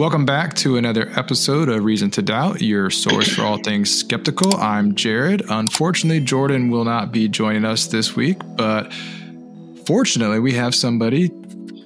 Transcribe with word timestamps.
Welcome 0.00 0.24
back 0.24 0.54
to 0.54 0.78
another 0.78 1.12
episode 1.14 1.68
of 1.68 1.84
Reason 1.84 2.10
to 2.12 2.22
Doubt, 2.22 2.62
your 2.62 2.88
source 2.88 3.28
for 3.28 3.42
all 3.42 3.58
things 3.58 3.94
skeptical. 3.94 4.56
I'm 4.56 4.94
Jared. 4.94 5.42
Unfortunately, 5.50 6.20
Jordan 6.20 6.70
will 6.70 6.86
not 6.86 7.12
be 7.12 7.28
joining 7.28 7.66
us 7.66 7.86
this 7.86 8.16
week, 8.16 8.38
but 8.56 8.90
fortunately, 9.84 10.38
we 10.38 10.54
have 10.54 10.74
somebody 10.74 11.30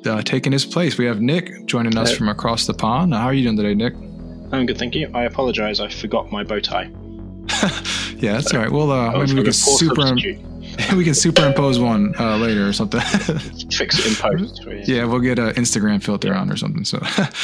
uh, 0.06 0.22
taking 0.22 0.52
his 0.52 0.64
place. 0.64 0.96
We 0.96 1.06
have 1.06 1.20
Nick 1.20 1.66
joining 1.66 1.98
us 1.98 2.16
from 2.16 2.28
across 2.28 2.68
the 2.68 2.74
pond. 2.74 3.12
How 3.12 3.24
are 3.26 3.34
you 3.34 3.42
doing 3.42 3.56
today, 3.56 3.74
Nick? 3.74 3.94
I'm 4.52 4.64
good, 4.64 4.78
thank 4.78 4.94
you. 4.94 5.10
I 5.12 5.24
apologize, 5.24 5.80
I 5.80 5.88
forgot 5.88 6.30
my 6.30 6.44
bow 6.44 6.60
tie. 6.60 6.84
yeah, 8.18 8.34
that's 8.34 8.50
so, 8.52 8.58
all 8.58 8.62
right. 8.62 8.70
Well, 8.70 8.92
uh, 8.92 9.10
maybe 9.18 9.34
we 9.34 9.42
can 9.42 9.52
super 9.52 10.06
we 10.96 11.04
can 11.04 11.14
superimpose 11.14 11.78
one 11.78 12.14
uh, 12.18 12.36
later 12.36 12.66
or 12.66 12.72
something. 12.72 13.00
Fix 13.70 13.98
it 13.98 14.06
in 14.06 14.14
post. 14.14 14.60
Yeah, 14.86 15.04
we'll 15.04 15.20
get 15.20 15.38
an 15.38 15.54
Instagram 15.54 16.02
filter 16.02 16.28
yeah. 16.28 16.40
on 16.40 16.50
or 16.50 16.56
something. 16.56 16.84
So, 16.84 17.00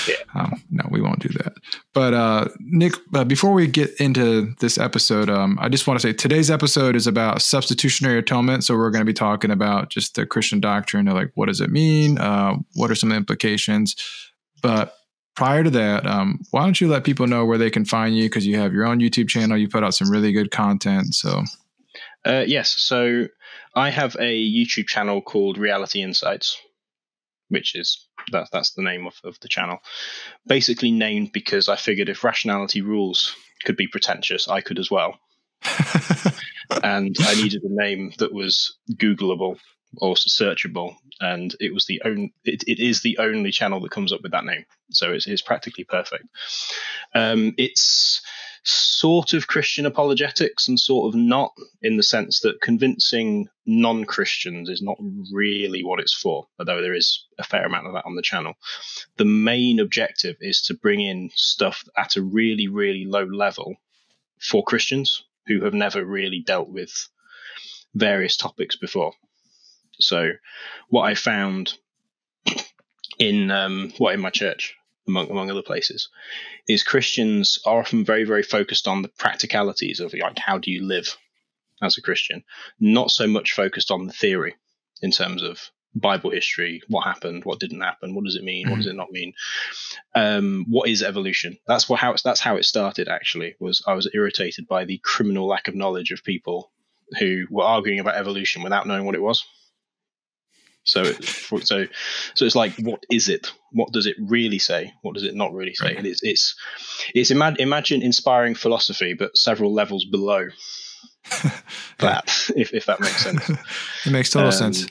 yeah. 0.07 0.15
um, 0.35 0.63
no, 0.71 0.85
we 0.91 1.01
won't 1.01 1.21
do 1.21 1.29
that. 1.39 1.55
But 1.95 2.13
uh, 2.13 2.49
Nick, 2.59 2.93
uh, 3.15 3.25
before 3.25 3.53
we 3.53 3.67
get 3.67 3.99
into 3.99 4.53
this 4.61 4.77
episode, 4.77 5.31
um, 5.31 5.59
I 5.61 5.69
just 5.69 5.87
want 5.87 5.99
to 6.01 6.07
say 6.07 6.13
today's 6.13 6.51
episode 6.51 6.97
is 6.97 7.07
about 7.07 7.41
substitutionary 7.41 8.19
atonement. 8.19 8.65
So 8.65 8.77
we're 8.77 8.91
going 8.91 9.01
to 9.01 9.07
be 9.07 9.15
talking 9.15 9.51
about 9.51 9.89
just 9.91 10.17
the 10.17 10.27
Christian 10.27 10.61
doctrine 10.61 11.09
of 11.09 11.15
like 11.15 11.31
what 11.35 11.47
does 11.47 11.61
it 11.61 11.71
mean, 11.71 12.19
uh, 12.19 12.57
what 12.75 12.91
are 12.91 12.97
some 12.97 13.13
implications. 13.13 13.97
But 14.63 14.95
prior 15.35 15.65
to 15.65 15.71
that, 15.71 16.07
um, 16.07 16.41
why 16.51 16.65
don't 16.65 16.81
you 16.81 16.89
let 16.89 17.05
people 17.05 17.27
know 17.27 17.47
where 17.47 17.59
they 17.59 17.71
can 17.71 17.85
find 17.85 18.17
you 18.17 18.25
because 18.25 18.47
you 18.47 18.59
have 18.59 18.75
your 18.75 18.87
own 18.87 19.01
YouTube 19.01 19.29
channel, 19.29 19.57
you 19.57 19.69
put 19.69 19.83
out 19.83 19.95
some 19.95 20.11
really 20.11 20.33
good 20.33 20.51
content. 20.51 21.15
So 21.15 21.45
uh, 22.25 22.45
yes. 22.47 22.71
So 22.83 23.27
I 23.75 23.91
have 23.91 24.17
a 24.17 24.49
YouTube 24.49 24.87
channel 24.87 25.23
called 25.23 25.59
Reality 25.59 26.03
Insights, 26.03 26.61
which 27.49 27.75
is 27.75 28.07
that, 28.33 28.49
that's 28.53 28.73
the 28.73 28.83
name 28.83 29.07
of, 29.07 29.15
of 29.25 29.39
the 29.41 29.49
channel. 29.49 29.79
Basically 30.47 30.91
named 30.91 31.33
because 31.33 31.69
I 31.69 31.77
figured 31.77 32.09
if 32.09 32.25
rationality 32.25 32.83
rules 32.83 33.35
could 33.65 33.77
be 33.77 33.87
pretentious, 33.87 34.49
I 34.49 34.61
could 34.61 34.79
as 34.79 34.91
well. 34.91 35.19
and 36.83 37.17
I 37.21 37.35
needed 37.35 37.63
a 37.65 37.69
name 37.85 38.13
that 38.19 38.33
was 38.33 38.77
Googleable 38.93 39.59
or 39.99 40.15
searchable, 40.15 40.95
and 41.21 41.55
it 41.59 41.75
was 41.75 41.87
the 41.87 42.01
only. 42.05 42.33
It, 42.45 42.63
it 42.67 42.79
is 42.79 43.03
the 43.03 43.19
only 43.19 43.51
channel 43.51 43.81
that 43.81 43.91
comes 43.91 44.13
up 44.13 44.21
with 44.23 44.33
that 44.33 44.45
name, 44.45 44.65
so 44.91 45.13
it's, 45.13 45.27
it's 45.27 45.43
practically 45.43 45.85
perfect. 45.85 46.25
Um, 47.15 47.55
it's 47.59 48.23
sort 48.63 49.33
of 49.33 49.47
Christian 49.47 49.87
apologetics 49.87 50.69
and 50.69 50.79
sort 50.79 51.09
of 51.09 51.19
not, 51.19 51.53
in 51.83 51.97
the 51.97 52.03
sense 52.03 52.41
that 52.41 52.61
convincing 52.61 53.49
non 53.67 54.05
Christians 54.05 54.69
is 54.69 54.83
not 54.83 54.99
really 55.33 55.83
what 55.83 56.01
it's 56.01 56.15
for, 56.15 56.47
although 56.59 56.83
there 56.83 56.95
is 56.95 57.25
a 57.39 57.43
fair 57.43 57.65
amount 57.65 57.87
of 57.87 57.95
that 57.95 58.05
on 58.05 58.17
the 58.17 58.23
channel. 58.23 58.55
The 59.17 59.25
main 59.25 59.81
objective 59.81 60.37
is 60.41 60.63
to 60.63 60.75
bring 60.75 61.01
in 61.01 61.31
stuff 61.35 61.85
at 61.97 62.17
a 62.17 62.23
really, 62.23 62.69
really 62.69 63.05
low 63.07 63.25
level 63.25 63.77
for 64.39 64.65
Christians 64.65 65.25
who 65.47 65.65
have 65.65 65.75
never 65.75 66.05
really 66.05 66.41
dealt 66.41 66.69
with 66.69 67.09
various 67.95 68.37
topics 68.37 68.77
before. 68.77 69.13
So, 69.99 70.33
what 70.89 71.03
I 71.03 71.15
found 71.15 71.75
in 73.19 73.51
um, 73.51 73.93
what 73.99 74.15
in 74.15 74.21
my 74.21 74.31
church 74.31 74.77
among 75.07 75.31
among 75.31 75.51
other 75.51 75.63
places, 75.63 76.09
is 76.69 76.83
Christians 76.83 77.59
are 77.65 77.81
often 77.81 78.05
very 78.05 78.25
very 78.25 78.43
focused 78.43 78.87
on 78.89 79.03
the 79.03 79.09
practicalities 79.09 80.01
of 80.01 80.15
like 80.15 80.39
how 80.39 80.59
do 80.59 80.71
you 80.71 80.83
live 80.83 81.17
as 81.83 81.97
a 81.97 82.03
Christian, 82.03 82.45
not 82.79 83.11
so 83.11 83.27
much 83.27 83.53
focused 83.53 83.91
on 83.91 84.07
the 84.07 84.13
theory 84.13 84.57
in 85.03 85.11
terms 85.11 85.43
of 85.43 85.71
Bible 85.95 86.31
history, 86.31 86.83
what 86.89 87.05
happened, 87.05 87.45
what 87.45 87.59
didn't 87.59 87.81
happen, 87.81 88.15
what 88.15 88.25
does 88.25 88.37
it 88.37 88.45
mean, 88.45 88.71
what 88.71 88.77
does 88.77 88.87
it 88.87 88.95
not 88.95 89.11
mean, 89.11 89.33
um, 90.15 90.65
what 90.69 90.89
is 90.89 91.03
evolution? 91.03 91.59
That's 91.67 91.89
what 91.89 91.99
how 91.99 92.13
it's, 92.13 92.23
that's 92.23 92.41
how 92.41 92.57
it 92.57 92.65
started. 92.65 93.09
Actually, 93.09 93.57
was 93.59 93.83
I 93.87 93.95
was 93.95 94.09
irritated 94.15 94.69
by 94.69 94.85
the 94.85 95.01
criminal 95.03 95.49
lack 95.49 95.69
of 95.69 95.75
knowledge 95.75 96.13
of 96.13 96.23
people 96.23 96.71
who 97.19 97.47
were 97.51 97.65
arguing 97.65 97.99
about 97.99 98.15
evolution 98.15 98.63
without 98.63 98.87
knowing 98.87 99.05
what 99.05 99.17
it 99.17 99.23
was. 99.23 99.45
So, 100.85 101.05
so, 101.05 101.87
so 102.35 102.45
it's 102.45 102.57
like, 102.57 102.73
what 102.79 103.05
is 103.11 103.29
it? 103.29 103.53
What 103.73 103.93
does 103.93 104.07
it 104.07 104.17
really 104.19 104.59
say? 104.59 104.93
What 105.03 105.15
does 105.15 105.25
it 105.25 105.35
not 105.35 105.53
really 105.53 105.75
say? 105.75 105.87
Right. 105.87 105.97
And 105.99 106.07
it's 106.07 106.21
it's 106.23 106.57
it's 107.15 107.31
ima- 107.31 107.57
imagine 107.59 108.03
inspiring 108.03 108.55
philosophy, 108.55 109.15
but 109.15 109.37
several 109.37 109.73
levels 109.73 110.05
below 110.05 110.49
that, 111.99 112.51
if 112.57 112.73
if 112.73 112.87
that 112.87 113.01
makes 113.01 113.23
sense. 113.23 113.49
it 114.07 114.11
makes 114.11 114.31
total 114.31 114.49
um, 114.49 114.53
sense. 114.53 114.87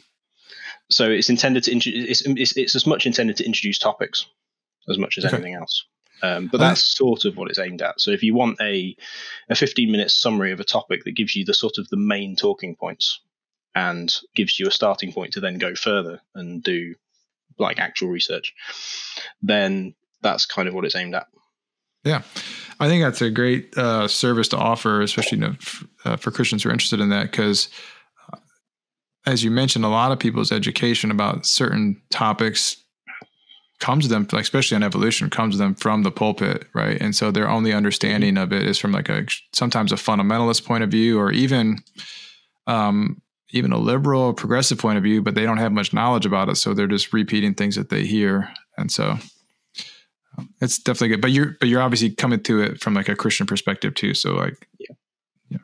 So 0.92 1.10
it's 1.10 1.30
intended 1.30 1.64
to 1.64 1.72
it's, 1.72 2.22
it's 2.26 2.56
it's 2.56 2.76
as 2.76 2.86
much 2.86 3.06
intended 3.06 3.38
to 3.38 3.46
introduce 3.46 3.80
topics 3.80 4.26
as 4.88 4.98
much 4.98 5.18
as 5.18 5.26
okay. 5.26 5.36
anything 5.36 5.56
else. 5.56 5.86
Um, 6.22 6.50
but 6.52 6.58
that's 6.58 6.98
sort 6.98 7.26
of 7.26 7.38
what 7.38 7.50
it's 7.50 7.60
aimed 7.60 7.82
at. 7.82 8.02
So 8.02 8.12
if 8.12 8.24
you 8.24 8.34
want 8.36 8.60
a 8.62 8.96
a 9.50 9.56
15 9.56 9.92
minute 9.92 10.12
summary 10.12 10.52
of 10.52 10.60
a 10.60 10.66
topic 10.66 11.04
that 11.06 11.16
gives 11.16 11.36
you 11.36 11.46
the 11.46 11.54
sort 11.54 11.78
of 11.78 11.88
the 11.90 11.98
main 11.98 12.36
talking 12.36 12.76
points, 12.76 13.22
and 13.76 14.16
gives 14.36 14.60
you 14.60 14.68
a 14.68 14.72
starting 14.72 15.12
point 15.12 15.34
to 15.34 15.40
then 15.40 15.58
go 15.58 15.76
further 15.76 16.22
and 16.36 16.64
do 16.64 16.96
like 17.58 17.80
actual 17.80 18.10
research, 18.10 18.54
then 19.42 19.94
that's 20.22 20.46
kind 20.46 20.68
of 20.68 20.74
what 20.74 20.86
it's 20.86 20.96
aimed 20.96 21.16
at. 21.16 21.28
Yeah, 22.04 22.22
I 22.80 22.88
think 22.88 23.04
that's 23.04 23.22
a 23.22 23.30
great 23.30 23.78
uh, 23.78 24.08
service 24.08 24.48
to 24.50 24.58
offer, 24.58 25.02
especially 25.02 25.40
you 25.40 25.44
know, 25.46 25.56
f- 25.60 25.88
uh, 26.06 26.16
for 26.16 26.32
Christians 26.32 26.64
who 26.64 26.70
are 26.70 26.72
interested 26.72 27.02
in 27.02 27.10
that, 27.10 27.30
because 27.30 27.68
uh, 28.32 28.38
as 29.26 29.44
you 29.44 29.52
mentioned, 29.52 29.84
a 29.84 29.90
lot 29.90 30.12
of 30.12 30.20
people's 30.20 30.52
education 30.52 31.12
about 31.12 31.46
certain 31.46 32.02
topics 32.10 32.78
comes 33.80 34.06
to 34.06 34.10
them, 34.10 34.28
especially 34.34 34.76
on 34.76 34.84
evolution, 34.84 35.30
comes 35.30 35.56
to 35.56 35.58
them 35.58 35.76
from 35.76 36.04
the 36.04 36.12
pulpit, 36.12 36.68
right? 36.74 37.02
And 37.02 37.16
so 37.16 37.32
their 37.32 37.50
only 37.50 37.74
understanding 37.74 38.38
of 38.38 38.52
it 38.52 38.64
is 38.64 38.78
from 38.78 38.92
like 38.92 39.10
a 39.10 39.26
sometimes 39.54 39.92
a 39.92 39.96
fundamentalist 39.96 40.66
point 40.66 40.84
of 40.84 40.92
view, 40.92 41.20
or 41.20 41.32
even 41.32 41.78
um, 42.68 43.22
even 43.52 43.72
a 43.72 43.78
liberal 43.78 44.34
progressive 44.34 44.78
point 44.78 44.98
of 44.98 45.04
view, 45.04 45.22
but 45.22 45.36
they 45.36 45.44
don't 45.44 45.58
have 45.58 45.72
much 45.72 45.94
knowledge 45.94 46.26
about 46.26 46.50
it. 46.50 46.56
So 46.56 46.74
they're 46.74 46.88
just 46.88 47.14
repeating 47.14 47.54
things 47.54 47.76
that 47.76 47.90
they 47.90 48.06
hear. 48.06 48.52
And 48.78 48.92
so 48.92 49.18
um, 50.38 50.50
it's 50.62 50.78
definitely 50.78 51.10
good. 51.10 51.22
But 51.22 51.32
you're, 51.32 51.56
but 51.60 51.68
you're 51.68 51.82
obviously 51.82 52.12
coming 52.12 52.42
to 52.44 52.62
it 52.62 52.82
from 52.82 52.94
like 52.94 53.10
a 53.10 53.16
Christian 53.16 53.48
perspective 53.48 53.96
too. 53.96 54.14
So 54.14 54.34
like, 54.34 54.68
yeah. 54.80 54.96
Yeah. 55.50 55.58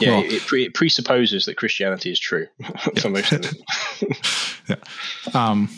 Yeah. 0.00 0.10
Well, 0.10 0.24
it, 0.24 0.42
pre- 0.42 0.64
it, 0.64 0.74
presupposes 0.74 1.46
that 1.46 1.56
Christianity 1.56 2.12
is 2.12 2.20
true 2.20 2.46
for 3.00 3.10
most 3.10 3.32
of 3.32 3.44
it. 3.44 4.58
yeah. 4.68 4.76
Um, 5.34 5.68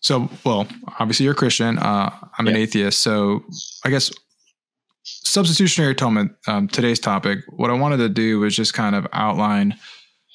so, 0.00 0.28
well, 0.44 0.66
obviously 0.98 1.24
you're 1.24 1.32
a 1.32 1.36
Christian. 1.36 1.78
Uh, 1.78 2.10
I'm 2.38 2.46
yeah. 2.46 2.52
an 2.52 2.56
atheist. 2.58 3.00
So 3.00 3.44
I 3.84 3.90
guess 3.90 4.12
substitutionary 5.04 5.92
atonement, 5.92 6.32
um, 6.46 6.68
today's 6.68 7.00
topic, 7.00 7.40
what 7.48 7.70
I 7.70 7.74
wanted 7.74 7.98
to 7.98 8.08
do 8.08 8.40
was 8.40 8.54
just 8.54 8.74
kind 8.74 8.94
of 8.94 9.06
outline 9.12 9.76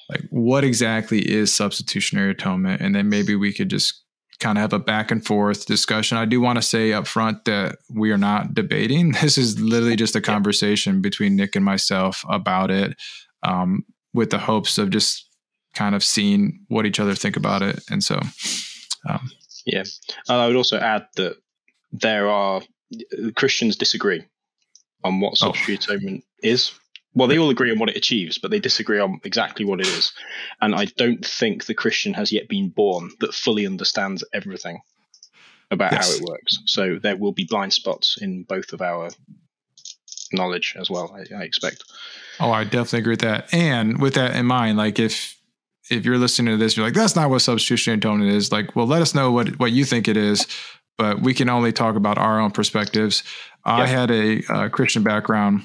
like 0.09 0.22
what 0.29 0.63
exactly 0.63 1.19
is 1.19 1.53
substitutionary 1.53 2.31
atonement? 2.31 2.81
And 2.81 2.95
then 2.95 3.09
maybe 3.09 3.35
we 3.35 3.53
could 3.53 3.69
just 3.69 4.03
kind 4.40 4.57
of 4.57 4.62
have 4.62 4.73
a 4.73 4.79
back 4.79 5.12
and 5.12 5.25
forth 5.25 5.66
discussion. 5.66 6.18
I 6.18 6.25
do 6.25 6.40
want 6.40 6.57
to 6.57 6.62
say 6.62 6.94
up 6.94 7.07
front 7.07 7.45
that 7.45 7.78
we 7.94 8.12
are 8.12 8.17
not 8.17 8.53
debating. 8.53 9.13
This 9.22 9.38
is 9.38 9.59
literally 9.59 9.96
just 9.96 10.16
a 10.16 10.22
conversation 10.22 11.01
between 11.01 11.35
nick 11.35 11.56
and 11.56 11.66
myself 11.66 12.23
about 12.29 12.72
it 12.72 12.96
um, 13.44 13.84
with 14.13 14.29
the 14.29 14.38
hopes 14.38 14.78
of 14.78 14.91
just 14.91 15.28
kind 15.73 15.96
of 15.96 16.03
seeing 16.03 16.66
what 16.67 16.85
each 16.85 17.00
other 17.00 17.16
think 17.16 17.35
about 17.35 17.62
it. 17.62 17.84
And 17.90 18.03
so 18.03 18.19
um, 19.09 19.31
yeah. 19.66 19.84
I 20.29 20.47
would 20.47 20.56
also 20.56 20.78
add 20.78 21.07
that 21.16 21.38
there 21.91 22.29
are 22.29 22.62
christians 23.35 23.75
disagree 23.75 24.23
on 25.03 25.19
what 25.19 25.34
oh. 25.34 25.51
substitutionary 25.51 25.78
oh. 25.78 25.94
atonement 25.94 26.23
is 26.41 26.72
well, 27.17 27.28
they 27.28 27.39
all 27.39 27.50
agree 27.50 27.72
on 27.72 27.79
what 27.79 27.89
it 27.89 27.97
achieves, 27.97 28.38
but 28.38 28.51
they 28.51 28.59
disagree 28.59 29.00
on 29.00 29.19
exactly 29.23 29.66
what 29.66 29.79
it 29.79 29.88
is. 29.88 30.13
And 30.61 30.75
I 30.75 30.85
don't 30.85 31.25
think 31.25 31.66
the 31.66 31.73
Christian 31.73 32.13
has 32.13 32.31
yet 32.31 32.47
been 32.47 32.69
born 32.69 33.09
that 33.22 33.33
fully 33.33 33.66
understands 33.66 34.23
everything 34.33 34.81
about 35.72 35.93
yes. 35.93 36.08
how 36.08 36.16
it 36.16 36.29
works. 36.29 36.59
So 36.66 36.99
there 37.02 37.17
will 37.17 37.31
be 37.31 37.47
blind 37.49 37.73
spots 37.73 38.17
in 38.22 38.43
both 38.43 38.72
of 38.72 38.84
our 38.84 39.09
knowledge 40.31 40.75
as 40.79 40.91
well. 40.91 41.11
I, 41.16 41.35
I, 41.35 41.43
expect. 41.43 41.84
Oh, 42.40 42.52
I 42.52 42.64
definitely 42.64 42.99
agree 42.99 43.14
with 43.14 43.22
that. 43.22 43.52
And 43.52 43.99
with 43.99 44.14
that 44.14 44.35
in 44.35 44.46
mind, 44.46 44.78
like 44.78 44.99
if 44.99 45.35
if 45.90 46.05
you're 46.05 46.19
listening 46.19 46.53
to 46.53 46.58
this, 46.58 46.78
you're 46.78 46.85
like, 46.85 46.93
that's 46.93 47.16
not 47.16 47.29
what 47.29 47.40
substitutionary 47.40 47.97
atonement 47.97 48.31
is. 48.31 48.52
Like, 48.52 48.75
well, 48.75 48.85
let 48.85 49.02
us 49.02 49.16
know 49.16 49.31
what 49.31 49.58
what 49.59 49.72
you 49.72 49.85
think 49.85 50.08
it 50.08 50.17
is. 50.17 50.46
But 50.99 51.22
we 51.22 51.34
can 51.34 51.49
only 51.49 51.72
talk 51.72 51.96
about 51.96 52.17
our 52.17 52.40
own 52.40 52.52
perspectives. 52.52 53.23
I 53.64 53.85
had 53.85 54.09
a, 54.09 54.41
a 54.49 54.69
Christian 54.69 55.03
background 55.03 55.64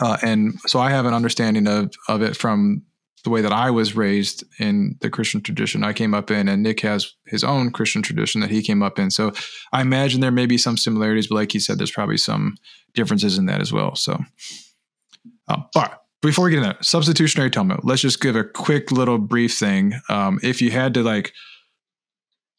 uh, 0.00 0.16
and 0.22 0.58
so 0.66 0.80
I 0.80 0.90
have 0.90 1.06
an 1.06 1.14
understanding 1.14 1.66
of 1.66 1.92
of 2.08 2.22
it 2.22 2.36
from 2.36 2.82
the 3.24 3.30
way 3.30 3.40
that 3.40 3.52
I 3.52 3.70
was 3.70 3.94
raised 3.94 4.44
in 4.58 4.96
the 5.00 5.10
Christian 5.10 5.40
tradition 5.40 5.84
I 5.84 5.92
came 5.92 6.12
up 6.12 6.30
in, 6.30 6.48
and 6.48 6.62
Nick 6.62 6.80
has 6.80 7.12
his 7.26 7.44
own 7.44 7.70
Christian 7.70 8.02
tradition 8.02 8.40
that 8.40 8.50
he 8.50 8.62
came 8.62 8.82
up 8.82 8.98
in. 8.98 9.10
So 9.10 9.32
I 9.72 9.80
imagine 9.80 10.20
there 10.20 10.32
may 10.32 10.46
be 10.46 10.58
some 10.58 10.76
similarities, 10.76 11.28
but 11.28 11.36
like 11.36 11.54
you 11.54 11.60
said, 11.60 11.78
there's 11.78 11.92
probably 11.92 12.16
some 12.16 12.56
differences 12.94 13.38
in 13.38 13.46
that 13.46 13.60
as 13.60 13.72
well. 13.72 13.94
So, 13.94 14.20
but 15.72 16.02
before 16.20 16.46
we 16.46 16.50
get 16.50 16.58
into 16.58 16.70
that, 16.70 16.84
substitutionary 16.84 17.48
atonement, 17.48 17.84
let's 17.84 18.02
just 18.02 18.20
give 18.20 18.34
a 18.34 18.44
quick 18.44 18.90
little 18.90 19.18
brief 19.18 19.56
thing. 19.56 19.92
Um, 20.08 20.40
if 20.42 20.60
you 20.60 20.70
had 20.72 20.94
to 20.94 21.02
like 21.02 21.32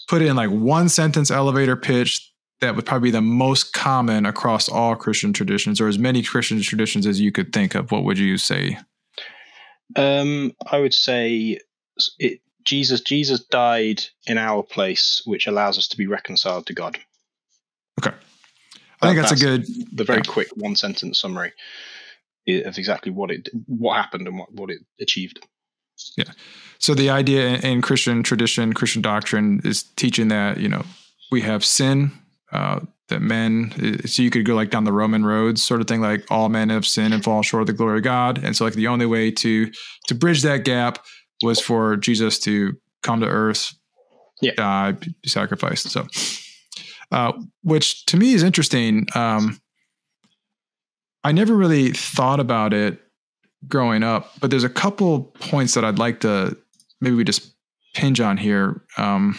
put 0.08 0.22
in 0.22 0.36
like 0.36 0.50
one 0.50 0.90
sentence 0.90 1.32
elevator 1.32 1.76
pitch 1.76 2.33
that 2.62 2.76
would 2.76 2.86
probably 2.86 3.08
be 3.08 3.12
the 3.12 3.22
most 3.22 3.74
common 3.74 4.26
across 4.26 4.70
all 4.70 4.96
Christian 4.96 5.34
traditions, 5.34 5.82
or 5.82 5.88
as 5.88 6.00
many 6.00 6.24
Christian 6.24 6.62
traditions 6.62 7.06
as 7.06 7.20
you 7.20 7.32
could 7.32 7.52
think 7.54 7.76
of? 7.76 7.92
What 7.92 8.04
would 8.04 8.18
you 8.18 8.38
say? 8.38 8.78
Um, 9.96 10.54
I 10.72 10.80
would 10.80 10.94
say 10.94 11.60
it, 12.20 12.42
Jesus. 12.64 13.02
Jesus 13.02 13.44
died 13.44 14.04
in 14.26 14.38
our 14.38 14.64
place, 14.64 15.22
which 15.26 15.48
allows 15.48 15.78
us 15.78 15.88
to 15.90 15.98
be 15.98 16.08
reconciled 16.08 16.66
to 16.68 16.74
God. 16.74 16.98
Okay, 18.00 18.16
I 19.02 19.08
think 19.08 19.20
that's, 19.20 19.32
that's, 19.32 19.42
a 19.42 19.46
good, 19.46 19.68
the 19.92 20.04
very 20.04 20.22
yeah. 20.26 20.32
quick 20.32 20.48
one 20.56 20.76
sentence 20.76 21.20
summary 21.20 21.54
of 22.48 22.78
exactly 22.78 23.12
what 23.12 23.32
it, 23.32 23.50
what 23.68 23.96
happened, 23.96 24.28
and 24.28 24.40
what 24.40 24.52
what 24.54 24.70
it 24.70 24.80
achieved. 25.00 25.46
Yeah. 26.18 26.32
So 26.80 26.96
the 26.96 27.10
idea 27.10 27.58
in 27.58 27.82
Christian 27.82 28.24
tradition, 28.24 28.74
Christian 28.74 29.02
doctrine, 29.02 29.62
is 29.64 29.84
teaching 29.84 30.30
that 30.30 30.60
you 30.60 30.70
know 30.70 30.84
we 31.32 31.42
have 31.42 31.64
sin 31.64 32.12
uh, 32.54 32.80
that 33.10 33.22
men 33.22 33.72
so 34.06 34.22
you 34.22 34.30
could 34.30 34.46
go 34.46 34.56
like 34.56 34.70
down 34.70 34.86
the 34.86 34.94
roman 34.94 35.26
roads 35.26 35.62
sort 35.62 35.82
of 35.82 35.88
thing 35.88 36.02
like 36.02 36.24
all 36.32 36.50
men 36.50 36.70
have 36.70 36.86
sinned 36.86 37.14
and 37.14 37.24
fall 37.24 37.42
short 37.42 37.62
of 37.62 37.68
the 37.68 37.74
glory 37.74 37.98
of 37.98 38.04
god 38.04 38.42
and 38.44 38.56
so 38.56 38.64
like 38.64 38.74
the 38.74 38.88
only 38.88 39.06
way 39.06 39.30
to 39.30 39.70
to 40.08 40.16
bridge 40.16 40.42
that 40.42 40.64
gap 40.64 41.00
was 41.42 41.60
for 41.60 41.98
jesus 41.98 42.40
to 42.40 42.74
come 43.02 43.20
to 43.20 43.28
earth 43.28 43.74
yeah. 44.42 44.54
die 44.56 44.92
be 44.94 45.14
sacrificed 45.26 45.90
so 45.90 46.08
uh, 47.12 47.34
which 47.62 48.06
to 48.06 48.18
me 48.18 48.34
is 48.34 48.42
interesting 48.42 49.06
um, 49.16 49.60
i 51.24 51.32
never 51.32 51.56
really 51.56 51.92
thought 51.92 52.40
about 52.40 52.74
it 52.74 53.00
growing 53.68 54.02
up 54.02 54.32
but 54.40 54.50
there's 54.50 54.64
a 54.64 54.70
couple 54.70 55.24
points 55.40 55.74
that 55.74 55.84
i'd 55.84 56.00
like 56.00 56.22
to 56.22 56.58
maybe 57.02 57.16
we 57.16 57.24
just 57.24 57.54
pinch 57.94 58.20
on 58.20 58.38
here 58.38 58.82
um, 58.98 59.38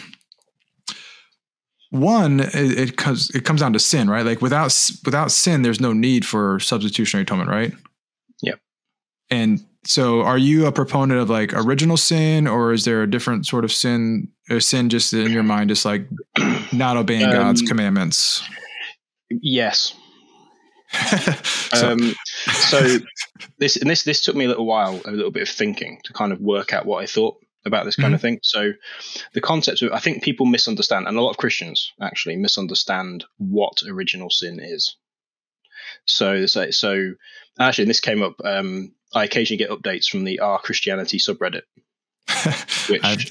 one 1.99 2.39
it, 2.39 2.53
it 2.55 2.97
comes 2.97 3.29
it 3.31 3.45
comes 3.45 3.61
down 3.61 3.73
to 3.73 3.79
sin 3.79 4.09
right? 4.09 4.25
Like 4.25 4.41
without 4.41 4.77
without 5.05 5.31
sin 5.31 5.61
there's 5.61 5.81
no 5.81 5.93
need 5.93 6.25
for 6.25 6.59
substitutionary 6.59 7.23
atonement 7.23 7.49
right? 7.49 7.73
Yeah 8.41 8.55
and 9.29 9.65
so 9.83 10.21
are 10.21 10.37
you 10.37 10.65
a 10.65 10.71
proponent 10.71 11.19
of 11.19 11.29
like 11.29 11.53
original 11.53 11.97
sin 11.97 12.47
or 12.47 12.73
is 12.73 12.85
there 12.85 13.03
a 13.03 13.09
different 13.09 13.45
sort 13.45 13.63
of 13.63 13.71
sin 13.71 14.29
a 14.49 14.59
sin 14.59 14.89
just 14.89 15.13
in 15.13 15.31
your 15.31 15.43
mind 15.43 15.69
just 15.69 15.85
like 15.85 16.07
not 16.73 16.97
obeying 16.97 17.23
um, 17.25 17.31
god's 17.31 17.61
commandments? 17.61 18.43
yes. 19.29 19.95
So. 21.75 21.91
Um, 21.91 22.15
so 22.45 22.99
this 23.57 23.75
and 23.75 23.89
this 23.89 24.03
this 24.03 24.21
took 24.21 24.33
me 24.33 24.45
a 24.45 24.47
little 24.47 24.65
while 24.65 25.01
a 25.03 25.11
little 25.11 25.31
bit 25.31 25.41
of 25.41 25.49
thinking 25.49 25.99
to 26.05 26.13
kind 26.13 26.31
of 26.31 26.39
work 26.39 26.71
out 26.71 26.85
what 26.85 27.03
i 27.03 27.05
thought 27.05 27.35
about 27.65 27.85
this 27.85 27.95
kind 27.95 28.07
mm-hmm. 28.07 28.15
of 28.15 28.21
thing. 28.21 28.39
So 28.43 28.73
the 29.33 29.41
concept 29.41 29.81
of 29.81 29.91
I 29.91 29.99
think 29.99 30.23
people 30.23 30.45
misunderstand, 30.45 31.07
and 31.07 31.17
a 31.17 31.21
lot 31.21 31.31
of 31.31 31.37
Christians 31.37 31.93
actually 32.01 32.35
misunderstand 32.35 33.25
what 33.37 33.81
original 33.87 34.29
sin 34.29 34.59
is. 34.59 34.95
So 36.05 36.45
so, 36.45 36.71
so 36.71 37.13
actually, 37.59 37.85
this 37.85 37.99
came 37.99 38.21
up. 38.21 38.35
Um, 38.43 38.93
I 39.13 39.23
occasionally 39.23 39.57
get 39.57 39.69
updates 39.69 40.07
from 40.09 40.23
the 40.23 40.39
R 40.39 40.59
Christianity 40.59 41.17
subreddit. 41.17 41.63
Which 42.89 43.03
I've, 43.03 43.23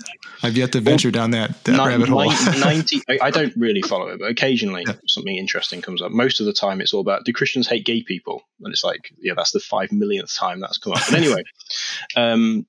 I've, 0.43 0.57
yet 0.57 0.73
to 0.73 0.81
venture 0.81 1.11
down 1.11 1.33
that, 1.33 1.65
that 1.65 1.85
rabbit 1.85 2.09
hole. 2.09 2.27
90, 2.59 3.03
I 3.21 3.31
don't 3.31 3.53
really 3.57 3.83
follow 3.83 4.09
it, 4.09 4.21
but 4.21 4.31
occasionally 4.31 4.85
yeah. 4.87 4.95
something 5.09 5.35
interesting 5.35 5.83
comes 5.83 6.01
up. 6.01 6.13
Most 6.13 6.41
of 6.41 6.47
the 6.47 6.53
time, 6.53 6.81
it's 6.81 6.95
all 6.95 7.01
about 7.01 7.25
do 7.25 7.33
Christians 7.33 7.69
hate 7.69 7.85
gay 7.85 8.03
people? 8.03 8.43
And 8.61 8.73
it's 8.73 8.85
like, 8.85 9.13
yeah, 9.19 9.35
that's 9.37 9.51
the 9.51 9.61
five 9.61 9.91
millionth 9.91 10.33
time 10.35 10.61
that's 10.61 10.79
come 10.79 10.93
up. 10.93 11.01
But 11.11 11.19
anyway, 11.19 11.43
um, 12.17 12.67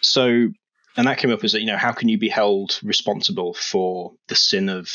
so 0.00 0.48
and 0.98 1.06
that 1.06 1.18
came 1.18 1.30
up 1.30 1.44
as 1.44 1.52
that 1.52 1.60
you 1.60 1.66
know 1.66 1.76
how 1.76 1.92
can 1.92 2.08
you 2.08 2.18
be 2.18 2.28
held 2.28 2.78
responsible 2.82 3.54
for 3.54 4.12
the 4.26 4.34
sin 4.34 4.68
of 4.68 4.90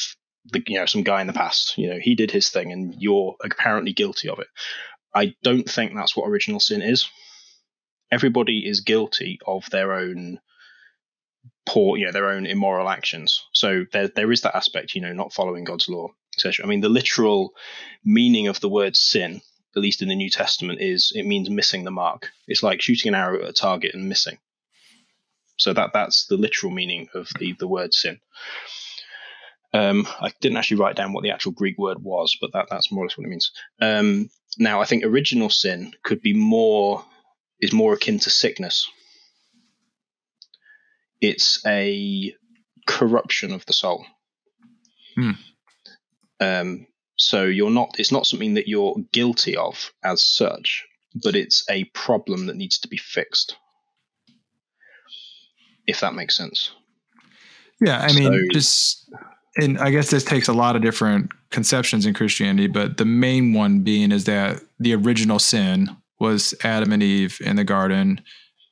the 0.51 0.61
you 0.67 0.77
know 0.77 0.85
some 0.85 1.01
guy 1.01 1.21
in 1.21 1.27
the 1.27 1.33
past? 1.33 1.77
You 1.77 1.89
know 1.89 1.99
he 1.99 2.13
did 2.13 2.29
his 2.29 2.49
thing 2.49 2.71
and 2.71 2.93
you're 2.99 3.35
apparently 3.43 3.93
guilty 3.93 4.29
of 4.29 4.39
it. 4.39 4.47
I 5.15 5.33
don't 5.43 5.67
think 5.67 5.95
that's 5.95 6.15
what 6.15 6.27
original 6.27 6.59
sin 6.59 6.81
is. 6.81 7.09
Everybody 8.11 8.67
is 8.67 8.81
guilty 8.81 9.39
of 9.47 9.67
their 9.69 9.93
own 9.93 10.39
poor 11.65 11.97
you 11.97 12.05
know 12.05 12.11
their 12.11 12.29
own 12.29 12.45
immoral 12.45 12.89
actions. 12.89 13.41
So 13.53 13.85
there 13.93 14.09
there 14.09 14.31
is 14.31 14.41
that 14.41 14.57
aspect 14.57 14.95
you 14.95 15.01
know 15.01 15.13
not 15.13 15.33
following 15.33 15.63
god's 15.63 15.87
law 15.87 16.09
etc 16.35 16.65
i 16.65 16.67
mean 16.67 16.81
the 16.81 16.89
literal 16.89 17.53
meaning 18.03 18.47
of 18.47 18.59
the 18.59 18.67
word 18.67 18.97
sin 18.97 19.39
at 19.75 19.81
least 19.81 20.01
in 20.01 20.09
the 20.09 20.15
new 20.15 20.29
testament 20.29 20.81
is 20.81 21.13
it 21.15 21.25
means 21.25 21.49
missing 21.49 21.83
the 21.83 21.91
mark. 21.91 22.29
It's 22.47 22.61
like 22.61 22.81
shooting 22.81 23.09
an 23.09 23.15
arrow 23.15 23.41
at 23.41 23.49
a 23.49 23.53
target 23.53 23.95
and 23.95 24.09
missing 24.09 24.37
so 25.57 25.73
that 25.73 25.91
that's 25.93 26.27
the 26.27 26.37
literal 26.37 26.71
meaning 26.71 27.07
of 27.13 27.29
the 27.39 27.53
the 27.53 27.67
word 27.67 27.93
sin. 27.93 28.19
Um, 29.73 30.07
I 30.21 30.31
didn't 30.39 30.57
actually 30.57 30.77
write 30.77 30.95
down 30.95 31.13
what 31.13 31.23
the 31.23 31.31
actual 31.31 31.51
Greek 31.51 31.77
word 31.79 31.97
was, 32.01 32.37
but 32.39 32.51
that 32.53 32.67
that's 32.69 32.91
more 32.91 33.03
or 33.03 33.07
less 33.07 33.17
what 33.17 33.25
it 33.25 33.29
means. 33.29 33.51
Um, 33.81 34.29
now, 34.57 34.81
I 34.81 34.85
think 34.85 35.03
original 35.03 35.49
sin 35.49 35.93
could 36.03 36.21
be 36.21 36.33
more 36.33 37.03
is 37.59 37.73
more 37.73 37.93
akin 37.93 38.19
to 38.19 38.29
sickness. 38.29 38.87
It's 41.21 41.65
a 41.65 42.35
corruption 42.85 43.51
of 43.53 43.65
the 43.65 43.73
soul. 43.73 44.05
Hmm. 45.15 45.31
Um, 46.39 46.87
so 47.15 47.45
you're 47.45 47.71
not. 47.71 47.95
It's 47.97 48.11
not 48.11 48.27
something 48.27 48.55
that 48.55 48.67
you're 48.67 48.95
guilty 49.11 49.55
of 49.55 49.91
as 50.03 50.23
such, 50.23 50.85
but 51.15 51.35
it's 51.35 51.63
a 51.69 51.85
problem 51.85 52.47
that 52.47 52.57
needs 52.57 52.79
to 52.79 52.87
be 52.87 52.97
fixed 52.97 53.55
if 55.87 55.99
that 56.01 56.13
makes 56.13 56.35
sense. 56.35 56.71
Yeah, 57.81 57.99
I 57.99 58.13
mean, 58.13 58.31
so, 58.31 58.39
just 58.53 59.09
and 59.57 59.77
I 59.79 59.91
guess 59.91 60.09
this 60.09 60.23
takes 60.23 60.47
a 60.47 60.53
lot 60.53 60.75
of 60.75 60.81
different 60.81 61.31
conceptions 61.51 62.05
in 62.05 62.13
Christianity, 62.13 62.67
but 62.67 62.97
the 62.97 63.05
main 63.05 63.53
one 63.53 63.79
being 63.79 64.11
is 64.11 64.25
that 64.25 64.61
the 64.79 64.95
original 64.95 65.39
sin 65.39 65.95
was 66.19 66.53
Adam 66.63 66.91
and 66.91 67.03
Eve 67.03 67.39
in 67.41 67.55
the 67.55 67.63
garden 67.63 68.21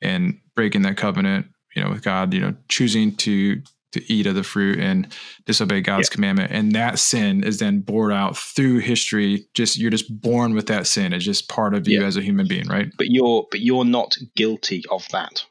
and 0.00 0.38
breaking 0.56 0.82
that 0.82 0.96
covenant, 0.96 1.46
you 1.76 1.82
know, 1.82 1.90
with 1.90 2.02
God, 2.02 2.32
you 2.34 2.40
know, 2.40 2.54
choosing 2.68 3.14
to 3.16 3.62
to 3.92 4.12
eat 4.12 4.26
of 4.26 4.34
the 4.34 4.42
fruit 4.42 4.78
and 4.78 5.14
disobey 5.44 5.82
God's 5.82 6.08
yeah. 6.08 6.14
commandment. 6.14 6.50
And 6.50 6.72
that 6.72 6.98
sin 6.98 7.44
is 7.44 7.58
then 7.58 7.80
born 7.80 8.10
out 8.10 8.36
through 8.38 8.78
history. 8.78 9.46
Just 9.54 9.78
you're 9.78 9.90
just 9.90 10.20
born 10.20 10.54
with 10.54 10.66
that 10.68 10.86
sin. 10.86 11.12
It's 11.12 11.24
just 11.24 11.48
part 11.48 11.74
of 11.74 11.86
you 11.86 12.00
yeah. 12.00 12.06
as 12.06 12.16
a 12.16 12.22
human 12.22 12.48
being, 12.48 12.66
right? 12.68 12.90
But 12.96 13.08
you're 13.10 13.46
but 13.50 13.60
you're 13.60 13.84
not 13.84 14.16
guilty 14.34 14.82
of 14.90 15.06
that. 15.12 15.44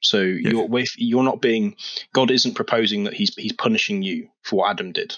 So 0.00 0.20
yeah. 0.20 0.50
you're 0.50 0.66
with, 0.66 0.90
you're 0.96 1.22
not 1.22 1.40
being 1.40 1.76
God 2.12 2.30
isn't 2.30 2.54
proposing 2.54 3.04
that 3.04 3.14
he's 3.14 3.34
he's 3.34 3.52
punishing 3.52 4.02
you 4.02 4.28
for 4.42 4.56
what 4.56 4.70
Adam 4.70 4.92
did, 4.92 5.16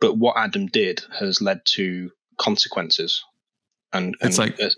but 0.00 0.16
what 0.16 0.36
Adam 0.36 0.66
did 0.66 1.02
has 1.18 1.40
led 1.40 1.62
to 1.66 2.10
consequences, 2.38 3.24
and, 3.92 4.14
and 4.20 4.28
it's 4.28 4.38
like 4.38 4.58
a, 4.60 4.70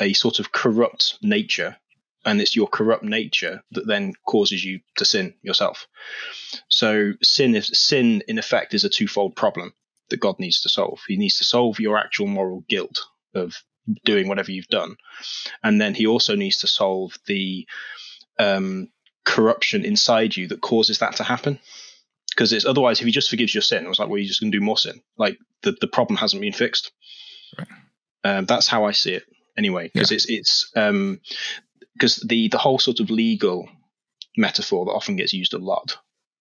a, 0.00 0.12
sort 0.12 0.38
of 0.38 0.52
corrupt 0.52 1.18
nature, 1.22 1.76
and 2.24 2.40
it's 2.40 2.56
your 2.56 2.66
corrupt 2.66 3.04
nature 3.04 3.62
that 3.72 3.86
then 3.86 4.14
causes 4.26 4.64
you 4.64 4.80
to 4.96 5.04
sin 5.04 5.34
yourself. 5.42 5.86
So 6.68 7.12
sin 7.22 7.54
is 7.54 7.70
sin 7.74 8.22
in 8.26 8.38
effect 8.38 8.74
is 8.74 8.84
a 8.84 8.90
twofold 8.90 9.36
problem 9.36 9.74
that 10.08 10.20
God 10.20 10.38
needs 10.38 10.62
to 10.62 10.68
solve. 10.68 11.00
He 11.06 11.16
needs 11.16 11.38
to 11.38 11.44
solve 11.44 11.78
your 11.78 11.98
actual 11.98 12.26
moral 12.26 12.64
guilt 12.68 13.00
of 13.34 13.54
doing 14.04 14.28
whatever 14.28 14.50
you've 14.50 14.68
done, 14.68 14.96
and 15.62 15.78
then 15.80 15.94
he 15.94 16.06
also 16.06 16.34
needs 16.34 16.58
to 16.58 16.66
solve 16.66 17.18
the 17.26 17.66
um, 18.38 18.88
corruption 19.24 19.84
inside 19.84 20.36
you 20.36 20.48
that 20.48 20.60
causes 20.60 21.00
that 21.00 21.16
to 21.16 21.24
happen. 21.24 21.58
Because 22.30 22.52
it's 22.52 22.66
otherwise, 22.66 23.00
if 23.00 23.06
he 23.06 23.12
just 23.12 23.30
forgives 23.30 23.54
your 23.54 23.62
sin, 23.62 23.84
it 23.84 23.88
was 23.88 23.98
like, 23.98 24.08
well, 24.08 24.18
you're 24.18 24.28
just 24.28 24.40
going 24.40 24.52
to 24.52 24.58
do 24.58 24.64
more 24.64 24.76
sin. 24.76 25.00
Like 25.16 25.38
the, 25.62 25.76
the 25.80 25.86
problem 25.86 26.16
hasn't 26.18 26.42
been 26.42 26.52
fixed. 26.52 26.92
Right. 27.58 27.68
Um, 28.24 28.44
that's 28.44 28.68
how 28.68 28.84
I 28.84 28.92
see 28.92 29.14
it, 29.14 29.24
anyway. 29.56 29.90
Because 29.92 30.10
yeah. 30.10 30.16
it's 30.16 30.26
it's 30.28 30.70
because 30.74 32.22
um, 32.22 32.28
the 32.28 32.48
the 32.48 32.58
whole 32.58 32.78
sort 32.78 33.00
of 33.00 33.08
legal 33.08 33.68
metaphor 34.36 34.84
that 34.84 34.92
often 34.92 35.16
gets 35.16 35.32
used 35.32 35.54
a 35.54 35.58
lot, 35.58 35.96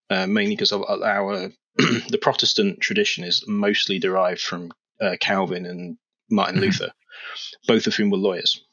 uh, 0.09 0.27
mainly 0.27 0.55
because 0.55 0.73
of 0.73 0.83
our 0.83 1.49
the 1.77 2.19
Protestant 2.21 2.81
tradition 2.81 3.23
is 3.23 3.45
mostly 3.47 3.99
derived 3.99 4.41
from 4.41 4.73
uh, 4.99 5.15
Calvin 5.21 5.65
and 5.65 5.97
Martin 6.29 6.55
mm-hmm. 6.55 6.65
Luther, 6.65 6.91
both 7.67 7.87
of 7.87 7.95
whom 7.95 8.09
were 8.09 8.17
lawyers 8.17 8.64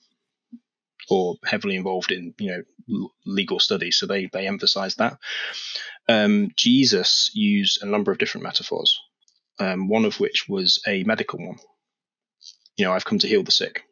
or 1.08 1.36
heavily 1.44 1.76
involved 1.76 2.12
in 2.12 2.34
you 2.38 2.64
know 2.88 3.08
legal 3.26 3.58
studies, 3.58 3.96
so 3.96 4.06
they 4.06 4.28
they 4.32 4.46
emphasize 4.46 4.96
that. 4.96 5.18
Um, 6.08 6.50
Jesus 6.56 7.30
used 7.34 7.82
a 7.82 7.86
number 7.86 8.12
of 8.12 8.18
different 8.18 8.44
metaphors, 8.44 8.98
um, 9.58 9.88
one 9.88 10.04
of 10.04 10.20
which 10.20 10.46
was 10.48 10.82
a 10.86 11.04
medical 11.04 11.38
one. 11.38 11.58
You 12.76 12.86
know, 12.86 12.92
I've 12.92 13.04
come 13.04 13.18
to 13.20 13.28
heal 13.28 13.42
the 13.42 13.52
sick. 13.52 13.82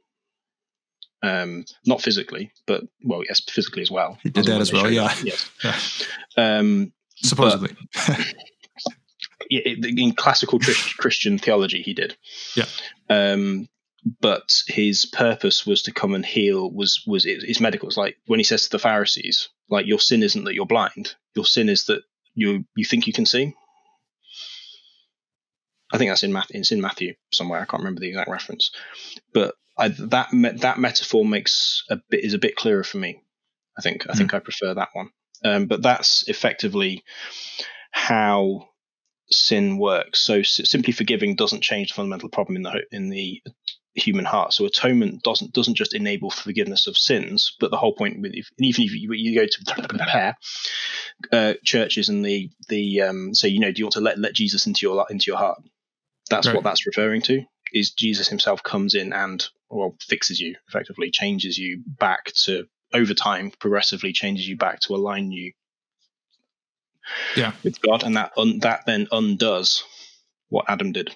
Um, 1.23 1.67
not 1.85 2.01
physically, 2.01 2.51
but 2.67 2.83
well, 3.05 3.23
yes, 3.29 3.43
physically 3.47 3.83
as 3.83 3.91
well. 3.91 4.19
He 4.23 4.31
did 4.31 4.47
that 4.47 4.61
as 4.61 4.73
well, 4.73 4.91
yeah. 4.91 5.15
Yes. 5.23 5.51
Yeah. 5.63 5.79
Um, 6.59 6.93
Supposedly. 7.17 7.77
in 9.51 10.15
classical 10.15 10.59
Christian 10.59 11.39
theology, 11.39 11.83
he 11.83 11.93
did. 11.93 12.17
Yeah. 12.57 12.65
Um, 13.09 13.69
but 14.21 14.63
his 14.67 15.05
purpose 15.05 15.67
was 15.67 15.83
to 15.83 15.93
come 15.93 16.15
and 16.15 16.25
heal 16.25 16.71
was 16.71 17.03
was 17.07 17.25
his 17.25 17.61
medical 17.61 17.89
it's 17.89 17.97
like 17.97 18.17
when 18.27 18.41
he 18.41 18.45
says 18.45 18.63
to 18.63 18.71
the 18.71 18.79
pharisees 18.79 19.49
like 19.69 19.87
your 19.87 20.01
sin 20.01 20.23
isn't 20.23 20.45
that 20.45 20.55
you're 20.55 20.67
blind 20.67 21.15
your 21.35 21.45
sin 21.45 21.69
is 21.69 21.85
that 21.85 22.03
you 22.35 22.65
you 22.77 22.85
think 22.85 23.07
you 23.07 23.13
can 23.13 23.27
see 23.27 23.55
i 25.93 25.99
think 25.99 26.11
that's 26.11 26.23
in 26.23 26.33
Matthew. 26.33 26.61
It's 26.61 26.73
in 26.73 26.81
Matthew 26.81 27.15
somewhere. 27.33 27.61
I 27.61 27.65
can't 27.65 27.83
remember 27.83 28.01
the 28.01 28.09
exact 28.09 28.31
reference, 28.31 28.71
but 29.35 29.55
I, 29.77 29.89
that 29.89 30.33
me- 30.33 30.51
that 30.59 30.79
metaphor 30.79 31.25
makes 31.25 31.85
a 31.91 31.97
bit 32.11 32.23
is 32.25 32.35
a 32.35 32.39
bit 32.39 32.55
clearer 32.57 32.85
for 32.85 32.99
me. 32.99 33.23
I 33.77 33.83
think 33.83 34.09
I 34.09 34.15
think 34.15 34.33
I 34.35 34.39
prefer 34.39 34.75
that 34.75 34.91
one. 34.93 35.11
Um, 35.45 35.67
but 35.67 35.83
that's 35.83 36.29
effectively 36.29 37.03
how 37.91 38.69
sin 39.31 39.79
works. 39.79 40.21
So 40.21 40.41
s- 40.41 40.61
simply 40.65 40.93
forgiving 40.93 41.35
doesn't 41.35 41.63
change 41.63 41.89
the 41.89 41.95
fundamental 41.95 42.29
problem 42.29 42.57
in 42.57 42.63
the 42.63 42.83
in 42.93 43.09
the 43.09 43.43
human 43.95 44.25
heart. 44.25 44.53
So 44.53 44.65
atonement 44.67 45.23
doesn't 45.23 45.53
doesn't 45.53 45.75
just 45.75 45.95
enable 45.95 46.31
forgiveness 46.31 46.87
of 46.87 46.97
sins, 46.97 47.57
but 47.61 47.71
the 47.71 47.77
whole 47.77 47.95
point 47.95 48.21
with 48.21 48.33
if, 48.35 48.49
even 48.59 48.85
if 48.85 48.93
you, 48.93 49.13
you 49.13 49.35
go 49.35 49.47
to 49.47 50.37
uh, 51.33 51.55
churches 51.65 52.09
and 52.09 52.25
the 52.25 52.51
the 52.69 53.03
um, 53.03 53.35
say 53.35 53.49
you 53.49 53.61
know 53.61 53.73
do 53.73 53.81
you 53.81 53.87
want 53.87 53.95
to 53.95 54.01
let 54.01 54.19
let 54.19 54.35
Jesus 54.35 54.67
into 54.67 54.87
your 54.87 55.07
into 55.11 55.31
your 55.31 55.39
heart? 55.39 55.63
That's 56.29 56.47
Right. 56.47 56.55
what 56.57 56.65
that's 56.65 56.87
referring 56.87 57.23
to. 57.23 57.43
Is 57.73 57.91
Jesus 57.93 58.29
Himself 58.29 58.63
comes 58.63 58.95
in 58.95 59.13
and 59.13 59.45
well 59.69 59.97
fixes 60.01 60.41
you 60.41 60.57
effectively, 60.69 61.11
changes 61.11 61.59
you 61.59 61.83
back 61.87 62.27
to 62.45 62.67
over 62.93 63.15
time, 63.15 63.53
progressively 63.59 64.13
changes 64.13 64.49
you 64.49 64.57
back 64.57 64.81
to 64.81 64.95
align 64.95 65.31
you 65.31 65.53
Yeah. 67.37 67.53
with 67.63 67.81
God, 67.81 68.03
and 68.03 68.17
that 68.17 68.33
un, 68.37 68.59
that 68.61 68.85
then 68.87 69.07
undoes 69.13 69.85
what 70.49 70.67
Adam 70.69 70.93
did. 70.93 71.15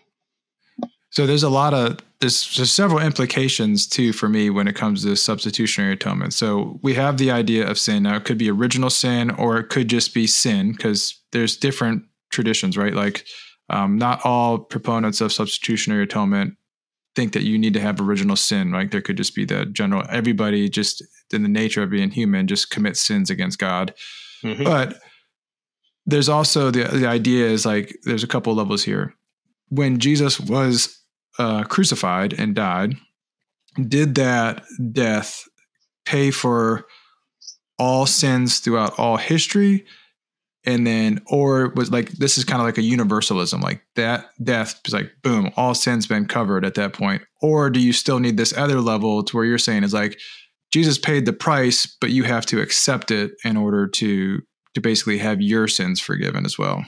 So 1.15 1.27
there's 1.27 1.45
a 1.45 1.49
lot 1.49 1.75
of 1.75 1.99
there's, 2.21 2.57
there's 2.57 2.73
several 2.73 3.01
implications 3.01 3.87
too 3.87 4.13
for 4.13 4.29
me 4.29 4.51
when 4.51 4.67
it 4.67 4.75
comes 4.75 5.05
to 5.05 5.15
substitutionary 5.15 5.93
atonement. 5.93 6.35
So 6.35 6.81
we 6.83 6.95
have 6.95 7.19
the 7.19 7.31
idea 7.31 7.71
of 7.71 7.79
sin. 7.79 8.03
Now 8.03 8.17
it 8.17 8.25
could 8.25 8.39
be 8.39 8.51
original 8.51 8.91
sin 8.91 9.31
or 9.31 9.59
it 9.59 9.69
could 9.69 9.89
just 9.89 10.13
be 10.13 10.27
sin 10.27 10.73
because 10.73 11.23
there's 11.31 11.57
different 11.57 12.03
traditions, 12.31 12.77
right? 12.77 12.95
Like 12.95 13.27
um, 13.71 13.97
not 13.97 14.25
all 14.25 14.59
proponents 14.59 15.21
of 15.21 15.33
substitutionary 15.33 16.03
atonement 16.03 16.57
think 17.15 17.33
that 17.35 17.45
you 17.45 17.59
need 17.61 17.75
to 17.75 17.81
have 17.81 18.01
original 18.01 18.35
sin. 18.35 18.73
Like 18.73 18.91
there 18.91 19.01
could 19.01 19.17
just 19.17 19.37
be 19.37 19.45
the 19.45 19.67
general 19.67 20.03
everybody 20.09 20.69
just 20.69 21.01
in 21.33 21.45
the 21.45 21.49
nature 21.49 21.85
of 21.85 21.91
being 21.91 22.11
human 22.11 22.49
just 22.49 22.71
commits 22.71 23.01
sins 23.01 23.31
against 23.31 23.61
God. 23.61 23.95
Mhm. 24.43 24.65
But 24.65 24.99
there's 26.07 26.29
also 26.29 26.73
the 26.73 26.89
the 26.89 27.07
idea 27.07 27.47
is 27.47 27.65
like 27.65 27.97
there's 28.03 28.25
a 28.25 28.29
couple 28.29 28.53
levels 28.53 28.83
here. 28.83 29.15
When 29.69 30.01
Jesus 30.01 30.41
was 30.41 31.01
uh, 31.39 31.65
crucified 31.65 32.33
and 32.33 32.55
died, 32.55 32.95
did 33.89 34.15
that 34.17 34.63
death 34.93 35.45
pay 36.05 36.31
for 36.31 36.87
all 37.79 38.07
sins 38.07 38.59
throughout 38.59 38.99
all 38.99 39.17
history? 39.17 39.85
And 40.67 40.87
then, 40.87 41.21
or 41.27 41.73
was 41.77 41.91
like 41.91 42.11
this 42.13 42.39
is 42.39 42.45
kind 42.45 42.61
of 42.61 42.67
like 42.67 42.79
a 42.79 42.83
universalism, 42.83 43.61
like 43.61 43.83
that 43.97 44.31
death 44.43 44.81
is 44.87 44.95
like 44.95 45.11
boom, 45.23 45.51
all 45.57 45.75
sins 45.75 46.07
been 46.07 46.27
covered 46.27 46.65
at 46.65 46.75
that 46.75 46.95
point. 46.95 47.23
Or 47.43 47.69
do 47.69 47.81
you 47.81 47.93
still 47.93 48.19
need 48.19 48.39
this 48.39 48.57
other 48.57 48.81
level 48.81 49.23
to 49.25 49.37
where 49.37 49.45
you're 49.45 49.59
saying 49.59 49.85
is 49.85 49.93
like 49.93 50.19
Jesus 50.73 50.99
paid 50.99 51.27
the 51.27 51.33
price, 51.35 51.87
but 52.01 52.11
you 52.11 52.25
have 52.25 52.47
to 52.47 52.61
accept 52.61 53.11
it 53.11 53.33
in 53.45 53.57
order 53.57 53.87
to 53.87 54.41
to 54.75 54.81
basically 54.81 55.19
have 55.19 55.41
your 55.41 55.69
sins 55.69 56.01
forgiven 56.01 56.45
as 56.45 56.59
well. 56.59 56.85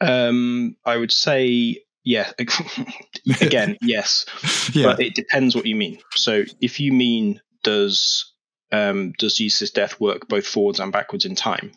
Um, 0.00 0.76
I 0.84 0.96
would 0.96 1.12
say, 1.12 1.82
yeah. 2.04 2.30
Again, 3.40 3.76
yes, 3.80 4.26
yeah, 4.72 4.86
but 4.86 5.00
it 5.00 5.14
depends 5.14 5.56
what 5.56 5.66
you 5.66 5.74
mean. 5.74 5.98
So, 6.14 6.44
if 6.60 6.78
you 6.78 6.92
mean 6.92 7.40
does 7.62 8.32
um, 8.70 9.12
does 9.18 9.34
Jesus' 9.34 9.70
death 9.70 9.98
work 10.00 10.28
both 10.28 10.46
forwards 10.46 10.80
and 10.80 10.92
backwards 10.92 11.24
in 11.24 11.34
time, 11.34 11.72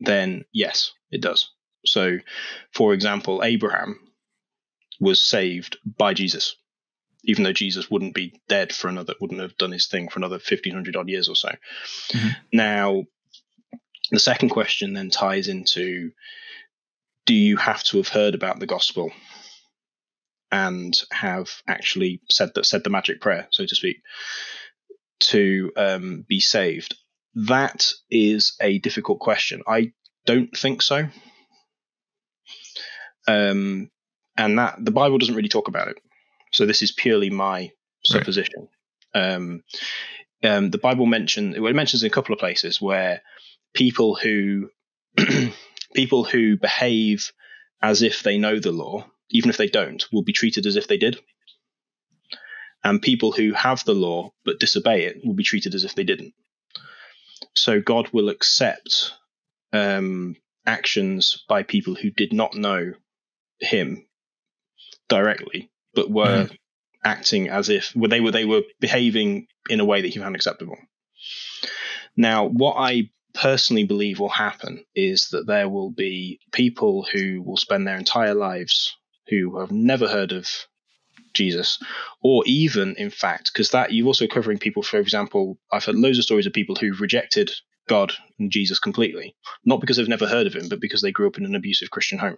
then 0.00 0.44
yes, 0.52 0.92
it 1.10 1.20
does. 1.20 1.50
So, 1.84 2.18
for 2.72 2.94
example, 2.94 3.42
Abraham 3.42 3.98
was 5.00 5.20
saved 5.20 5.78
by 5.84 6.14
Jesus, 6.14 6.54
even 7.24 7.42
though 7.42 7.52
Jesus 7.52 7.90
wouldn't 7.90 8.14
be 8.14 8.40
dead 8.48 8.72
for 8.72 8.88
another, 8.88 9.14
wouldn't 9.20 9.40
have 9.40 9.56
done 9.56 9.72
his 9.72 9.88
thing 9.88 10.08
for 10.08 10.20
another 10.20 10.38
fifteen 10.38 10.74
hundred 10.74 10.96
odd 10.96 11.08
years 11.08 11.28
or 11.28 11.34
so. 11.34 11.50
Mhm. 12.12 12.36
Now, 12.52 13.04
the 14.12 14.20
second 14.20 14.50
question 14.50 14.92
then 14.92 15.10
ties 15.10 15.48
into 15.48 16.12
do 17.26 17.34
you 17.34 17.56
have 17.56 17.82
to 17.84 17.98
have 17.98 18.08
heard 18.08 18.34
about 18.34 18.58
the 18.58 18.66
gospel 18.66 19.12
and 20.50 21.00
have 21.10 21.50
actually 21.66 22.20
said 22.30 22.52
that 22.54 22.66
said 22.66 22.84
the 22.84 22.90
magic 22.90 23.20
prayer, 23.20 23.48
so 23.50 23.64
to 23.64 23.74
speak, 23.74 23.98
to 25.20 25.72
um, 25.76 26.24
be 26.28 26.40
saved? 26.40 26.96
That 27.34 27.92
is 28.10 28.56
a 28.60 28.78
difficult 28.78 29.20
question. 29.20 29.62
I 29.66 29.92
don't 30.26 30.56
think 30.56 30.82
so. 30.82 31.08
Um, 33.26 33.90
and 34.36 34.58
that 34.58 34.84
the 34.84 34.90
Bible 34.90 35.18
doesn't 35.18 35.34
really 35.34 35.48
talk 35.48 35.68
about 35.68 35.88
it. 35.88 35.98
So 36.52 36.66
this 36.66 36.82
is 36.82 36.92
purely 36.92 37.30
my 37.30 37.70
supposition. 38.04 38.68
Um, 39.14 39.62
um, 40.42 40.70
the 40.70 40.78
Bible 40.78 41.06
mention 41.06 41.52
well, 41.52 41.70
it 41.70 41.76
mentions 41.76 42.02
in 42.02 42.08
a 42.08 42.10
couple 42.10 42.32
of 42.34 42.40
places 42.40 42.80
where 42.80 43.22
people 43.74 44.14
who 44.16 44.70
people 45.94 46.24
who 46.24 46.56
behave 46.56 47.32
as 47.80 48.02
if 48.02 48.22
they 48.22 48.38
know 48.38 48.58
the 48.58 48.72
law, 48.72 49.06
even 49.30 49.50
if 49.50 49.56
they 49.56 49.68
don't, 49.68 50.04
will 50.12 50.22
be 50.22 50.32
treated 50.32 50.66
as 50.66 50.76
if 50.76 50.86
they 50.86 50.96
did. 50.96 51.18
And 52.84 53.00
people 53.00 53.32
who 53.32 53.52
have 53.52 53.84
the 53.84 53.94
law 53.94 54.32
but 54.44 54.58
disobey 54.58 55.04
it 55.04 55.24
will 55.24 55.34
be 55.34 55.44
treated 55.44 55.74
as 55.74 55.84
if 55.84 55.94
they 55.94 56.04
didn't. 56.04 56.34
So 57.54 57.80
God 57.80 58.08
will 58.12 58.28
accept 58.28 59.12
um, 59.72 60.36
actions 60.66 61.44
by 61.48 61.62
people 61.62 61.94
who 61.94 62.10
did 62.10 62.32
not 62.32 62.54
know 62.54 62.94
Him 63.60 64.06
directly, 65.08 65.70
but 65.94 66.10
were 66.10 66.48
acting 67.04 67.48
as 67.48 67.68
if 67.68 67.94
well, 67.94 68.08
they 68.08 68.20
were 68.20 68.30
they 68.30 68.44
were 68.44 68.62
behaving 68.80 69.46
in 69.68 69.80
a 69.80 69.84
way 69.84 70.02
that 70.02 70.08
He 70.08 70.18
found 70.18 70.36
acceptable. 70.36 70.78
Now, 72.16 72.46
what 72.46 72.74
I 72.78 73.10
personally 73.34 73.84
believe 73.84 74.18
will 74.18 74.28
happen 74.28 74.84
is 74.94 75.28
that 75.30 75.46
there 75.46 75.68
will 75.68 75.90
be 75.90 76.40
people 76.52 77.06
who 77.12 77.42
will 77.42 77.56
spend 77.56 77.86
their 77.86 77.96
entire 77.96 78.34
lives 78.34 78.96
who 79.28 79.58
have 79.58 79.70
never 79.70 80.08
heard 80.08 80.32
of 80.32 80.48
Jesus, 81.34 81.78
or 82.22 82.42
even, 82.46 82.94
in 82.96 83.10
fact, 83.10 83.50
because 83.52 83.70
that 83.70 83.92
you're 83.92 84.06
also 84.06 84.26
covering 84.26 84.58
people, 84.58 84.82
for 84.82 84.98
example, 84.98 85.58
I've 85.72 85.84
heard 85.84 85.94
loads 85.94 86.18
of 86.18 86.24
stories 86.24 86.46
of 86.46 86.52
people 86.52 86.76
who've 86.76 87.00
rejected 87.00 87.50
God 87.88 88.12
and 88.38 88.50
Jesus 88.50 88.78
completely, 88.78 89.34
not 89.64 89.80
because 89.80 89.96
they've 89.96 90.08
never 90.08 90.26
heard 90.26 90.46
of 90.46 90.54
him, 90.54 90.68
but 90.68 90.80
because 90.80 91.02
they 91.02 91.12
grew 91.12 91.26
up 91.26 91.38
in 91.38 91.44
an 91.46 91.54
abusive 91.54 91.90
Christian 91.90 92.18
home. 92.18 92.36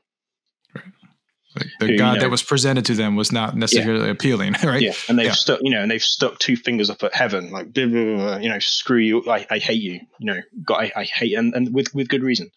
Like 1.56 1.66
the 1.78 1.86
who, 1.86 1.92
you 1.92 1.98
God 1.98 2.14
know- 2.14 2.20
that 2.22 2.30
was 2.30 2.42
presented 2.42 2.84
to 2.86 2.94
them 2.94 3.14
was 3.16 3.30
not 3.32 3.56
necessarily 3.56 4.10
appealing, 4.10 4.54
right? 4.64 4.82
Yeah, 4.82 4.92
and 5.08 5.18
they've 5.18 5.26
Yeah. 5.26 5.32
stuck, 5.32 5.60
you 5.62 5.70
know, 5.70 5.82
and 5.82 5.90
they've 5.90 6.02
stuck 6.02 6.38
two 6.38 6.56
fingers 6.56 6.90
up 6.90 7.02
at 7.04 7.14
heaven, 7.14 7.50
like, 7.50 7.72
blah, 7.72 7.86
blah, 7.86 8.04
blah, 8.16 8.36
you 8.38 8.48
know, 8.48 8.58
screw 8.58 8.98
you, 8.98 9.22
I, 9.30 9.46
I 9.50 9.58
hate 9.58 9.80
you, 9.82 10.00
you 10.18 10.26
know, 10.26 10.40
God, 10.64 10.76
I, 10.84 10.92
I 10.96 11.04
hate, 11.04 11.34
and, 11.34 11.54
and 11.54 11.72
with 11.74 11.94
with 11.94 12.08
good 12.08 12.22
reason. 12.22 12.50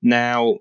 Now, 0.00 0.58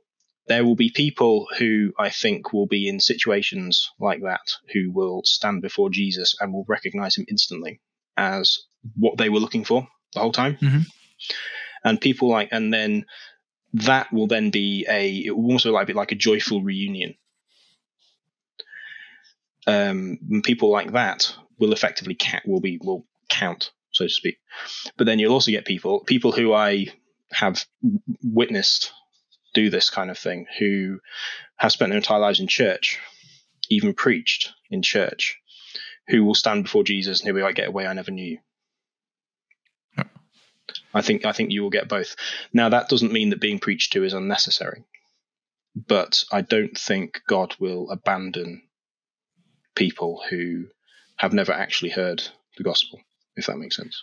there 0.48 0.66
will 0.66 0.76
be 0.76 0.90
people 0.94 1.48
who 1.58 1.94
I 1.98 2.10
think 2.10 2.52
will 2.52 2.68
be 2.68 2.88
in 2.90 3.00
situations 3.00 3.90
like 4.00 4.22
that 4.24 4.42
who 4.74 4.92
will 4.92 5.22
stand 5.24 5.62
before 5.62 5.90
Jesus 5.90 6.36
and 6.42 6.52
will 6.52 6.66
recognize 6.68 7.16
him 7.18 7.26
instantly 7.30 7.80
as 8.18 8.60
what 8.98 9.18
they 9.18 9.30
were 9.30 9.40
looking 9.40 9.64
for 9.64 9.88
the 10.14 10.20
whole 10.20 10.32
time. 10.34 10.58
Mhm. 10.58 10.86
And 11.86 12.02
people 12.02 12.30
like, 12.30 12.50
and 12.52 12.74
then 12.74 13.06
that 13.74 14.12
will 14.12 14.28
then 14.28 14.50
be 14.50 14.86
a, 14.90 15.20
it 15.20 15.38
will 15.38 15.52
also 15.54 15.72
like 15.72 15.88
be 15.88 15.94
like 15.94 16.12
a 16.12 16.16
joyful 16.16 16.62
reunion. 16.62 17.16
Um, 19.68 20.42
people 20.44 20.72
like 20.72 20.94
that 20.94 21.36
will 21.60 21.74
effectively 21.74 22.16
count, 22.16 22.48
will 22.48 22.62
be 22.62 22.80
will 22.82 23.06
count, 23.30 23.72
so 23.92 24.06
to 24.06 24.10
speak. 24.10 24.38
But 24.98 25.06
then 25.06 25.20
you'll 25.20 25.34
also 25.34 25.52
get 25.52 25.66
people 25.66 26.02
people 26.02 26.32
who 26.32 26.54
I 26.54 26.88
have 27.32 27.66
witnessed 28.24 28.92
do 29.54 29.70
this 29.70 29.90
kind 29.90 30.10
of 30.10 30.18
thing 30.18 30.46
who 30.60 31.00
have 31.58 31.72
spent 31.72 31.92
their 31.92 31.98
entire 31.98 32.20
lives 32.20 32.40
in 32.40 32.48
church, 32.48 33.00
even 33.70 33.94
preached 33.94 34.54
in 34.70 34.82
church, 34.82 35.38
who 36.08 36.24
will 36.26 36.36
stand 36.36 36.64
before 36.64 36.84
Jesus 36.84 37.20
and 37.20 37.28
he'll 37.28 37.36
be 37.36 37.44
like, 37.44 37.56
"Get 37.56 37.68
away! 37.68 37.86
I 37.86 37.94
never 37.94 38.12
knew 38.12 38.26
you." 38.26 38.40
I 40.94 41.02
think 41.02 41.26
I 41.26 41.32
think 41.32 41.52
you 41.52 41.62
will 41.62 41.70
get 41.70 41.88
both. 41.88 42.16
Now 42.54 42.70
that 42.70 42.90
doesn't 42.90 43.14
mean 43.14 43.30
that 43.30 43.42
being 43.42 43.60
preached 43.60 43.94
to 43.94 44.04
is 44.04 44.14
unnecessary, 44.14 44.84
but 45.76 46.26
I 46.32 46.42
don't 46.42 46.78
think 46.78 47.22
God 47.28 47.56
will 47.60 47.90
abandon 47.92 48.64
people 49.76 50.22
who 50.30 50.66
have 51.18 51.34
never 51.34 51.52
actually 51.52 51.92
heard 51.92 52.24
the 52.58 52.64
gospel, 52.64 53.00
if 53.36 53.46
that 53.46 53.58
makes 53.58 53.76
sense. 53.76 53.96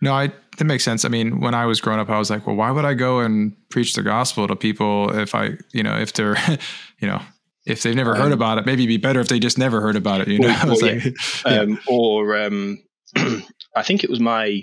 No, 0.00 0.12
I 0.12 0.32
that 0.58 0.64
makes 0.64 0.82
sense. 0.82 1.04
I 1.04 1.08
mean, 1.08 1.40
when 1.40 1.54
I 1.54 1.66
was 1.66 1.80
growing 1.80 2.00
up, 2.00 2.10
I 2.10 2.18
was 2.18 2.28
like, 2.28 2.46
well, 2.46 2.56
why 2.56 2.70
would 2.72 2.84
I 2.84 2.94
go 2.94 3.20
and 3.20 3.56
preach 3.70 3.94
the 3.94 4.02
gospel 4.02 4.48
to 4.48 4.56
people 4.56 5.16
if 5.16 5.34
I, 5.34 5.52
you 5.72 5.84
know, 5.84 5.96
if 5.96 6.12
they're, 6.12 6.36
you 6.98 7.06
know, 7.06 7.22
if 7.66 7.82
they've 7.82 7.94
never 7.94 8.16
heard 8.16 8.26
Um, 8.26 8.32
about 8.32 8.58
it, 8.58 8.66
maybe 8.66 8.82
it'd 8.82 8.88
be 8.88 8.96
better 8.96 9.20
if 9.20 9.28
they 9.28 9.38
just 9.38 9.58
never 9.58 9.80
heard 9.80 9.94
about 9.94 10.22
it. 10.22 10.28
You 10.28 10.40
know, 10.40 10.48
I 10.60 10.64
like, 10.64 11.14
um, 11.44 11.78
or 11.86 12.36
um, 12.36 12.82
I 13.76 13.82
think 13.82 14.02
it 14.02 14.10
was 14.10 14.18
my, 14.18 14.62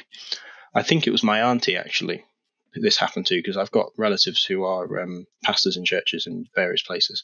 I 0.75 0.84
think 0.84 1.08
it 1.08 1.12
was 1.12 1.24
my 1.24 1.41
auntie 1.41 1.77
actually. 1.77 2.25
This 2.73 2.97
happened 2.97 3.25
to 3.27 3.35
because 3.35 3.57
I've 3.57 3.71
got 3.71 3.91
relatives 3.97 4.43
who 4.43 4.63
are 4.63 5.01
um, 5.01 5.25
pastors 5.43 5.77
in 5.77 5.85
churches 5.85 6.27
in 6.27 6.45
various 6.55 6.83
places, 6.83 7.23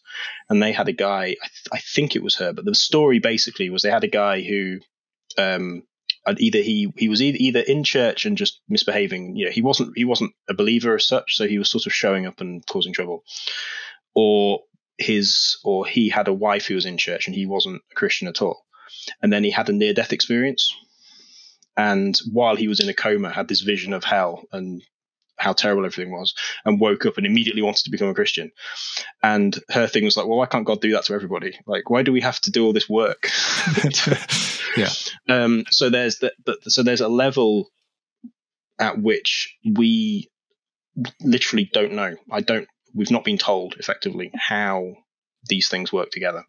and 0.49 0.61
they 0.61 0.71
had 0.71 0.87
a 0.87 0.93
guy. 0.93 1.23
I, 1.23 1.47
th- 1.47 1.69
I, 1.73 1.79
think 1.79 2.15
it 2.15 2.23
was 2.23 2.35
her, 2.35 2.53
but 2.53 2.65
the 2.65 2.75
story 2.75 3.19
basically 3.19 3.69
was 3.69 3.83
they 3.83 3.91
had 3.91 4.03
a 4.03 4.09
guy 4.09 4.41
who 4.41 4.79
um, 5.37 5.83
either 6.39 6.59
he 6.59 6.91
he 6.97 7.09
was 7.09 7.21
either, 7.21 7.37
either 7.39 7.59
in 7.59 7.83
church 7.83 8.25
and 8.25 8.37
just 8.37 8.61
misbehaving. 8.67 9.35
You 9.35 9.45
know, 9.45 9.51
he 9.51 9.61
wasn't 9.61 9.93
he 9.95 10.05
wasn't 10.05 10.33
a 10.49 10.53
believer 10.53 10.95
as 10.95 11.07
such, 11.07 11.35
so 11.35 11.47
he 11.47 11.57
was 11.57 11.69
sort 11.69 11.85
of 11.85 11.93
showing 11.93 12.25
up 12.25 12.41
and 12.41 12.65
causing 12.65 12.93
trouble, 12.93 13.23
or 14.13 14.61
his 14.97 15.57
or 15.63 15.85
he 15.85 16.09
had 16.09 16.27
a 16.27 16.33
wife 16.33 16.65
who 16.65 16.75
was 16.75 16.85
in 16.85 16.97
church 16.97 17.27
and 17.27 17.35
he 17.35 17.45
wasn't 17.45 17.81
a 17.91 17.95
Christian 17.95 18.27
at 18.27 18.41
all, 18.41 18.65
and 19.21 19.31
then 19.31 19.43
he 19.43 19.51
had 19.51 19.69
a 19.69 19.73
near 19.73 19.93
death 19.93 20.13
experience. 20.13 20.75
And 21.77 22.17
while 22.31 22.55
he 22.55 22.69
was 22.69 22.79
in 22.79 22.87
a 22.87 22.93
coma, 22.93 23.31
had 23.31 23.49
this 23.49 23.61
vision 23.61 23.91
of 23.93 24.05
hell 24.05 24.45
and 24.53 24.81
how 25.37 25.53
terrible 25.53 25.85
everything 25.85 26.11
was 26.11 26.33
and 26.63 26.79
woke 26.79 27.05
up 27.05 27.17
and 27.17 27.25
immediately 27.25 27.61
wanted 27.61 27.83
to 27.83 27.91
become 27.91 28.09
a 28.09 28.13
Christian. 28.13 28.51
And 29.21 29.57
her 29.69 29.87
thing 29.87 30.05
was 30.05 30.17
like, 30.17 30.27
well, 30.27 30.37
why 30.37 30.45
can't 30.45 30.65
God 30.65 30.81
do 30.81 30.91
that 30.93 31.05
to 31.05 31.13
everybody? 31.13 31.57
Like, 31.65 31.89
why 31.89 32.03
do 32.03 32.11
we 32.11 32.21
have 32.21 32.39
to 32.41 32.51
do 32.51 32.65
all 32.65 32.73
this 32.73 32.89
work? 32.89 33.29
yeah. 34.77 34.89
Um, 35.27 35.65
so 35.69 35.89
there's 35.89 36.19
that, 36.19 36.33
so 36.63 36.83
there's 36.83 37.01
a 37.01 37.07
level 37.07 37.69
at 38.79 39.01
which 39.01 39.55
we 39.75 40.29
literally 41.21 41.69
don't 41.73 41.93
know. 41.93 42.15
I 42.31 42.41
don't, 42.41 42.67
we've 42.93 43.11
not 43.11 43.25
been 43.25 43.37
told 43.37 43.75
effectively 43.79 44.31
how 44.35 44.93
these 45.47 45.67
things 45.67 45.91
work 45.91 46.11
together. 46.11 46.43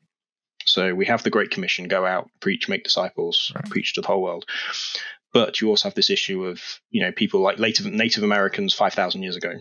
So 0.65 0.95
we 0.95 1.07
have 1.07 1.23
the 1.23 1.31
Great 1.31 1.51
Commission 1.51 1.87
go 1.87 2.05
out, 2.05 2.29
preach, 2.41 2.69
make 2.69 2.83
disciples, 2.83 3.53
right. 3.55 3.71
preach 3.71 3.95
to 3.95 4.01
the 4.01 4.09
whole 4.09 4.23
world. 4.23 4.47
But 5.33 5.61
you 5.61 5.69
also 5.69 5.89
have 5.89 5.95
this 5.95 6.11
issue 6.11 6.47
of 6.47 6.61
you 6.91 7.03
know 7.03 7.13
people 7.13 7.41
like 7.41 7.59
Native 7.59 7.87
Native 7.87 8.23
Americans 8.23 8.75
five 8.75 8.95
thousand 8.95 9.23
years 9.23 9.37
ago, 9.37 9.53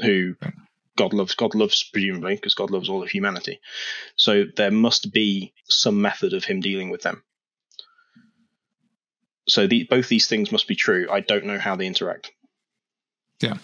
who 0.00 0.34
God 0.96 1.12
loves. 1.12 1.34
God 1.34 1.54
loves 1.54 1.82
presumably 1.84 2.34
because 2.34 2.54
God 2.54 2.70
loves 2.70 2.88
all 2.88 3.02
of 3.02 3.10
humanity. 3.10 3.60
So 4.16 4.44
there 4.56 4.70
must 4.70 5.12
be 5.12 5.54
some 5.64 6.02
method 6.02 6.32
of 6.32 6.44
Him 6.44 6.60
dealing 6.60 6.90
with 6.90 7.02
them. 7.02 7.22
So 9.48 9.66
the, 9.66 9.84
both 9.88 10.08
these 10.08 10.26
things 10.26 10.50
must 10.50 10.66
be 10.66 10.74
true. 10.74 11.06
I 11.10 11.20
don't 11.20 11.44
know 11.44 11.58
how 11.58 11.76
they 11.76 11.86
interact. 11.86 12.32
Yeah. 13.40 13.58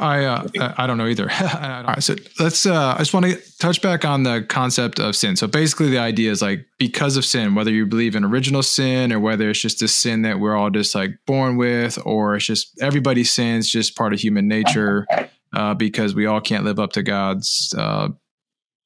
I 0.00 0.24
uh, 0.24 0.74
I 0.78 0.86
don't 0.86 0.96
know 0.96 1.06
either. 1.06 1.30
All 1.30 1.84
right, 1.84 2.02
so 2.02 2.16
let's. 2.38 2.64
Uh, 2.64 2.94
I 2.94 2.98
just 2.98 3.12
want 3.12 3.26
to 3.26 3.58
touch 3.58 3.82
back 3.82 4.04
on 4.04 4.22
the 4.22 4.42
concept 4.48 4.98
of 4.98 5.14
sin. 5.14 5.36
So 5.36 5.46
basically, 5.46 5.90
the 5.90 5.98
idea 5.98 6.30
is 6.30 6.40
like 6.40 6.64
because 6.78 7.18
of 7.18 7.24
sin, 7.24 7.54
whether 7.54 7.70
you 7.70 7.84
believe 7.84 8.16
in 8.16 8.24
original 8.24 8.62
sin 8.62 9.12
or 9.12 9.20
whether 9.20 9.50
it's 9.50 9.60
just 9.60 9.82
a 9.82 9.88
sin 9.88 10.22
that 10.22 10.40
we're 10.40 10.56
all 10.56 10.70
just 10.70 10.94
like 10.94 11.10
born 11.26 11.58
with, 11.58 11.98
or 12.06 12.36
it's 12.36 12.46
just 12.46 12.80
everybody 12.80 13.24
sins, 13.24 13.70
just 13.70 13.94
part 13.94 14.14
of 14.14 14.20
human 14.20 14.48
nature, 14.48 15.06
uh, 15.54 15.74
because 15.74 16.14
we 16.14 16.24
all 16.24 16.40
can't 16.40 16.64
live 16.64 16.78
up 16.78 16.92
to 16.92 17.02
God's 17.02 17.74
uh, 17.76 18.08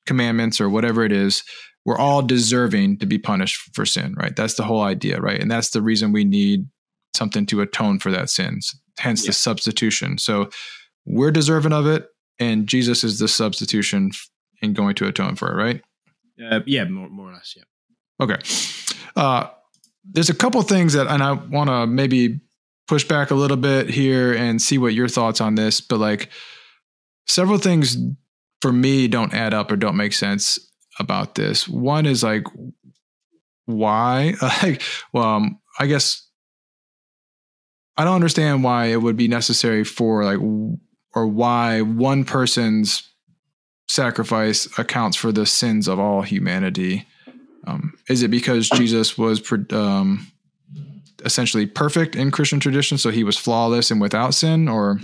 commandments 0.06 0.60
or 0.60 0.68
whatever 0.68 1.04
it 1.04 1.12
is. 1.12 1.44
We're 1.84 1.98
all 1.98 2.22
deserving 2.22 2.98
to 2.98 3.06
be 3.06 3.18
punished 3.18 3.72
for 3.72 3.86
sin, 3.86 4.14
right? 4.16 4.34
That's 4.34 4.54
the 4.54 4.64
whole 4.64 4.82
idea, 4.82 5.20
right? 5.20 5.40
And 5.40 5.50
that's 5.50 5.70
the 5.70 5.82
reason 5.82 6.10
we 6.10 6.24
need 6.24 6.66
something 7.14 7.46
to 7.46 7.60
atone 7.60 8.00
for 8.00 8.10
that 8.10 8.30
sin. 8.30 8.58
Hence 8.98 9.22
yeah. 9.22 9.28
the 9.28 9.34
substitution. 9.34 10.18
So 10.18 10.50
we're 11.04 11.30
deserving 11.30 11.72
of 11.72 11.86
it, 11.86 12.08
and 12.38 12.66
Jesus 12.66 13.04
is 13.04 13.18
the 13.18 13.28
substitution 13.28 14.10
and 14.62 14.74
going 14.74 14.94
to 14.96 15.06
atone 15.06 15.36
for 15.36 15.50
it, 15.50 15.62
right? 15.62 15.82
Uh, 16.50 16.60
yeah, 16.66 16.84
more, 16.84 17.08
more 17.08 17.30
or 17.30 17.32
less, 17.34 17.54
yeah. 17.56 17.64
Okay. 18.20 18.40
Uh, 19.16 19.48
there's 20.04 20.30
a 20.30 20.34
couple 20.34 20.60
things 20.62 20.92
that, 20.94 21.06
and 21.06 21.22
I 21.22 21.32
want 21.32 21.70
to 21.70 21.86
maybe 21.86 22.40
push 22.86 23.04
back 23.04 23.30
a 23.30 23.34
little 23.34 23.56
bit 23.56 23.88
here 23.88 24.34
and 24.34 24.60
see 24.60 24.78
what 24.78 24.94
your 24.94 25.08
thoughts 25.08 25.40
on 25.40 25.54
this, 25.54 25.80
but 25.80 25.98
like 25.98 26.28
several 27.26 27.58
things 27.58 27.96
for 28.60 28.72
me 28.72 29.08
don't 29.08 29.34
add 29.34 29.54
up 29.54 29.70
or 29.70 29.76
don't 29.76 29.96
make 29.96 30.12
sense 30.12 30.58
about 30.98 31.34
this. 31.34 31.68
One 31.68 32.06
is 32.06 32.22
like, 32.22 32.44
why? 33.66 34.34
Like, 34.62 34.82
well, 35.12 35.24
um, 35.24 35.60
I 35.78 35.86
guess 35.86 36.28
I 37.96 38.04
don't 38.04 38.14
understand 38.14 38.64
why 38.64 38.86
it 38.86 39.00
would 39.00 39.16
be 39.16 39.28
necessary 39.28 39.84
for 39.84 40.24
like 40.24 40.38
or 41.14 41.26
why 41.26 41.80
one 41.80 42.24
person's 42.24 43.08
sacrifice 43.88 44.66
accounts 44.78 45.16
for 45.16 45.32
the 45.32 45.46
sins 45.46 45.88
of 45.88 45.98
all 45.98 46.22
humanity. 46.22 47.06
Um, 47.66 47.94
is 48.08 48.22
it 48.22 48.28
because 48.28 48.68
Jesus 48.68 49.16
was 49.16 49.42
um, 49.70 50.26
essentially 51.24 51.66
perfect 51.66 52.16
in 52.16 52.30
Christian 52.30 52.60
tradition, 52.60 52.98
so 52.98 53.10
he 53.10 53.24
was 53.24 53.38
flawless 53.38 53.90
and 53.90 54.00
without 54.00 54.34
sin, 54.34 54.68
or? 54.68 55.00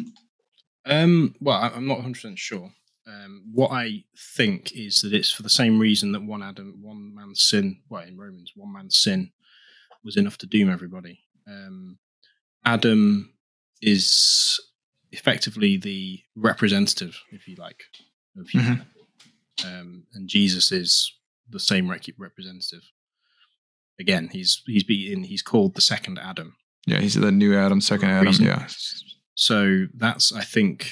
Um, 0.85 1.35
well, 1.41 1.71
I'm 1.75 1.87
not 1.87 1.99
100 1.99 2.15
percent 2.15 2.39
sure. 2.39 2.73
Um, 3.07 3.43
what 3.53 3.71
I 3.73 4.05
think 4.37 4.73
is 4.73 5.01
that 5.01 5.13
it's 5.13 5.33
for 5.33 5.43
the 5.43 5.49
same 5.49 5.79
reason 5.79 6.13
that 6.13 6.23
one 6.23 6.43
Adam, 6.43 6.79
one 6.83 7.15
man's 7.15 7.43
sin, 7.43 7.81
well, 7.89 8.03
in 8.03 8.17
Romans, 8.17 8.53
one 8.55 8.73
man's 8.73 8.97
sin 8.97 9.33
was 10.05 10.17
enough 10.17 10.39
to 10.39 10.47
doom 10.47 10.71
everybody. 10.71 11.21
Um, 11.47 11.99
Adam 12.65 13.33
is 13.83 14.61
effectively 15.13 15.77
the 15.77 16.21
representative, 16.37 17.21
if 17.31 17.49
you 17.49 17.57
like, 17.57 17.83
of 18.37 18.47
mm-hmm. 18.47 18.59
humanity. 18.59 18.91
Mm-hmm. 19.59 19.81
Um, 19.81 20.05
and 20.15 20.29
Jesus 20.29 20.73
is 20.73 21.13
the 21.49 21.61
same 21.61 21.91
representative. 21.91 22.83
Again, 23.99 24.31
he's 24.33 24.63
he's 24.67 24.85
being 24.85 25.25
he's 25.25 25.43
called 25.43 25.75
the 25.75 25.83
second 25.83 26.19
Adam. 26.19 26.57
Yeah, 26.87 27.01
he's 27.01 27.15
the 27.15 27.31
new 27.31 27.55
Adam, 27.57 27.81
second 27.81 28.09
Adam. 28.09 28.27
Reason. 28.27 28.47
Yeah. 28.47 28.67
So 29.35 29.87
that's 29.95 30.33
I 30.33 30.43
think 30.43 30.91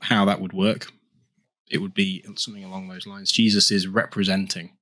how 0.00 0.24
that 0.26 0.40
would 0.40 0.52
work. 0.52 0.92
It 1.68 1.78
would 1.78 1.94
be 1.94 2.24
something 2.36 2.64
along 2.64 2.88
those 2.88 3.06
lines. 3.06 3.32
Jesus 3.32 3.70
is 3.70 3.88
representing 3.88 4.76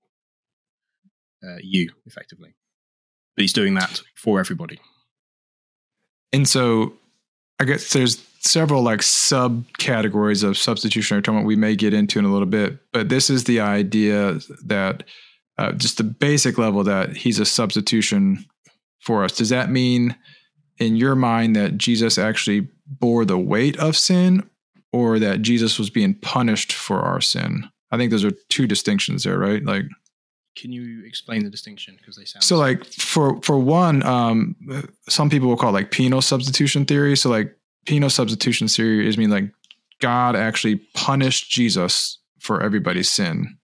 uh, 1.43 1.57
you 1.63 1.91
effectively, 2.05 2.55
but 3.37 3.43
he's 3.43 3.53
doing 3.53 3.75
that 3.75 4.03
for 4.15 4.41
everybody. 4.41 4.81
And 6.33 6.47
so 6.47 6.95
I 7.61 7.65
guess 7.65 7.93
there's 7.93 8.27
several 8.41 8.83
like 8.83 9.01
subcategories 9.01 10.43
of 10.43 10.57
substitutionary 10.57 11.21
atonement 11.21 11.47
we 11.47 11.57
may 11.57 11.77
get 11.77 11.93
into 11.93 12.19
in 12.19 12.25
a 12.25 12.33
little 12.33 12.47
bit, 12.47 12.79
but 12.91 13.11
this 13.11 13.29
is 13.29 13.45
the 13.45 13.61
idea 13.61 14.41
that 14.65 15.05
uh, 15.59 15.73
just 15.73 15.99
the 15.99 16.05
basic 16.05 16.57
level 16.57 16.83
that 16.85 17.15
he's 17.15 17.39
a 17.39 17.45
substitution 17.45 18.47
for 19.01 19.25
us. 19.25 19.37
Does 19.37 19.51
that 19.51 19.71
mean 19.71 20.17
in 20.79 20.97
your 20.97 21.15
mind 21.15 21.55
that 21.55 21.77
Jesus 21.77 22.17
actually 22.17 22.67
bore 22.87 23.27
the 23.27 23.39
weight 23.39 23.79
of 23.79 23.95
sin 23.95 24.49
or 24.91 25.19
that 25.19 25.43
Jesus 25.43 25.79
was 25.79 25.91
being 25.91 26.15
punished 26.15 26.73
for 26.73 27.01
our 27.01 27.21
sin? 27.21 27.69
I 27.91 27.99
think 27.99 28.11
those 28.11 28.25
are 28.25 28.33
two 28.49 28.67
distinctions 28.67 29.25
there, 29.25 29.39
right? 29.39 29.63
Like 29.63 29.85
can 30.57 30.73
you 30.73 31.05
explain 31.07 31.45
the 31.45 31.51
distinction? 31.51 31.97
Because 31.99 32.17
they 32.17 32.25
sound 32.25 32.43
so 32.43 32.57
like 32.57 32.85
for 32.85 33.41
for 33.43 33.59
one 33.59 34.03
um 34.05 34.57
some 35.09 35.31
people 35.31 35.49
will 35.49 35.57
call 35.57 35.71
it 35.71 35.73
like 35.73 35.91
penal 35.91 36.23
substitution 36.23 36.85
theory. 36.85 37.17
So 37.17 37.31
like 37.31 37.57
penal 37.87 38.11
substitution 38.11 38.69
theory 38.69 39.09
is 39.09 39.17
mean 39.17 39.31
like 39.31 39.51
god 40.01 40.37
actually 40.37 40.77
punished 40.95 41.51
jesus 41.51 42.19
for 42.39 42.63
everybody's 42.63 43.11
sin 43.11 43.59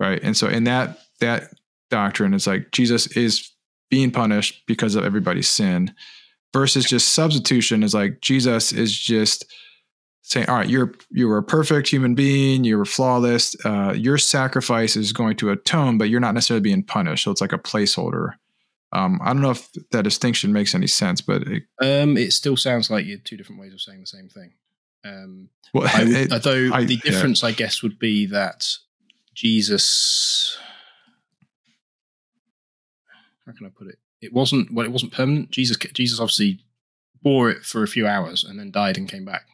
right? 0.00 0.20
And 0.22 0.36
so 0.36 0.48
in 0.48 0.64
that 0.64 0.98
that 1.20 1.52
doctrine 1.90 2.34
it's 2.34 2.46
like 2.46 2.72
jesus 2.72 3.06
is 3.08 3.52
being 3.90 4.10
punished 4.10 4.62
because 4.66 4.94
of 4.94 5.04
everybody's 5.04 5.48
sin 5.48 5.94
versus 6.52 6.84
just 6.84 7.10
substitution. 7.10 7.82
Is 7.82 7.94
like 7.94 8.20
jesus 8.20 8.72
is 8.72 8.96
just 8.98 9.44
saying, 10.22 10.48
all 10.48 10.56
right, 10.56 10.68
you're 10.68 10.92
you 11.10 11.28
were 11.28 11.38
a 11.38 11.42
perfect 11.42 11.88
human 11.88 12.14
being, 12.14 12.64
you 12.64 12.78
were 12.78 12.84
flawless. 12.84 13.56
Uh, 13.64 13.94
your 13.96 14.18
sacrifice 14.18 14.96
is 14.96 15.12
going 15.12 15.36
to 15.36 15.50
atone, 15.50 15.98
but 15.98 16.08
you're 16.08 16.20
not 16.20 16.34
necessarily 16.34 16.62
being 16.62 16.82
punished. 16.82 17.24
So 17.24 17.30
it's 17.30 17.40
like 17.40 17.52
a 17.52 17.58
placeholder. 17.58 18.34
Um, 18.92 19.20
I 19.22 19.32
don't 19.32 19.42
know 19.42 19.50
if 19.50 19.70
that 19.92 20.02
distinction 20.02 20.52
makes 20.52 20.74
any 20.74 20.88
sense, 20.88 21.20
but 21.20 21.42
it, 21.42 21.62
um, 21.80 22.16
it 22.16 22.32
still 22.32 22.56
sounds 22.56 22.90
like 22.90 23.06
you're 23.06 23.18
two 23.18 23.36
different 23.36 23.60
ways 23.60 23.72
of 23.72 23.80
saying 23.80 24.00
the 24.00 24.06
same 24.06 24.28
thing. 24.28 24.52
Um, 25.04 25.48
well, 25.72 25.88
I 25.92 26.04
would, 26.04 26.12
it, 26.16 26.32
although 26.32 26.70
I, 26.72 26.84
the 26.84 26.96
difference, 26.96 27.42
yeah. 27.42 27.50
I 27.50 27.52
guess, 27.52 27.82
would 27.82 27.98
be 27.98 28.26
that 28.26 28.66
Jesus. 29.34 30.58
How 33.46 33.52
can 33.52 33.66
I 33.66 33.70
put 33.70 33.88
it? 33.88 33.98
It 34.20 34.32
wasn't 34.32 34.72
well. 34.72 34.86
It 34.86 34.92
wasn't 34.92 35.12
permanent. 35.12 35.50
Jesus, 35.50 35.76
Jesus 35.76 36.20
obviously 36.20 36.60
bore 37.22 37.50
it 37.50 37.64
for 37.64 37.82
a 37.82 37.88
few 37.88 38.06
hours 38.06 38.44
and 38.44 38.58
then 38.58 38.70
died 38.70 38.98
and 38.98 39.08
came 39.08 39.24
back. 39.24 39.46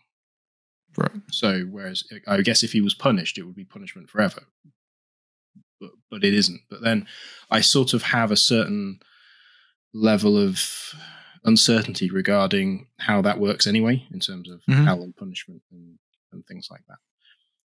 Right. 0.96 1.11
So, 1.30 1.62
whereas 1.62 2.04
I 2.26 2.40
guess 2.40 2.62
if 2.62 2.72
he 2.72 2.80
was 2.80 2.94
punished, 2.94 3.38
it 3.38 3.42
would 3.42 3.56
be 3.56 3.64
punishment 3.64 4.09
forever. 4.09 4.42
But, 5.80 5.90
but 6.11 6.24
it 6.24 6.32
isn't. 6.32 6.61
But 6.70 6.82
then 6.82 7.06
I 7.50 7.61
sort 7.61 7.92
of 7.92 8.02
have 8.02 8.30
a 8.30 8.37
certain 8.37 9.00
level 9.92 10.38
of 10.38 10.94
uncertainty 11.44 12.11
regarding 12.11 12.87
how 12.98 13.22
that 13.22 13.38
works 13.38 13.66
anyway, 13.66 14.06
in 14.12 14.20
terms 14.20 14.50
of 14.50 14.61
mm-hmm. 14.68 14.85
hell 14.85 15.02
and 15.02 15.14
punishment 15.16 15.62
and, 15.70 15.98
and 16.32 16.46
things 16.46 16.68
like 16.70 16.82
that. 16.88 16.98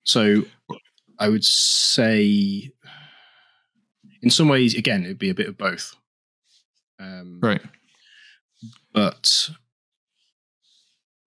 So 0.05 0.45
I 1.19 1.29
would 1.29 1.45
say, 1.45 2.71
in 4.23 4.31
some 4.31 4.49
ways, 4.49 4.75
again, 4.75 5.05
it'd 5.05 5.19
be 5.19 5.31
a 5.31 5.35
bit 5.35 5.49
of 5.49 5.57
both. 5.57 5.97
Um, 7.01 7.41
right. 7.43 7.63
But 8.93 9.51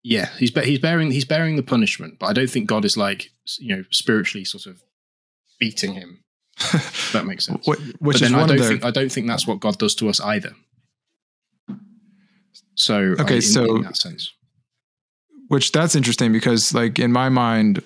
Yeah, 0.08 0.28
he's 0.38 0.52
be- 0.52 0.64
he's 0.64 0.78
bearing 0.78 1.10
he's 1.10 1.24
bearing 1.24 1.56
the 1.56 1.64
punishment, 1.64 2.20
but 2.20 2.26
I 2.26 2.32
don't 2.32 2.48
think 2.48 2.68
God 2.68 2.84
is 2.84 2.96
like 2.96 3.30
you 3.58 3.74
know 3.74 3.82
spiritually 3.90 4.44
sort 4.44 4.66
of 4.66 4.80
beating 5.58 5.94
him. 5.94 6.22
If 6.60 7.10
that 7.12 7.26
makes 7.26 7.46
sense. 7.46 7.66
Wh- 7.66 7.70
Which 8.00 8.00
but 8.00 8.14
is 8.14 8.20
then 8.20 8.34
I 8.36 8.46
don't 8.46 8.60
think 8.60 8.84
I 8.84 8.92
don't 8.92 9.10
think 9.10 9.26
that's 9.26 9.48
what 9.48 9.58
God 9.58 9.78
does 9.78 9.96
to 9.96 10.08
us 10.08 10.20
either. 10.20 10.52
So 12.76 12.94
Okay, 13.18 13.34
I- 13.34 13.36
in, 13.36 13.42
so- 13.42 13.76
in 13.76 13.82
that 13.82 13.96
sense, 13.96 14.32
which 15.48 15.72
that's 15.72 15.96
interesting 15.96 16.30
because 16.32 16.72
like 16.72 17.00
in 17.00 17.10
my 17.10 17.28
mind 17.28 17.82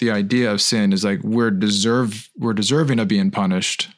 the 0.00 0.12
idea 0.12 0.52
of 0.52 0.60
sin 0.62 0.92
is 0.92 1.02
like 1.04 1.20
we're 1.24 1.50
deserve 1.50 2.28
we're 2.38 2.52
deserving 2.52 3.00
of 3.00 3.08
being 3.08 3.32
punished 3.32 3.88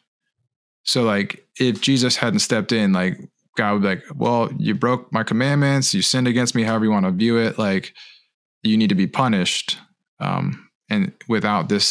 so 0.83 1.03
like 1.03 1.46
if 1.59 1.81
jesus 1.83 2.16
hadn't 2.16 2.38
stepped 2.38 2.73
in 2.73 2.92
like 2.94 3.18
god 3.61 3.73
would 3.73 3.83
be 3.83 3.88
like 3.88 4.05
well 4.14 4.51
you 4.59 4.75
broke 4.75 5.03
my 5.12 5.23
commandments 5.23 5.92
you 5.94 6.03
sinned 6.03 6.29
against 6.29 6.55
me 6.55 6.62
however 6.62 6.85
you 6.87 6.90
want 6.96 7.07
to 7.07 7.12
view 7.25 7.37
it 7.46 7.59
like 7.59 7.92
you 8.62 8.77
need 8.77 8.88
to 8.88 8.94
be 9.05 9.07
punished 9.23 9.79
um 10.18 10.68
and 10.88 11.12
without 11.29 11.68
this 11.68 11.88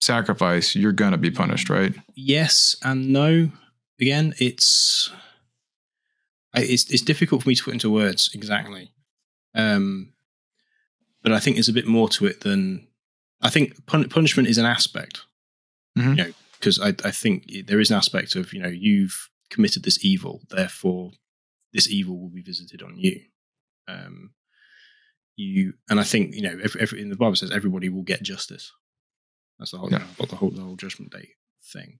sacrifice 0.00 0.74
you're 0.80 0.98
gonna 1.02 1.18
be 1.18 1.30
punished 1.30 1.68
right 1.70 1.94
yes 2.14 2.76
and 2.82 2.98
no. 3.12 3.50
Again, 4.00 4.34
it's 4.38 5.12
it's 6.54 6.90
it's 6.90 7.02
difficult 7.02 7.42
for 7.42 7.48
me 7.48 7.54
to 7.54 7.62
put 7.64 7.72
into 7.74 7.88
words 7.90 8.30
exactly. 8.34 8.90
Um, 9.54 10.12
but 11.22 11.32
I 11.32 11.38
think 11.38 11.56
there's 11.56 11.68
a 11.68 11.72
bit 11.80 11.86
more 11.86 12.08
to 12.16 12.26
it 12.26 12.40
than 12.40 12.86
I 13.42 13.50
think. 13.50 13.86
Pun- 13.86 14.08
punishment 14.08 14.48
is 14.48 14.58
an 14.58 14.66
aspect, 14.66 15.20
Mhm. 15.96 16.08
you 16.16 16.24
know, 16.24 16.32
because 16.58 16.80
I 16.80 16.88
I 17.04 17.10
think 17.12 17.36
there 17.68 17.78
is 17.80 17.90
an 17.92 17.96
aspect 17.96 18.34
of 18.34 18.52
you 18.52 18.60
know 18.60 18.68
you've 18.86 19.30
committed 19.52 19.82
this 19.84 20.04
evil, 20.04 20.42
therefore 20.50 21.12
this 21.72 21.88
evil 21.88 22.18
will 22.20 22.30
be 22.30 22.42
visited 22.42 22.82
on 22.82 22.94
you. 22.96 23.20
Um, 23.88 24.30
you 25.36 25.74
and 25.88 25.98
I 26.00 26.04
think 26.04 26.34
you 26.34 26.42
know 26.42 26.56
every, 26.62 26.80
every, 26.80 27.00
in 27.02 27.08
the 27.10 27.16
Bible 27.16 27.36
says 27.36 27.50
everybody 27.50 27.88
will 27.88 28.02
get 28.02 28.22
justice. 28.22 28.70
That's 29.58 29.70
the 29.72 29.78
whole 29.78 29.90
Yeah. 29.90 30.04
the 30.18 30.36
whole 30.36 30.50
the 30.50 30.60
whole 30.62 30.76
judgment 30.76 31.12
day 31.12 31.30
thing. 31.72 31.98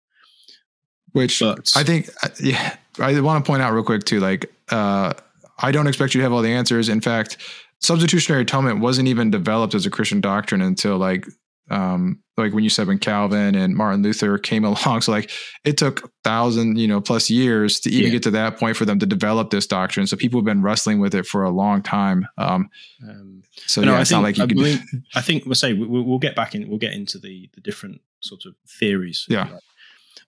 which 1.12 1.41
But- 1.41 1.71
I 1.77 1.85
think, 1.85 2.09
uh, 2.23 2.29
yeah, 2.41 2.77
I 2.99 3.21
want 3.21 3.45
to 3.45 3.47
point 3.47 3.62
out 3.62 3.73
real 3.75 3.85
quick 3.85 4.05
too. 4.05 4.19
Like, 4.21 4.51
uh, 4.71 5.12
I 5.59 5.71
don't 5.71 5.87
expect 5.87 6.15
you 6.15 6.21
to 6.21 6.23
have 6.23 6.33
all 6.33 6.41
the 6.41 6.53
answers. 6.53 6.88
In 6.88 7.03
fact, 7.03 7.37
substitutionary 7.81 8.43
atonement 8.43 8.81
wasn't 8.81 9.09
even 9.09 9.31
developed 9.31 9.75
as 9.75 9.85
a 9.85 9.91
Christian 9.91 10.21
doctrine 10.23 10.62
until 10.62 10.97
like, 10.97 11.27
um, 11.72 12.22
like 12.37 12.52
when 12.52 12.64
you 12.64 12.70
said 12.70 12.87
when 12.87 12.98
Calvin 12.98 13.54
and 13.54 13.74
Martin 13.74 14.02
Luther 14.02 14.38
came 14.38 14.64
along. 14.70 15.00
So 15.02 15.12
like, 15.12 15.30
it 15.64 15.76
took 15.76 16.12
thousand, 16.24 16.78
you 16.78 16.87
know, 16.87 17.00
plus 17.00 17.28
years 17.30 17.80
to 17.80 17.90
even 17.90 18.04
Yeah. 18.06 18.11
get 18.12 18.22
to 18.24 18.30
that 18.32 18.58
point 18.58 18.76
for 18.76 18.85
them 18.85 18.98
to 18.98 19.06
develop 19.06 19.50
this 19.50 19.66
doctrine. 19.66 20.06
So 20.06 20.16
people 20.16 20.38
have 20.40 20.44
been 20.44 20.62
wrestling 20.62 21.00
with 21.00 21.14
it 21.14 21.26
for 21.26 21.42
a 21.42 21.50
long 21.50 21.82
time. 21.82 22.26
Um, 22.38 22.68
Um, 23.08 23.42
so 23.66 23.80
No, 23.82 23.92
yeah, 23.92 23.98
I 23.98 24.00
it's 24.02 24.11
not 24.11 24.24
think- 24.24 24.24
like 24.24 24.37
you 24.38 24.44
I 24.44 24.46
can. 24.46 24.56
believe- 24.56 24.82
I 25.14 25.20
think 25.22 25.46
we'll 25.46 25.54
say 25.54 25.72
we- 25.72 25.87
we'll, 25.87 26.04
we'll 26.04 26.18
get 26.18 26.37
back 26.37 26.54
in. 26.54 26.68
We'll 26.68 26.78
get 26.78 26.92
into 26.94 27.18
the 27.18 27.48
the 27.54 27.61
different 27.61 28.00
sort 28.20 28.44
of 28.46 28.54
theories. 28.78 29.26
Yeah. 29.28 29.48
like. 29.50 29.61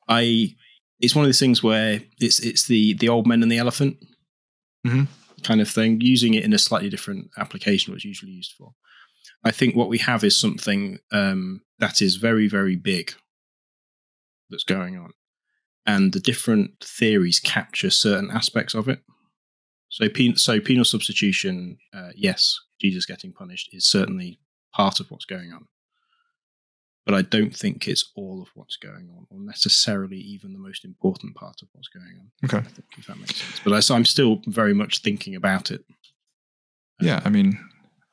I. 0.08 0.54
It's 1.00 1.14
one 1.14 1.24
of 1.24 1.28
those 1.28 1.40
things 1.40 1.62
where 1.62 2.00
it's 2.20 2.38
it's 2.40 2.66
the 2.66 2.94
the 2.94 3.08
old 3.08 3.26
men 3.26 3.42
and 3.42 3.50
the 3.52 3.58
elephant 3.58 3.96
Mhm. 4.86 5.08
kind 5.42 5.60
of 5.60 5.68
thing. 5.68 6.00
Using 6.00 6.34
it 6.34 6.44
in 6.44 6.52
a 6.52 6.58
slightly 6.58 6.88
different 6.88 7.30
application, 7.36 7.92
what 7.92 7.96
it's 7.96 8.04
usually 8.04 8.32
used 8.32 8.52
for. 8.56 8.72
I 9.44 9.50
think 9.50 9.76
what 9.76 9.88
we 9.88 9.98
have 9.98 10.24
is 10.24 10.40
something 10.40 10.98
um, 11.12 11.62
that 11.78 12.00
is 12.00 12.16
very 12.16 12.48
very 12.48 12.76
big 12.76 13.12
that's 14.50 14.64
going 14.64 14.96
on, 14.96 15.12
and 15.86 16.12
the 16.12 16.20
different 16.20 16.82
theories 16.82 17.40
capture 17.40 17.90
certain 17.90 18.30
aspects 18.30 18.74
of 18.74 18.88
it. 18.88 19.00
So, 19.88 20.08
pen- 20.08 20.36
so 20.36 20.58
penal 20.58 20.84
substitution, 20.84 21.78
uh, 21.92 22.10
yes, 22.16 22.58
Jesus 22.80 23.06
getting 23.06 23.32
punished 23.32 23.68
is 23.72 23.86
certainly 23.86 24.40
part 24.74 24.98
of 24.98 25.08
what's 25.10 25.24
going 25.24 25.52
on. 25.52 25.66
But 27.06 27.14
I 27.14 27.22
don't 27.22 27.54
think 27.54 27.86
it's 27.86 28.10
all 28.16 28.42
of 28.42 28.48
what's 28.54 28.76
going 28.76 29.08
on, 29.16 29.26
or 29.30 29.38
necessarily 29.40 30.16
even 30.16 30.52
the 30.52 30.58
most 30.58 30.84
important 30.84 31.36
part 31.36 31.56
of 31.62 31.68
what's 31.72 31.88
going 31.88 32.18
on. 32.18 32.30
Okay. 32.44 32.58
I 32.58 32.70
think, 32.70 32.86
if 32.98 33.06
that 33.06 33.18
makes 33.18 33.36
sense. 33.36 33.60
But 33.62 33.74
I, 33.74 33.80
so 33.80 33.94
I'm 33.94 34.04
still 34.04 34.40
very 34.46 34.74
much 34.74 35.02
thinking 35.02 35.36
about 35.36 35.70
it. 35.70 35.84
Yeah, 37.00 37.20
I 37.24 37.28
mean, 37.28 37.58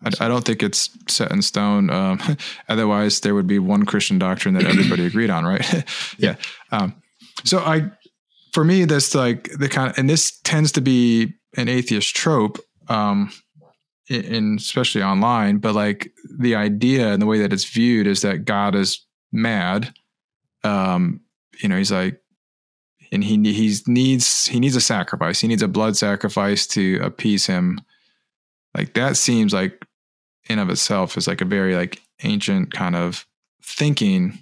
I, 0.04 0.26
I 0.26 0.28
don't 0.28 0.46
think 0.46 0.64
it's 0.64 0.90
set 1.08 1.32
in 1.32 1.42
stone. 1.42 1.90
Um, 1.90 2.20
otherwise, 2.70 3.20
there 3.22 3.36
would 3.36 3.48
be 3.48 3.60
one 3.60 3.86
Christian 3.86 4.20
doctrine 4.20 4.54
that 4.56 4.66
everybody 4.66 5.06
agreed 5.06 5.30
on, 5.30 5.46
right? 5.46 5.84
yeah. 6.18 6.36
Um, 6.72 6.96
so 7.44 7.60
I, 7.60 7.92
for 8.54 8.64
me, 8.64 8.86
that's 8.86 9.16
like 9.16 9.50
the 9.58 9.70
kind 9.70 9.90
of, 9.90 9.98
and 9.98 10.10
this 10.10 10.40
tends 10.44 10.72
to 10.74 10.82
be 10.82 11.34
an 11.58 11.68
atheist 11.68 12.16
trope, 12.16 12.60
um, 12.88 13.32
in, 14.10 14.24
in 14.24 14.56
especially 14.56 15.04
online. 15.04 15.58
But 15.58 15.76
like 15.76 16.12
the 16.40 16.56
idea 16.56 17.14
and 17.14 17.22
the 17.22 17.26
way 17.28 17.40
that 17.40 17.54
it's 17.54 17.66
viewed 17.66 18.08
is 18.08 18.22
that 18.22 18.46
God 18.46 18.76
is 18.76 19.06
mad. 19.32 19.94
Um, 20.64 21.22
you 21.62 21.70
know, 21.70 21.78
he's 21.78 21.92
like, 21.92 22.20
and 23.14 23.24
he 23.24 23.38
he's 23.52 23.88
needs 23.90 24.46
he 24.46 24.60
needs 24.60 24.76
a 24.76 24.82
sacrifice. 24.82 25.42
He 25.42 25.48
needs 25.48 25.62
a 25.62 25.68
blood 25.68 25.98
sacrifice 25.98 26.66
to 26.68 26.98
appease 27.04 27.46
him 27.46 27.82
like 28.76 28.94
that 28.94 29.18
seems 29.18 29.54
like 29.54 29.86
in 30.52 30.60
of 30.60 30.70
itself 30.70 31.18
is 31.18 31.28
like 31.28 31.42
a 31.42 31.46
very 31.46 31.76
like 31.76 32.02
ancient 32.24 32.72
kind 32.74 32.96
of 32.96 33.26
thinking 33.64 34.38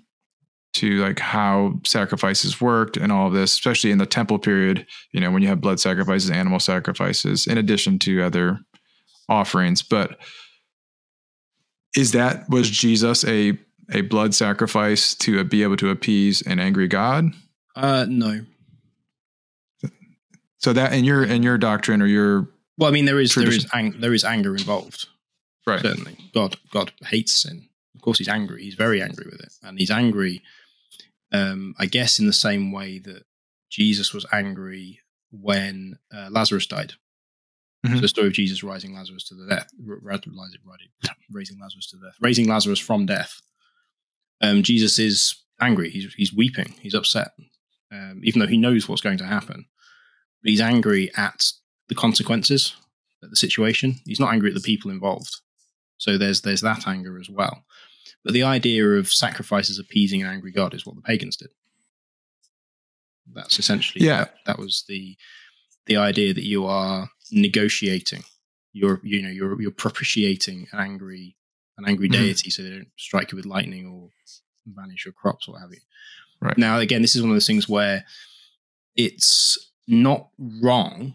to 0.74 1.00
like 1.02 1.20
how 1.20 1.74
sacrifices 1.86 2.60
worked 2.62 2.96
and 2.98 3.12
all 3.12 3.28
of 3.28 3.34
this 3.34 3.54
especially 3.54 3.92
in 3.92 3.98
the 3.98 4.06
temple 4.06 4.38
period 4.40 4.86
you 5.12 5.20
know 5.20 5.32
when 5.32 5.42
you 5.42 5.48
have 5.48 5.62
blood 5.62 5.80
sacrifices 5.80 6.30
animal 6.30 6.60
sacrifices 6.60 7.48
in 7.48 7.58
addition 7.58 7.98
to 8.00 8.22
other 8.22 8.60
offerings 9.28 9.82
but 9.82 10.20
is 11.96 12.12
that 12.12 12.48
was 12.50 12.70
jesus 12.70 13.26
a 13.26 13.58
a 13.92 14.02
blood 14.02 14.36
sacrifice 14.36 15.16
to 15.16 15.44
be 15.44 15.64
able 15.64 15.76
to 15.78 15.90
appease 15.90 16.42
an 16.44 16.60
angry 16.60 16.88
god 16.88 17.32
Uh, 17.76 18.06
no. 18.08 18.42
so 20.60 20.74
that 20.74 20.94
in 20.94 21.04
your 21.04 21.24
in 21.24 21.42
your 21.44 21.58
doctrine 21.58 22.02
or 22.02 22.06
your 22.08 22.48
Well, 22.78 22.90
I 22.90 22.94
mean, 22.94 23.06
there 23.06 23.20
is 23.20 23.34
there 23.36 23.48
is 23.48 23.66
Tradition. 23.66 23.70
ang- 23.74 24.00
there 24.02 24.14
is 24.14 24.24
anger 24.24 24.56
involved. 24.56 25.08
Right 25.70 25.82
Certainly, 25.82 26.18
God 26.34 26.58
God 26.72 26.92
hates 27.06 27.34
sin. 27.34 27.68
Of 27.96 28.02
course, 28.02 28.18
he's 28.18 28.28
angry. 28.30 28.64
He's 28.64 28.76
very 28.76 29.02
angry 29.02 29.26
with 29.30 29.42
it, 29.42 29.54
and 29.64 29.78
he's 29.78 29.92
angry. 29.92 30.42
Um, 31.32 31.76
I 31.78 31.86
guess 31.86 32.20
in 32.20 32.26
the 32.28 32.34
same 32.34 32.72
way 32.72 33.00
that 33.00 33.24
Jesus 33.70 34.14
was 34.14 34.26
angry 34.32 35.00
when 35.32 36.00
uh, 36.14 36.30
Lazarus 36.32 36.66
died. 36.66 36.94
Mhm. 37.86 37.96
So 37.96 38.02
the 38.02 38.08
story 38.08 38.28
of 38.28 38.34
Jesus 38.34 38.64
rising 38.64 38.94
Lazarus 38.94 39.24
to 39.26 39.36
the 39.36 39.48
death, 39.48 39.70
r- 39.88 40.00
ra- 40.02 40.14
rising, 40.16 40.60
raising 41.32 41.60
Lazarus 41.60 41.88
to 41.92 41.98
death, 41.98 42.16
raising 42.20 42.48
Lazarus 42.48 42.80
from 42.80 43.06
death. 43.06 43.42
Um, 44.42 44.64
Jesus 44.64 44.98
is 45.00 45.36
angry. 45.62 45.90
He's 45.90 46.14
he's 46.16 46.34
weeping. 46.34 46.74
He's 46.82 46.96
upset, 46.96 47.30
um, 47.92 48.22
even 48.24 48.40
though 48.40 48.48
he 48.48 48.58
knows 48.58 48.88
what's 48.90 49.02
going 49.02 49.18
to 49.20 49.26
happen. 49.26 49.66
But 50.42 50.50
he's 50.50 50.62
angry 50.62 51.12
at 51.16 51.52
the 51.90 51.96
consequences, 51.96 52.76
at 53.24 53.30
the 53.30 53.36
situation. 53.36 54.00
He's 54.06 54.20
not 54.20 54.34
angry 54.34 54.50
at 54.50 54.56
the 54.56 54.62
people 54.62 54.90
involved. 54.92 55.36
So 56.00 56.18
there's 56.18 56.42
there's 56.42 56.62
that 56.62 56.88
anger 56.88 57.20
as 57.20 57.30
well. 57.30 57.64
But 58.24 58.34
the 58.34 58.44
idea 58.44 58.86
of 58.86 59.14
sacrifices 59.14 59.78
appeasing 59.80 60.22
an 60.22 60.28
angry 60.28 60.52
God 60.52 60.74
is 60.74 60.86
what 60.86 60.96
the 60.96 61.02
pagans 61.04 61.38
did. 61.38 61.50
That's 63.32 63.60
essentially 63.60 64.04
Yeah. 64.06 64.20
that, 64.26 64.36
that 64.46 64.60
was 64.60 64.84
the 64.88 65.16
the 65.86 65.98
idea 65.98 66.34
that 66.34 66.44
you 66.46 66.66
are 66.66 67.10
negotiating. 67.32 68.24
You're 68.74 69.00
you 69.04 69.22
know 69.22 69.30
you're 69.30 69.62
you're 69.62 69.72
propitiating 69.72 70.68
an 70.72 70.80
angry 70.80 71.36
an 71.78 71.86
angry 71.88 72.10
Mhm. 72.10 72.14
deity 72.14 72.50
so 72.50 72.62
they 72.64 72.70
don't 72.72 72.92
strike 72.98 73.32
you 73.32 73.36
with 73.36 73.46
lightning 73.46 73.86
or 73.88 74.10
vanish 74.66 75.06
your 75.06 75.14
crops 75.14 75.48
or 75.48 75.54
what 75.54 75.62
have 75.62 75.72
you. 75.72 75.80
Right. 76.42 76.58
Now 76.58 76.80
again, 76.80 77.02
this 77.02 77.16
is 77.16 77.22
one 77.22 77.32
of 77.32 77.36
those 77.36 77.48
things 77.48 77.70
where 77.70 78.06
it's 78.96 79.58
not 79.88 80.30
wrong, 80.38 81.14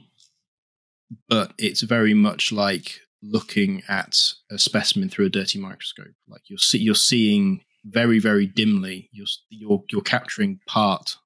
but 1.28 1.52
it's 1.58 1.82
very 1.82 2.14
much 2.14 2.50
like 2.52 3.00
looking 3.24 3.82
at 3.88 4.16
a 4.50 4.58
specimen 4.58 5.08
through 5.08 5.26
a 5.26 5.30
dirty 5.30 5.58
microscope. 5.58 6.14
Like 6.28 6.42
you're 6.48 6.58
see, 6.58 6.78
you're 6.78 6.94
seeing 6.94 7.62
very 7.84 8.18
very 8.18 8.46
dimly. 8.46 9.08
You're 9.12 9.26
you're 9.48 9.82
you're 9.90 10.02
capturing 10.02 10.60
part 10.66 11.16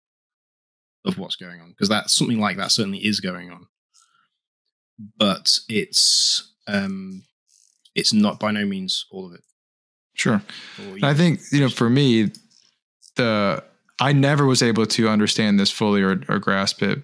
of 1.05 1.19
what's 1.19 1.37
going 1.37 1.61
on 1.61 1.71
because 1.71 1.89
that 1.89 2.11
something 2.11 2.39
like 2.39 2.57
that 2.57 2.73
certainly 2.73 2.99
is 2.99 3.21
going 3.21 3.51
on, 3.51 3.67
but 5.17 5.59
it's 5.69 6.55
um 6.67 7.25
it's 7.95 8.13
not 8.13 8.39
by 8.39 8.51
no 8.53 8.65
means 8.65 9.07
all 9.11 9.27
of 9.27 9.35
it. 9.35 9.43
sure 10.15 10.43
I 11.03 11.15
think 11.15 11.41
you 11.51 11.61
know, 11.61 11.69
for 11.69 11.91
me, 11.91 12.33
the 13.17 13.65
I 14.01 14.13
never 14.13 14.47
was 14.47 14.63
able 14.63 14.87
to 14.87 15.09
understand 15.09 15.59
this 15.59 15.71
fully 15.71 16.03
or, 16.03 16.23
or 16.29 16.39
grasp 16.39 16.83
it, 16.83 17.03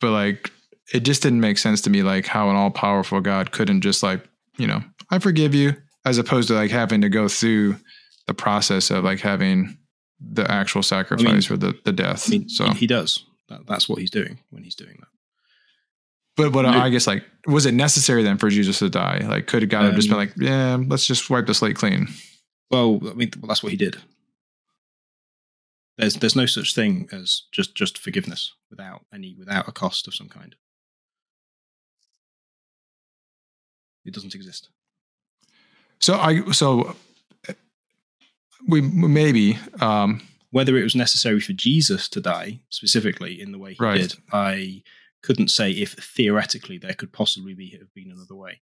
but 0.00 0.10
like 0.10 0.50
it 0.92 1.00
just 1.00 1.22
didn't 1.22 1.40
make 1.40 1.58
sense 1.58 1.80
to 1.82 1.90
me, 1.90 2.02
like 2.02 2.26
how 2.26 2.50
an 2.50 2.56
all 2.56 2.70
powerful 2.70 3.20
God 3.20 3.52
couldn't 3.52 3.80
just 3.80 4.02
like 4.02 4.26
you 4.58 4.66
know, 4.66 4.82
I 5.10 5.18
forgive 5.18 5.54
you, 5.54 5.76
as 6.04 6.18
opposed 6.18 6.48
to 6.48 6.54
like 6.54 6.70
having 6.70 7.00
to 7.00 7.08
go 7.08 7.28
through 7.28 7.76
the 8.26 8.34
process 8.34 8.90
of 8.90 9.04
like 9.04 9.20
having 9.20 9.76
the 10.20 10.50
actual 10.50 10.82
sacrifice 10.82 11.50
or 11.50 11.56
the 11.56 11.74
the 11.84 11.92
death. 11.92 12.28
I 12.28 12.30
mean, 12.30 12.48
so 12.48 12.70
he, 12.72 12.86
does. 12.86 13.24
That's 13.66 13.88
what 13.88 13.98
he's 13.98 14.10
doing 14.10 14.38
when 14.50 14.62
he's 14.62 14.74
doing 14.74 14.96
that. 15.00 15.08
But 16.36 16.52
what 16.52 16.66
I 16.66 16.88
guess 16.90 17.06
like 17.06 17.24
was 17.46 17.66
it 17.66 17.74
necessary 17.74 18.22
then 18.22 18.38
for 18.38 18.50
Jesus 18.50 18.78
to 18.80 18.90
die? 18.90 19.24
Like 19.28 19.46
could 19.46 19.68
God 19.68 19.84
have 19.84 19.94
just 19.94 20.08
been 20.08 20.18
Um, 20.18 20.20
like, 20.20 20.32
yeah, 20.36 20.78
let's 20.88 21.06
just 21.06 21.28
wipe 21.30 21.46
the 21.46 21.54
slate 21.54 21.76
clean? 21.76 22.08
Well, 22.70 23.00
I 23.08 23.14
mean, 23.14 23.30
well, 23.40 23.48
that's 23.48 23.62
what 23.62 23.70
he 23.70 23.76
did. 23.78 23.98
There's 25.96 26.14
there's 26.14 26.34
no 26.34 26.46
such 26.46 26.74
thing 26.74 27.08
as 27.12 27.42
just 27.52 27.76
just 27.76 27.98
forgiveness 27.98 28.52
without 28.70 29.04
any 29.12 29.36
without 29.38 29.68
a 29.68 29.72
cost 29.72 30.08
of 30.08 30.14
some 30.14 30.28
kind. 30.28 30.56
It 34.04 34.14
doesn't 34.14 34.34
exist. 34.34 34.68
So 36.00 36.14
I 36.14 36.50
so 36.52 36.94
we 38.66 38.80
maybe 38.80 39.58
um 39.80 40.22
Whether 40.50 40.76
it 40.76 40.82
was 40.84 40.94
necessary 40.94 41.40
for 41.40 41.52
Jesus 41.52 42.08
to 42.10 42.20
die 42.20 42.60
specifically 42.70 43.40
in 43.40 43.52
the 43.52 43.58
way 43.58 43.74
he 43.74 43.82
Right. 43.84 44.00
did, 44.00 44.14
I 44.32 44.82
couldn't 45.22 45.48
say 45.48 45.70
if 45.72 45.94
theoretically 45.94 46.78
there 46.78 46.94
could 46.94 47.12
possibly 47.12 47.54
be 47.54 47.70
have 47.70 47.92
been 47.94 48.10
another 48.12 48.34
way. 48.36 48.60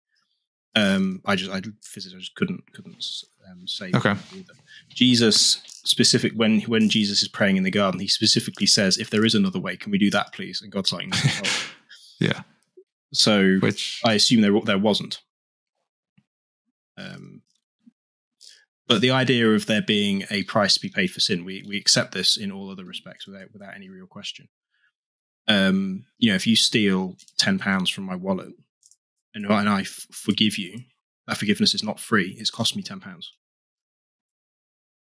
Um, 0.74 1.20
I 1.26 1.37
just 1.37 1.50
I 1.50 1.61
physically 1.83 2.16
I 2.16 2.20
just 2.20 2.35
couldn't 2.35 2.72
couldn't 2.72 3.05
um, 3.50 3.66
say 3.68 3.90
Okay. 3.94 4.14
either. 4.35 4.55
Jesus 4.88 5.61
specific 5.85 6.33
when 6.35 6.61
when 6.62 6.88
Jesus 6.88 7.20
is 7.22 7.28
praying 7.28 7.57
in 7.59 7.62
the 7.64 7.70
garden, 7.70 8.00
he 8.00 8.09
specifically 8.09 8.66
says, 8.66 8.96
"If 8.96 9.11
there 9.11 9.26
is 9.26 9.35
another 9.35 9.59
way, 9.61 9.76
can 9.76 9.92
we 9.92 9.98
do 9.98 10.11
that, 10.11 10.33
please?" 10.33 10.62
And 10.62 10.72
God's 10.72 10.92
like, 10.92 11.09
"No." 11.09 11.16
Yeah. 12.20 12.42
So 13.12 13.59
which 13.59 14.00
I 14.05 14.14
assume 14.14 14.40
there 14.42 14.59
there 14.64 14.78
wasn't. 14.78 15.20
Um, 16.96 17.42
but 18.88 19.00
the 19.00 19.11
idea 19.11 19.48
of 19.48 19.66
there 19.66 19.83
being 19.83 20.24
a 20.31 20.42
price 20.44 20.74
to 20.74 20.81
be 20.81 20.88
paid 20.88 21.11
for 21.11 21.20
sin, 21.20 21.44
we 21.44 21.64
we 21.66 21.76
accept 21.78 22.12
this 22.12 22.37
in 22.37 22.52
all 22.52 22.70
other 22.70 22.85
respects 22.85 23.26
without 23.26 23.52
without 23.52 23.74
any 23.74 23.88
real 23.88 24.07
question. 24.07 24.48
Um, 25.48 26.05
you 26.18 26.31
know, 26.31 26.37
if 26.37 26.46
you 26.46 26.57
steal 26.57 27.16
ten 27.38 27.59
pounds 27.59 27.90
from 27.90 28.05
my 28.05 28.16
wallet 28.16 28.52
and, 29.35 29.46
and 29.46 29.68
I 29.68 29.81
f- 29.81 30.07
forgive 30.12 30.59
you, 30.59 30.81
that 31.26 31.38
forgiveness 31.38 31.74
is 31.74 31.83
not 31.83 32.00
free. 32.00 32.37
It's 32.38 32.50
cost 32.50 32.76
me 32.76 32.83
ten 32.83 33.00
pounds. 33.00 33.33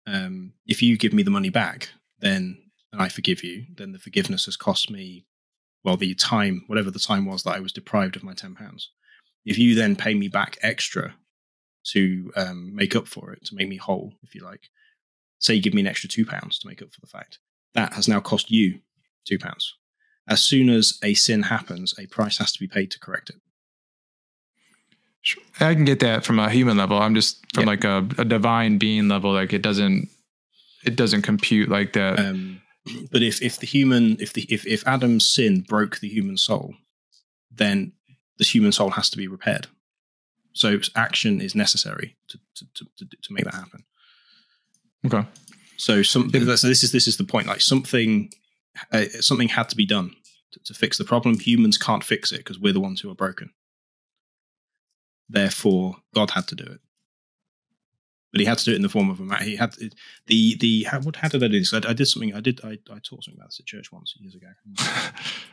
Um, 0.06 0.52
if 0.66 0.82
you 0.82 0.96
give 0.96 1.12
me 1.12 1.22
the 1.22 1.30
money 1.30 1.50
back, 1.50 1.90
then 2.20 2.58
and 2.92 3.02
I 3.02 3.08
forgive 3.08 3.44
you, 3.44 3.66
then 3.76 3.92
the 3.92 3.98
forgiveness 3.98 4.46
has 4.46 4.56
cost 4.56 4.90
me, 4.90 5.26
well, 5.84 5.96
the 5.96 6.14
time, 6.14 6.62
whatever 6.66 6.90
the 6.90 6.98
time 6.98 7.26
was 7.26 7.42
that 7.42 7.56
I 7.56 7.60
was 7.60 7.72
deprived 7.72 8.16
of 8.16 8.24
my 8.24 8.32
ten 8.32 8.54
pounds. 8.54 8.90
If 9.44 9.58
you 9.58 9.74
then 9.74 9.96
pay 9.96 10.14
me 10.14 10.28
back 10.28 10.56
extra 10.62 11.14
to 11.92 12.33
um, 12.37 12.75
make 12.75 12.96
up 12.96 13.07
for 13.07 13.33
it, 13.33 13.44
to 13.46 13.55
make 13.55 13.68
me 13.68 13.77
whole, 13.77 14.12
if 14.22 14.35
you 14.35 14.42
like, 14.42 14.68
say 15.38 15.55
you 15.55 15.62
give 15.62 15.75
me 15.75 15.81
an 15.83 15.87
extra 15.87 16.09
two 16.09 16.25
pounds 16.27 16.59
to 16.59 16.68
make 16.68 16.83
up 16.83 16.92
for 16.92 17.01
the 17.01 17.07
fact 17.07 17.38
that 17.75 17.92
has 17.92 18.09
now 18.09 18.20
cost 18.20 18.51
you 18.51 18.81
two 19.27 19.38
pounds. 19.38 19.75
As 20.29 20.42
soon 20.42 20.68
as 20.70 20.99
a 21.05 21.14
sin 21.14 21.42
happens, 21.44 21.94
a 21.99 22.07
price 22.07 22.38
has 22.38 22.51
to 22.53 22.59
be 22.59 22.66
paid 22.66 22.90
to 22.92 22.99
correct 22.99 23.31
it. 23.31 23.37
Sure. 25.20 25.42
I 25.61 25.75
can 25.75 25.85
get 25.85 26.01
that 26.01 26.25
from 26.25 26.38
a 26.38 26.51
human 26.51 26.77
level. 26.77 26.99
I'm 26.99 27.14
just 27.14 27.44
from 27.55 27.64
Yeah. 27.64 27.70
like 27.70 27.85
a, 27.85 28.09
a 28.18 28.25
divine 28.25 28.79
being 28.79 29.09
level. 29.09 29.33
Like 29.33 29.53
it 29.53 29.62
doesn't, 29.62 30.09
it 30.85 30.96
doesn't 30.96 31.22
compute 31.22 31.68
like 31.68 31.92
that. 31.94 32.18
Um, 32.18 32.62
but 33.11 33.22
if 33.22 33.42
if 33.42 33.59
the 33.59 33.66
human 33.66 34.16
if 34.20 34.33
the 34.33 34.42
if, 34.49 34.64
if 34.66 34.87
Adam's 34.87 35.29
sin 35.29 35.62
broke 35.62 35.99
the 35.99 36.09
human 36.09 36.37
soul, 36.37 36.75
then 37.51 37.92
the 38.38 38.44
human 38.44 38.70
soul 38.70 38.90
has 38.90 39.11
to 39.11 39.16
be 39.16 39.27
repaired. 39.27 39.66
So 40.56 40.78
action 40.94 41.40
is 41.42 41.54
necessary 41.54 42.16
to 42.28 42.38
to, 42.56 42.66
to, 42.74 42.86
to, 42.96 43.16
to 43.22 43.32
make 43.32 43.44
that 43.44 43.54
happen. 43.54 43.84
okay. 45.04 45.28
So 45.76 46.02
some 46.02 46.30
so 46.30 46.68
this 46.68 46.82
is 46.82 46.92
this 46.92 47.06
is 47.06 47.18
the 47.18 47.24
point. 47.24 47.46
Like 47.46 47.60
something 47.60 48.30
uh, 48.90 49.04
something 49.20 49.48
had 49.48 49.68
to 49.68 49.76
be 49.76 49.84
done 49.84 50.12
to, 50.52 50.60
to 50.64 50.74
fix 50.74 50.96
the 50.96 51.04
problem. 51.04 51.38
Humans 51.38 51.76
can't 51.76 52.02
fix 52.02 52.32
it 52.32 52.38
because 52.38 52.58
we're 52.58 52.72
the 52.72 52.80
ones 52.80 53.00
who 53.00 53.10
are 53.10 53.14
broken. 53.14 53.50
Therefore, 55.28 55.96
God 56.14 56.30
had 56.30 56.48
to 56.48 56.54
do 56.54 56.64
it. 56.64 56.80
But 58.32 58.40
he 58.40 58.46
had 58.46 58.58
to 58.58 58.64
do 58.64 58.72
it 58.72 58.76
in 58.76 58.82
the 58.82 58.88
form 58.88 59.10
of 59.10 59.20
a 59.20 59.24
man. 59.24 59.42
He 59.42 59.56
had 59.56 59.74
the 60.26 60.56
the 60.56 60.84
how, 60.84 61.00
what 61.00 61.16
how 61.16 61.28
did 61.28 61.44
I 61.44 61.48
do 61.48 61.58
this? 61.58 61.74
I, 61.74 61.82
I 61.86 61.92
did 61.92 62.06
something. 62.06 62.34
I 62.34 62.40
did 62.40 62.60
I, 62.64 62.78
I 62.90 62.98
taught 62.98 63.24
something 63.24 63.36
about 63.36 63.48
this 63.48 63.60
at 63.60 63.66
church 63.66 63.92
once 63.92 64.14
years 64.18 64.34
ago. 64.34 64.48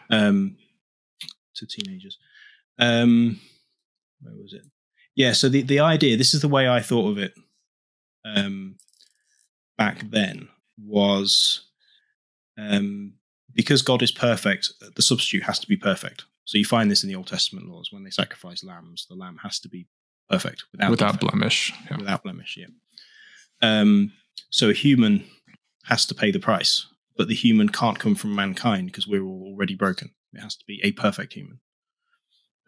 Um, 0.10 0.58
to 1.56 1.66
teenagers. 1.66 2.20
Um, 2.78 3.40
where 4.22 4.36
was 4.36 4.54
it? 4.54 4.64
Yeah. 5.16 5.34
So 5.34 5.50
the 5.50 5.62
the 5.62 5.80
idea. 5.80 6.18
This 6.18 6.34
is 6.34 6.42
the 6.42 6.48
way 6.48 6.70
I 6.70 6.82
thought 6.82 7.10
of 7.10 7.18
it. 7.18 7.34
Um, 8.26 8.78
back 9.78 10.10
then 10.10 10.48
was 10.78 11.66
um, 12.58 13.14
because 13.54 13.82
God 13.82 14.02
is 14.02 14.12
perfect, 14.12 14.72
the 14.96 15.02
substitute 15.02 15.44
has 15.44 15.60
to 15.60 15.68
be 15.68 15.78
perfect. 15.78 16.26
So 16.46 16.58
you 16.58 16.66
find 16.66 16.90
this 16.90 17.04
in 17.04 17.10
the 17.10 17.16
Old 17.16 17.28
Testament 17.28 17.68
laws 17.68 17.90
when 17.92 18.04
they 18.04 18.10
sacrifice 18.10 18.64
lambs, 18.64 19.06
the 19.10 19.16
lamb 19.16 19.38
has 19.44 19.60
to 19.62 19.70
be 19.70 19.88
perfect 20.30 20.64
without 20.72 20.92
Without 20.92 21.20
defect, 21.20 21.32
blemish. 21.32 21.74
Yeah. 21.90 21.98
without 21.98 22.24
blemish. 22.24 22.58
Yeah. 22.58 22.68
Um, 23.62 24.14
so 24.50 24.70
a 24.70 24.74
human 24.74 25.26
has 25.86 26.06
to 26.08 26.16
pay 26.16 26.32
the 26.32 26.40
price, 26.40 26.86
but 27.18 27.28
the 27.28 27.36
human 27.36 27.70
can't 27.70 28.00
come 28.00 28.16
from 28.16 28.36
mankind 28.36 28.88
because 28.88 29.08
we're 29.08 29.24
all 29.24 29.54
already 29.54 29.76
broken. 29.76 30.12
It 30.34 30.42
has 30.42 30.56
to 30.56 30.66
be 30.68 30.82
a 30.84 30.92
perfect 30.94 31.34
human, 31.34 31.60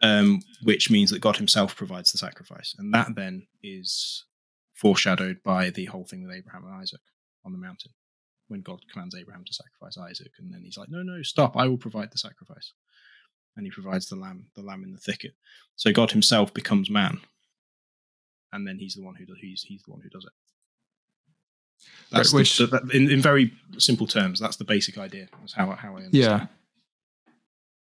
um, 0.02 0.40
which 0.62 0.90
means 0.90 1.10
that 1.10 1.20
God 1.20 1.36
Himself 1.36 1.74
provides 1.76 2.12
the 2.12 2.18
sacrifice, 2.18 2.74
and 2.78 2.92
that 2.94 3.14
then 3.14 3.46
is 3.62 4.24
foreshadowed 4.74 5.42
by 5.42 5.70
the 5.70 5.86
whole 5.86 6.04
thing 6.04 6.22
with 6.26 6.36
Abraham 6.36 6.64
and 6.64 6.74
Isaac 6.82 7.00
on 7.44 7.52
the 7.52 7.58
mountain 7.58 7.92
when 8.48 8.60
God 8.60 8.80
commands 8.92 9.14
Abraham 9.14 9.44
to 9.44 9.52
sacrifice 9.54 9.96
Isaac, 9.98 10.32
and 10.38 10.52
then 10.52 10.62
he's 10.64 10.76
like, 10.76 10.88
"No, 10.90 11.02
no, 11.02 11.22
stop! 11.22 11.56
I 11.56 11.66
will 11.66 11.78
provide 11.78 12.12
the 12.12 12.18
sacrifice," 12.18 12.72
and 13.56 13.66
he 13.66 13.70
provides 13.70 14.08
the 14.08 14.16
lamb, 14.16 14.46
the 14.54 14.62
lamb 14.62 14.84
in 14.84 14.92
the 14.92 14.98
thicket. 15.00 15.32
So 15.76 15.92
God 15.92 16.12
Himself 16.12 16.52
becomes 16.54 16.88
man, 16.90 17.20
and 18.52 18.66
then 18.66 18.78
He's 18.78 18.94
the 18.94 19.02
one 19.02 19.14
who 19.16 19.24
does. 19.26 19.38
He's 19.40 19.62
He's 19.62 19.82
the 19.82 19.92
one 19.92 20.00
who 20.02 20.10
does 20.10 20.24
it. 20.24 20.32
That's 22.10 22.32
Right, 22.32 22.40
which- 22.40 22.58
the, 22.58 22.66
that, 22.68 22.94
in, 22.94 23.10
in 23.10 23.20
very 23.20 23.52
simple 23.78 24.06
terms, 24.06 24.38
that's 24.40 24.56
the 24.56 24.64
basic 24.64 24.96
idea. 24.98 25.28
That's 25.40 25.54
how 25.54 25.70
how 25.72 25.92
I 25.96 26.04
understand. 26.04 26.14
Yeah. 26.14 26.46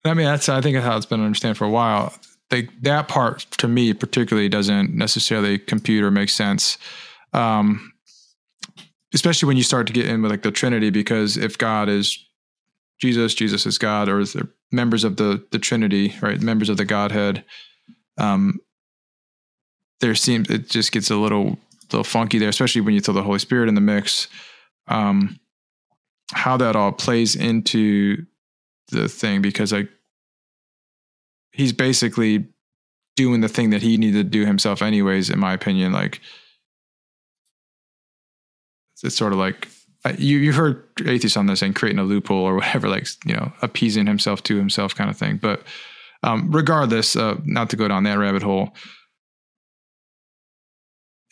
I 0.05 0.15
mean, 0.15 0.27
that's 0.27 0.49
I 0.49 0.61
think 0.61 0.77
how 0.79 0.97
it's 0.97 1.07
been 1.07 1.23
understood 1.23 1.57
for 1.57 1.65
a 1.65 1.71
while. 1.71 2.13
Like 2.51 2.71
that 2.83 3.09
part 3.09 3.41
to 3.59 3.69
me 3.69 3.95
particularly 3.95 4.49
doesn't 4.49 4.95
necessarily 4.95 5.59
compute 5.59 6.05
or 6.05 6.11
make 6.11 6.29
sense. 6.29 6.77
Um, 7.33 7.93
especially 9.15 9.47
when 9.47 9.57
you 9.57 9.63
start 9.63 9.87
to 9.87 9.93
get 9.93 10.07
in 10.07 10.23
with 10.23 10.31
like 10.31 10.43
the 10.43 10.51
Trinity, 10.51 10.91
because 10.91 11.37
if 11.37 11.57
God 11.57 11.89
is 11.89 12.19
Jesus, 13.01 13.35
Jesus 13.35 13.67
is 13.67 13.79
God, 13.79 14.09
or 14.09 14.21
is 14.21 14.37
members 14.71 15.05
of 15.05 15.17
the 15.17 15.45
the 15.51 15.59
Trinity, 15.59 16.15
right? 16.21 16.41
Members 16.41 16.69
of 16.69 16.77
the 16.77 16.85
Godhead. 16.85 17.45
Um, 18.19 18.61
there 20.01 20.15
seems 20.15 20.51
it 20.51 20.69
just 20.69 20.93
gets 20.93 21.11
a 21.11 21.17
little 21.17 21.59
little 21.93 22.05
funky 22.05 22.39
there, 22.39 22.49
especially 22.49 22.81
when 22.81 22.95
you 22.95 23.01
throw 23.01 23.15
the 23.15 23.23
Holy 23.23 23.39
Spirit 23.39 23.69
in 23.69 23.75
the 23.75 23.81
mix. 23.81 24.29
Um, 24.89 25.39
how 26.33 26.57
that 26.57 26.77
all 26.77 26.93
plays 26.93 27.37
into 27.37 28.27
the 28.93 29.09
thing 29.09 29.43
because 29.43 29.73
like 29.73 29.89
he's 31.53 31.73
basically 31.73 32.47
doing 33.17 33.41
the 33.41 33.49
thing 33.49 33.71
that 33.71 33.83
he 33.83 33.97
needed 33.97 34.25
to 34.25 34.39
do 34.39 34.47
himself 34.47 34.83
anyways 34.83 35.29
in 35.31 35.39
my 35.39 35.53
opinion 35.53 35.93
like 35.93 36.21
it's, 39.03 39.17
sort 39.17 39.33
of 39.33 39.39
like 39.39 39.69
you 40.17 40.39
you've 40.39 40.55
heard 40.55 40.85
atheists 41.07 41.37
on 41.37 41.47
this 41.47 41.61
saying 41.61 41.75
creating 41.75 41.99
a 41.99 42.05
loophole 42.05 42.45
or 42.45 42.55
whatever 42.55 42.89
like 42.89 43.07
you 43.25 43.35
know 43.35 43.53
appeasing 43.63 44.07
himself 44.07 44.43
to 44.43 44.57
himself 44.57 44.95
kind 44.95 45.11
of 45.11 45.17
thing 45.17 45.37
but 45.37 45.63
um, 46.23 46.51
regardless 46.53 47.17
uh, 47.17 47.37
not 47.45 47.69
to 47.71 47.77
go 47.77 47.89
down 47.89 48.05
that 48.05 48.19
rabbit 48.19 48.43
hole 48.43 48.73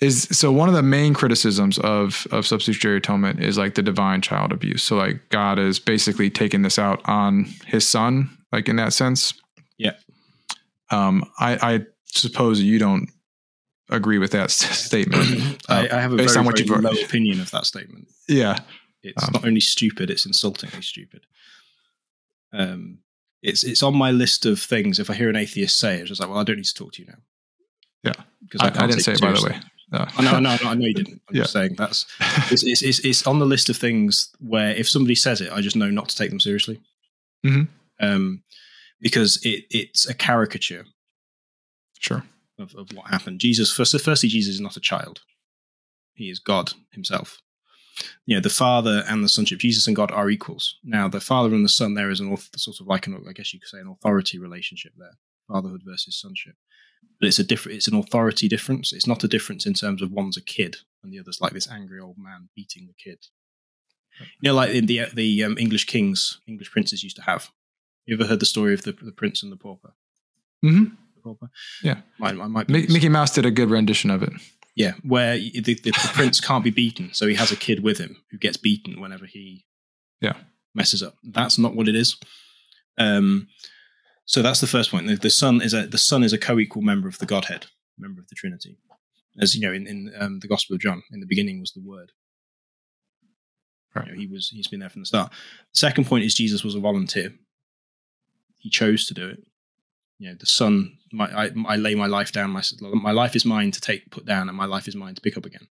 is 0.00 0.22
so 0.30 0.50
one 0.50 0.68
of 0.68 0.74
the 0.74 0.82
main 0.82 1.14
criticisms 1.14 1.78
of 1.78 2.26
of 2.30 2.46
substitutionary 2.46 2.98
atonement 2.98 3.42
is 3.42 3.58
like 3.58 3.74
the 3.74 3.82
divine 3.82 4.22
child 4.22 4.52
abuse. 4.52 4.82
So 4.82 4.96
like 4.96 5.28
God 5.28 5.58
is 5.58 5.78
basically 5.78 6.30
taking 6.30 6.62
this 6.62 6.78
out 6.78 7.00
on 7.06 7.46
his 7.66 7.86
son, 7.86 8.36
like 8.52 8.68
in 8.68 8.76
that 8.76 8.92
sense. 8.92 9.34
Yeah. 9.78 9.92
Um, 10.90 11.24
I, 11.38 11.74
I 11.74 11.80
suppose 12.06 12.60
you 12.60 12.78
don't 12.78 13.08
agree 13.90 14.18
with 14.18 14.32
that 14.32 14.50
statement. 14.50 15.60
I, 15.68 15.88
I 15.88 16.00
have 16.00 16.12
a 16.12 16.16
based 16.16 16.34
very, 16.34 16.40
on 16.40 16.46
what 16.46 16.58
very 16.58 16.80
low 16.80 16.90
opinion 17.04 17.40
of 17.40 17.50
that 17.50 17.66
statement. 17.66 18.08
yeah. 18.28 18.58
It's 19.02 19.22
Um, 19.22 19.30
not 19.32 19.46
only 19.46 19.60
stupid; 19.60 20.10
it's 20.10 20.26
insultingly 20.26 20.82
stupid. 20.82 21.24
Um, 22.52 22.98
it's 23.42 23.64
it's 23.64 23.82
on 23.82 23.96
my 23.96 24.10
list 24.10 24.44
of 24.44 24.60
things. 24.60 24.98
If 24.98 25.08
I 25.08 25.14
hear 25.14 25.30
an 25.30 25.36
atheist 25.36 25.78
say 25.78 25.94
it, 25.94 26.00
it's 26.00 26.08
just 26.10 26.20
like, 26.20 26.28
well, 26.28 26.38
I 26.38 26.44
don't 26.44 26.56
need 26.56 26.66
to 26.66 26.74
talk 26.74 26.92
to 26.94 27.02
you 27.02 27.08
now. 27.08 27.18
Yeah. 28.02 28.24
because 28.42 28.60
I, 28.60 28.66
I, 28.66 28.70
can't 28.70 28.90
didn't 28.90 29.04
say 29.04 29.12
it 29.12 29.20
by 29.20 29.32
the 29.32 29.42
way. 29.42 29.60
No. 29.92 30.06
Oh, 30.18 30.22
no, 30.22 30.38
no, 30.38 30.56
no, 30.62 30.70
I 30.70 30.74
know 30.74 30.86
you 30.86 30.94
didn't. 30.94 31.20
I'm 31.28 31.34
Yeah. 31.36 31.42
just 31.42 31.52
saying 31.52 31.74
that's 31.76 32.06
it's, 32.50 32.62
it's, 32.62 32.82
it's, 32.82 32.98
it's 33.00 33.26
on 33.26 33.38
the 33.40 33.46
list 33.46 33.68
of 33.68 33.76
things 33.76 34.30
where 34.38 34.70
if 34.74 34.88
somebody 34.88 35.14
says 35.16 35.40
it, 35.40 35.52
I 35.52 35.60
just 35.60 35.74
know 35.76 35.90
not 35.90 36.08
to 36.10 36.16
take 36.16 36.30
them 36.30 36.40
seriously. 36.40 36.80
Mhm. 37.44 37.68
Um, 38.00 38.42
because 39.00 39.38
it 39.44 39.64
it's 39.70 40.08
a 40.08 40.14
caricature 40.14 40.84
Sure. 41.98 42.22
of, 42.58 42.74
of 42.76 42.92
what 42.94 43.08
happened. 43.10 43.40
Jesus, 43.40 43.72
first, 43.72 43.98
firstly, 44.00 44.28
Jesus 44.28 44.54
is 44.54 44.60
not 44.60 44.76
a 44.76 44.80
child; 44.80 45.20
he 46.14 46.30
is 46.30 46.38
God 46.38 46.72
Himself. 46.92 47.38
you 48.24 48.34
know, 48.36 48.40
the 48.40 48.48
Father 48.48 49.04
and 49.08 49.22
the 49.24 49.28
Sonship, 49.28 49.58
Jesus 49.58 49.86
and 49.86 49.96
God 49.96 50.10
are 50.12 50.30
equals. 50.30 50.76
Now, 50.82 51.08
the 51.08 51.20
Father 51.20 51.54
and 51.54 51.64
the 51.64 51.68
Son, 51.68 51.94
there 51.94 52.10
is 52.10 52.20
an 52.20 52.34
sort 52.56 52.80
of 52.80 52.86
like 52.86 53.06
an, 53.06 53.22
I 53.28 53.32
guess 53.32 53.52
you 53.52 53.60
could 53.60 53.68
say, 53.68 53.78
an 53.80 53.88
authority 53.88 54.38
relationship 54.38 54.92
there, 54.96 55.18
fatherhood 55.50 55.82
versus 55.84 56.20
sonship. 56.20 56.54
But 57.18 57.28
it's 57.28 57.38
a 57.38 57.44
different, 57.44 57.76
it's 57.76 57.88
an 57.88 57.96
authority 57.96 58.48
difference. 58.48 58.92
It's 58.92 59.06
not 59.06 59.24
a 59.24 59.28
difference 59.28 59.66
in 59.66 59.74
terms 59.74 60.02
of 60.02 60.10
one's 60.10 60.36
a 60.36 60.42
kid 60.42 60.76
and 61.02 61.12
the 61.12 61.18
other's 61.18 61.40
like 61.40 61.52
this 61.52 61.70
angry 61.70 62.00
old 62.00 62.16
man 62.18 62.48
beating 62.54 62.86
the 62.86 62.94
kid. 62.94 63.18
You 64.40 64.50
know, 64.50 64.54
like 64.54 64.70
in 64.70 64.86
the 64.86 65.06
the 65.14 65.44
um, 65.44 65.56
English 65.58 65.86
kings, 65.86 66.40
English 66.46 66.70
princes 66.70 67.02
used 67.02 67.16
to 67.16 67.22
have. 67.22 67.50
You 68.06 68.16
ever 68.16 68.26
heard 68.26 68.40
the 68.40 68.46
story 68.46 68.74
of 68.74 68.82
the 68.82 68.92
the 68.92 69.12
prince 69.12 69.42
and 69.42 69.50
the 69.50 69.56
pauper? 69.56 69.94
Mm-hmm. 70.64 70.94
The 71.14 71.22
pauper. 71.22 71.50
Yeah, 71.82 72.00
I 72.20 72.32
might. 72.32 72.68
Mi- 72.68 72.86
Mickey 72.88 73.08
Mouse 73.08 73.32
did 73.32 73.46
a 73.46 73.50
good 73.50 73.70
rendition 73.70 74.10
of 74.10 74.22
it. 74.22 74.32
Yeah, 74.76 74.92
where 75.02 75.36
the, 75.38 75.60
the, 75.60 75.74
the 75.74 76.10
prince 76.14 76.40
can't 76.40 76.64
be 76.64 76.70
beaten, 76.70 77.12
so 77.12 77.26
he 77.26 77.34
has 77.34 77.50
a 77.50 77.56
kid 77.56 77.82
with 77.82 77.98
him 77.98 78.16
who 78.30 78.38
gets 78.38 78.56
beaten 78.56 79.00
whenever 79.00 79.26
he 79.26 79.64
yeah 80.20 80.34
messes 80.74 81.02
up. 81.02 81.14
That's 81.24 81.58
not 81.58 81.74
what 81.74 81.88
it 81.88 81.94
is. 81.94 82.16
Um, 82.98 83.48
so 84.30 84.42
that's 84.42 84.60
the 84.60 84.68
first 84.68 84.92
point. 84.92 85.08
The, 85.08 85.16
the 85.16 85.28
son 85.28 85.60
is 85.60 85.74
a 85.74 85.88
the 85.88 85.98
son 85.98 86.22
is 86.22 86.32
a 86.32 86.38
co-equal 86.38 86.82
member 86.82 87.08
of 87.08 87.18
the 87.18 87.26
Godhead, 87.26 87.66
member 87.98 88.20
of 88.20 88.28
the 88.28 88.36
Trinity. 88.36 88.78
As 89.40 89.56
you 89.56 89.60
know, 89.60 89.72
in, 89.72 89.88
in 89.88 90.12
um, 90.16 90.38
the 90.38 90.46
Gospel 90.46 90.76
of 90.76 90.80
John, 90.80 91.02
in 91.10 91.18
the 91.18 91.26
beginning 91.26 91.58
was 91.58 91.72
the 91.72 91.82
Word. 91.84 92.12
Right. 93.92 94.06
You 94.06 94.12
know, 94.12 94.18
he 94.20 94.26
was 94.28 94.48
he's 94.50 94.68
been 94.68 94.78
there 94.78 94.88
from 94.88 95.02
the 95.02 95.06
start. 95.06 95.32
The 95.32 95.78
second 95.80 96.04
point 96.06 96.22
is 96.22 96.36
Jesus 96.36 96.62
was 96.62 96.76
a 96.76 96.80
volunteer. 96.80 97.34
He 98.58 98.70
chose 98.70 99.04
to 99.08 99.14
do 99.14 99.28
it. 99.30 99.42
You 100.20 100.28
know, 100.28 100.36
the 100.38 100.46
Son. 100.46 100.96
My, 101.12 101.24
I, 101.24 101.50
I 101.66 101.74
lay 101.74 101.96
my 101.96 102.06
life 102.06 102.30
down. 102.30 102.50
My 102.50 102.62
my 102.80 103.10
life 103.10 103.34
is 103.34 103.44
mine 103.44 103.72
to 103.72 103.80
take, 103.80 104.12
put 104.12 104.26
down, 104.26 104.48
and 104.48 104.56
my 104.56 104.66
life 104.66 104.86
is 104.86 104.94
mine 104.94 105.16
to 105.16 105.20
pick 105.20 105.36
up 105.36 105.44
again. 105.44 105.66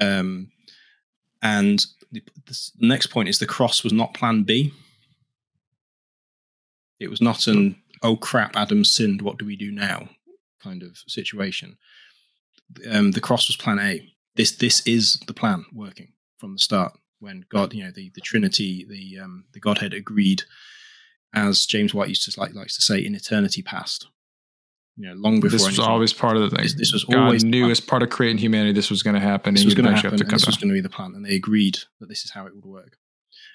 Um, 0.00 0.50
and 1.40 1.86
the, 2.10 2.24
the 2.46 2.58
next 2.80 3.06
point 3.08 3.28
is 3.28 3.38
the 3.38 3.46
cross 3.46 3.84
was 3.84 3.92
not 3.92 4.12
Plan 4.12 4.42
B. 4.42 4.72
It 6.98 7.08
was 7.10 7.20
not 7.20 7.46
an 7.46 7.76
oh 8.02 8.16
crap, 8.16 8.56
Adam 8.56 8.84
sinned. 8.84 9.22
What 9.22 9.38
do 9.38 9.44
we 9.46 9.56
do 9.56 9.70
now? 9.70 10.08
Kind 10.62 10.82
of 10.82 10.96
situation. 11.06 11.76
Um, 12.90 13.12
the 13.12 13.20
cross 13.20 13.48
was 13.48 13.56
Plan 13.56 13.78
A. 13.78 14.12
This 14.34 14.52
this 14.52 14.86
is 14.86 15.20
the 15.26 15.34
plan 15.34 15.64
working 15.72 16.12
from 16.38 16.52
the 16.54 16.58
start. 16.58 16.92
When 17.18 17.44
God, 17.50 17.72
you 17.72 17.84
know, 17.84 17.90
the, 17.94 18.10
the 18.14 18.20
Trinity, 18.20 18.84
the 18.88 19.22
um, 19.22 19.44
the 19.52 19.60
Godhead 19.60 19.94
agreed, 19.94 20.42
as 21.34 21.64
James 21.66 21.94
White 21.94 22.08
used 22.08 22.30
to 22.30 22.40
like 22.40 22.54
likes 22.54 22.76
to 22.76 22.82
say, 22.82 22.98
in 23.04 23.14
eternity 23.14 23.62
past. 23.62 24.08
You 24.98 25.08
know, 25.08 25.14
long 25.14 25.40
before 25.40 25.50
this 25.50 25.60
was 25.60 25.78
anything- 25.78 25.84
always 25.84 26.12
part 26.14 26.36
of 26.36 26.42
the 26.42 26.56
thing. 26.56 26.62
This- 26.64 26.74
this 26.74 26.92
was 26.92 27.04
God 27.04 27.18
always 27.18 27.42
the 27.42 27.48
knew 27.48 27.70
as 27.70 27.80
part 27.80 28.02
of 28.02 28.08
creating 28.10 28.38
humanity 28.38 28.72
this 28.72 28.90
was 28.90 29.02
going 29.02 29.14
to 29.14 29.20
happen. 29.20 29.54
this 29.54 29.62
and 29.62 29.66
was 29.66 29.74
going 29.74 29.84
to 29.86 29.92
happen, 29.92 30.04
have 30.12 30.20
and 30.20 30.30
to 30.30 30.34
this 30.36 30.46
was 30.46 30.56
going 30.56 30.68
to 30.68 30.74
be 30.74 30.80
the 30.80 30.88
plan, 30.88 31.12
and 31.14 31.24
they 31.24 31.34
agreed 31.34 31.78
that 32.00 32.08
this 32.08 32.24
is 32.24 32.30
how 32.32 32.46
it 32.46 32.54
would 32.54 32.64
work. 32.64 32.96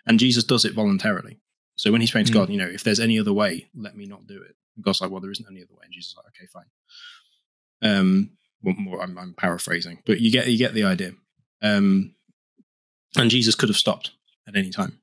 And 0.05 0.19
Jesus 0.19 0.43
does 0.43 0.65
it 0.65 0.73
voluntarily. 0.73 1.39
So 1.81 1.91
when 1.91 1.99
he's 1.99 2.11
praying 2.11 2.27
to 2.27 2.31
Mm. 2.31 2.35
God, 2.35 2.49
you 2.51 2.57
know, 2.57 2.67
if 2.67 2.83
there's 2.83 2.99
any 2.99 3.17
other 3.19 3.33
way, 3.33 3.67
let 3.73 3.97
me 3.97 4.05
not 4.05 4.27
do 4.27 4.39
it. 4.39 4.55
And 4.75 4.85
God's 4.85 5.01
like, 5.01 5.09
well, 5.09 5.19
there 5.19 5.31
isn't 5.31 5.47
any 5.49 5.63
other 5.63 5.73
way. 5.73 5.81
And 5.83 5.91
Jesus 5.91 6.11
is 6.11 6.15
like, 6.15 6.27
okay, 6.27 6.45
fine. 6.45 6.69
Um, 7.81 8.37
well, 8.61 8.75
more, 8.77 9.01
I'm, 9.01 9.17
I'm 9.17 9.33
paraphrasing, 9.33 10.03
but 10.05 10.21
you 10.21 10.31
get 10.31 10.45
you 10.45 10.59
get 10.59 10.75
the 10.75 10.83
idea. 10.83 11.13
Um, 11.63 12.13
and 13.15 13.31
Jesus 13.31 13.55
could 13.55 13.69
have 13.69 13.77
stopped 13.77 14.11
at 14.47 14.55
any 14.55 14.69
time 14.69 14.99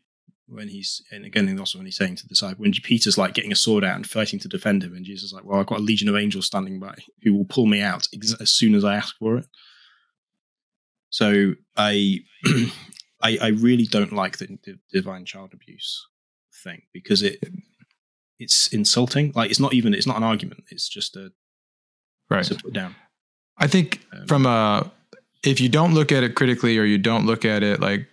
when 0.47 0.69
he's 0.69 1.03
and 1.11 1.25
again 1.25 1.59
also 1.59 1.79
when 1.79 1.87
he's 1.87 1.97
saying 1.97 2.15
to 2.17 2.23
the 2.23 2.29
disciple 2.29 2.63
when 2.63 2.71
Peter's 2.73 3.19
like 3.19 3.35
getting 3.35 3.51
a 3.51 3.57
sword 3.57 3.83
out 3.83 3.97
and 3.97 4.09
fighting 4.09 4.39
to 4.39 4.49
defend 4.49 4.85
him, 4.85 4.95
and 4.95 5.05
Jesus 5.05 5.25
is 5.25 5.33
like, 5.33 5.45
well, 5.45 5.59
I've 5.59 5.67
got 5.67 5.81
a 5.81 5.83
legion 5.83 6.09
of 6.09 6.15
angels 6.15 6.47
standing 6.47 6.79
by 6.79 6.95
who 7.25 7.35
will 7.35 7.45
pull 7.47 7.67
me 7.67 7.81
out 7.81 8.07
ex- 8.15 8.41
as 8.41 8.53
soon 8.53 8.77
as 8.77 8.85
I 8.85 8.95
ask 8.95 9.17
for 9.19 9.39
it. 9.39 9.49
So 11.11 11.55
I, 11.77 12.21
I, 13.21 13.39
I 13.43 13.49
really 13.49 13.87
don't 13.87 14.13
like 14.13 14.39
the, 14.39 14.59
the 14.65 14.79
divine 14.93 15.25
child 15.25 15.55
abuse 15.55 16.07
thing 16.59 16.83
because 16.93 17.23
it 17.23 17.43
it's 18.39 18.69
insulting. 18.69 19.33
Like 19.35 19.51
it's 19.51 19.61
not 19.61 19.75
even 19.75 19.95
it's 19.95 20.07
not 20.07 20.17
an 20.17 20.23
argument. 20.23 20.65
It's 20.71 20.89
just 20.89 21.17
a 21.17 21.33
Right. 22.31 22.47
put 22.63 22.73
down. 22.75 22.95
I 23.57 23.67
think 23.67 24.01
Um, 24.13 24.27
from 24.27 24.47
a 24.47 24.91
if 25.43 25.61
you 25.61 25.69
don't 25.69 25.95
look 25.95 26.13
at 26.13 26.23
it 26.23 26.35
critically 26.35 26.79
or 26.79 26.85
you 26.85 26.99
don't 26.99 27.25
look 27.27 27.45
at 27.45 27.63
it 27.63 27.81
like 27.81 28.07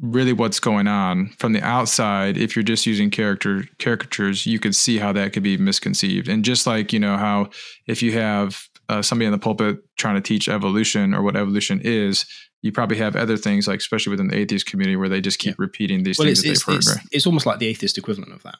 really 0.00 0.32
what's 0.32 0.60
going 0.60 0.86
on 0.86 1.28
from 1.38 1.52
the 1.52 1.62
outside 1.62 2.36
if 2.36 2.54
you're 2.54 2.62
just 2.62 2.86
using 2.86 3.10
character 3.10 3.64
caricatures 3.80 4.46
you 4.46 4.58
could 4.60 4.74
see 4.74 4.98
how 4.98 5.12
that 5.12 5.32
could 5.32 5.42
be 5.42 5.56
misconceived 5.56 6.28
and 6.28 6.44
just 6.44 6.66
like 6.66 6.92
you 6.92 7.00
know 7.00 7.16
how 7.16 7.48
if 7.86 8.02
you 8.02 8.12
have 8.12 8.68
uh, 8.88 9.02
somebody 9.02 9.26
in 9.26 9.32
the 9.32 9.38
pulpit 9.38 9.78
trying 9.96 10.14
to 10.14 10.20
teach 10.20 10.48
evolution 10.48 11.14
or 11.14 11.22
what 11.22 11.36
evolution 11.36 11.80
is 11.82 12.24
you 12.62 12.72
probably 12.72 12.96
have 12.96 13.14
other 13.16 13.36
things 13.36 13.68
like 13.68 13.78
especially 13.80 14.10
within 14.10 14.28
the 14.28 14.36
atheist 14.36 14.66
community 14.66 14.96
where 14.96 15.08
they 15.08 15.20
just 15.20 15.38
keep 15.38 15.54
repeating 15.58 16.02
these 16.02 16.18
Well, 16.18 16.26
things 16.26 16.42
that 16.42 16.48
they've 16.48 16.62
heard 16.62 16.76
it's, 16.76 16.88
right 16.96 17.04
it's 17.12 17.26
almost 17.26 17.46
like 17.46 17.58
the 17.58 17.66
atheist 17.66 17.98
equivalent 17.98 18.32
of 18.32 18.42
that. 18.44 18.56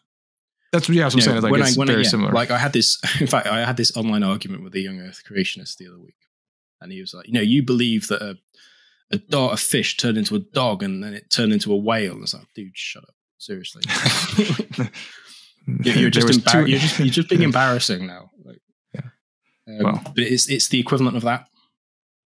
that's 0.73 0.89
yeah 0.89 1.05
that's 1.05 1.15
what 1.15 1.25
i'm 1.25 1.31
saying 1.31 1.43
like 1.43 1.51
when 1.53 1.61
it's 1.63 1.77
I, 1.77 1.79
when 1.81 1.89
I- 1.89 1.93
very 1.93 2.05
yeah, 2.05 2.09
similar 2.11 2.33
Like 2.33 2.51
I 2.51 2.59
had 2.59 2.73
this, 2.73 2.99
in 3.21 3.27
fact, 3.27 3.47
I 3.47 3.65
had 3.65 3.77
this 3.77 3.97
online 3.97 4.23
argument 4.23 4.63
with 4.65 4.75
a 4.75 4.81
young 4.81 5.01
Earth 5.01 5.23
creationist 5.29 5.77
the 5.79 5.87
other 5.89 5.99
week, 5.99 6.15
and 6.81 6.93
he 6.93 7.01
was 7.01 7.13
like, 7.15 7.27
"You 7.27 7.33
know, 7.35 7.41
you 7.41 7.63
believe 7.63 8.07
that 8.09 8.21
a 8.23 8.37
a, 9.11 9.17
dog, 9.17 9.55
a 9.55 9.57
fish 9.57 9.97
turned 9.97 10.19
into 10.19 10.37
a 10.37 10.41
dog 10.41 10.83
and 10.83 11.03
then 11.03 11.15
it 11.15 11.31
turned 11.31 11.53
into 11.55 11.73
a 11.73 11.77
whale." 11.77 12.13
And 12.13 12.21
I 12.21 12.23
was 12.23 12.35
like, 12.35 12.47
"Dude, 12.55 12.77
shut 12.77 13.03
up, 13.05 13.15
seriously." 13.39 13.83
You're, 15.85 15.97
you're 15.97 16.11
just, 16.11 16.29
embar- 16.29 16.53
two- 16.65 16.71
you're 16.71 16.79
just 16.79 16.99
you're 16.99 17.09
just 17.09 17.29
being 17.29 17.43
embarrassing 17.43 18.07
now. 18.07 18.31
Um, 19.69 19.85
Well. 19.85 20.03
but 20.15 20.25
it's 20.25 20.49
it's 20.49 20.69
the 20.69 20.81
equivalent 20.81 21.17
of 21.17 21.23
that. 21.25 21.49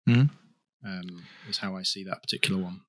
Mhm. 0.09 0.31
Um, 0.85 1.25
is 1.49 1.59
how 1.59 1.77
I 1.77 1.83
see 1.83 2.05
that 2.05 2.23
particular 2.23 2.61
one. 2.63 2.81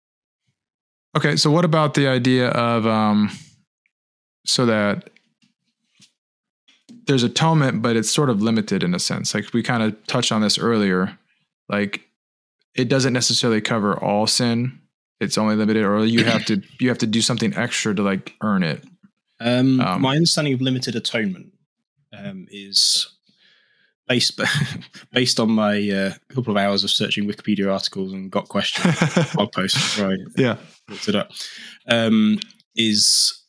Okay, 1.15 1.35
so 1.35 1.51
what 1.51 1.65
about 1.65 1.93
the 1.93 2.07
idea 2.07 2.49
of 2.49 2.85
um 2.85 3.29
so 4.45 4.65
that 4.65 5.09
there's 7.07 7.23
atonement, 7.23 7.81
but 7.81 7.95
it's 7.95 8.09
sort 8.11 8.29
of 8.29 8.41
limited 8.41 8.83
in 8.83 8.93
a 8.93 8.99
sense. 8.99 9.33
Like 9.33 9.53
we 9.53 9.63
kind 9.63 9.83
of 9.83 10.05
touched 10.07 10.31
on 10.31 10.41
this 10.41 10.57
earlier. 10.57 11.17
Like 11.69 12.01
it 12.75 12.89
doesn't 12.89 13.13
necessarily 13.13 13.61
cover 13.61 13.97
all 13.97 14.27
sin. 14.27 14.79
It's 15.19 15.37
only 15.37 15.55
limited, 15.55 15.83
or 15.83 16.05
you 16.05 16.23
have 16.25 16.45
to 16.45 16.61
you 16.79 16.89
have 16.89 16.97
to 16.99 17.07
do 17.07 17.21
something 17.21 17.55
extra 17.55 17.93
to 17.93 18.01
like 18.01 18.35
earn 18.41 18.63
it. 18.63 18.83
Um, 19.39 19.79
Um, 19.81 20.01
my 20.01 20.15
understanding 20.15 20.53
of 20.53 20.61
limited 20.61 20.95
atonement 20.95 21.53
um, 22.13 22.47
is 22.51 23.07
based 24.07 24.39
based 25.11 25.39
on 25.39 25.51
my 25.51 25.89
uh, 25.89 26.13
couple 26.29 26.51
of 26.51 26.57
hours 26.57 26.83
of 26.83 26.91
searching 26.91 27.27
Wikipedia 27.27 27.71
articles 27.71 28.13
and 28.13 28.31
got 28.31 28.49
questions 28.49 28.95
blog 29.33 29.51
posts 29.51 29.99
right 29.99 30.19
yeah. 30.35 30.57
looked 30.89 31.07
it 31.07 31.15
up. 31.15 31.31
Um, 31.87 32.39
is 32.75 33.41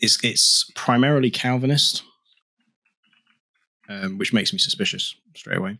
is 0.00 0.18
it's 0.22 0.70
primarily 0.74 1.30
Calvinist, 1.30 2.02
um, 3.88 4.18
which 4.18 4.32
makes 4.32 4.52
me 4.52 4.58
suspicious 4.58 5.16
straight 5.34 5.58
away. 5.58 5.78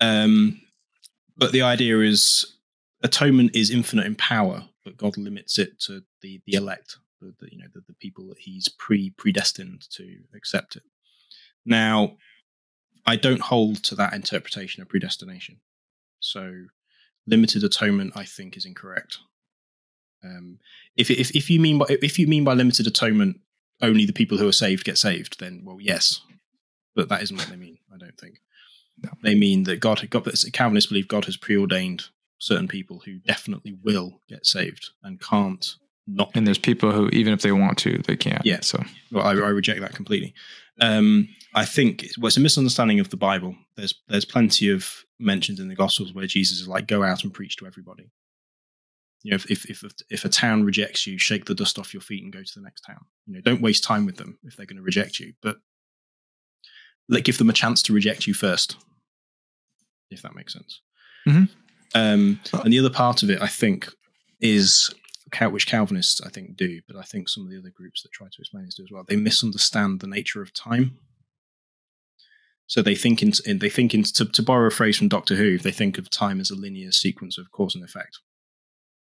Um, 0.00 0.60
but 1.36 1.52
the 1.52 1.62
idea 1.62 2.00
is 2.00 2.56
atonement 3.02 3.54
is 3.54 3.70
infinite 3.70 4.06
in 4.06 4.14
power, 4.14 4.64
but 4.84 4.96
God 4.96 5.16
limits 5.16 5.58
it 5.58 5.80
to 5.80 6.02
the 6.22 6.40
the 6.46 6.54
elect, 6.54 6.96
the, 7.20 7.34
the 7.40 7.48
you 7.50 7.58
know 7.58 7.68
the, 7.72 7.82
the 7.86 7.94
people 7.94 8.28
that 8.28 8.38
He's 8.38 8.68
pre 8.68 9.10
predestined 9.10 9.86
to 9.90 10.16
accept 10.34 10.76
it. 10.76 10.82
Now, 11.64 12.16
I 13.06 13.16
don't 13.16 13.40
hold 13.42 13.82
to 13.84 13.94
that 13.96 14.12
interpretation 14.12 14.82
of 14.82 14.88
predestination. 14.88 15.60
So, 16.20 16.66
limited 17.26 17.64
atonement, 17.64 18.12
I 18.16 18.24
think, 18.24 18.56
is 18.56 18.64
incorrect. 18.64 19.18
Um, 20.22 20.58
if, 20.96 21.10
if 21.10 21.34
if 21.34 21.48
you 21.50 21.58
mean 21.60 21.78
by 21.78 21.86
if 21.88 22.18
you 22.18 22.26
mean 22.26 22.44
by 22.44 22.52
limited 22.54 22.86
atonement 22.86 23.40
only 23.80 24.04
the 24.04 24.12
people 24.12 24.36
who 24.36 24.46
are 24.48 24.52
saved 24.52 24.84
get 24.84 24.98
saved, 24.98 25.40
then 25.40 25.62
well, 25.64 25.78
yes, 25.80 26.20
but 26.94 27.08
that 27.08 27.22
isn't 27.22 27.36
what 27.36 27.48
they 27.48 27.56
mean. 27.56 27.78
I 27.92 27.96
don't 27.96 28.18
think 28.18 28.40
No. 29.02 29.10
they 29.22 29.34
mean 29.34 29.62
that 29.64 29.80
God, 29.80 30.06
God 30.10 30.30
Calvinists 30.52 30.90
believe 30.90 31.08
God 31.08 31.24
has 31.24 31.38
preordained 31.38 32.04
certain 32.38 32.68
people 32.68 33.02
who 33.06 33.18
definitely 33.18 33.78
will 33.82 34.20
get 34.28 34.44
saved 34.44 34.90
and 35.02 35.18
can't 35.20 35.76
not. 36.06 36.30
And 36.34 36.46
there's 36.46 36.58
people 36.58 36.92
who 36.92 37.08
even 37.10 37.32
if 37.32 37.40
they 37.40 37.52
want 37.52 37.78
to, 37.78 37.98
they 38.06 38.16
can't. 38.16 38.44
Yeah. 38.44 38.60
So 38.60 38.82
Well, 39.10 39.24
I, 39.24 39.30
I 39.30 39.48
reject 39.48 39.80
that 39.80 39.94
completely. 39.94 40.34
Um, 40.80 41.28
I 41.54 41.64
think 41.64 42.06
well, 42.18 42.28
it's 42.28 42.36
a 42.36 42.40
misunderstanding 42.40 43.00
of 43.00 43.10
the 43.10 43.16
Bible. 43.16 43.56
There's 43.76 43.94
there's 44.08 44.24
plenty 44.24 44.70
of 44.70 45.04
mentions 45.18 45.60
in 45.60 45.68
the 45.68 45.74
Gospels 45.74 46.14
where 46.14 46.26
Jesus 46.26 46.60
is 46.60 46.68
like, 46.68 46.86
"Go 46.86 47.02
out 47.02 47.24
and 47.24 47.34
preach 47.34 47.56
to 47.56 47.66
everybody." 47.66 48.10
You 49.22 49.32
know, 49.32 49.34
if 49.34 49.50
if 49.50 49.68
if, 49.68 49.82
if 50.08 50.24
a 50.24 50.28
town 50.28 50.64
rejects 50.64 51.06
you, 51.06 51.18
shake 51.18 51.44
the 51.44 51.54
dust 51.54 51.78
off 51.78 51.92
your 51.92 52.00
feet 52.00 52.22
and 52.22 52.32
go 52.32 52.42
to 52.42 52.52
the 52.54 52.62
next 52.62 52.82
town. 52.82 53.04
You 53.26 53.34
know, 53.34 53.40
don't 53.40 53.60
waste 53.60 53.84
time 53.84 54.06
with 54.06 54.16
them 54.16 54.38
if 54.44 54.56
they're 54.56 54.66
going 54.66 54.78
to 54.78 54.82
reject 54.82 55.18
you, 55.18 55.34
but 55.42 55.56
let 57.08 57.24
give 57.24 57.38
them 57.38 57.50
a 57.50 57.54
chance 57.54 57.82
to 57.82 57.92
reject 57.92 58.26
you 58.26 58.34
first, 58.34 58.76
if 60.10 60.22
that 60.22 60.34
makes 60.34 60.52
sense. 60.52 60.80
Mhm. 61.26 61.50
Um, 61.94 62.40
and 62.52 62.72
the 62.72 62.78
other 62.78 62.90
part 62.90 63.22
of 63.22 63.30
it, 63.30 63.42
I 63.42 63.48
think, 63.48 63.92
is 64.40 64.94
which 65.52 65.66
Calvinists 65.66 66.20
I 66.20 66.28
think 66.28 66.56
do, 66.56 66.80
but 66.86 66.96
I 66.96 67.02
think 67.02 67.28
some 67.28 67.44
of 67.44 67.50
the 67.50 67.58
other 67.58 67.70
groups 67.70 68.02
that 68.02 68.12
try 68.12 68.26
to 68.26 68.40
explain 68.40 68.64
this 68.64 68.74
do 68.74 68.84
as 68.84 68.90
well. 68.90 69.04
They 69.06 69.16
misunderstand 69.16 70.00
the 70.00 70.06
nature 70.06 70.42
of 70.42 70.52
time. 70.52 70.98
So 72.66 72.82
they 72.82 72.94
think 72.94 73.22
in, 73.22 73.32
in 73.46 73.58
they 73.58 73.68
think 73.68 73.94
in 73.94 74.04
to, 74.04 74.24
to 74.24 74.42
borrow 74.42 74.68
a 74.68 74.70
phrase 74.70 74.98
from 74.98 75.08
Doctor 75.08 75.34
Who, 75.36 75.58
they 75.58 75.72
think 75.72 75.98
of 75.98 76.10
time 76.10 76.40
as 76.40 76.50
a 76.50 76.54
linear 76.54 76.92
sequence 76.92 77.38
of 77.38 77.50
cause 77.50 77.74
and 77.74 77.84
effect. 77.84 78.18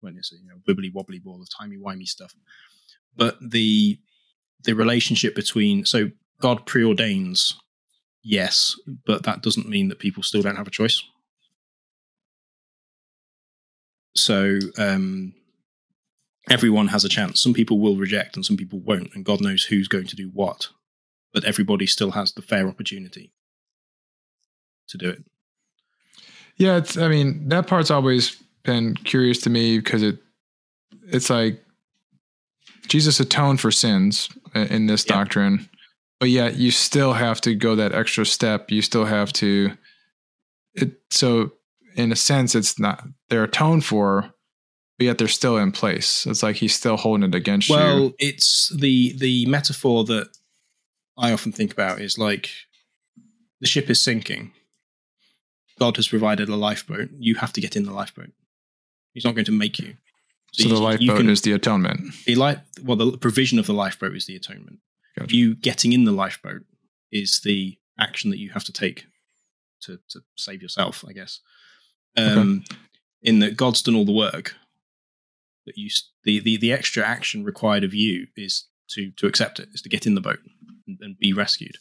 when 0.04 0.18
it's 0.18 0.32
a 0.32 0.36
you 0.36 0.48
know 0.48 0.60
wibbly 0.68 0.94
wobbly 0.94 1.20
ball 1.20 1.42
of 1.42 1.48
timey 1.50 1.78
wimey 1.78 2.08
stuff. 2.08 2.34
But 3.16 3.38
the 3.42 4.00
the 4.64 4.74
relationship 4.74 5.36
between 5.36 5.86
so 5.86 6.12
God 6.40 6.66
preordains, 6.66 7.54
yes, 8.22 8.76
but 9.06 9.24
that 9.24 9.42
doesn't 9.42 9.70
mean 9.70 9.88
that 9.90 10.00
people 10.00 10.24
still 10.24 10.42
don't 10.42 10.58
have 10.58 10.68
a 10.68 10.72
choice. 10.72 11.02
So 14.16 14.60
um, 14.78 15.34
everyone 16.50 16.88
has 16.88 17.04
a 17.04 17.10
chance. 17.10 17.42
Some 17.42 17.54
people 17.54 17.80
will 17.80 17.96
reject 17.96 18.36
and 18.36 18.46
some 18.46 18.58
people 18.58 18.80
won't, 18.80 19.14
and 19.14 19.26
God 19.26 19.42
knows 19.42 19.66
who's 19.66 19.88
going 19.88 20.08
to 20.08 20.16
do 20.16 20.30
what. 20.34 20.70
But 21.34 21.46
everybody 21.46 21.88
still 21.88 22.12
has 22.12 22.34
the 22.34 22.42
fair 22.42 22.68
opportunity 22.68 23.32
to 24.90 24.98
do 24.98 25.10
it. 25.10 25.24
Yeah, 26.58 26.78
it's. 26.78 26.98
I 26.98 27.08
mean, 27.08 27.50
that 27.50 27.68
part's 27.68 27.90
always 27.90 28.42
been 28.64 28.96
curious 28.96 29.40
to 29.42 29.50
me 29.50 29.80
because 29.80 30.04
it, 30.04 30.20
it's 31.08 31.30
like 31.30 31.64
Jesus 32.88 33.20
atoned 33.20 33.60
for 33.60 33.72
sins 33.72 34.30
in 34.54 34.86
this 34.86 35.06
yeah. 35.08 35.16
doctrine, 35.16 35.68
but 36.20 36.30
yet 36.30 36.56
you 36.58 36.70
still 36.70 37.14
have 37.14 37.42
to 37.42 37.56
go 37.56 37.76
that 37.76 37.94
extra 37.94 38.26
step. 38.26 38.70
You 38.70 38.82
still 38.82 39.06
have 39.06 39.34
to. 39.34 39.72
It 40.76 41.02
so 41.10 41.54
in 41.96 42.12
a 42.12 42.16
sense, 42.16 42.56
it's 42.56 42.80
not 42.80 43.04
they're 43.30 43.44
atoned 43.44 43.86
for, 43.86 44.33
but 44.98 45.06
yet 45.06 45.18
they're 45.18 45.28
still 45.28 45.58
in 45.58 45.72
place. 45.72 46.26
It's 46.26 46.44
like 46.44 46.58
he's 46.58 46.76
still 46.76 46.98
holding 46.98 47.30
it 47.30 47.36
against 47.36 47.70
well, 47.70 47.96
you. 47.96 48.02
Well, 48.02 48.14
it's 48.20 48.72
the 48.76 49.14
the 49.18 49.46
metaphor 49.46 50.04
that 50.06 50.30
I 51.18 51.32
often 51.32 51.52
think 51.52 51.72
about 51.72 52.02
is 52.02 52.18
like 52.18 52.50
the 53.62 53.68
ship 53.68 53.90
is 53.90 54.02
sinking. 54.02 54.52
God 55.80 55.96
has 55.96 56.08
provided 56.08 56.50
a 56.50 56.56
lifeboat. 56.56 57.10
You 57.18 57.36
have 57.36 57.54
to 57.54 57.62
get 57.62 57.76
in 57.76 57.84
the 57.86 57.94
lifeboat. 57.94 58.32
He's 59.14 59.26
not 59.26 59.36
going 59.36 59.46
to 59.46 59.52
make 59.52 59.80
you. 59.80 59.96
So, 60.52 60.70
so 60.70 60.76
the 60.76 60.82
lifeboat 60.82 61.18
can, 61.18 61.30
is 61.30 61.42
the 61.42 61.52
atonement. 61.54 62.14
The 62.26 62.36
life, 62.36 62.60
well, 62.84 62.96
the 62.96 63.18
provision 63.18 63.58
of 63.58 63.66
the 63.66 63.74
lifeboat 63.74 64.16
is 64.16 64.28
the 64.28 64.36
atonement. 64.36 64.80
Gotcha. 65.18 65.36
You 65.36 65.56
getting 65.56 65.94
in 65.94 66.06
the 66.06 66.12
lifeboat 66.12 66.64
is 67.12 67.42
the 67.44 67.78
action 68.00 68.30
that 68.30 68.38
you 68.38 68.52
have 68.52 68.64
to 68.66 68.74
take 68.74 69.06
to 69.82 70.00
to 70.10 70.22
save 70.36 70.62
yourself, 70.62 71.04
I 71.08 71.14
guess. 71.14 71.40
Um, 72.16 72.64
okay. 72.70 72.80
In 73.24 73.40
that 73.40 73.58
God's 73.58 73.82
done 73.82 73.96
all 73.96 74.06
the 74.06 74.12
work. 74.12 74.56
That 75.66 75.78
you 75.78 75.90
the, 76.24 76.40
the 76.40 76.58
the 76.58 76.74
extra 76.74 77.04
action 77.04 77.44
required 77.44 77.84
of 77.84 77.94
you 77.94 78.28
is 78.36 78.68
to 78.90 79.12
to 79.18 79.28
accept 79.28 79.60
it, 79.60 79.70
is 79.74 79.82
to 79.82 79.90
get 79.90 80.06
in 80.06 80.16
the 80.16 80.22
boat 80.22 80.40
and, 80.88 80.98
and 81.02 81.18
be 81.18 81.34
rescued. 81.34 81.78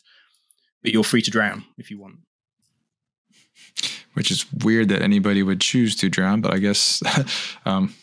But 0.82 0.92
you're 0.92 1.04
free 1.04 1.22
to 1.22 1.30
drown 1.30 1.64
if 1.78 1.90
you 1.90 2.00
want 2.00 2.16
which 4.14 4.30
is 4.30 4.50
weird 4.52 4.88
that 4.88 5.02
anybody 5.02 5.42
would 5.42 5.60
choose 5.60 5.96
to 5.96 6.08
drown. 6.08 6.40
But 6.40 6.52
I 6.52 6.58
guess, 6.58 7.02
um, 7.66 7.94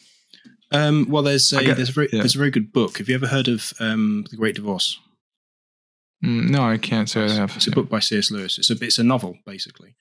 um, 0.72 1.08
well, 1.10 1.24
there's 1.24 1.52
a, 1.54 1.74
there's 1.74 1.90
a 1.90 1.94
very 1.94 2.10
yeah. 2.12 2.20
there's 2.20 2.36
a 2.36 2.40
very 2.40 2.52
good 2.52 2.72
book. 2.72 2.98
Have 2.98 3.10
you 3.10 3.16
ever 3.16 3.28
heard 3.28 3.48
of 3.48 3.74
um, 3.80 4.26
the 4.30 4.38
Great 4.38 4.56
Divorce? 4.56 5.00
Mm, 6.24 6.50
no, 6.50 6.64
I 6.64 6.78
can't 6.78 7.10
say 7.10 7.24
I 7.26 7.30
have. 7.32 7.56
It's 7.56 7.68
a 7.68 7.72
book 7.72 7.90
by 7.90 8.00
C.S. 8.00 8.32
Lewis. 8.32 8.58
It's 8.58 8.70
a 8.70 8.76
it's 8.82 9.00
a 9.00 9.04
novel 9.04 9.38
basically, 9.46 9.96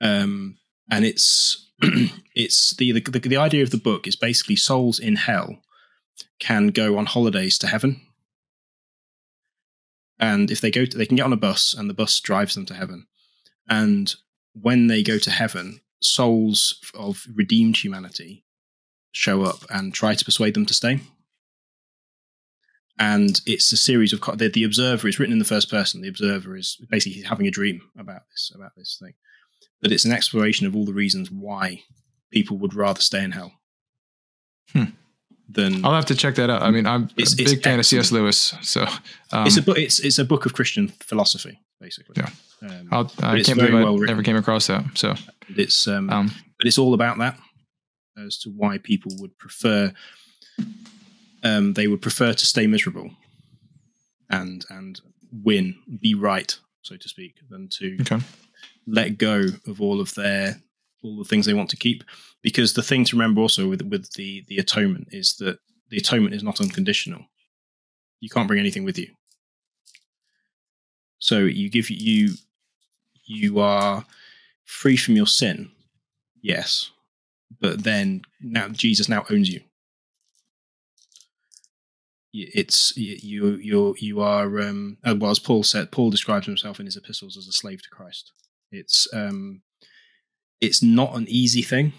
um, 0.00 0.58
and 0.90 1.04
it's 1.04 1.67
it's 2.34 2.74
the, 2.76 2.92
the 2.92 3.18
the 3.18 3.36
idea 3.36 3.62
of 3.62 3.70
the 3.70 3.76
book 3.76 4.06
is 4.06 4.16
basically 4.16 4.56
souls 4.56 4.98
in 4.98 5.16
hell 5.16 5.62
can 6.40 6.68
go 6.68 6.98
on 6.98 7.06
holidays 7.06 7.58
to 7.58 7.68
heaven, 7.68 8.00
and 10.18 10.50
if 10.50 10.60
they 10.60 10.70
go 10.70 10.84
to, 10.84 10.98
they 10.98 11.06
can 11.06 11.16
get 11.16 11.26
on 11.26 11.32
a 11.32 11.36
bus, 11.36 11.74
and 11.74 11.88
the 11.88 11.94
bus 11.94 12.18
drives 12.20 12.54
them 12.54 12.66
to 12.66 12.74
heaven, 12.74 13.06
and 13.68 14.14
when 14.52 14.88
they 14.88 15.02
go 15.02 15.18
to 15.18 15.30
heaven, 15.30 15.80
souls 16.00 16.80
of 16.94 17.26
redeemed 17.34 17.76
humanity 17.76 18.44
show 19.12 19.42
up 19.42 19.64
and 19.70 19.94
try 19.94 20.14
to 20.14 20.24
persuade 20.24 20.54
them 20.54 20.66
to 20.66 20.74
stay. 20.74 21.00
And 22.98 23.40
it's 23.46 23.70
a 23.72 23.76
series 23.76 24.12
of 24.12 24.20
the, 24.38 24.48
the 24.48 24.64
observer 24.64 25.06
is 25.06 25.18
written 25.18 25.32
in 25.32 25.38
the 25.38 25.44
first 25.44 25.70
person. 25.70 26.02
The 26.02 26.08
observer 26.08 26.56
is 26.56 26.84
basically 26.90 27.22
having 27.22 27.46
a 27.46 27.50
dream 27.50 27.80
about 27.96 28.22
this 28.30 28.50
about 28.54 28.72
this 28.76 28.98
thing, 29.00 29.14
but 29.80 29.92
it's 29.92 30.04
an 30.04 30.12
exploration 30.12 30.66
of 30.66 30.74
all 30.74 30.84
the 30.84 30.92
reasons 30.92 31.30
why 31.30 31.82
people 32.30 32.58
would 32.58 32.74
rather 32.74 33.00
stay 33.00 33.22
in 33.22 33.32
hell. 33.32 33.52
Hmm. 34.72 34.84
Than 35.50 35.84
I'll 35.84 35.94
have 35.94 36.06
to 36.06 36.14
check 36.14 36.34
that 36.34 36.50
out. 36.50 36.60
I 36.60 36.70
mean, 36.70 36.86
I'm 36.86 37.08
it's, 37.16 37.32
a 37.32 37.36
big 37.36 37.46
fan 37.46 37.78
excellent. 37.78 37.80
of 37.80 37.86
C.S. 37.86 38.12
Lewis, 38.12 38.54
so 38.60 38.82
um, 39.32 39.46
it's 39.46 39.56
a 39.56 39.62
book. 39.62 39.78
It's 39.78 39.98
it's 39.98 40.18
a 40.18 40.24
book 40.24 40.44
of 40.44 40.52
Christian 40.52 40.88
philosophy, 41.00 41.58
basically. 41.80 42.16
Yeah. 42.18 42.28
Um, 42.60 42.88
I 43.22 43.40
can't 43.42 43.58
believe 43.58 43.74
I 43.74 43.82
well 43.82 43.96
never 43.96 44.22
came 44.22 44.36
across 44.36 44.66
that. 44.66 44.84
So 44.94 45.14
it's 45.48 45.88
um, 45.88 46.10
um, 46.10 46.30
but 46.58 46.66
it's 46.66 46.76
all 46.76 46.92
about 46.92 47.16
that 47.18 47.38
as 48.18 48.36
to 48.40 48.50
why 48.50 48.76
people 48.76 49.12
would 49.20 49.38
prefer 49.38 49.92
um, 51.42 51.74
they 51.74 51.86
would 51.86 52.02
prefer 52.02 52.32
to 52.32 52.46
stay 52.46 52.66
miserable 52.66 53.10
and 54.30 54.64
and 54.70 55.00
win, 55.32 55.76
be 56.00 56.14
right, 56.14 56.58
so 56.82 56.96
to 56.96 57.08
speak, 57.08 57.36
than 57.50 57.68
to 57.68 57.96
okay. 58.00 58.18
Let 58.88 59.18
go 59.18 59.46
of 59.66 59.80
all 59.80 60.00
of 60.00 60.14
their 60.14 60.60
all 61.02 61.16
the 61.16 61.24
things 61.24 61.46
they 61.46 61.54
want 61.54 61.70
to 61.70 61.76
keep. 61.76 62.02
Because 62.42 62.72
the 62.72 62.82
thing 62.82 63.04
to 63.04 63.16
remember 63.16 63.40
also 63.40 63.68
with 63.68 63.82
with 63.82 64.12
the 64.14 64.44
the 64.48 64.58
atonement 64.58 65.08
is 65.12 65.36
that 65.36 65.58
the 65.90 65.98
atonement 65.98 66.34
is 66.34 66.42
not 66.42 66.60
unconditional. 66.60 67.24
You 68.20 68.28
can't 68.28 68.48
bring 68.48 68.60
anything 68.60 68.84
with 68.84 68.98
you. 68.98 69.08
So 71.18 71.38
you 71.40 71.68
give 71.70 71.90
you 71.90 72.34
you 73.24 73.58
are 73.60 74.04
free 74.64 74.96
from 74.96 75.16
your 75.16 75.26
sin, 75.26 75.70
yes, 76.40 76.90
but 77.60 77.84
then 77.84 78.22
now 78.40 78.68
Jesus 78.68 79.08
now 79.08 79.24
owns 79.30 79.50
you. 79.50 79.60
It's 82.32 82.96
you 82.96 83.56
you 83.56 83.96
you 83.98 84.20
are 84.20 84.60
um, 84.60 84.98
uh, 85.04 85.16
well 85.18 85.30
as 85.30 85.38
Paul 85.38 85.62
said. 85.62 85.90
Paul 85.90 86.10
describes 86.10 86.46
himself 86.46 86.78
in 86.78 86.86
his 86.86 86.96
epistles 86.96 87.36
as 87.36 87.48
a 87.48 87.52
slave 87.52 87.82
to 87.82 87.88
Christ. 87.88 88.32
It's 88.70 89.08
um, 89.12 89.62
it's 90.60 90.82
not 90.82 91.14
an 91.16 91.26
easy 91.28 91.62
thing, 91.62 91.92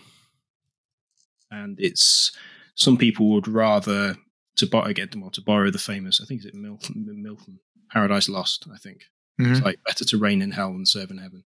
and 1.49 1.79
it's 1.79 2.31
some 2.75 2.97
people 2.97 3.29
would 3.31 3.47
rather 3.47 4.17
to 4.57 4.67
borrow 4.67 4.93
get 4.93 5.15
well 5.15 5.29
to 5.31 5.41
borrow 5.41 5.71
the 5.71 5.79
famous. 5.79 6.19
I 6.21 6.25
think 6.25 6.41
is 6.41 6.45
it 6.45 6.53
Milton, 6.53 7.05
Milton 7.21 7.59
Paradise 7.91 8.29
Lost. 8.29 8.67
I 8.73 8.77
think 8.77 9.03
Mm-hmm. 9.39 9.51
It's 9.53 9.61
like 9.61 9.79
better 9.85 10.05
to 10.05 10.17
reign 10.17 10.41
in 10.41 10.51
hell 10.51 10.73
than 10.73 10.85
serve 10.85 11.11
in 11.11 11.17
heaven. 11.17 11.43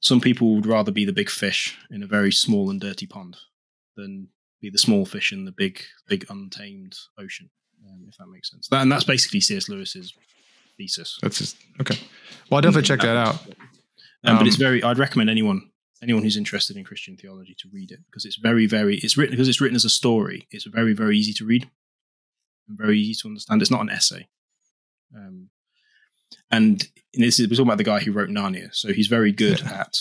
Some 0.00 0.20
people 0.20 0.54
would 0.54 0.66
rather 0.66 0.92
be 0.92 1.04
the 1.04 1.12
big 1.12 1.28
fish 1.28 1.76
in 1.90 2.02
a 2.02 2.06
very 2.06 2.32
small 2.32 2.70
and 2.70 2.80
dirty 2.80 3.06
pond 3.06 3.36
than 3.96 4.28
be 4.60 4.70
the 4.70 4.78
small 4.78 5.04
fish 5.04 5.32
in 5.32 5.44
the 5.44 5.52
big, 5.52 5.82
big 6.08 6.24
untamed 6.30 6.96
ocean. 7.18 7.50
Um, 7.86 8.06
if 8.08 8.16
that 8.16 8.28
makes 8.28 8.50
sense. 8.50 8.68
That, 8.68 8.82
and 8.82 8.90
that's 8.90 9.04
basically 9.04 9.40
C.S. 9.40 9.68
Lewis's 9.68 10.14
thesis. 10.76 11.18
That's 11.22 11.38
just, 11.38 11.56
okay. 11.80 11.98
Well, 12.48 12.56
I'll 12.56 12.62
definitely 12.62 12.82
check 12.82 13.00
that 13.00 13.16
out. 13.16 13.36
Um, 14.24 14.32
um, 14.32 14.38
but 14.38 14.46
it's 14.46 14.56
um, 14.56 14.60
very. 14.60 14.82
I'd 14.82 14.98
recommend 14.98 15.30
anyone 15.30 15.70
anyone 16.02 16.22
who's 16.22 16.36
interested 16.36 16.76
in 16.76 16.84
Christian 16.84 17.16
theology 17.16 17.56
to 17.58 17.68
read 17.72 17.90
it 17.90 18.00
because 18.06 18.24
it's 18.24 18.36
very, 18.36 18.66
very. 18.66 18.98
It's 18.98 19.16
written 19.16 19.32
because 19.32 19.48
it's 19.48 19.60
written 19.60 19.76
as 19.76 19.84
a 19.84 19.90
story. 19.90 20.46
It's 20.50 20.64
very, 20.64 20.92
very 20.92 21.18
easy 21.18 21.32
to 21.34 21.44
read 21.44 21.68
and 22.68 22.78
very 22.78 22.98
easy 22.98 23.20
to 23.22 23.28
understand. 23.28 23.62
It's 23.62 23.70
not 23.70 23.80
an 23.80 23.90
essay. 23.90 24.28
Um, 25.16 25.50
and 26.50 26.86
this 27.14 27.38
is 27.38 27.48
we're 27.48 27.56
talking 27.56 27.68
about 27.68 27.78
the 27.78 27.84
guy 27.84 28.00
who 28.00 28.12
wrote 28.12 28.28
Narnia, 28.28 28.74
so 28.74 28.92
he's 28.92 29.06
very 29.06 29.32
good 29.32 29.60
yeah. 29.60 29.80
at 29.80 29.96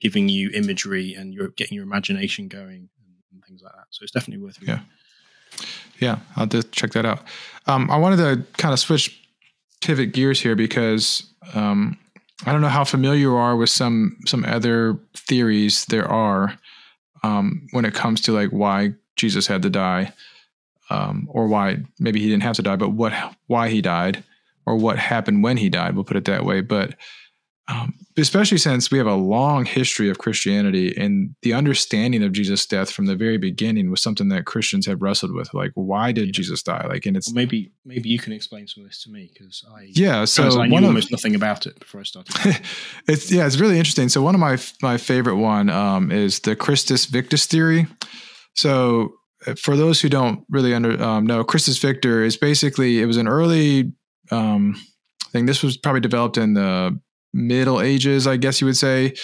giving 0.00 0.28
you 0.28 0.50
imagery 0.52 1.14
and 1.14 1.32
you're 1.32 1.48
getting 1.48 1.74
your 1.74 1.84
imagination 1.84 2.48
going 2.48 2.88
and, 3.32 3.42
things 3.46 3.62
like 3.62 3.72
that. 3.74 3.86
So 3.90 4.02
it's 4.02 4.12
definitely 4.12 4.44
worth 4.44 4.60
reading. 4.60 4.80
Yeah, 5.60 5.66
yeah, 6.00 6.18
I'll 6.36 6.46
just 6.46 6.72
check 6.72 6.92
that 6.92 7.06
out. 7.06 7.22
Um, 7.66 7.90
I 7.90 7.96
wanted 7.96 8.16
to 8.16 8.52
kind 8.58 8.72
of 8.72 8.80
switch 8.80 9.20
pivot 9.80 10.12
gears 10.12 10.40
here 10.40 10.56
because 10.56 11.22
um, 11.54 11.96
I 12.44 12.52
don't 12.52 12.60
know 12.60 12.68
how 12.68 12.84
familiar 12.84 13.18
you 13.18 13.34
are 13.34 13.56
with 13.56 13.70
some 13.70 14.18
some 14.26 14.44
other 14.44 14.98
theories 15.14 15.86
there 15.86 16.06
are 16.06 16.58
um, 17.22 17.66
when 17.72 17.84
it 17.84 17.94
comes 17.94 18.20
to 18.22 18.32
like 18.32 18.50
why 18.50 18.92
Jesus 19.16 19.46
had 19.46 19.62
to 19.62 19.70
die, 19.70 20.12
um, 20.90 21.28
or 21.30 21.46
why 21.46 21.78
maybe 21.98 22.20
he 22.20 22.28
didn't 22.28 22.42
have 22.42 22.56
to 22.56 22.62
die, 22.62 22.76
but 22.76 22.90
what 22.90 23.12
why 23.46 23.68
he 23.70 23.80
died 23.80 24.22
or 24.66 24.76
what 24.76 24.98
happened 24.98 25.42
when 25.42 25.56
he 25.56 25.68
died. 25.68 25.94
We'll 25.94 26.04
put 26.04 26.16
it 26.16 26.24
that 26.26 26.44
way. 26.44 26.60
But 26.60 26.94
um, 27.68 27.94
especially 28.16 28.58
since 28.58 28.90
we 28.90 28.98
have 28.98 29.06
a 29.06 29.14
long 29.14 29.64
history 29.64 30.08
of 30.08 30.18
Christianity 30.18 30.96
and 30.96 31.34
the 31.42 31.52
understanding 31.52 32.22
of 32.22 32.32
Jesus' 32.32 32.64
death 32.64 32.90
from 32.90 33.06
the 33.06 33.16
very 33.16 33.38
beginning 33.38 33.90
was 33.90 34.00
something 34.00 34.28
that 34.28 34.46
Christians 34.46 34.86
have 34.86 35.02
wrestled 35.02 35.34
with. 35.34 35.52
Like, 35.52 35.72
why 35.74 36.12
did 36.12 36.26
yeah. 36.26 36.32
Jesus 36.32 36.62
die? 36.62 36.86
Like, 36.88 37.06
and 37.06 37.16
it's 37.16 37.28
well, 37.28 37.34
maybe 37.34 37.72
maybe 37.84 38.08
you 38.08 38.18
can 38.18 38.32
explain 38.32 38.68
some 38.68 38.84
of 38.84 38.90
this 38.90 39.02
to 39.02 39.10
me 39.10 39.30
because 39.32 39.64
I 39.74 39.88
yeah. 39.90 40.24
So 40.24 40.60
I 40.60 40.68
knew 40.68 40.76
almost 40.76 41.08
of, 41.08 41.12
nothing 41.12 41.34
about 41.34 41.66
it 41.66 41.78
before 41.80 42.00
I 42.00 42.04
started. 42.04 42.34
it's 43.08 43.32
yeah, 43.32 43.46
it's 43.46 43.58
really 43.58 43.78
interesting. 43.78 44.08
So 44.08 44.22
one 44.22 44.34
of 44.34 44.40
my 44.40 44.58
my 44.80 44.96
favorite 44.96 45.36
one 45.36 45.68
um, 45.68 46.12
is 46.12 46.40
the 46.40 46.54
Christus 46.54 47.06
Victor 47.06 47.36
theory. 47.36 47.86
So 48.54 49.14
uh, 49.46 49.54
for 49.56 49.76
those 49.76 50.00
who 50.00 50.08
don't 50.08 50.44
really 50.48 50.72
under 50.72 51.02
um, 51.02 51.26
know, 51.26 51.42
Christus 51.42 51.78
Victor 51.78 52.22
is 52.22 52.36
basically 52.36 53.02
it 53.02 53.06
was 53.06 53.16
an 53.16 53.26
early 53.26 53.92
um, 54.30 54.80
thing. 55.32 55.46
This 55.46 55.64
was 55.64 55.76
probably 55.76 56.00
developed 56.00 56.38
in 56.38 56.54
the 56.54 56.98
Middle 57.36 57.80
Ages, 57.80 58.26
I 58.26 58.36
guess 58.36 58.60
you 58.60 58.66
would 58.66 58.76
say. 58.76 59.14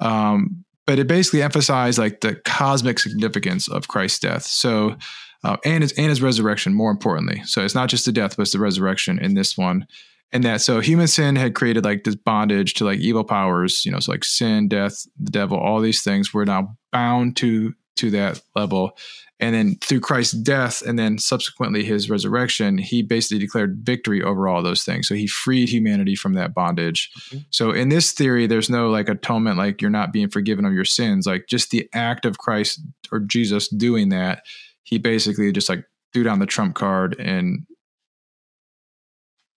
Um, 0.00 0.64
but 0.86 0.98
it 0.98 1.08
basically 1.08 1.42
emphasized 1.42 1.98
like 1.98 2.20
the 2.20 2.36
cosmic 2.44 2.98
significance 2.98 3.68
of 3.68 3.88
Christ's 3.88 4.20
death. 4.20 4.44
So, 4.44 4.96
uh, 5.42 5.56
and 5.64 5.82
his 5.82 5.92
and 5.92 6.08
his 6.08 6.22
resurrection, 6.22 6.74
more 6.74 6.90
importantly. 6.90 7.42
So 7.44 7.64
it's 7.64 7.74
not 7.74 7.88
just 7.88 8.06
the 8.06 8.12
death, 8.12 8.36
but 8.36 8.42
it's 8.42 8.52
the 8.52 8.60
resurrection 8.60 9.18
in 9.18 9.34
this 9.34 9.58
one. 9.58 9.86
And 10.32 10.42
that 10.44 10.60
so 10.60 10.80
human 10.80 11.06
sin 11.06 11.36
had 11.36 11.54
created 11.54 11.84
like 11.84 12.04
this 12.04 12.16
bondage 12.16 12.74
to 12.74 12.84
like 12.84 12.98
evil 12.98 13.24
powers, 13.24 13.84
you 13.84 13.92
know, 13.92 14.00
so 14.00 14.12
like 14.12 14.24
sin, 14.24 14.68
death, 14.68 15.04
the 15.18 15.30
devil, 15.30 15.58
all 15.58 15.80
these 15.80 16.02
things. 16.02 16.34
We're 16.34 16.44
now 16.44 16.76
bound 16.92 17.36
to 17.38 17.74
to 17.96 18.10
that 18.10 18.40
level. 18.54 18.96
And 19.38 19.54
then 19.54 19.76
through 19.82 20.00
Christ's 20.00 20.32
death 20.32 20.80
and 20.80 20.98
then 20.98 21.18
subsequently 21.18 21.84
his 21.84 22.08
resurrection, 22.08 22.78
he 22.78 23.02
basically 23.02 23.38
declared 23.38 23.80
victory 23.82 24.22
over 24.22 24.48
all 24.48 24.62
those 24.62 24.82
things. 24.82 25.06
So 25.06 25.14
he 25.14 25.26
freed 25.26 25.68
humanity 25.68 26.14
from 26.14 26.32
that 26.34 26.54
bondage. 26.54 27.10
Mm-hmm. 27.28 27.38
So 27.50 27.70
in 27.70 27.90
this 27.90 28.12
theory, 28.12 28.46
there's 28.46 28.70
no 28.70 28.88
like 28.88 29.10
atonement, 29.10 29.58
like 29.58 29.82
you're 29.82 29.90
not 29.90 30.12
being 30.12 30.30
forgiven 30.30 30.64
of 30.64 30.72
your 30.72 30.86
sins. 30.86 31.26
Like 31.26 31.48
just 31.48 31.70
the 31.70 31.86
act 31.92 32.24
of 32.24 32.38
Christ 32.38 32.80
or 33.12 33.20
Jesus 33.20 33.68
doing 33.68 34.08
that, 34.08 34.42
he 34.84 34.96
basically 34.96 35.52
just 35.52 35.68
like 35.68 35.84
threw 36.14 36.22
down 36.22 36.38
the 36.38 36.46
trump 36.46 36.74
card 36.74 37.14
and 37.18 37.66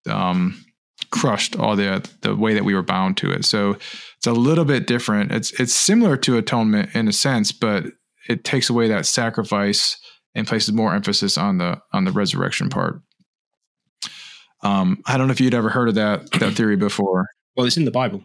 um 0.09 0.65
crushed 1.11 1.57
all 1.57 1.75
the 1.75 2.07
the 2.21 2.35
way 2.35 2.53
that 2.53 2.65
we 2.65 2.75
were 2.75 2.83
bound 2.83 3.15
to 3.17 3.31
it. 3.31 3.45
So 3.45 3.77
it's 4.17 4.27
a 4.27 4.33
little 4.33 4.65
bit 4.65 4.87
different. 4.87 5.31
It's 5.31 5.57
it's 5.59 5.73
similar 5.73 6.17
to 6.17 6.37
atonement 6.37 6.93
in 6.93 7.07
a 7.07 7.13
sense, 7.13 7.51
but 7.51 7.85
it 8.29 8.43
takes 8.45 8.69
away 8.69 8.87
that 8.87 9.05
sacrifice 9.05 9.97
and 10.35 10.47
places 10.47 10.73
more 10.73 10.93
emphasis 10.93 11.37
on 11.37 11.57
the 11.57 11.81
on 11.91 12.05
the 12.05 12.11
resurrection 12.11 12.69
part. 12.69 13.01
Um, 14.61 15.01
I 15.05 15.17
don't 15.17 15.27
know 15.27 15.31
if 15.31 15.41
you'd 15.41 15.53
ever 15.53 15.69
heard 15.69 15.89
of 15.89 15.95
that 15.95 16.31
that 16.33 16.53
theory 16.53 16.77
before. 16.77 17.27
Well, 17.57 17.65
it's 17.65 17.77
in 17.77 17.85
the 17.85 17.91
Bible. 17.91 18.23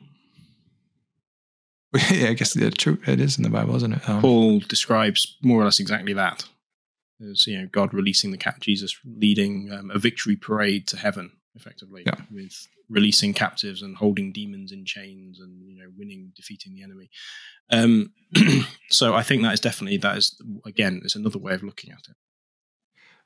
yeah, 2.11 2.29
I 2.29 2.35
guess 2.35 2.55
the 2.55 2.71
true. 2.71 2.99
It 3.07 3.21
is 3.21 3.39
in 3.39 3.43
the 3.45 3.51
Bible, 3.51 3.75
isn't 3.77 3.95
it? 3.95 4.09
Um, 4.09 4.21
Paul 4.21 4.61
describes 4.61 5.37
more 5.43 5.61
or 5.61 5.65
less 5.65 5.81
exactly 5.81 6.13
that. 6.13 6.45
As 7.31 7.47
you 7.47 7.61
know, 7.61 7.69
God 7.71 7.95
releasing 7.95 8.33
the 8.33 8.37
cat, 8.37 8.57
Jesus 8.61 8.97
leading 9.05 9.71
um, 9.73 9.91
a 9.91 9.99
victory 9.99 10.37
parade 10.37 10.87
to 10.89 10.97
heaven, 10.97 11.31
effectively, 11.55 12.03
yeah. 12.07 12.17
with 12.31 12.67
releasing 12.89 13.33
captives 13.33 13.83
and 13.83 13.97
holding 13.97 14.33
demons 14.33 14.73
in 14.73 14.85
chains 14.85 15.41
and 15.41 15.69
you 15.69 15.77
know 15.77 15.91
winning, 15.97 16.33
defeating 16.37 16.75
the 16.75 16.83
enemy. 16.83 17.11
Um, 17.71 18.13
so 18.91 19.15
I 19.15 19.23
think 19.23 19.43
that 19.43 19.55
is 19.55 19.61
definitely 19.61 19.99
that 19.99 20.17
is 20.17 20.41
again 20.67 21.01
it's 21.05 21.17
another 21.17 21.39
way 21.39 21.55
of 21.55 21.63
looking 21.63 21.93
at 21.93 22.01
it. 22.09 22.17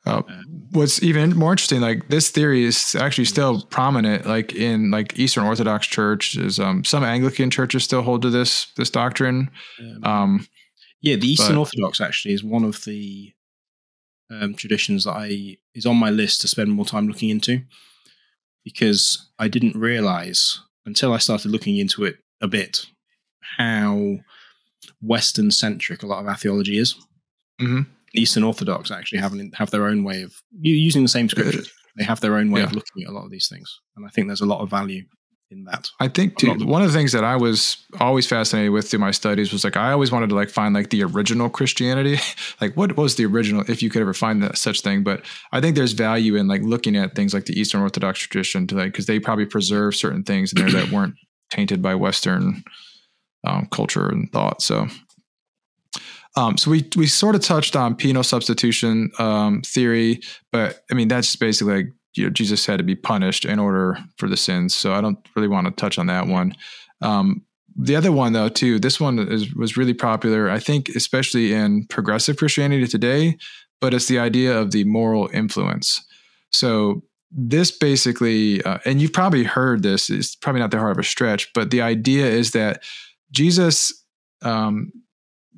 Uh, 0.07 0.23
what's 0.71 1.03
even 1.03 1.37
more 1.37 1.53
interesting, 1.53 1.81
like 1.81 2.09
this 2.09 2.31
theory 2.31 2.65
is 2.65 2.95
actually 2.95 3.25
still 3.25 3.63
prominent, 3.63 4.27
like 4.27 4.55
in 4.55 4.91
like 4.91 5.19
Eastern 5.19 5.45
Orthodox 5.45 5.87
Church. 5.87 6.37
Is 6.37 6.59
um, 6.59 6.85
some 6.85 7.05
Anglican 7.05 7.51
churches 7.51 7.85
still 7.85 8.03
hold 8.03 8.23
to 8.23 8.31
this 8.31 8.67
this 8.77 8.91
doctrine? 8.91 9.51
Um, 9.81 10.05
um, 10.05 10.49
yeah, 11.01 11.17
the 11.17 11.29
Eastern 11.29 11.57
but, 11.57 11.61
Orthodox 11.61 12.01
actually 12.01 12.35
is 12.35 12.43
one 12.43 12.65
of 12.65 12.85
the 12.85 13.35
um, 14.31 14.55
traditions 14.55 15.05
that 15.05 15.13
I 15.13 15.59
is 15.75 15.85
on 15.85 15.97
my 15.97 16.11
list 16.11 16.41
to 16.43 16.49
spend 16.49 16.71
more 16.71 16.87
time 16.87 17.09
looking 17.09 17.31
into 17.31 17.63
because 18.69 19.31
I 19.39 19.49
didn't 19.49 19.75
realize 19.77 20.61
until 20.85 21.15
I 21.15 21.19
started 21.19 21.51
looking 21.51 21.79
into 21.79 22.05
it 22.05 22.17
a 22.43 22.49
bit 22.49 22.85
how 23.57 24.19
Western 25.01 25.51
centric 25.51 26.03
a 26.03 26.07
lot 26.07 26.21
of 26.21 26.27
our 26.27 26.37
theology 26.37 26.79
is. 26.79 26.95
Mm-hmm. 27.59 27.91
Eastern 28.13 28.43
Orthodox 28.43 28.91
actually 28.91 29.21
have 29.21 29.35
have 29.55 29.71
their 29.71 29.87
own 29.87 30.05
way 30.05 30.21
of 30.21 30.43
using 30.61 31.03
the 31.03 31.09
same 31.09 31.31
scriptures. 31.31 31.73
They 31.97 32.05
have 32.05 32.21
their 32.21 32.37
own 32.37 32.51
way 32.51 32.61
yeah. 32.61 32.67
of 32.67 32.75
looking 32.75 33.05
at 33.05 33.09
a 33.09 33.13
lot 33.13 33.25
of 33.25 33.31
these 33.31 33.49
things, 33.49 33.81
and 33.97 34.05
I 34.05 34.11
think 34.11 34.27
there's 34.27 34.43
a 34.43 34.47
lot 34.47 34.61
of 34.61 34.69
value 34.69 35.05
in 35.51 35.65
that. 35.65 35.89
I 36.01 36.09
think 36.09 36.37
too, 36.37 36.53
one 36.67 36.83
of 36.83 36.93
the 36.93 36.97
things 36.97 37.13
that 37.13 37.25
I 37.25 37.37
was 37.37 37.79
always 38.01 38.27
fascinated 38.27 38.71
with 38.73 38.91
through 38.91 38.99
my 39.01 39.11
studies 39.11 39.53
was 39.53 39.65
like 39.65 39.77
I 39.77 39.93
always 39.93 40.13
wanted 40.13 40.29
to 40.31 40.35
like 40.35 40.51
find 40.51 40.75
like 40.75 40.91
the 40.91 41.03
original 41.05 41.49
Christianity, 41.49 42.19
like 42.61 42.77
what 42.77 42.97
was 42.97 43.17
the 43.17 43.25
original, 43.27 43.65
if 43.69 43.83
you 43.83 43.91
could 43.91 44.03
ever 44.03 44.15
find 44.15 44.43
that 44.43 44.59
such 44.59 44.83
thing. 44.83 45.03
But 45.03 45.23
I 45.53 45.61
think 45.61 45.77
there's 45.77 45.93
value 45.93 46.37
in 46.37 46.49
like 46.49 46.63
looking 46.63 46.97
at 46.97 47.15
things 47.15 47.33
like 47.33 47.47
the 47.47 47.59
Eastern 47.59 47.81
Orthodox 47.81 48.19
tradition 48.21 48.67
to 48.69 48.77
like 48.77 48.93
because 48.93 49.07
they 49.07 49.19
probably 49.19 49.47
preserve 49.47 49.95
certain 49.95 50.23
things 50.23 50.53
in 50.53 50.61
there 50.61 50.71
that 50.71 50.93
weren't 50.93 51.15
tainted 51.51 51.81
by 51.81 51.95
Western 51.95 52.63
um, 53.45 53.67
culture 53.71 54.09
and 54.09 54.31
thought. 54.33 54.63
So. 54.63 54.87
Um, 56.37 56.57
so 56.57 56.71
we 56.71 56.89
we 56.95 57.07
sort 57.09 57.35
of 57.35 57.41
touched 57.41 57.75
on 57.75 57.97
penal 57.97 58.23
substitution 58.23 59.11
um, 59.19 59.63
theory, 59.63 60.21
but 60.53 60.85
I 60.89 60.95
mean 60.95 61.09
that's 61.09 61.29
just 61.29 61.41
basically 61.41 61.75
like 61.75 61.87
you 62.19 62.25
know, 62.25 62.31
Jesus 62.31 62.67
had 62.67 62.79
to 62.79 62.85
be 62.85 62.97
punished 62.97 63.45
in 63.45 63.59
order 63.59 63.97
for 64.17 64.29
the 64.29 64.37
sins. 64.37 64.75
So 64.75 64.93
I 64.93 65.01
don't 65.01 65.19
really 65.35 65.49
want 65.49 65.67
to 65.67 65.71
touch 65.71 65.99
on 65.99 66.07
that 66.09 66.27
one. 66.27 66.55
Um, 67.01 67.45
the 67.81 67.95
other 67.95 68.11
one, 68.11 68.33
though, 68.33 68.49
too, 68.49 68.81
this 68.81 68.99
one 69.01 69.21
is, 69.21 69.55
was 69.55 69.77
really 69.77 69.95
popular, 69.95 70.51
I 70.51 70.59
think, 70.59 70.89
especially 70.91 71.53
in 71.53 71.87
progressive 71.87 72.37
Christianity 72.37 72.89
today, 72.89 73.39
but 73.81 73.95
it's 73.95 74.09
the 74.09 74.19
idea 74.19 74.59
of 74.59 74.73
the 74.73 74.83
moral 74.85 75.31
influence. 75.33 76.05
So 76.51 77.03
this 77.31 77.71
basically, 77.71 78.63
uh, 78.65 78.79
and 78.85 79.01
you've 79.01 79.13
probably 79.13 79.45
heard 79.45 79.83
this, 79.83 80.11
it's 80.11 80.35
probably 80.35 80.61
not 80.61 80.73
that 80.73 80.79
hard 80.79 80.97
of 80.97 80.99
a 80.99 81.05
stretch, 81.05 81.53
but 81.55 81.71
the 81.71 81.83
idea 81.83 82.27
is 82.27 82.51
that 82.53 82.83
Jesus, 83.31 83.93
um, 84.43 84.91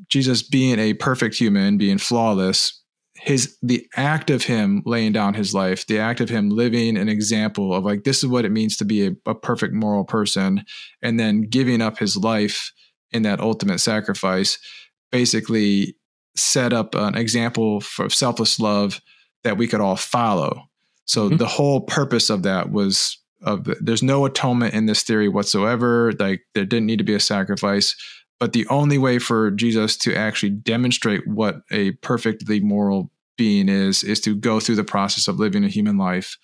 Jesus 0.09 0.43
being 0.43 0.79
a 0.79 0.95
perfect 0.95 1.37
human, 1.37 1.79
being 1.79 1.99
flawless, 1.99 2.80
his 3.21 3.59
the 3.62 3.87
act 3.97 4.31
of 4.31 4.45
him 4.45 4.83
laying 4.87 5.12
down 5.12 5.35
his 5.35 5.53
life 5.53 5.87
the 5.87 5.99
act 5.99 6.21
of 6.21 6.31
him 6.31 6.49
living 6.49 6.97
an 6.97 7.09
example 7.09 7.75
of 7.75 7.85
like 7.85 8.05
this 8.05 8.18
is 8.18 8.27
what 8.27 8.47
it 8.47 8.51
means 8.51 8.79
to 8.79 8.85
be 8.85 9.07
a, 9.07 9.12
a, 9.27 9.35
perfect 9.35 9.75
moral 9.75 10.05
person 10.05 10.64
and 11.03 11.21
then 11.21 11.43
giving 11.43 11.83
up 11.83 11.99
his 11.99 12.16
life 12.16 12.73
in 13.11 13.23
that 13.23 13.41
ultimate 13.41 13.79
sacrifice 13.79 14.59
basically 15.12 15.95
set 16.35 16.73
up 16.73 16.95
an 16.95 17.14
example 17.14 17.81
for 17.81 18.09
selfless 18.09 18.59
love 18.59 19.03
that 19.45 19.59
we 19.59 19.68
could 19.68 19.81
all 19.83 19.97
follow 19.97 20.62
so 21.05 21.29
mm-hmm. 21.29 21.37
the 21.37 21.47
whole 21.47 21.83
purpose 21.83 22.31
of 22.31 22.43
that 22.43 22.71
was 22.71 23.18
of 23.43 23.68
there's 23.81 24.03
no 24.03 24.25
atonement 24.25 24.73
in 24.73 24.87
this 24.87 25.03
theory 25.03 25.29
whatsoever 25.29 26.12
like 26.18 26.41
there 26.55 26.64
didn't 26.64 26.87
need 26.87 26.99
to 26.99 27.05
be 27.05 27.14
a 27.14 27.21
sacrifice 27.21 27.95
but 28.41 28.55
the 28.55 28.66
only 28.68 28.97
way 28.97 29.18
for 29.18 29.51
Jesus 29.51 29.97
to 29.99 30.16
actually 30.16 30.51
demonstrate 30.51 31.28
what 31.28 31.61
a 31.70 31.93
perfectly 31.93 32.59
moral 32.59 33.12
being 33.36 33.68
is, 33.68 34.03
is 34.03 34.18
to 34.22 34.34
go 34.34 34.59
through 34.59 34.76
the 34.76 34.84
process 34.84 35.28
of 35.28 35.38
living 35.38 35.62
a 35.62 35.68
human 35.68 35.99
life 35.99 36.38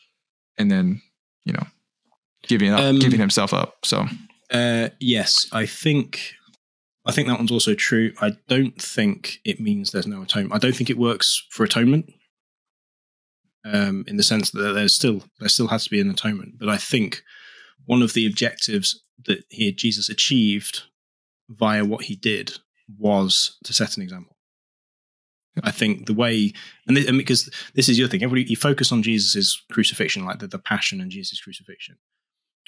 and 0.58 0.70
then, 0.70 1.00
you 1.44 1.54
know, 1.54 1.66
giving 2.42 2.70
up, 2.70 2.80
um, 2.80 2.98
giving 2.98 3.18
himself 3.18 3.54
up. 3.54 3.78
So, 3.84 4.06
uh, 4.52 4.90
yes, 5.00 5.48
I 5.52 5.64
think, 5.64 6.34
I 7.06 7.12
think 7.12 7.28
that 7.28 7.38
one's 7.38 7.50
also 7.50 7.74
true. 7.74 8.12
I 8.20 8.32
don't 8.46 8.80
think 8.80 9.38
it 9.44 9.58
means 9.58 9.90
there's 9.90 10.06
no 10.06 10.22
atonement. 10.22 10.54
I 10.54 10.58
don't 10.58 10.76
think 10.76 10.90
it 10.90 10.98
works 10.98 11.46
for 11.50 11.64
atonement. 11.64 12.12
Um, 13.64 14.04
in 14.06 14.16
the 14.16 14.22
sense 14.22 14.52
that 14.52 14.74
there's 14.74 14.94
still 14.94 15.24
there 15.40 15.48
still 15.48 15.66
has 15.66 15.82
to 15.82 15.90
be 15.90 16.00
an 16.00 16.08
atonement, 16.08 16.54
but 16.56 16.68
I 16.68 16.76
think 16.76 17.22
one 17.84 18.00
of 18.00 18.12
the 18.12 18.24
objectives 18.24 19.02
that 19.24 19.42
he 19.48 19.72
Jesus 19.72 20.08
achieved 20.08 20.84
via 21.48 21.84
what 21.84 22.04
he 22.04 22.16
did 22.16 22.58
was 22.98 23.58
to 23.64 23.72
set 23.72 23.96
an 23.96 24.02
example. 24.02 24.36
I 25.62 25.70
think 25.70 26.06
the 26.06 26.14
way, 26.14 26.52
and, 26.86 26.98
and 26.98 27.16
because 27.16 27.50
this 27.74 27.88
is 27.88 27.98
your 27.98 28.08
thing, 28.08 28.22
everybody 28.22 28.50
you 28.50 28.56
focus 28.56 28.92
on 28.92 29.02
Jesus' 29.02 29.62
crucifixion, 29.72 30.24
like 30.24 30.38
the, 30.38 30.46
the 30.46 30.58
passion 30.58 31.00
and 31.00 31.10
Jesus' 31.10 31.40
crucifixion, 31.40 31.96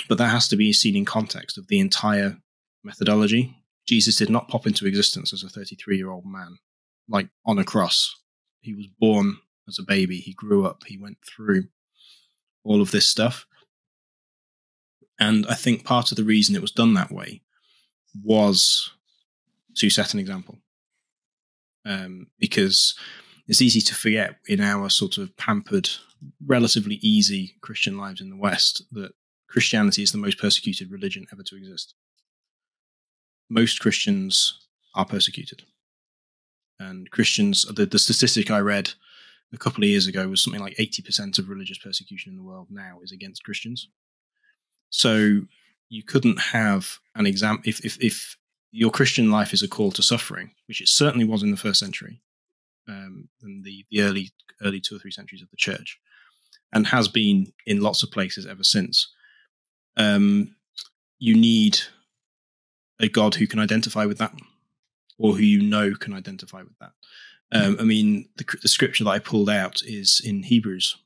but 0.08 0.18
that 0.18 0.28
has 0.28 0.48
to 0.48 0.56
be 0.56 0.72
seen 0.72 0.96
in 0.96 1.04
context 1.04 1.58
of 1.58 1.68
the 1.68 1.80
entire 1.80 2.38
methodology. 2.82 3.54
Jesus 3.86 4.16
did 4.16 4.30
not 4.30 4.48
pop 4.48 4.66
into 4.66 4.86
existence 4.86 5.32
as 5.32 5.42
a 5.42 5.48
33 5.48 5.96
year 5.96 6.10
old 6.10 6.24
man, 6.24 6.58
like 7.08 7.28
on 7.44 7.58
a 7.58 7.64
cross. 7.64 8.14
He 8.60 8.74
was 8.74 8.86
born 8.86 9.36
as 9.66 9.78
a 9.78 9.84
baby. 9.84 10.18
He 10.18 10.32
grew 10.32 10.66
up. 10.66 10.84
He 10.86 10.96
went 10.96 11.18
through 11.26 11.64
all 12.64 12.80
of 12.80 12.90
this 12.90 13.06
stuff. 13.06 13.46
And 15.20 15.46
I 15.46 15.54
think 15.54 15.84
part 15.84 16.10
of 16.10 16.16
the 16.16 16.24
reason 16.24 16.54
it 16.54 16.62
was 16.62 16.70
done 16.70 16.94
that 16.94 17.10
way 17.10 17.42
was 18.22 18.90
to 19.76 19.90
set 19.90 20.14
an 20.14 20.20
example. 20.20 20.58
Um, 21.84 22.26
because 22.38 22.94
it's 23.46 23.62
easy 23.62 23.80
to 23.80 23.94
forget 23.94 24.36
in 24.46 24.60
our 24.60 24.90
sort 24.90 25.16
of 25.16 25.34
pampered, 25.36 25.88
relatively 26.44 26.96
easy 26.96 27.54
Christian 27.62 27.96
lives 27.96 28.20
in 28.20 28.28
the 28.28 28.36
West 28.36 28.82
that 28.92 29.12
Christianity 29.48 30.02
is 30.02 30.12
the 30.12 30.18
most 30.18 30.38
persecuted 30.38 30.90
religion 30.90 31.26
ever 31.32 31.42
to 31.44 31.56
exist. 31.56 31.94
Most 33.48 33.80
Christians 33.80 34.66
are 34.94 35.06
persecuted. 35.06 35.62
And 36.78 37.10
Christians, 37.10 37.64
the, 37.64 37.86
the 37.86 37.98
statistic 37.98 38.50
I 38.50 38.58
read 38.58 38.92
a 39.52 39.58
couple 39.58 39.82
of 39.82 39.88
years 39.88 40.06
ago 40.06 40.28
was 40.28 40.42
something 40.42 40.60
like 40.60 40.76
80% 40.76 41.38
of 41.38 41.48
religious 41.48 41.78
persecution 41.78 42.32
in 42.32 42.36
the 42.36 42.44
world 42.44 42.68
now 42.70 42.98
is 43.02 43.12
against 43.12 43.44
Christians. 43.44 43.88
So 44.90 45.42
you 45.88 46.02
couldn't 46.02 46.38
have 46.38 46.98
an 47.14 47.26
exam 47.26 47.60
if, 47.64 47.84
if 47.84 48.02
if 48.02 48.36
your 48.70 48.90
Christian 48.90 49.30
life 49.30 49.54
is 49.54 49.62
a 49.62 49.68
call 49.68 49.90
to 49.92 50.02
suffering, 50.02 50.50
which 50.66 50.80
it 50.80 50.88
certainly 50.88 51.24
was 51.24 51.42
in 51.42 51.50
the 51.50 51.56
first 51.56 51.80
century, 51.80 52.20
um, 52.88 53.28
and 53.42 53.64
the 53.64 53.84
the 53.90 54.02
early 54.02 54.30
early 54.62 54.80
two 54.80 54.96
or 54.96 54.98
three 54.98 55.10
centuries 55.10 55.42
of 55.42 55.50
the 55.50 55.56
church, 55.56 55.98
and 56.72 56.88
has 56.88 57.08
been 57.08 57.52
in 57.66 57.80
lots 57.80 58.02
of 58.02 58.10
places 58.10 58.46
ever 58.46 58.64
since. 58.64 59.12
Um, 59.96 60.54
you 61.18 61.36
need 61.36 61.80
a 63.00 63.08
God 63.08 63.34
who 63.36 63.46
can 63.46 63.58
identify 63.58 64.04
with 64.04 64.18
that. 64.18 64.32
or 65.18 65.34
who 65.34 65.42
you 65.42 65.60
know 65.60 65.94
can 65.94 66.12
identify 66.12 66.62
with 66.62 66.78
that. 66.78 66.92
Um, 67.50 67.76
I 67.80 67.82
mean, 67.82 68.28
the, 68.36 68.44
the, 68.62 68.68
scripture 68.68 69.04
that 69.04 69.10
I 69.10 69.18
pulled 69.18 69.50
out 69.50 69.80
is 69.82 70.20
in 70.24 70.44
Hebrews, 70.44 70.96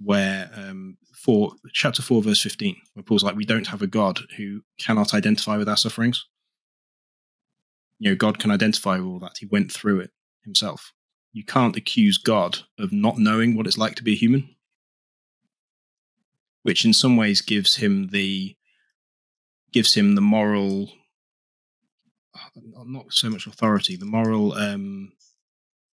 where 0.00 0.50
um, 0.54 0.98
four, 1.22 1.52
chapter 1.72 2.02
four, 2.02 2.22
verse 2.22 2.42
fifteen, 2.42 2.76
where 2.94 3.02
Paul's 3.02 3.22
like, 3.22 3.36
"We 3.36 3.44
don't 3.44 3.68
have 3.68 3.82
a 3.82 3.86
God 3.86 4.20
who 4.36 4.62
cannot 4.78 5.14
identify 5.14 5.56
with 5.56 5.68
our 5.68 5.76
sufferings." 5.76 6.26
You 7.98 8.10
know, 8.10 8.16
God 8.16 8.38
can 8.38 8.50
identify 8.50 8.96
with 8.98 9.06
all 9.06 9.18
that. 9.20 9.38
He 9.38 9.46
went 9.46 9.70
through 9.70 10.00
it 10.00 10.10
himself. 10.42 10.92
You 11.32 11.44
can't 11.44 11.76
accuse 11.76 12.18
God 12.18 12.58
of 12.78 12.92
not 12.92 13.18
knowing 13.18 13.56
what 13.56 13.66
it's 13.66 13.78
like 13.78 13.94
to 13.96 14.02
be 14.02 14.12
a 14.12 14.16
human, 14.16 14.56
which 16.62 16.84
in 16.84 16.92
some 16.92 17.16
ways 17.16 17.40
gives 17.40 17.76
him 17.76 18.08
the 18.08 18.56
gives 19.72 19.94
him 19.94 20.14
the 20.14 20.20
moral 20.20 20.92
not 22.86 23.12
so 23.12 23.30
much 23.30 23.46
authority, 23.46 23.96
the 23.96 24.04
moral 24.04 24.52
um 24.54 25.12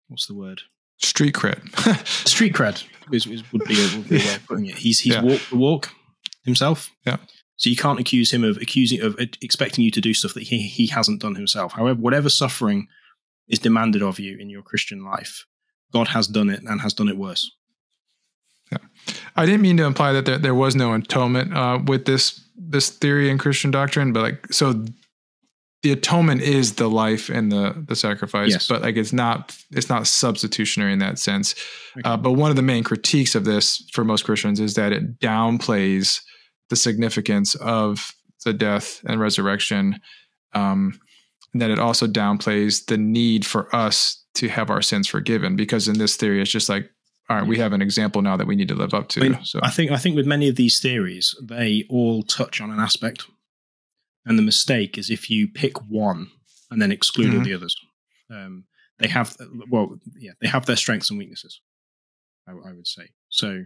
what's 0.08 0.26
the 0.26 0.34
word? 0.34 0.62
Street 0.98 1.34
cred. 1.34 2.06
Street 2.28 2.54
cred 2.54 2.84
is, 3.12 3.26
is, 3.26 3.52
would, 3.52 3.64
be 3.64 3.74
a, 3.74 3.96
would 3.96 4.08
be 4.08 4.16
a 4.16 4.18
way 4.18 4.34
of 4.34 4.46
putting 4.46 4.66
it. 4.66 4.76
He's 4.76 5.00
he's 5.00 5.14
yeah. 5.14 5.22
walked 5.22 5.50
the 5.50 5.56
walk 5.56 5.90
himself. 6.44 6.90
Yeah. 7.06 7.18
So 7.56 7.70
you 7.70 7.76
can't 7.76 7.98
accuse 7.98 8.32
him 8.32 8.44
of 8.44 8.56
accusing 8.58 9.00
of 9.00 9.18
expecting 9.40 9.84
you 9.84 9.90
to 9.90 10.00
do 10.00 10.14
stuff 10.14 10.34
that 10.34 10.44
he 10.44 10.62
he 10.62 10.86
hasn't 10.88 11.20
done 11.20 11.34
himself. 11.34 11.72
However, 11.72 12.00
whatever 12.00 12.28
suffering 12.28 12.88
is 13.48 13.58
demanded 13.58 14.02
of 14.02 14.18
you 14.18 14.36
in 14.38 14.50
your 14.50 14.62
Christian 14.62 15.04
life, 15.04 15.46
God 15.92 16.08
has 16.08 16.26
done 16.26 16.50
it 16.50 16.62
and 16.62 16.80
has 16.80 16.92
done 16.92 17.08
it 17.08 17.16
worse. 17.16 17.50
Yeah. 18.72 18.78
I 19.36 19.46
didn't 19.46 19.62
mean 19.62 19.76
to 19.76 19.84
imply 19.84 20.12
that 20.12 20.26
there, 20.26 20.38
there 20.38 20.54
was 20.54 20.74
no 20.74 20.92
atonement 20.92 21.54
uh, 21.54 21.78
with 21.86 22.04
this 22.04 22.42
this 22.56 22.90
theory 22.90 23.30
in 23.30 23.38
Christian 23.38 23.70
doctrine, 23.70 24.12
but 24.12 24.22
like 24.22 24.52
so 24.52 24.84
the 25.86 25.92
atonement 25.92 26.42
is 26.42 26.74
the 26.74 26.90
life 26.90 27.28
and 27.28 27.52
the 27.52 27.84
the 27.86 27.94
sacrifice, 27.94 28.50
yes. 28.50 28.66
but 28.66 28.82
like 28.82 28.96
it's 28.96 29.12
not 29.12 29.56
it's 29.70 29.88
not 29.88 30.08
substitutionary 30.08 30.92
in 30.92 30.98
that 30.98 31.16
sense. 31.16 31.54
Okay. 31.96 32.08
Uh, 32.08 32.16
but 32.16 32.32
one 32.32 32.50
of 32.50 32.56
the 32.56 32.62
main 32.62 32.82
critiques 32.82 33.36
of 33.36 33.44
this 33.44 33.88
for 33.92 34.02
most 34.02 34.24
Christians 34.24 34.58
is 34.58 34.74
that 34.74 34.92
it 34.92 35.20
downplays 35.20 36.22
the 36.70 36.74
significance 36.74 37.54
of 37.54 38.12
the 38.44 38.52
death 38.52 39.00
and 39.06 39.20
resurrection. 39.20 40.00
Um, 40.54 40.98
and 41.52 41.62
that 41.62 41.70
it 41.70 41.78
also 41.78 42.08
downplays 42.08 42.86
the 42.86 42.98
need 42.98 43.46
for 43.46 43.74
us 43.74 44.24
to 44.34 44.48
have 44.48 44.68
our 44.70 44.82
sins 44.82 45.06
forgiven 45.06 45.54
because 45.54 45.86
in 45.86 45.98
this 45.98 46.16
theory 46.16 46.42
it's 46.42 46.50
just 46.50 46.68
like 46.68 46.90
all 47.28 47.36
right, 47.36 47.46
we 47.46 47.58
have 47.58 47.72
an 47.72 47.82
example 47.82 48.22
now 48.22 48.36
that 48.36 48.46
we 48.46 48.56
need 48.56 48.68
to 48.68 48.74
live 48.74 48.92
up 48.92 49.08
to. 49.10 49.20
I 49.20 49.28
mean, 49.28 49.44
so 49.44 49.60
I 49.62 49.70
think 49.70 49.92
I 49.92 49.98
think 49.98 50.16
with 50.16 50.26
many 50.26 50.48
of 50.48 50.56
these 50.56 50.80
theories, 50.80 51.36
they 51.40 51.84
all 51.88 52.24
touch 52.24 52.60
on 52.60 52.70
an 52.72 52.80
aspect, 52.80 53.24
and 54.26 54.38
the 54.38 54.42
mistake 54.42 54.98
is 54.98 55.08
if 55.08 55.30
you 55.30 55.48
pick 55.48 55.80
one 55.88 56.30
and 56.70 56.82
then 56.82 56.92
exclude 56.92 57.28
mm-hmm. 57.28 57.38
all 57.38 57.44
the 57.44 57.54
others. 57.54 57.76
Um, 58.30 58.64
they 58.98 59.08
have 59.08 59.36
well, 59.70 59.98
yeah, 60.18 60.32
they 60.40 60.48
have 60.48 60.66
their 60.66 60.76
strengths 60.76 61.10
and 61.10 61.18
weaknesses. 61.18 61.60
I, 62.48 62.52
I 62.52 62.72
would 62.72 62.86
say 62.86 63.10
so, 63.28 63.64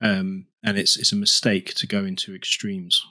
um, 0.00 0.46
and 0.62 0.78
it's 0.78 0.96
it's 0.96 1.12
a 1.12 1.16
mistake 1.16 1.74
to 1.74 1.86
go 1.86 2.04
into 2.04 2.34
extremes 2.34 3.04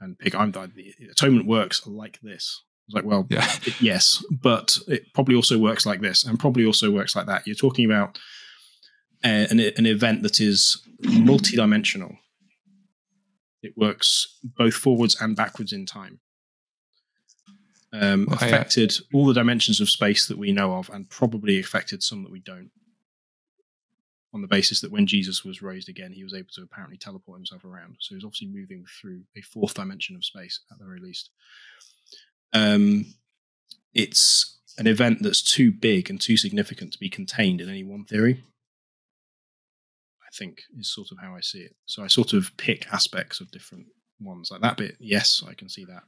and 0.00 0.18
pick. 0.18 0.34
I'm 0.34 0.52
the 0.52 0.94
atonement 1.10 1.46
works 1.46 1.86
like 1.86 2.18
this. 2.22 2.62
It's 2.86 2.94
like, 2.94 3.04
well, 3.04 3.26
yeah. 3.30 3.50
yes, 3.80 4.24
but 4.30 4.78
it 4.88 5.12
probably 5.14 5.34
also 5.34 5.58
works 5.58 5.86
like 5.86 6.00
this, 6.00 6.24
and 6.24 6.40
probably 6.40 6.64
also 6.64 6.90
works 6.90 7.14
like 7.14 7.26
that. 7.26 7.46
You're 7.46 7.56
talking 7.56 7.84
about 7.84 8.18
an, 9.22 9.60
an 9.60 9.86
event 9.86 10.22
that 10.22 10.40
is 10.40 10.82
multidimensional. 11.02 12.16
It 13.64 13.76
works 13.76 14.38
both 14.42 14.74
forwards 14.74 15.20
and 15.20 15.34
backwards 15.34 15.72
in 15.72 15.86
time. 15.86 16.20
Um, 17.92 18.26
affected 18.32 18.92
all 19.12 19.24
the 19.24 19.34
dimensions 19.34 19.80
of 19.80 19.88
space 19.88 20.26
that 20.26 20.36
we 20.36 20.50
know 20.50 20.74
of, 20.74 20.90
and 20.90 21.08
probably 21.08 21.60
affected 21.60 22.02
some 22.02 22.24
that 22.24 22.32
we 22.32 22.40
don't. 22.40 22.70
On 24.32 24.42
the 24.42 24.48
basis 24.48 24.80
that 24.80 24.90
when 24.90 25.06
Jesus 25.06 25.44
was 25.44 25.62
raised 25.62 25.88
again, 25.88 26.12
he 26.12 26.24
was 26.24 26.34
able 26.34 26.48
to 26.54 26.62
apparently 26.62 26.98
teleport 26.98 27.38
himself 27.38 27.64
around. 27.64 27.96
So 28.00 28.16
he's 28.16 28.24
obviously 28.24 28.48
moving 28.48 28.84
through 29.00 29.22
a 29.36 29.42
fourth 29.42 29.74
dimension 29.74 30.16
of 30.16 30.24
space 30.24 30.60
at 30.72 30.78
the 30.80 30.84
very 30.84 30.98
least. 30.98 31.30
Um, 32.52 33.14
it's 33.94 34.58
an 34.76 34.88
event 34.88 35.18
that's 35.22 35.40
too 35.40 35.70
big 35.70 36.10
and 36.10 36.20
too 36.20 36.36
significant 36.36 36.92
to 36.92 36.98
be 36.98 37.08
contained 37.08 37.60
in 37.60 37.68
any 37.68 37.84
one 37.84 38.04
theory 38.04 38.42
think 40.36 40.62
is 40.78 40.92
sort 40.92 41.08
of 41.10 41.18
how 41.18 41.34
I 41.34 41.40
see 41.40 41.60
it. 41.60 41.74
So 41.86 42.02
I 42.02 42.08
sort 42.08 42.32
of 42.32 42.56
pick 42.56 42.86
aspects 42.92 43.40
of 43.40 43.50
different 43.50 43.86
ones. 44.20 44.50
Like 44.50 44.60
that 44.62 44.76
bit, 44.76 44.96
yes, 45.00 45.42
I 45.48 45.54
can 45.54 45.68
see 45.68 45.84
that. 45.86 46.02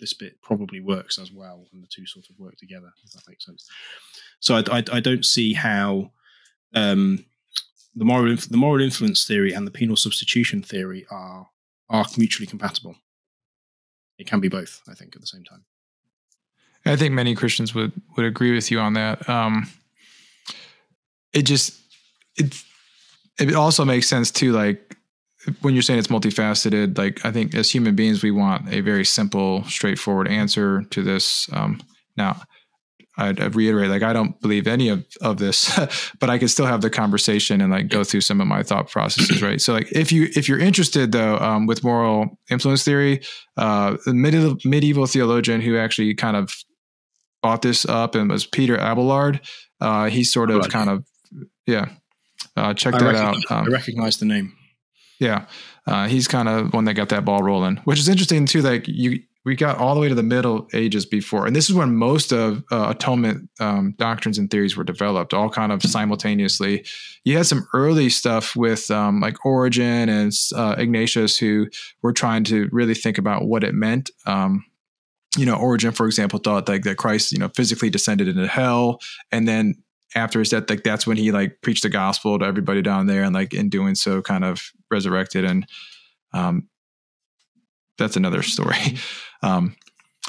This 0.00 0.12
bit 0.12 0.40
probably 0.42 0.80
works 0.80 1.18
as 1.18 1.32
well, 1.32 1.66
and 1.72 1.82
the 1.82 1.88
two 1.88 2.06
sort 2.06 2.26
of 2.30 2.38
work 2.38 2.56
together. 2.56 2.92
If 3.04 3.12
that 3.12 3.28
makes 3.28 3.44
sense. 3.44 3.68
So 4.40 4.56
I, 4.56 4.78
I, 4.78 4.84
I 4.92 5.00
don't 5.00 5.24
see 5.24 5.54
how 5.54 6.12
um, 6.74 7.24
the 7.96 8.04
moral 8.04 8.36
the 8.36 8.56
moral 8.56 8.82
influence 8.82 9.26
theory 9.26 9.52
and 9.52 9.66
the 9.66 9.72
penal 9.72 9.96
substitution 9.96 10.62
theory 10.62 11.04
are 11.10 11.48
are 11.90 12.06
mutually 12.16 12.46
compatible. 12.46 12.94
It 14.18 14.26
can 14.26 14.40
be 14.40 14.48
both, 14.48 14.82
I 14.88 14.94
think, 14.94 15.14
at 15.14 15.20
the 15.20 15.26
same 15.26 15.44
time. 15.44 15.64
I 16.86 16.96
think 16.96 17.12
many 17.12 17.34
Christians 17.34 17.74
would 17.74 17.92
would 18.16 18.26
agree 18.26 18.54
with 18.54 18.70
you 18.70 18.78
on 18.78 18.92
that. 18.94 19.28
Um, 19.28 19.68
it 21.32 21.42
just 21.42 21.78
it's 22.36 22.64
it 23.38 23.54
also 23.54 23.84
makes 23.84 24.08
sense 24.08 24.30
too 24.30 24.52
like 24.52 24.96
when 25.60 25.74
you're 25.74 25.82
saying 25.82 25.98
it's 25.98 26.08
multifaceted 26.08 26.98
like 26.98 27.24
i 27.24 27.30
think 27.30 27.54
as 27.54 27.70
human 27.70 27.94
beings 27.94 28.22
we 28.22 28.30
want 28.30 28.72
a 28.72 28.80
very 28.80 29.04
simple 29.04 29.64
straightforward 29.64 30.28
answer 30.28 30.82
to 30.90 31.02
this 31.02 31.48
um, 31.52 31.80
now 32.16 32.40
I'd, 33.16 33.40
I'd, 33.40 33.54
reiterate 33.54 33.90
like 33.90 34.02
i 34.02 34.12
don't 34.12 34.40
believe 34.40 34.66
any 34.66 34.88
of, 34.88 35.04
of 35.20 35.38
this 35.38 35.78
but 36.20 36.30
i 36.30 36.38
could 36.38 36.50
still 36.50 36.66
have 36.66 36.80
the 36.80 36.90
conversation 36.90 37.60
and 37.60 37.72
like 37.72 37.88
go 37.88 38.04
through 38.04 38.22
some 38.22 38.40
of 38.40 38.46
my 38.46 38.62
thought 38.62 38.90
processes 38.90 39.42
right? 39.42 39.60
So 39.60 39.72
like 39.72 39.90
if 39.92 40.12
you 40.12 40.28
if 40.34 40.48
you're 40.48 40.58
interested 40.58 41.12
though 41.12 41.38
um, 41.38 41.66
with 41.66 41.84
moral 41.84 42.38
influence 42.50 42.84
theory 42.84 43.22
uh, 43.56 43.96
the 44.04 44.14
medieval, 44.14 44.56
medieval 44.64 45.06
theologian 45.06 45.60
who 45.60 45.76
actually 45.76 46.14
kind 46.14 46.36
of 46.36 46.52
brought 47.42 47.62
this 47.62 47.84
up 47.86 48.14
and 48.14 48.28
was 48.28 48.46
peter 48.46 48.76
abelard 48.76 49.40
uh, 49.80 50.06
he 50.06 50.24
sort 50.24 50.50
of 50.50 50.68
kind 50.68 50.90
of 50.90 51.06
yeah 51.66 51.88
uh, 52.56 52.74
check 52.74 52.94
I 52.94 52.98
that 52.98 53.14
out. 53.14 53.36
Um, 53.50 53.66
I 53.66 53.68
recognize 53.68 54.18
the 54.18 54.26
name. 54.26 54.54
Yeah, 55.18 55.46
uh, 55.86 56.06
he's 56.06 56.28
kind 56.28 56.48
of 56.48 56.72
one 56.72 56.84
that 56.84 56.94
got 56.94 57.08
that 57.08 57.24
ball 57.24 57.42
rolling, 57.42 57.76
which 57.78 57.98
is 57.98 58.08
interesting 58.08 58.46
too. 58.46 58.62
Like 58.62 58.86
you, 58.86 59.20
we 59.44 59.56
got 59.56 59.78
all 59.78 59.94
the 59.94 60.00
way 60.00 60.08
to 60.08 60.14
the 60.14 60.22
Middle 60.22 60.68
Ages 60.72 61.06
before, 61.06 61.46
and 61.46 61.56
this 61.56 61.68
is 61.68 61.74
when 61.74 61.96
most 61.96 62.32
of 62.32 62.62
uh, 62.70 62.86
atonement 62.90 63.50
um, 63.58 63.94
doctrines 63.98 64.38
and 64.38 64.50
theories 64.50 64.76
were 64.76 64.84
developed, 64.84 65.34
all 65.34 65.50
kind 65.50 65.72
of 65.72 65.82
simultaneously. 65.82 66.84
You 67.24 67.36
had 67.36 67.46
some 67.46 67.66
early 67.74 68.10
stuff 68.10 68.54
with 68.54 68.90
um, 68.90 69.20
like 69.20 69.44
Origen 69.44 70.08
and 70.08 70.32
uh, 70.54 70.76
Ignatius, 70.78 71.36
who 71.36 71.66
were 72.02 72.12
trying 72.12 72.44
to 72.44 72.68
really 72.70 72.94
think 72.94 73.18
about 73.18 73.46
what 73.46 73.64
it 73.64 73.74
meant. 73.74 74.10
Um, 74.26 74.64
you 75.36 75.46
know, 75.46 75.56
Origen, 75.56 75.92
for 75.92 76.06
example, 76.06 76.38
thought 76.38 76.68
like 76.68 76.82
that 76.84 76.96
Christ, 76.96 77.32
you 77.32 77.38
know, 77.38 77.50
physically 77.56 77.90
descended 77.90 78.28
into 78.28 78.46
hell, 78.46 79.00
and 79.32 79.48
then 79.48 79.82
after 80.14 80.38
his 80.38 80.50
death, 80.50 80.70
like 80.70 80.82
that's 80.82 81.06
when 81.06 81.16
he 81.16 81.32
like 81.32 81.60
preached 81.62 81.82
the 81.82 81.88
gospel 81.88 82.38
to 82.38 82.44
everybody 82.44 82.82
down 82.82 83.06
there, 83.06 83.22
and 83.22 83.34
like 83.34 83.54
in 83.54 83.68
doing 83.68 83.94
so, 83.94 84.22
kind 84.22 84.44
of 84.44 84.70
resurrected. 84.90 85.44
And 85.44 85.66
um, 86.32 86.68
that's 87.96 88.16
another 88.16 88.42
story. 88.42 88.96
Um, 89.40 89.76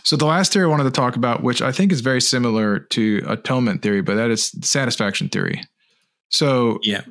so 0.03 0.15
the 0.15 0.27
last 0.27 0.53
theory 0.53 0.65
I 0.65 0.67
wanted 0.69 0.83
to 0.83 0.91
talk 0.91 1.15
about, 1.15 1.41
which 1.41 1.63
I 1.63 1.71
think 1.71 1.91
is 1.91 2.01
very 2.01 2.21
similar 2.21 2.79
to 2.79 3.23
atonement 3.27 3.81
theory, 3.81 4.01
but 4.01 4.15
that 4.15 4.29
is 4.29 4.51
satisfaction 4.61 5.29
theory. 5.29 5.63
So 6.29 6.79
yeah, 6.83 7.01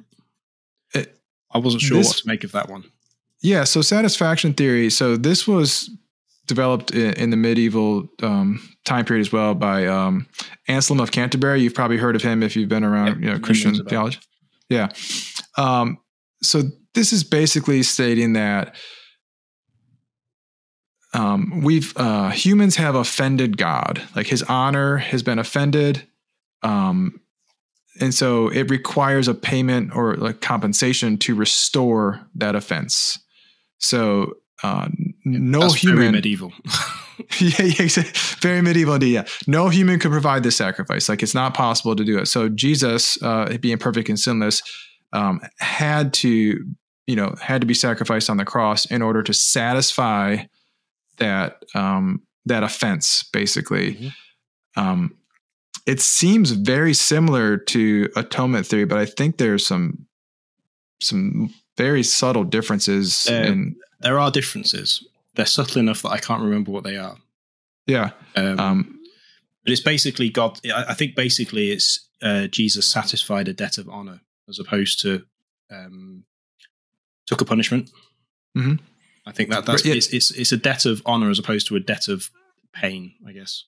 it, 0.95 1.19
I 1.51 1.59
wasn't 1.59 1.83
sure 1.83 1.99
this, 1.99 2.07
what 2.07 2.17
to 2.19 2.29
make 2.29 2.45
of 2.45 2.53
that 2.53 2.69
one. 2.69 2.85
Yeah, 3.41 3.65
so 3.65 3.83
satisfaction 3.83 4.55
theory. 4.55 4.91
So 4.91 5.17
this 5.17 5.47
was 5.47 5.91
developed 6.49 6.91
in, 6.91 7.13
in 7.15 7.31
the 7.31 7.37
medieval 7.37 8.09
um, 8.23 8.61
time 8.85 9.05
period 9.05 9.21
as 9.21 9.33
well 9.33 9.55
by 9.55 9.87
um, 9.87 10.27
Anselm 10.67 10.99
of 10.99 11.13
Canterbury. 11.13 11.61
You've 11.61 11.75
probably 11.75 11.99
heard 11.99 12.17
of 12.17 12.23
him 12.23 12.43
if 12.43 12.57
you've 12.57 12.69
been 12.69 12.85
around 12.85 13.23
you 13.23 13.31
know, 13.31 13.39
Christian 13.39 13.75
theology. 13.87 14.19
Yeah. 14.69 14.89
Um, 15.57 15.99
so 16.43 16.63
this 16.95 17.13
is 17.13 17.23
basically 17.23 17.83
stating 17.83 18.33
that 18.33 18.75
um, 21.15 21.63
we've 21.63 21.97
uh, 21.97 22.31
humans 22.31 22.77
have 22.77 22.95
offended 22.95 23.57
God, 23.57 24.03
like 24.15 24.27
His 24.27 24.43
honor 24.43 24.99
has 24.99 25.23
been 25.23 25.39
offended, 25.39 26.07
um, 26.63 27.21
and 28.01 28.15
so 28.15 28.49
it 28.49 28.71
requires 28.71 29.27
a 29.27 29.35
payment 29.35 29.97
or 29.97 30.17
like 30.17 30.41
compensation 30.41 31.17
to 31.19 31.35
restore 31.35 32.27
that 32.35 32.55
offense. 32.55 33.19
So 33.79 34.35
uh, 34.63 34.89
no 35.25 35.61
That's 35.61 35.75
human 35.75 35.99
very 35.99 36.13
medieval. 36.13 36.53
yeah, 37.41 37.63
yeah, 37.63 38.03
very 38.41 38.61
medieval 38.63 38.95
indeed. 38.95 39.13
Yeah, 39.13 39.25
no 39.47 39.69
human 39.69 39.99
could 39.99 40.11
provide 40.11 40.43
this 40.43 40.57
sacrifice. 40.57 41.09
Like 41.09 41.23
it's 41.23 41.35
not 41.35 41.55
possible 41.55 41.95
to 41.95 42.05
do 42.05 42.19
it. 42.19 42.27
So 42.27 42.49
Jesus, 42.49 43.21
uh, 43.23 43.57
being 43.61 43.79
perfect 43.79 44.09
and 44.09 44.19
sinless, 44.19 44.63
um, 45.13 45.41
had 45.61 46.13
to, 46.15 46.65
you 47.07 47.17
know, 47.17 47.35
had 47.41 47.61
to 47.61 47.67
be 47.67 47.75
sacrificed 47.75 48.29
on 48.29 48.37
the 48.37 48.45
cross 48.45 48.85
in 48.87 49.03
order 49.03 49.23
to 49.23 49.33
satisfy 49.33 50.39
that 51.19 51.63
um, 51.75 52.23
that 52.47 52.63
offense, 52.63 53.29
basically. 53.33 53.95
Mm-hmm. 53.95 54.81
um, 54.81 55.15
it 55.87 56.03
seems 56.03 56.51
very 56.51 56.93
similar 56.93 57.57
to 57.57 58.11
atonement 58.15 58.67
theory, 58.67 58.85
but 58.85 58.99
I 58.99 59.07
think 59.07 59.39
there's 59.39 59.67
some 59.67 60.07
some 61.01 61.55
very 61.79 62.03
subtle 62.03 62.45
differences. 62.45 63.27
Uh, 63.31 63.35
in, 63.35 63.77
There 64.01 64.19
are 64.19 64.31
differences. 64.31 65.05
They're 65.35 65.47
subtle 65.47 65.81
enough 65.81 66.03
that 66.03 66.11
I 66.11 66.19
can't 66.19 66.43
remember 66.43 66.71
what 66.71 66.85
they 66.85 66.97
are. 66.97 67.17
yeah, 67.87 68.11
Um, 68.37 68.59
um, 68.61 69.01
but 69.65 69.73
it's 69.73 69.81
basically 69.81 70.29
God. 70.31 70.61
I 70.75 70.95
think 70.95 71.15
basically 71.15 71.71
it's 71.71 72.09
uh, 72.23 72.47
Jesus 72.49 72.87
satisfied 72.87 73.49
a 73.49 73.53
debt 73.53 73.79
of 73.79 73.89
honor 73.89 74.21
as 74.49 74.59
opposed 74.59 75.01
to 75.01 75.25
um, 75.71 76.25
took 77.27 77.41
a 77.41 77.45
punishment. 77.45 77.91
Mhm. 78.57 78.81
I 79.27 79.33
think 79.33 79.51
that 79.51 79.67
that's 79.67 79.85
yeah. 79.85 79.95
it's, 79.95 80.09
it's 80.09 80.31
it's 80.31 80.53
a 80.53 80.57
debt 80.57 80.87
of 80.87 81.03
honor 81.05 81.29
as 81.31 81.39
opposed 81.39 81.67
to 81.69 81.77
a 81.77 81.81
debt 81.81 82.09
of 82.09 82.31
pain. 82.73 83.13
I 83.27 83.33
guess 83.33 83.65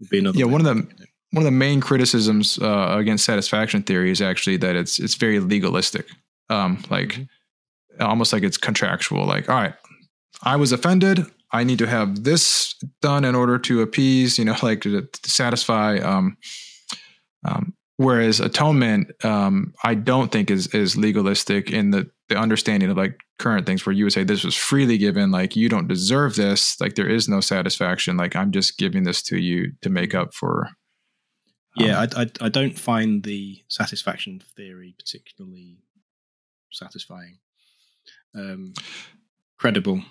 would 0.00 0.10
be 0.10 0.18
another. 0.18 0.38
Yeah, 0.38 0.46
one 0.46 0.60
of 0.60 0.66
the- 0.66 0.74
look 0.82 0.92
at 0.94 1.00
it. 1.00 1.08
one 1.30 1.42
of 1.42 1.46
the 1.46 1.50
main 1.58 1.80
criticisms 1.80 2.58
uh, 2.58 2.96
against 2.98 3.24
satisfaction 3.24 3.82
theory 3.82 4.10
is 4.10 4.20
actually 4.20 4.56
that 4.58 4.74
it's 4.74 4.98
it's 4.98 5.14
very 5.14 5.38
legalistic, 5.38 6.06
um, 6.50 6.82
like 6.90 7.08
Mhm. 7.10 7.28
Almost 8.00 8.32
like 8.32 8.42
it's 8.42 8.58
contractual. 8.58 9.26
Like, 9.26 9.48
all 9.48 9.56
right, 9.56 9.74
I 10.42 10.56
was 10.56 10.72
offended. 10.72 11.26
I 11.52 11.64
need 11.64 11.78
to 11.78 11.86
have 11.86 12.24
this 12.24 12.74
done 13.00 13.24
in 13.24 13.34
order 13.34 13.58
to 13.58 13.82
appease, 13.82 14.38
you 14.38 14.44
know, 14.44 14.56
like 14.62 14.82
to, 14.82 15.02
to 15.02 15.30
satisfy. 15.30 15.98
Um, 15.98 16.36
um, 17.46 17.74
whereas 17.96 18.40
atonement, 18.40 19.12
um, 19.24 19.74
I 19.84 19.94
don't 19.94 20.30
think 20.32 20.50
is 20.50 20.68
is 20.68 20.96
legalistic 20.96 21.70
in 21.70 21.90
the 21.90 22.10
the 22.28 22.36
understanding 22.36 22.90
of 22.90 22.96
like 22.96 23.20
current 23.38 23.66
things, 23.66 23.86
where 23.86 23.92
you 23.92 24.04
would 24.04 24.12
say 24.12 24.24
this 24.24 24.44
was 24.44 24.56
freely 24.56 24.98
given, 24.98 25.30
like 25.30 25.54
you 25.54 25.68
don't 25.68 25.86
deserve 25.86 26.34
this, 26.34 26.80
like 26.80 26.96
there 26.96 27.08
is 27.08 27.28
no 27.28 27.40
satisfaction, 27.40 28.16
like 28.16 28.34
I'm 28.34 28.50
just 28.50 28.78
giving 28.78 29.04
this 29.04 29.22
to 29.24 29.38
you 29.38 29.72
to 29.82 29.90
make 29.90 30.14
up 30.14 30.34
for. 30.34 30.68
Yeah, 31.76 32.00
um, 32.00 32.08
I, 32.16 32.22
I 32.22 32.46
I 32.46 32.48
don't 32.48 32.78
find 32.78 33.22
the 33.22 33.62
satisfaction 33.68 34.42
theory 34.56 34.94
particularly 34.98 35.78
satisfying, 36.72 37.38
um, 38.34 38.74
credible. 39.58 40.02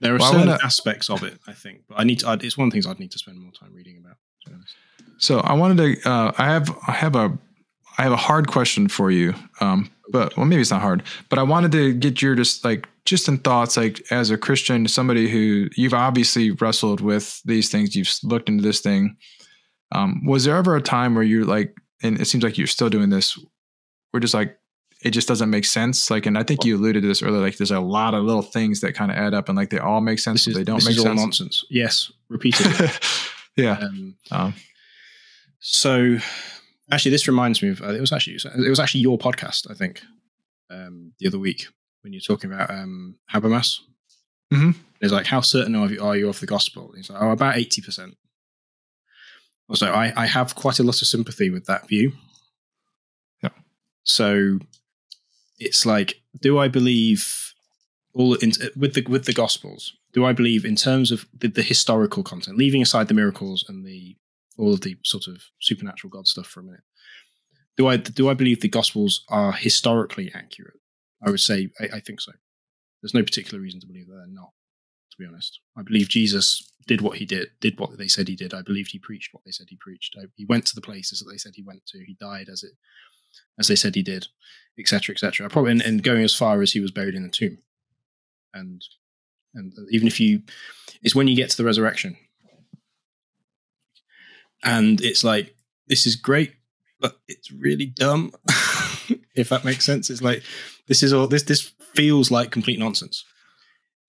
There 0.00 0.14
are 0.14 0.18
Well, 0.18 0.32
certain 0.32 0.48
wanna- 0.48 0.64
aspects 0.64 1.10
of 1.10 1.22
it, 1.22 1.38
I 1.46 1.52
think, 1.52 1.82
but 1.88 1.98
I 2.00 2.04
need 2.04 2.20
to. 2.20 2.28
I'd, 2.28 2.42
it's 2.42 2.56
one 2.56 2.68
of 2.68 2.72
the 2.72 2.74
things 2.76 2.86
I'd 2.86 2.98
need 2.98 3.10
to 3.12 3.18
spend 3.18 3.38
more 3.38 3.52
time 3.52 3.74
reading 3.74 3.98
about. 3.98 4.16
So 5.18 5.40
I 5.40 5.52
wanted 5.52 5.76
to. 6.02 6.08
Uh, 6.10 6.32
I 6.38 6.46
have. 6.46 6.76
I 6.86 6.92
have 6.92 7.14
a. 7.16 7.38
I 7.98 8.02
have 8.04 8.12
a 8.12 8.16
hard 8.16 8.48
question 8.48 8.88
for 8.88 9.10
you. 9.10 9.34
Um, 9.60 9.90
but 10.10 10.34
well, 10.36 10.46
maybe 10.46 10.62
it's 10.62 10.70
not 10.70 10.80
hard. 10.80 11.02
But 11.28 11.38
I 11.38 11.42
wanted 11.42 11.72
to 11.72 11.92
get 11.92 12.22
your 12.22 12.34
just 12.34 12.64
like 12.64 12.88
just 13.04 13.28
in 13.28 13.36
thoughts, 13.38 13.76
like 13.76 14.00
as 14.10 14.30
a 14.30 14.38
Christian, 14.38 14.88
somebody 14.88 15.28
who 15.28 15.68
you've 15.76 15.92
obviously 15.92 16.52
wrestled 16.52 17.02
with 17.02 17.42
these 17.44 17.68
things. 17.68 17.94
You've 17.94 18.10
looked 18.22 18.48
into 18.48 18.62
this 18.62 18.80
thing. 18.80 19.16
Um, 19.92 20.24
was 20.24 20.44
there 20.44 20.56
ever 20.56 20.76
a 20.76 20.80
time 20.82 21.14
where 21.14 21.24
you're 21.24 21.44
like, 21.44 21.74
and 22.02 22.18
it 22.18 22.24
seems 22.26 22.42
like 22.42 22.56
you're 22.56 22.66
still 22.66 22.88
doing 22.88 23.10
this, 23.10 23.38
where 24.12 24.20
just 24.20 24.32
like 24.34 24.56
it 25.02 25.10
just 25.12 25.28
doesn't 25.28 25.50
make 25.50 25.64
sense? 25.64 26.10
Like, 26.10 26.26
and 26.26 26.36
I 26.36 26.42
think 26.42 26.64
you 26.64 26.76
alluded 26.76 27.02
to 27.02 27.08
this 27.08 27.22
earlier. 27.22 27.40
Like, 27.40 27.56
there's 27.56 27.70
a 27.70 27.80
lot 27.80 28.14
of 28.14 28.24
little 28.24 28.42
things 28.42 28.80
that 28.80 28.94
kind 28.94 29.10
of 29.10 29.16
add 29.16 29.34
up, 29.34 29.48
and 29.48 29.56
like 29.56 29.70
they 29.70 29.78
all 29.78 30.00
make 30.00 30.18
sense, 30.18 30.44
This 30.44 30.54
but 30.54 30.58
they 30.60 30.64
don't 30.64 30.84
make 30.84 30.92
is 30.96 30.98
all 30.98 31.04
sense. 31.06 31.20
nonsense. 31.20 31.64
Yes, 31.70 32.12
repeatedly. 32.28 32.88
yeah. 33.56 33.78
um, 33.78 34.16
Um, 34.30 34.54
so, 35.60 36.18
actually, 36.90 37.10
this 37.10 37.28
reminds 37.28 37.62
me 37.62 37.70
of. 37.70 37.82
Uh, 37.82 37.94
it 37.94 38.00
was 38.00 38.12
actually 38.12 38.36
it 38.36 38.68
was 38.70 38.80
actually 38.80 39.00
your 39.00 39.18
podcast, 39.18 39.70
I 39.70 39.74
think, 39.74 40.02
um, 40.70 41.12
the 41.18 41.26
other 41.26 41.38
week 41.38 41.66
when 42.02 42.12
you're 42.12 42.20
talking 42.20 42.52
about 42.52 42.70
um, 42.70 43.16
Habermas. 43.32 43.78
Mhm. 44.52 44.74
It's 45.02 45.12
like, 45.12 45.26
how 45.26 45.40
certain 45.40 45.74
are 45.76 45.88
you, 45.90 46.02
are 46.02 46.16
you 46.16 46.28
of 46.28 46.40
the 46.40 46.46
gospel? 46.46 46.92
He's 46.96 47.08
like, 47.10 47.22
oh, 47.22 47.30
about 47.30 47.56
eighty 47.56 47.80
percent. 47.82 48.16
Also, 49.68 49.90
I, 49.92 50.12
I 50.16 50.26
have 50.26 50.54
quite 50.56 50.78
a 50.80 50.82
lot 50.82 51.00
of 51.00 51.06
sympathy 51.06 51.48
with 51.50 51.66
that 51.66 51.86
view. 51.88 52.12
Yeah. 53.42 53.50
So, 54.02 54.58
it's 55.60 55.86
like, 55.86 56.22
do 56.40 56.58
I 56.58 56.68
believe 56.68 57.54
all 58.14 58.34
in, 58.34 58.52
with 58.76 58.94
the 58.94 59.04
with 59.08 59.26
the 59.26 59.32
gospels? 59.32 59.92
Do 60.12 60.24
I 60.24 60.32
believe 60.32 60.64
in 60.64 60.74
terms 60.74 61.12
of 61.12 61.26
the, 61.38 61.48
the 61.48 61.62
historical 61.62 62.24
content, 62.24 62.58
leaving 62.58 62.82
aside 62.82 63.06
the 63.06 63.14
miracles 63.14 63.64
and 63.68 63.84
the 63.86 64.16
all 64.58 64.72
of 64.72 64.80
the 64.80 64.96
sort 65.04 65.28
of 65.28 65.42
supernatural 65.60 66.10
God 66.10 66.26
stuff 66.26 66.46
for 66.46 66.60
a 66.60 66.64
minute? 66.64 66.80
Do 67.76 67.86
I 67.86 67.96
do 67.96 68.28
I 68.28 68.34
believe 68.34 68.60
the 68.60 68.68
gospels 68.68 69.24
are 69.28 69.52
historically 69.52 70.32
accurate? 70.34 70.78
I 71.24 71.30
would 71.30 71.40
say 71.40 71.68
I, 71.78 71.96
I 71.96 72.00
think 72.00 72.20
so. 72.20 72.32
There's 73.02 73.14
no 73.14 73.22
particular 73.22 73.62
reason 73.62 73.80
to 73.80 73.86
believe 73.86 74.08
that 74.08 74.14
they're 74.14 74.26
not. 74.26 74.52
To 75.12 75.16
be 75.18 75.26
honest, 75.26 75.60
I 75.76 75.82
believe 75.82 76.08
Jesus 76.08 76.72
did 76.86 77.00
what 77.00 77.18
he 77.18 77.24
did, 77.24 77.48
did 77.60 77.78
what 77.78 77.98
they 77.98 78.08
said 78.08 78.28
he 78.28 78.36
did. 78.36 78.54
I 78.54 78.62
believed 78.62 78.92
he 78.92 78.98
preached 78.98 79.34
what 79.34 79.42
they 79.44 79.50
said 79.50 79.66
he 79.68 79.76
preached. 79.80 80.16
I, 80.18 80.26
he 80.36 80.44
went 80.44 80.66
to 80.66 80.74
the 80.74 80.80
places 80.80 81.18
that 81.18 81.30
they 81.30 81.36
said 81.36 81.52
he 81.54 81.62
went 81.62 81.84
to. 81.86 81.98
He 81.98 82.16
died 82.20 82.48
as 82.48 82.62
it 82.62 82.72
as 83.58 83.68
they 83.68 83.76
said 83.76 83.94
he 83.94 84.02
did, 84.02 84.28
etc., 84.78 85.14
etc. 85.14 85.48
Probably 85.48 85.72
and, 85.72 85.82
and 85.82 86.02
going 86.02 86.22
as 86.22 86.34
far 86.34 86.62
as 86.62 86.72
he 86.72 86.80
was 86.80 86.90
buried 86.90 87.14
in 87.14 87.24
a 87.24 87.28
tomb. 87.28 87.58
And 88.52 88.82
and 89.54 89.72
even 89.90 90.06
if 90.06 90.20
you, 90.20 90.42
it's 91.02 91.14
when 91.14 91.28
you 91.28 91.36
get 91.36 91.50
to 91.50 91.56
the 91.56 91.64
resurrection, 91.64 92.16
and 94.62 95.00
it's 95.00 95.24
like 95.24 95.54
this 95.86 96.06
is 96.06 96.16
great, 96.16 96.54
but 97.00 97.18
it's 97.28 97.50
really 97.50 97.86
dumb. 97.86 98.32
if 99.34 99.48
that 99.48 99.64
makes 99.64 99.84
sense, 99.84 100.10
it's 100.10 100.22
like 100.22 100.42
this 100.86 101.02
is 101.02 101.12
all 101.12 101.26
this 101.26 101.44
this 101.44 101.72
feels 101.94 102.30
like 102.30 102.50
complete 102.50 102.78
nonsense. 102.78 103.24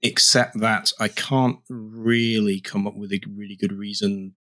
Except 0.03 0.59
that 0.59 0.91
I 0.99 1.09
can't 1.09 1.59
really 1.69 2.59
come 2.59 2.87
up 2.87 2.95
with 2.95 3.11
a 3.11 3.21
really 3.35 3.55
good 3.55 3.71
reason 3.71 4.33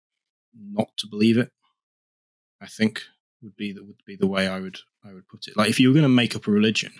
not 0.59 0.89
to 0.99 1.07
believe 1.07 1.37
it. 1.37 1.51
I 2.63 2.67
think 2.67 3.03
would 3.43 3.57
be 3.57 3.73
that 3.73 3.87
would 3.87 4.03
be 4.07 4.17
the 4.17 4.27
way 4.27 4.49
I 4.49 4.61
would 4.61 4.79
I 5.05 5.13
would 5.13 5.29
put 5.29 5.49
it. 5.49 5.57
Like 5.57 5.71
if 5.71 5.81
you 5.81 5.89
were 5.89 5.95
going 5.95 6.03
to 6.03 6.09
make 6.09 6.37
up 6.37 6.47
a 6.47 6.51
religion, 6.51 6.93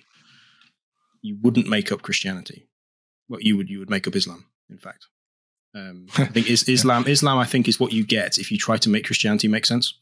you 1.23 1.37
wouldn't 1.41 1.69
make 1.69 1.93
up 1.93 2.03
Christianity. 2.03 2.69
What 3.29 3.45
you 3.45 3.57
would 3.57 3.69
you 3.69 3.79
would 3.79 3.91
make 3.91 4.07
up 4.07 4.17
Islam. 4.17 4.47
In 4.69 4.79
fact, 4.79 5.07
um, 5.75 6.07
I 6.19 6.27
think 6.27 6.51
is 6.51 6.69
Islam. 6.69 7.07
Islam, 7.07 7.39
I 7.39 7.45
think, 7.45 7.69
is 7.69 7.81
what 7.81 7.93
you 7.93 8.05
get 8.05 8.39
if 8.39 8.51
you 8.51 8.59
try 8.59 8.77
to 8.79 8.89
make 8.89 9.07
Christianity 9.07 9.49
make 9.49 9.67
sense. 9.67 9.95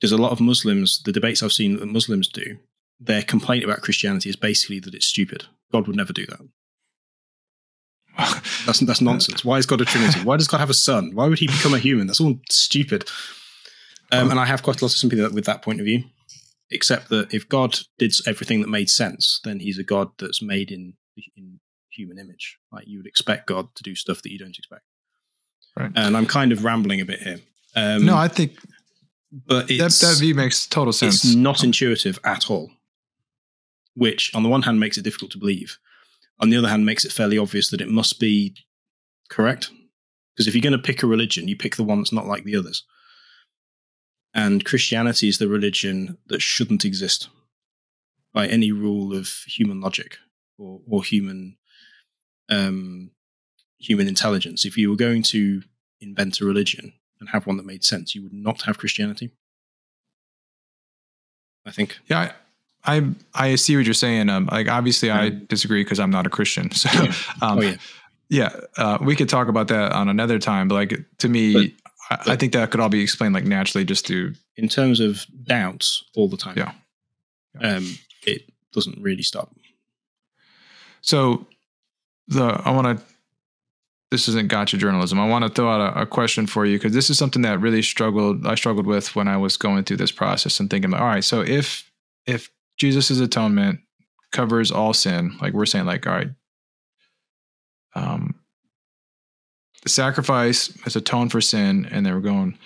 Because 0.00 0.12
a 0.12 0.18
lot 0.18 0.30
of 0.30 0.40
Muslims, 0.40 1.02
the 1.02 1.12
debates 1.12 1.42
I've 1.42 1.52
seen 1.52 1.76
that 1.78 1.86
Muslims 1.86 2.28
do, 2.28 2.58
their 3.00 3.22
complaint 3.22 3.64
about 3.64 3.82
Christianity 3.82 4.28
is 4.28 4.36
basically 4.36 4.78
that 4.80 4.94
it's 4.94 5.06
stupid. 5.06 5.46
God 5.72 5.86
would 5.86 5.96
never 5.96 6.12
do 6.12 6.26
that. 6.26 6.40
That's 8.66 8.80
that's 8.80 9.00
nonsense. 9.00 9.44
Why 9.44 9.58
is 9.58 9.66
God 9.66 9.80
a 9.80 9.84
Trinity? 9.84 10.20
Why 10.24 10.36
does 10.36 10.48
God 10.48 10.58
have 10.58 10.70
a 10.70 10.74
son? 10.74 11.12
Why 11.14 11.28
would 11.28 11.38
he 11.38 11.46
become 11.46 11.72
a 11.72 11.78
human? 11.78 12.08
That's 12.08 12.20
all 12.20 12.40
stupid. 12.50 13.08
Um, 14.10 14.30
and 14.30 14.40
I 14.40 14.46
have 14.46 14.62
quite 14.62 14.80
a 14.80 14.84
lot 14.84 14.92
of 14.92 14.98
sympathy 14.98 15.22
with 15.34 15.44
that 15.44 15.62
point 15.62 15.80
of 15.80 15.84
view. 15.84 16.04
Except 16.70 17.08
that 17.08 17.32
if 17.32 17.48
God 17.48 17.78
did 17.98 18.12
everything 18.26 18.60
that 18.60 18.68
made 18.68 18.90
sense, 18.90 19.40
then 19.42 19.60
he's 19.60 19.78
a 19.78 19.82
God 19.82 20.10
that's 20.18 20.42
made 20.42 20.70
in 20.70 20.94
in 21.36 21.60
human 21.90 22.18
image. 22.18 22.58
Like 22.70 22.86
you 22.86 22.98
would 22.98 23.06
expect 23.06 23.46
God 23.46 23.74
to 23.74 23.82
do 23.82 23.94
stuff 23.94 24.22
that 24.22 24.32
you 24.32 24.38
don't 24.38 24.56
expect. 24.56 24.82
Right. 25.76 25.90
And 25.94 26.16
I'm 26.16 26.26
kind 26.26 26.52
of 26.52 26.64
rambling 26.64 27.00
a 27.00 27.06
bit 27.06 27.20
here. 27.20 27.40
Um, 27.74 28.04
no, 28.04 28.16
I 28.16 28.28
think 28.28 28.58
but 29.30 29.68
that, 29.68 29.98
that 30.00 30.16
view 30.18 30.34
makes 30.34 30.66
total 30.66 30.92
sense. 30.92 31.24
it's 31.24 31.34
not 31.34 31.62
intuitive 31.62 32.18
at 32.24 32.50
all. 32.50 32.70
Which, 33.94 34.34
on 34.34 34.42
the 34.42 34.48
one 34.48 34.62
hand, 34.62 34.80
makes 34.80 34.96
it 34.96 35.02
difficult 35.02 35.32
to 35.32 35.38
believe. 35.38 35.78
On 36.40 36.50
the 36.50 36.56
other 36.56 36.68
hand, 36.68 36.86
makes 36.86 37.04
it 37.04 37.12
fairly 37.12 37.36
obvious 37.36 37.70
that 37.70 37.80
it 37.80 37.88
must 37.88 38.20
be 38.20 38.54
correct. 39.28 39.70
Because 40.34 40.46
if 40.46 40.54
you're 40.54 40.62
going 40.62 40.72
to 40.72 40.78
pick 40.78 41.02
a 41.02 41.06
religion, 41.06 41.48
you 41.48 41.56
pick 41.56 41.76
the 41.76 41.84
one 41.84 41.98
that's 41.98 42.12
not 42.12 42.26
like 42.26 42.44
the 42.44 42.56
others. 42.56 42.84
And 44.34 44.64
Christianity 44.64 45.28
is 45.28 45.38
the 45.38 45.48
religion 45.48 46.18
that 46.26 46.42
shouldn't 46.42 46.84
exist 46.84 47.28
by 48.32 48.46
any 48.46 48.70
rule 48.72 49.14
of 49.16 49.28
human 49.46 49.80
logic 49.80 50.18
or, 50.58 50.80
or 50.86 51.02
human 51.02 51.56
um, 52.50 53.10
human 53.78 54.08
intelligence. 54.08 54.64
If 54.64 54.76
you 54.76 54.90
were 54.90 54.96
going 54.96 55.22
to 55.24 55.62
invent 56.00 56.40
a 56.40 56.44
religion 56.44 56.92
and 57.20 57.28
have 57.30 57.46
one 57.46 57.56
that 57.56 57.66
made 57.66 57.84
sense, 57.84 58.14
you 58.14 58.22
would 58.22 58.32
not 58.32 58.62
have 58.62 58.78
Christianity. 58.78 59.30
I 61.66 61.70
think. 61.70 61.98
Yeah, 62.06 62.32
I, 62.84 62.96
I 62.96 63.14
I 63.34 63.54
see 63.56 63.76
what 63.76 63.84
you're 63.84 63.94
saying. 63.94 64.28
Um, 64.30 64.46
like 64.50 64.68
obviously 64.68 65.10
I 65.10 65.26
Um, 65.28 65.44
disagree 65.46 65.82
because 65.84 66.00
I'm 66.00 66.10
not 66.10 66.26
a 66.26 66.30
Christian. 66.30 66.70
So, 66.74 66.88
Yeah. 66.92 67.12
um, 67.42 67.58
oh 67.58 67.62
yeah, 67.62 67.76
yeah, 68.30 68.60
uh, 68.76 68.98
we 69.00 69.16
could 69.16 69.28
talk 69.28 69.48
about 69.48 69.68
that 69.68 69.92
on 69.92 70.08
another 70.08 70.38
time. 70.38 70.68
But 70.68 70.74
like 70.76 71.04
to 71.18 71.28
me, 71.28 71.74
I, 72.10 72.32
I 72.32 72.36
think 72.36 72.52
that 72.52 72.70
could 72.70 72.80
all 72.80 72.88
be 72.88 73.02
explained 73.02 73.34
like 73.34 73.44
naturally 73.44 73.84
just 73.84 74.06
through. 74.06 74.34
in 74.56 74.68
terms 74.68 75.00
of 75.00 75.26
doubts, 75.44 76.04
all 76.16 76.28
the 76.28 76.36
time. 76.36 76.56
Yeah. 76.56 76.72
Um, 77.60 77.96
it 78.26 78.42
doesn't 78.72 79.00
really 79.02 79.22
stop. 79.22 79.54
So, 81.00 81.46
the 82.28 82.60
I 82.64 82.70
want 82.70 82.98
to. 82.98 83.04
This 84.10 84.26
isn't 84.26 84.48
gotcha 84.48 84.78
journalism. 84.78 85.20
I 85.20 85.28
want 85.28 85.44
to 85.44 85.50
throw 85.50 85.70
out 85.70 85.94
a, 85.94 86.02
a 86.02 86.06
question 86.06 86.46
for 86.46 86.64
you 86.64 86.78
because 86.78 86.94
this 86.94 87.10
is 87.10 87.18
something 87.18 87.42
that 87.42 87.60
really 87.60 87.82
struggled. 87.82 88.46
I 88.46 88.54
struggled 88.54 88.86
with 88.86 89.14
when 89.14 89.28
I 89.28 89.36
was 89.36 89.58
going 89.58 89.84
through 89.84 89.98
this 89.98 90.12
process 90.12 90.60
and 90.60 90.70
thinking, 90.70 90.94
all 90.94 91.04
right, 91.04 91.24
so 91.24 91.42
if 91.42 91.90
if 92.26 92.50
Jesus' 92.78 93.20
atonement 93.20 93.80
covers 94.32 94.70
all 94.70 94.94
sin, 94.94 95.36
like 95.42 95.52
we're 95.52 95.66
saying, 95.66 95.84
like 95.84 96.06
all 96.06 96.14
right, 96.14 96.30
um, 97.94 98.34
sacrifice 99.88 100.76
as 100.86 100.96
atoned 100.96 101.32
for 101.32 101.40
sin, 101.40 101.86
and 101.90 102.04
they 102.04 102.12
were 102.12 102.20
going. 102.20 102.58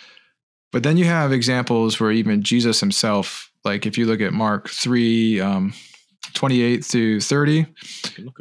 But 0.72 0.82
then 0.82 0.96
you 0.96 1.04
have 1.04 1.32
examples 1.32 2.00
where 2.00 2.10
even 2.10 2.42
Jesus 2.42 2.80
himself, 2.80 3.50
like 3.64 3.84
if 3.86 3.98
you 3.98 4.06
look 4.06 4.20
at 4.20 4.32
Mark 4.32 4.68
3, 4.70 5.40
um, 5.40 5.74
28 6.34 6.84
through 6.84 7.20
30, 7.20 7.66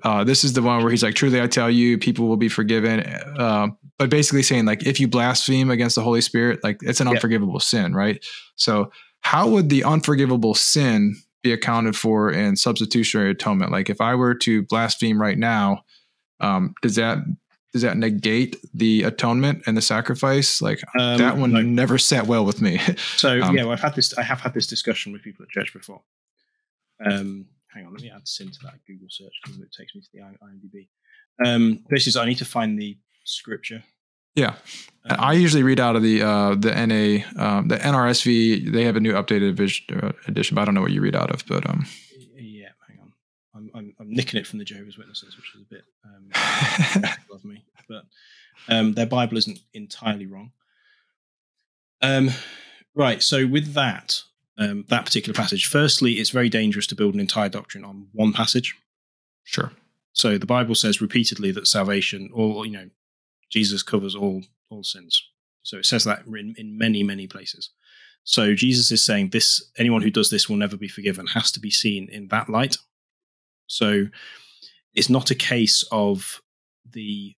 uh, 0.03 0.23
this 0.23 0.43
is 0.43 0.53
the 0.53 0.61
one 0.61 0.81
where 0.81 0.91
he's 0.91 1.03
like, 1.03 1.15
Truly 1.15 1.41
I 1.41 1.47
tell 1.47 1.69
you, 1.69 1.97
people 1.97 2.27
will 2.27 2.37
be 2.37 2.47
forgiven. 2.49 3.01
Uh, 3.01 3.67
but 3.97 4.09
basically 4.09 4.43
saying, 4.43 4.65
like, 4.65 4.85
if 4.85 4.99
you 4.99 5.07
blaspheme 5.07 5.69
against 5.69 5.95
the 5.95 6.01
Holy 6.03 6.21
Spirit, 6.21 6.63
like 6.63 6.77
it's 6.81 7.01
an 7.01 7.07
Yeah. 7.07 7.13
unforgivable 7.13 7.59
sin, 7.59 7.93
right? 7.93 8.23
So, 8.55 8.91
how 9.21 9.47
would 9.49 9.69
the 9.69 9.83
unforgivable 9.83 10.55
sin 10.55 11.15
be 11.43 11.51
accounted 11.51 11.95
for 11.95 12.31
in 12.31 12.55
substitutionary 12.55 13.31
atonement? 13.31 13.71
Like, 13.71 13.89
if 13.89 13.99
I 14.01 14.15
were 14.15 14.33
to 14.35 14.63
blaspheme 14.63 15.21
right 15.21 15.37
now, 15.37 15.83
um, 16.39 16.73
does 16.81 16.95
that 16.95 17.19
does 17.73 17.81
that 17.83 17.97
negate 17.97 18.57
the 18.73 19.03
atonement 19.03 19.63
and 19.65 19.77
the 19.77 19.81
sacrifice? 19.81 20.61
Like 20.61 20.81
Um, 20.99 21.17
that 21.17 21.37
one 21.37 21.51
no. 21.53 21.61
never 21.61 21.97
sat 21.97 22.27
well 22.27 22.45
with 22.45 22.61
me. 22.61 22.79
So 23.17 23.41
Um, 23.41 23.55
yeah, 23.55 23.63
well, 23.63 23.71
I've 23.73 23.79
had 23.81 23.95
this. 23.95 24.17
I 24.17 24.23
have 24.23 24.41
had 24.41 24.53
this 24.53 24.67
discussion 24.67 25.11
with 25.13 25.21
people 25.23 25.43
at 25.43 25.49
church 25.49 25.71
before. 25.73 26.01
Um, 27.05 27.45
hang 27.73 27.85
on, 27.85 27.93
let 27.93 28.01
me 28.01 28.11
add 28.13 28.27
sin 28.27 28.47
to 28.51 28.59
that 28.63 28.75
Google 28.85 29.07
search 29.09 29.33
because 29.43 29.59
it 29.59 29.71
takes 29.77 29.95
me 29.95 30.01
to 30.01 30.07
the 30.13 30.19
IMDb. 30.19 30.87
Um, 31.45 31.83
this 31.89 32.07
is 32.07 32.15
I 32.17 32.25
need 32.25 32.37
to 32.39 32.45
find 32.45 32.77
the 32.79 32.97
scripture. 33.23 33.83
yeah, 34.35 34.55
Um, 35.09 35.17
I 35.19 35.33
usually 35.33 35.63
read 35.63 35.79
out 35.79 35.95
of 35.95 36.03
the 36.03 36.21
uh, 36.21 36.55
the 36.55 36.71
NA 36.85 37.23
um, 37.43 37.67
the 37.69 37.77
NRSV. 37.77 38.71
They 38.71 38.83
have 38.83 38.95
a 38.97 38.99
new 38.99 39.13
updated 39.13 39.55
vis- 39.55 39.81
uh, 39.91 40.11
edition, 40.27 40.55
but 40.55 40.61
I 40.61 40.65
don't 40.65 40.75
know 40.75 40.81
what 40.81 40.91
you 40.91 41.01
read 41.01 41.15
out 41.15 41.31
of. 41.31 41.45
But 41.47 41.67
um, 41.69 41.85
yeah, 41.85 41.85
hang 41.85 41.87
on. 41.87 42.10
I'm, 43.55 43.69
I'm 43.73 43.93
I'm 43.99 44.11
nicking 44.11 44.39
it 44.39 44.47
from 44.47 44.59
the 44.59 44.65
Jehovah's 44.65 44.97
Witnesses, 44.97 45.35
which 45.35 45.53
is 45.55 45.61
a 45.61 45.65
bit 45.65 45.83
um, 46.05 47.03
of 47.33 47.43
me, 47.43 47.63
but 47.87 48.03
um, 48.69 48.93
their 48.93 49.05
Bible 49.05 49.37
isn't 49.37 49.59
entirely 49.73 50.25
wrong. 50.25 50.51
Um, 52.01 52.31
right. 52.95 53.21
So 53.21 53.45
with 53.45 53.73
that, 53.73 54.21
um, 54.57 54.85
that 54.89 55.05
particular 55.05 55.35
passage, 55.35 55.67
firstly, 55.67 56.13
it's 56.13 56.29
very 56.29 56.49
dangerous 56.49 56.87
to 56.87 56.95
build 56.95 57.13
an 57.13 57.19
entire 57.19 57.49
doctrine 57.49 57.83
on 57.83 58.07
one 58.13 58.33
passage. 58.33 58.75
sure, 59.43 59.71
So 60.13 60.37
the 60.37 60.45
Bible 60.45 60.75
says 60.75 61.01
repeatedly 61.01 61.51
that 61.51 61.67
salvation, 61.67 62.29
or 62.33 62.65
you 62.65 62.71
know, 62.71 62.89
Jesus 63.49 63.83
covers 63.83 64.15
all 64.15 64.43
all 64.69 64.83
sins. 64.83 65.21
So 65.63 65.77
it 65.77 65.85
says 65.85 66.05
that 66.05 66.25
in, 66.25 66.55
in 66.57 66.77
many 66.77 67.03
many 67.03 67.27
places. 67.27 67.69
So 68.23 68.53
Jesus 68.53 68.91
is 68.91 69.03
saying 69.03 69.29
this: 69.29 69.71
anyone 69.77 70.01
who 70.01 70.11
does 70.11 70.29
this 70.29 70.47
will 70.47 70.57
never 70.57 70.77
be 70.77 70.87
forgiven. 70.87 71.27
Has 71.27 71.51
to 71.51 71.59
be 71.59 71.71
seen 71.71 72.07
in 72.09 72.27
that 72.29 72.49
light. 72.49 72.77
So 73.67 74.07
it's 74.93 75.09
not 75.09 75.31
a 75.31 75.35
case 75.35 75.83
of 75.91 76.41
the 76.89 77.35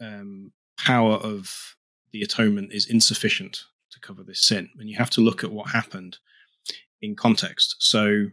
um, 0.00 0.52
power 0.78 1.14
of 1.14 1.76
the 2.12 2.22
atonement 2.22 2.72
is 2.72 2.86
insufficient 2.86 3.64
to 3.92 4.00
cover 4.00 4.22
this 4.22 4.42
sin, 4.42 4.70
and 4.78 4.88
you 4.88 4.96
have 4.96 5.10
to 5.10 5.20
look 5.20 5.44
at 5.44 5.52
what 5.52 5.70
happened 5.70 6.18
in 7.00 7.16
context. 7.16 7.76
So 7.78 8.26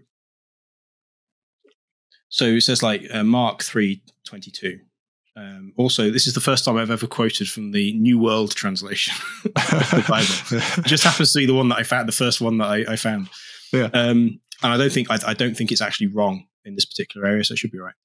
so 2.29 2.45
it 2.45 2.61
says 2.61 2.83
like 2.83 3.03
uh, 3.13 3.23
Mark 3.23 3.63
three 3.63 4.01
twenty 4.25 4.51
two. 4.51 4.79
Um, 5.35 5.73
also, 5.77 6.09
this 6.09 6.25
is 6.25 6.33
the 6.33 6.41
first 6.41 6.65
time 6.65 6.77
I've 6.77 6.89
ever 6.89 7.05
quoted 7.05 7.47
from 7.47 7.71
the 7.71 7.93
New 7.93 8.17
World 8.17 8.55
translation 8.55 9.13
of 9.45 9.53
the 9.53 10.05
Bible. 10.09 10.79
It 10.79 10.85
just 10.87 11.03
happens 11.03 11.31
to 11.33 11.39
be 11.39 11.45
the 11.45 11.53
one 11.53 11.69
that 11.69 11.77
I 11.77 11.83
found, 11.83 12.07
the 12.07 12.13
first 12.13 12.41
one 12.41 12.57
that 12.57 12.65
I, 12.65 12.93
I 12.93 12.95
found. 12.95 13.29
Yeah. 13.71 13.89
Um, 13.93 14.39
and 14.63 14.73
I 14.73 14.77
don't 14.77 14.91
think 14.91 15.11
I, 15.11 15.19
I 15.27 15.33
don't 15.35 15.55
think 15.55 15.71
it's 15.71 15.81
actually 15.81 16.07
wrong 16.07 16.47
in 16.67 16.75
this 16.75 16.85
particular 16.85 17.25
area, 17.25 17.43
so 17.43 17.53
it 17.53 17.57
should 17.57 17.71
be 17.71 17.79
right. 17.79 17.95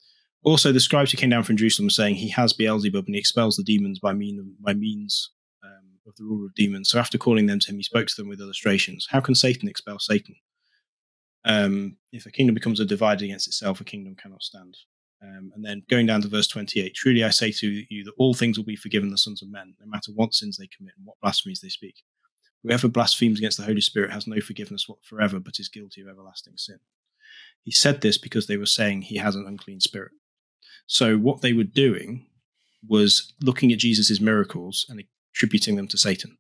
Also, 0.45 0.73
the 0.73 0.81
scribes 0.81 1.13
who 1.13 1.19
came 1.19 1.31
down 1.31 1.45
from 1.45 1.57
Jerusalem 1.57 1.91
saying 1.91 2.17
he 2.17 2.29
has 2.31 2.53
Beelzebub 2.53 3.07
and 3.07 3.15
he 3.15 3.21
expels 3.21 3.57
the 3.57 3.63
demons 3.63 4.01
by 4.01 4.13
mean 4.13 4.55
by 4.61 4.75
means 4.75 5.31
um, 5.63 5.99
of 6.07 6.17
the 6.17 6.25
ruler 6.25 6.47
of 6.47 6.55
demons. 6.55 6.91
So 6.91 6.99
after 6.99 7.17
calling 7.17 7.47
them 7.47 7.61
to 7.61 7.71
him, 7.71 7.77
he 7.77 7.83
spoke 7.85 8.09
to 8.09 8.17
them 8.17 8.29
with 8.29 8.41
illustrations. 8.41 9.07
How 9.11 9.21
can 9.21 9.35
Satan 9.35 9.69
expel 9.69 9.99
Satan? 9.99 10.35
Um, 11.45 11.97
if 12.13 12.27
a 12.27 12.31
kingdom 12.31 12.55
becomes 12.55 12.81
a 12.81 12.85
divided 12.85 13.25
against 13.25 13.47
itself, 13.47 13.81
a 13.81 13.85
kingdom 13.85 14.17
cannot 14.17 14.43
stand. 14.43 14.77
Um, 15.23 15.53
and 15.55 15.65
then 15.65 15.85
going 15.89 16.07
down 16.07 16.23
to 16.23 16.29
verse 16.29 16.49
28, 16.49 16.95
truly 16.95 17.23
I 17.23 17.31
say 17.31 17.53
to 17.53 17.85
you 17.89 18.05
that 18.05 18.15
all 18.19 18.35
things 18.35 18.59
will 18.59 18.65
be 18.65 18.75
forgiven 18.75 19.11
the 19.11 19.19
sons 19.19 19.43
of 19.43 19.51
men, 19.51 19.75
no 19.81 19.87
matter 19.87 20.11
what 20.15 20.35
sins 20.35 20.57
they 20.57 20.69
commit 20.77 20.95
and 20.97 21.07
what 21.07 21.21
blasphemies 21.23 21.61
they 21.61 21.69
speak. 21.69 21.95
Whoever 22.65 22.89
blasphemes 22.89 23.39
against 23.39 23.59
the 23.59 23.65
Holy 23.65 23.81
Spirit 23.81 24.13
has 24.13 24.27
no 24.27 24.41
forgiveness 24.41 24.87
forever, 25.03 25.39
but 25.39 25.59
is 25.61 25.69
guilty 25.69 26.01
of 26.01 26.09
everlasting 26.09 26.55
sin. 26.57 26.79
He 27.63 27.71
said 27.71 28.01
this 28.01 28.19
because 28.19 28.47
they 28.47 28.57
were 28.57 28.67
saying 28.67 29.03
he 29.03 29.17
has 29.17 29.37
an 29.37 29.47
unclean 29.47 29.81
spirit. 29.81 30.13
So 30.87 31.17
what 31.17 31.41
they 31.41 31.53
were 31.53 31.65
doing 31.65 32.27
was 32.87 33.33
looking 33.41 33.73
at 33.73 33.79
Jesus' 33.79 34.21
miracles 34.21 34.85
and 34.89 35.03
attributing 35.35 35.77
them 35.77 35.89
to 35.89 35.99
Satan. 35.99 36.39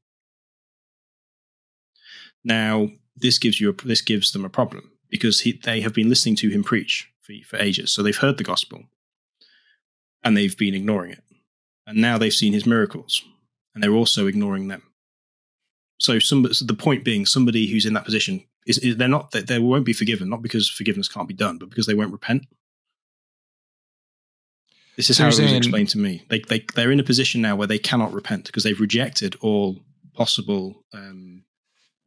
Now, 2.44 2.88
this 3.16 3.38
gives 3.38 3.60
you 3.60 3.70
a, 3.70 3.86
this 3.86 4.00
gives 4.00 4.32
them 4.32 4.44
a 4.44 4.50
problem 4.50 4.90
because 5.08 5.40
he, 5.40 5.60
they 5.62 5.80
have 5.82 5.94
been 5.94 6.08
listening 6.08 6.36
to 6.36 6.48
him 6.48 6.64
preach 6.64 7.08
for, 7.20 7.32
for 7.46 7.56
ages. 7.58 7.92
So 7.92 8.02
they've 8.02 8.16
heard 8.16 8.38
the 8.38 8.44
gospel 8.44 8.84
and 10.24 10.36
they've 10.36 10.56
been 10.56 10.74
ignoring 10.74 11.12
it. 11.12 11.22
And 11.86 12.00
now 12.00 12.18
they've 12.18 12.32
seen 12.32 12.52
his 12.52 12.66
miracles 12.66 13.22
and 13.74 13.82
they're 13.82 13.92
also 13.92 14.26
ignoring 14.26 14.68
them. 14.68 14.82
So, 15.98 16.18
some, 16.18 16.52
so 16.52 16.64
the 16.64 16.74
point 16.74 17.04
being, 17.04 17.26
somebody 17.26 17.68
who's 17.68 17.86
in 17.86 17.92
that 17.94 18.04
position 18.04 18.44
is, 18.66 18.78
is 18.78 18.96
they're 18.96 19.08
not 19.08 19.30
they, 19.32 19.40
they 19.42 19.58
won't 19.58 19.84
be 19.84 19.92
forgiven, 19.92 20.28
not 20.28 20.42
because 20.42 20.68
forgiveness 20.68 21.08
can't 21.08 21.28
be 21.28 21.34
done, 21.34 21.58
but 21.58 21.68
because 21.70 21.86
they 21.86 21.94
won't 21.94 22.12
repent. 22.12 22.46
This 24.96 25.08
is 25.08 25.16
So 25.16 25.24
how 25.24 25.28
it 25.30 25.38
was 25.40 25.52
explained 25.52 25.88
to 25.90 25.98
me. 25.98 26.22
They 26.28 26.40
they 26.40 26.64
they're 26.74 26.92
in 26.92 27.00
a 27.00 27.04
position 27.04 27.40
now 27.40 27.56
where 27.56 27.66
they 27.66 27.78
cannot 27.78 28.12
repent 28.12 28.44
because 28.46 28.62
they've 28.64 28.78
rejected 28.80 29.36
all 29.40 29.78
possible 30.14 30.84
um, 30.92 31.44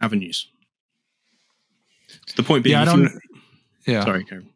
avenues. 0.02 0.48
The 2.36 2.44
point 2.44 2.64
being, 2.64 2.74
Yeah, 2.76 2.82
I 2.84 2.86
don't- 2.86 3.20
yeah. 3.88 4.04
sorry, 4.04 4.24
Karen. 4.24 4.50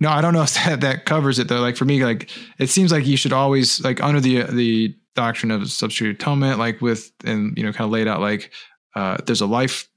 No, 0.00 0.10
I 0.10 0.20
don't 0.20 0.34
know 0.34 0.42
if 0.48 0.54
that, 0.54 0.80
that 0.82 1.04
covers 1.06 1.38
it 1.38 1.48
though. 1.48 1.60
Like 1.60 1.76
for 1.76 1.84
me, 1.86 2.04
like 2.04 2.28
it 2.58 2.68
seems 2.68 2.92
like 2.92 3.06
you 3.06 3.16
should 3.16 3.32
always 3.32 3.82
like 3.82 4.02
under 4.02 4.20
the 4.20 4.42
the 4.42 4.94
doctrine 5.14 5.50
of 5.50 5.70
substitute 5.70 6.16
atonement, 6.16 6.58
like 6.58 6.80
with 6.82 7.10
and 7.24 7.56
you 7.56 7.64
know 7.64 7.72
kind 7.72 7.86
of 7.86 7.90
laid 7.90 8.06
out 8.08 8.20
like 8.20 8.50
uh, 8.94 9.16
there's 9.26 9.40
a 9.40 9.46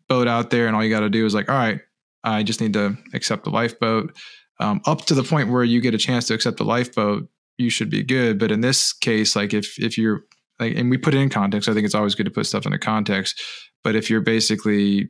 lifeboat 0.10 0.28
out 0.28 0.50
there, 0.50 0.68
and 0.68 0.76
all 0.76 0.84
you 0.84 0.90
got 0.90 1.02
to 1.02 1.10
do 1.10 1.26
is 1.26 1.34
like, 1.34 1.50
all 1.50 1.56
right, 1.56 1.80
I 2.24 2.44
just 2.44 2.62
need 2.62 2.74
to 2.74 2.98
accept 3.14 3.44
the 3.44 3.50
lifeboat. 3.50 4.16
Um, 4.60 4.82
up 4.86 5.06
to 5.06 5.14
the 5.14 5.24
point 5.24 5.50
where 5.50 5.64
you 5.64 5.82
get 5.82 5.94
a 5.94 5.98
chance 5.98 6.28
to 6.28 6.34
accept 6.34 6.58
the 6.58 6.64
lifeboat, 6.64 7.28
you 7.58 7.70
should 7.70 7.90
be 7.90 8.04
good. 8.04 8.40
But 8.40 8.52
in 8.52 8.62
this 8.62 8.94
case, 8.94 9.36
like 9.36 9.54
if 9.54 9.78
if 9.80 9.98
you're 9.98 10.24
like, 10.60 10.76
and 10.76 10.90
we 10.90 10.98
put 10.98 11.14
it 11.14 11.18
in 11.20 11.30
context, 11.30 11.68
I 11.68 11.74
think 11.74 11.86
it's 11.86 11.96
always 11.96 12.16
good 12.16 12.26
to 12.26 12.32
put 12.32 12.46
stuff 12.46 12.66
into 12.66 12.78
context. 12.80 13.42
But 13.84 13.96
if 13.96 14.10
you're 14.10 14.22
basically, 14.22 15.10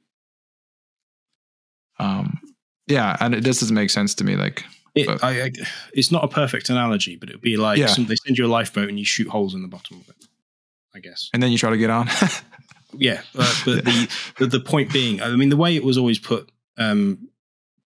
um, 2.00 2.40
yeah, 2.88 3.16
and 3.20 3.34
it 3.36 3.44
just 3.44 3.60
doesn't 3.62 3.76
make 3.76 3.90
sense 3.90 4.16
to 4.16 4.24
me. 4.24 4.36
Like 4.36 4.64
It, 4.96 5.08
I, 5.24 5.44
I, 5.44 5.52
it's 5.94 6.12
not 6.12 6.24
a 6.24 6.28
perfect 6.28 6.70
analogy, 6.70 7.16
but 7.16 7.30
it 7.30 7.34
would 7.36 7.42
be 7.42 7.58
like 7.58 7.78
Yeah. 7.78 7.88
some, 7.88 8.06
they 8.08 8.16
send 8.26 8.38
you 8.38 8.46
a 8.46 8.48
lifeboat 8.48 8.90
and 8.90 8.98
you 9.00 9.06
shoot 9.06 9.28
holes 9.28 9.54
in 9.54 9.62
the 9.62 9.68
bottom 9.68 10.00
of 10.02 10.10
it. 10.10 10.16
I 10.94 11.00
guess. 11.00 11.30
and 11.34 11.44
then 11.44 11.52
you 11.52 11.58
try 11.58 11.70
to 11.72 11.78
get 11.78 11.90
on. 11.90 12.08
Yeah, 13.00 13.22
uh, 13.38 13.54
but 13.66 13.86
the, 13.86 14.18
the 14.40 14.48
the 14.48 14.60
point 14.60 14.92
being, 14.92 15.22
I 15.22 15.36
mean, 15.36 15.50
the 15.50 15.58
way 15.58 15.76
it 15.76 15.84
was 15.84 15.98
always 15.98 16.20
put 16.20 16.52
um, 16.78 17.30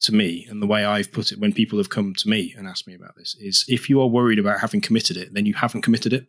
to 0.02 0.14
me, 0.14 0.48
and 0.50 0.62
the 0.62 0.68
way 0.68 0.86
I've 0.86 1.12
put 1.12 1.32
it 1.32 1.40
when 1.40 1.54
people 1.54 1.78
have 1.80 1.90
come 1.90 2.14
to 2.16 2.30
me 2.30 2.54
and 2.58 2.68
asked 2.68 2.88
me 2.88 2.96
about 2.96 3.16
this 3.16 3.36
is, 3.40 3.66
if 3.68 3.90
you 3.90 4.02
are 4.02 4.08
worried 4.08 4.40
about 4.40 4.60
having 4.60 4.82
committed 4.82 5.18
it, 5.18 5.34
then 5.34 5.46
you 5.46 5.54
haven't 5.54 5.82
committed 5.82 6.14
it, 6.14 6.28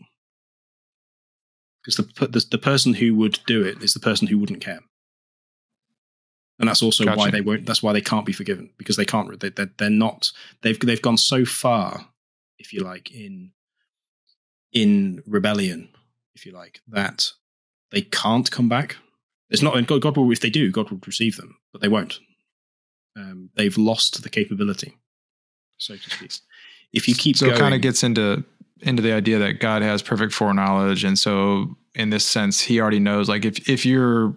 because 1.83 1.97
the, 1.97 2.26
the 2.26 2.45
the 2.51 2.59
person 2.59 2.95
who 2.95 3.14
would 3.14 3.39
do 3.47 3.62
it 3.62 3.83
is 3.83 3.95
the 3.95 4.01
person 4.01 4.26
who 4.26 4.39
wouldn't 4.39 4.61
care, 4.61 4.81
and 6.59 6.68
that's 6.68 6.83
also 6.83 7.05
why 7.16 7.31
they 7.31 7.41
won't. 7.41 7.66
That's 7.66 7.83
why 7.83 7.93
they 7.93 8.01
can't 8.01 8.26
be 8.26 8.33
forgiven 8.33 8.70
because 8.76 8.97
they 8.97 9.05
can't. 9.05 9.39
They, 9.41 9.51
they're, 9.51 9.70
they're 9.78 9.91
not. 9.91 10.31
They've 10.62 10.78
they've 10.78 11.01
gone 11.01 11.16
so 11.16 11.45
far, 11.45 12.09
if 12.59 12.72
you 12.72 12.81
like, 12.81 13.11
in 13.12 13.53
in 14.72 15.22
rebellion, 15.26 15.89
if 16.35 16.47
you 16.47 16.53
like, 16.53 16.81
that 16.89 17.33
they 17.93 18.03
can't 18.03 18.51
come 18.51 18.68
back. 18.68 18.97
It's 19.51 19.62
not, 19.62 19.76
and 19.76 19.86
God, 19.86 20.03
God 20.03 20.16
will, 20.16 20.30
if 20.30 20.41
they 20.41 20.51
do, 20.51 20.70
God 20.70 20.91
will 20.91 21.01
receive 21.07 21.36
them, 21.36 21.57
but 21.72 21.82
they 21.82 21.88
won't. 21.88 22.20
Um, 23.16 23.51
they've 23.57 23.76
lost 23.76 24.22
the 24.22 24.30
capability, 24.30 24.97
so 25.76 25.97
to 25.97 26.11
speak. 26.11 26.32
If 26.93 27.09
you 27.09 27.14
keep 27.14 27.36
so 27.36 27.47
going, 27.47 27.57
it 27.57 27.61
kind 27.61 27.74
of 27.74 27.80
gets 27.80 28.05
into 28.05 28.45
into 28.82 29.03
the 29.03 29.12
idea 29.12 29.38
that 29.38 29.61
God 29.61 29.82
has 29.82 30.03
perfect 30.03 30.32
foreknowledge, 30.32 31.05
and 31.05 31.18
so 31.18 31.76
in 31.95 32.11
this 32.11 32.24
sense, 32.24 32.61
He 32.61 32.80
already 32.80 33.01
knows. 33.01 33.28
Like 33.28 33.45
if 33.45 33.68
if 33.68 33.84
you're 33.84 34.34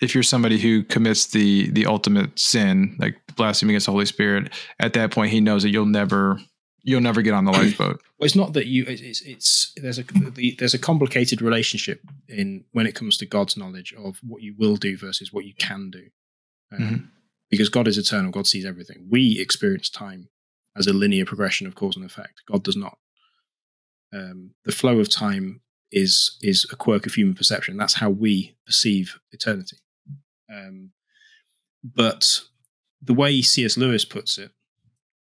if 0.00 0.14
you're 0.14 0.24
somebody 0.24 0.58
who 0.58 0.82
commits 0.82 1.26
the 1.26 1.70
the 1.70 1.86
ultimate 1.86 2.36
sin, 2.38 2.96
like 2.98 3.16
blaspheming 3.36 3.74
against 3.74 3.86
the 3.86 3.92
Holy 3.92 4.06
Spirit, 4.06 4.52
at 4.80 4.92
that 4.94 5.12
point, 5.12 5.30
He 5.30 5.40
knows 5.40 5.62
that 5.62 5.70
you'll 5.70 5.86
never 5.86 6.40
you'll 6.82 7.00
never 7.00 7.22
get 7.22 7.34
on 7.34 7.44
the 7.44 7.52
lifeboat. 7.52 8.00
Well, 8.20 8.26
it's 8.26 8.36
not 8.36 8.52
that 8.52 8.66
you. 8.66 8.84
It's, 8.86 9.00
it's, 9.00 9.22
it's 9.22 9.72
there's 9.76 9.98
a 9.98 10.02
the, 10.02 10.54
there's 10.58 10.74
a 10.74 10.78
complicated 10.78 11.40
relationship 11.40 12.02
in 12.28 12.64
when 12.72 12.86
it 12.86 12.94
comes 12.94 13.16
to 13.16 13.24
God's 13.26 13.56
knowledge 13.56 13.94
of 13.94 14.18
what 14.22 14.42
you 14.42 14.54
will 14.58 14.76
do 14.76 14.98
versus 14.98 15.32
what 15.32 15.46
you 15.46 15.54
can 15.54 15.90
do, 15.90 16.08
um, 16.70 16.78
Mhm. 16.78 17.08
because 17.48 17.70
God 17.70 17.88
is 17.88 17.96
eternal. 17.96 18.30
God 18.30 18.46
sees 18.46 18.66
everything. 18.66 19.06
We 19.10 19.40
experience 19.40 19.88
time 19.88 20.28
as 20.76 20.86
a 20.86 20.92
linear 20.92 21.24
progression 21.24 21.66
of 21.66 21.74
cause 21.74 21.96
and 21.96 22.04
effect. 22.04 22.42
God 22.46 22.62
does 22.62 22.76
not. 22.76 22.98
Um, 24.12 24.50
the 24.66 24.72
flow 24.72 24.98
of 25.00 25.08
time 25.08 25.62
is 25.90 26.36
is 26.42 26.66
a 26.70 26.76
quirk 26.76 27.06
of 27.06 27.14
human 27.14 27.34
perception. 27.34 27.78
That's 27.78 27.94
how 27.94 28.10
we 28.10 28.54
perceive 28.66 29.18
eternity. 29.32 29.78
Um, 30.52 30.90
but 31.82 32.42
the 33.00 33.14
way 33.14 33.40
C.S. 33.40 33.78
Lewis 33.78 34.04
puts 34.04 34.36
it 34.36 34.50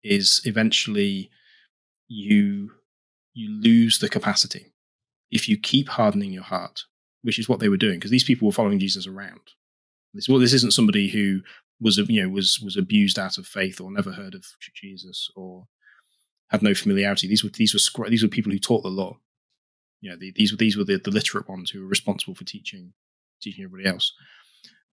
is 0.03 0.41
eventually 0.47 1.31
you 2.09 2.71
you 3.35 3.51
lose 3.51 3.99
the 3.99 4.09
capacity 4.09 4.73
if 5.31 5.49
you 5.49 5.59
keep 5.59 5.89
hardening 5.89 6.33
your 6.33 6.43
heart, 6.43 6.83
which 7.23 7.39
is 7.39 7.49
what 7.49 7.61
they 7.61 7.69
were 7.69 7.77
doing 7.77 7.99
because 7.99 8.11
these 8.11 8.25
people 8.25 8.47
were 8.47 8.53
following 8.53 8.79
Jesus 8.79 9.07
around. 9.07 9.41
This 10.15 10.29
well, 10.29 10.39
this 10.39 10.55
isn't 10.55 10.73
somebody 10.73 11.09
who 11.09 11.41
was 11.81 11.99
you 11.99 12.23
know 12.23 12.29
was 12.29 12.61
was 12.61 12.77
abused 12.77 13.19
out 13.19 13.39
of 13.39 13.47
faith 13.47 13.81
or 13.81 13.91
never 13.91 14.13
heard 14.13 14.35
of 14.35 14.45
Jesus 14.75 15.31
or 15.37 15.67
had 16.49 16.63
no 16.63 16.75
familiarity. 16.75 17.29
These 17.29 17.45
were 17.45 17.51
these 17.51 17.75
were 17.75 18.09
these 18.09 18.23
were 18.23 18.29
people 18.29 18.53
who 18.53 18.59
taught 18.59 18.83
the 18.83 18.89
law. 18.89 19.19
You 20.01 20.11
know, 20.11 20.17
the, 20.17 20.33
these 20.35 20.53
were 20.53 20.57
these 20.57 20.77
were 20.77 20.85
the, 20.85 20.99
the 20.99 21.11
literate 21.11 21.49
ones 21.49 21.71
who 21.71 21.81
were 21.81 21.89
responsible 21.89 22.35
for 22.35 22.45
teaching 22.45 22.93
teaching 23.41 23.65
everybody 23.65 23.89
else. 23.89 24.13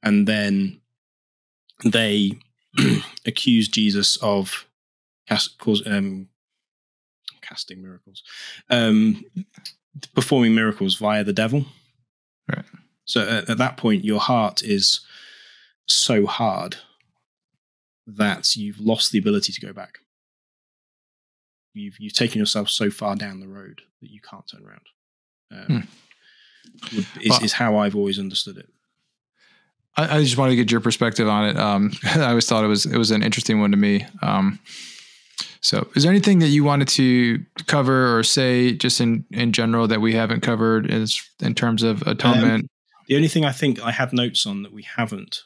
And 0.01 0.27
then 0.27 0.81
they 1.83 2.39
accused 3.25 3.73
Jesus 3.73 4.17
of 4.17 4.67
cast, 5.27 5.57
cause, 5.59 5.81
um, 5.85 6.27
casting 7.47 7.81
miracles, 7.81 8.23
um, 8.69 9.23
performing 10.15 10.55
miracles 10.55 10.95
via 10.95 11.23
the 11.23 11.33
devil. 11.33 11.65
Right. 12.49 12.65
So 13.05 13.21
at, 13.21 13.49
at 13.49 13.57
that 13.57 13.77
point, 13.77 14.05
your 14.05 14.19
heart 14.19 14.63
is 14.63 15.01
so 15.85 16.25
hard 16.25 16.77
that 18.07 18.55
you've 18.55 18.79
lost 18.79 19.11
the 19.11 19.19
ability 19.19 19.53
to 19.53 19.61
go 19.61 19.73
back. 19.73 19.99
You've 21.73 21.99
you've 21.99 22.13
taken 22.13 22.39
yourself 22.39 22.69
so 22.69 22.91
far 22.91 23.15
down 23.15 23.39
the 23.39 23.47
road 23.47 23.81
that 24.01 24.11
you 24.11 24.21
can't 24.21 24.47
turn 24.47 24.63
around. 24.65 24.87
Um, 25.51 25.87
hmm. 26.91 26.97
is, 26.97 27.29
well, 27.29 27.43
is 27.43 27.53
how 27.53 27.77
I've 27.77 27.95
always 27.95 28.19
understood 28.19 28.57
it. 28.57 28.69
I, 29.95 30.17
I, 30.17 30.23
just 30.23 30.37
wanted 30.37 30.51
to 30.51 30.55
get 30.55 30.71
your 30.71 30.81
perspective 30.81 31.27
on 31.27 31.49
it. 31.49 31.57
Um, 31.57 31.91
I 32.03 32.29
always 32.29 32.47
thought 32.47 32.63
it 32.63 32.67
was 32.67 32.85
it 32.85 32.97
was 32.97 33.11
an 33.11 33.23
interesting 33.23 33.59
one 33.59 33.71
to 33.71 33.77
me. 33.77 34.05
Um, 34.21 34.59
so, 35.63 35.87
is 35.95 36.03
there 36.03 36.11
anything 36.11 36.39
that 36.39 36.49
you 36.49 36.65
wanted 36.65 36.89
to 36.89 37.41
cover 37.67 38.17
or 38.17 38.23
say, 38.23 38.73
just 38.73 38.99
in 38.99 39.23
in 39.31 39.53
general, 39.53 39.87
that 39.87 40.01
we 40.01 40.13
haven't 40.13 40.41
covered, 40.41 40.91
is 40.91 41.23
in 41.39 41.55
terms 41.55 41.83
of 41.83 42.01
atonement? 42.01 42.65
Um, 42.65 42.69
the 43.07 43.15
only 43.15 43.29
thing 43.29 43.45
I 43.45 43.53
think 43.53 43.81
I 43.81 43.91
had 43.91 44.11
notes 44.11 44.45
on 44.45 44.63
that 44.63 44.73
we 44.73 44.83
haven't 44.83 45.43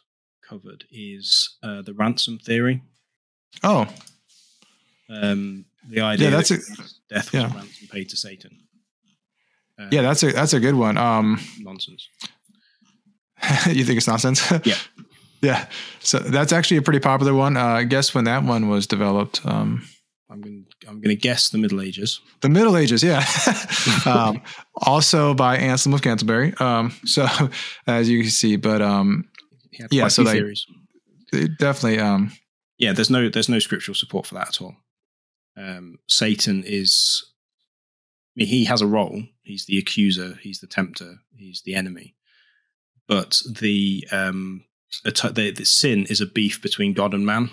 covered 0.47 0.86
is 0.91 1.57
uh, 1.61 1.84
the 1.84 1.93
ransom 1.93 2.39
theory. 2.39 2.82
Oh, 3.63 3.86
um, 5.07 5.65
the 5.88 6.01
idea 6.01 6.32
yeah, 6.32 6.36
that's 6.36 6.49
that 6.49 6.61
a, 6.61 7.13
death 7.13 7.32
was 7.32 7.41
yeah. 7.41 7.51
a 7.51 7.55
ransom 7.55 7.88
paid 7.91 8.09
to 8.09 8.18
Satan. 8.18 8.57
Um, 9.78 9.89
yeah, 9.91 10.01
that's 10.01 10.24
a 10.24 10.32
that's 10.32 10.53
a 10.53 10.59
good 10.59 10.76
one. 10.76 10.97
Um, 10.97 11.39
nonsense. 11.59 12.09
you 13.68 13.84
think 13.84 13.97
it's 13.97 14.07
nonsense? 14.07 14.51
yeah. 14.63 14.78
Yeah. 15.43 15.68
So 15.99 16.18
that's 16.18 16.51
actually 16.51 16.78
a 16.78 16.82
pretty 16.82 17.01
popular 17.01 17.36
one. 17.36 17.55
Uh, 17.55 17.65
I 17.65 17.84
guess 17.84 18.15
when 18.15 18.24
that 18.24 18.41
one 18.41 18.68
was 18.68 18.88
developed. 18.88 19.45
Um, 19.45 19.84
I'm 20.30 20.41
going. 20.41 20.65
I'm 20.88 20.95
going 20.95 21.15
to 21.15 21.21
guess 21.21 21.49
the 21.49 21.57
Middle 21.57 21.82
Ages. 21.82 22.19
The 22.41 22.49
Middle 22.49 22.75
Ages, 22.75 23.01
yeah. 23.01 23.25
um, 24.05 24.41
also 24.75 25.34
by 25.34 25.57
Anselm 25.57 25.93
of 25.93 26.01
Canterbury. 26.01 26.53
Um, 26.59 26.91
so 27.05 27.28
as 27.88 28.09
you 28.09 28.21
can 28.21 28.30
see, 28.30 28.57
but 28.57 28.82
um, 28.82 29.30
yeah, 29.89 30.09
so 30.09 30.23
like, 30.23 30.34
theories. 30.34 30.65
definitely. 31.32 31.99
Um, 31.99 32.34
yeah, 32.78 32.91
there's 32.91 33.09
no 33.09 33.30
there's 33.30 33.49
no 33.49 33.59
scriptural 33.59 33.95
support 33.95 34.25
for 34.25 34.36
that 34.36 34.49
at 34.49 34.61
all. 34.61 34.75
Um, 35.55 35.99
Satan 36.07 36.63
is. 36.65 37.23
I 38.36 38.41
mean, 38.41 38.47
he 38.49 38.65
has 38.65 38.82
a 38.82 38.88
role. 38.88 39.23
He's 39.41 39.65
the 39.65 39.80
accuser. 39.80 40.38
He's 40.43 40.59
the 40.59 40.67
tempter. 40.67 41.15
He's 41.36 41.63
the 41.65 41.73
enemy. 41.73 42.15
But 43.07 43.41
the 43.49 44.05
um, 44.11 44.65
the, 45.03 45.53
the 45.55 45.65
sin 45.65 46.05
is 46.09 46.21
a 46.21 46.25
beef 46.25 46.61
between 46.61 46.93
God 46.93 47.13
and 47.13 47.25
man. 47.25 47.49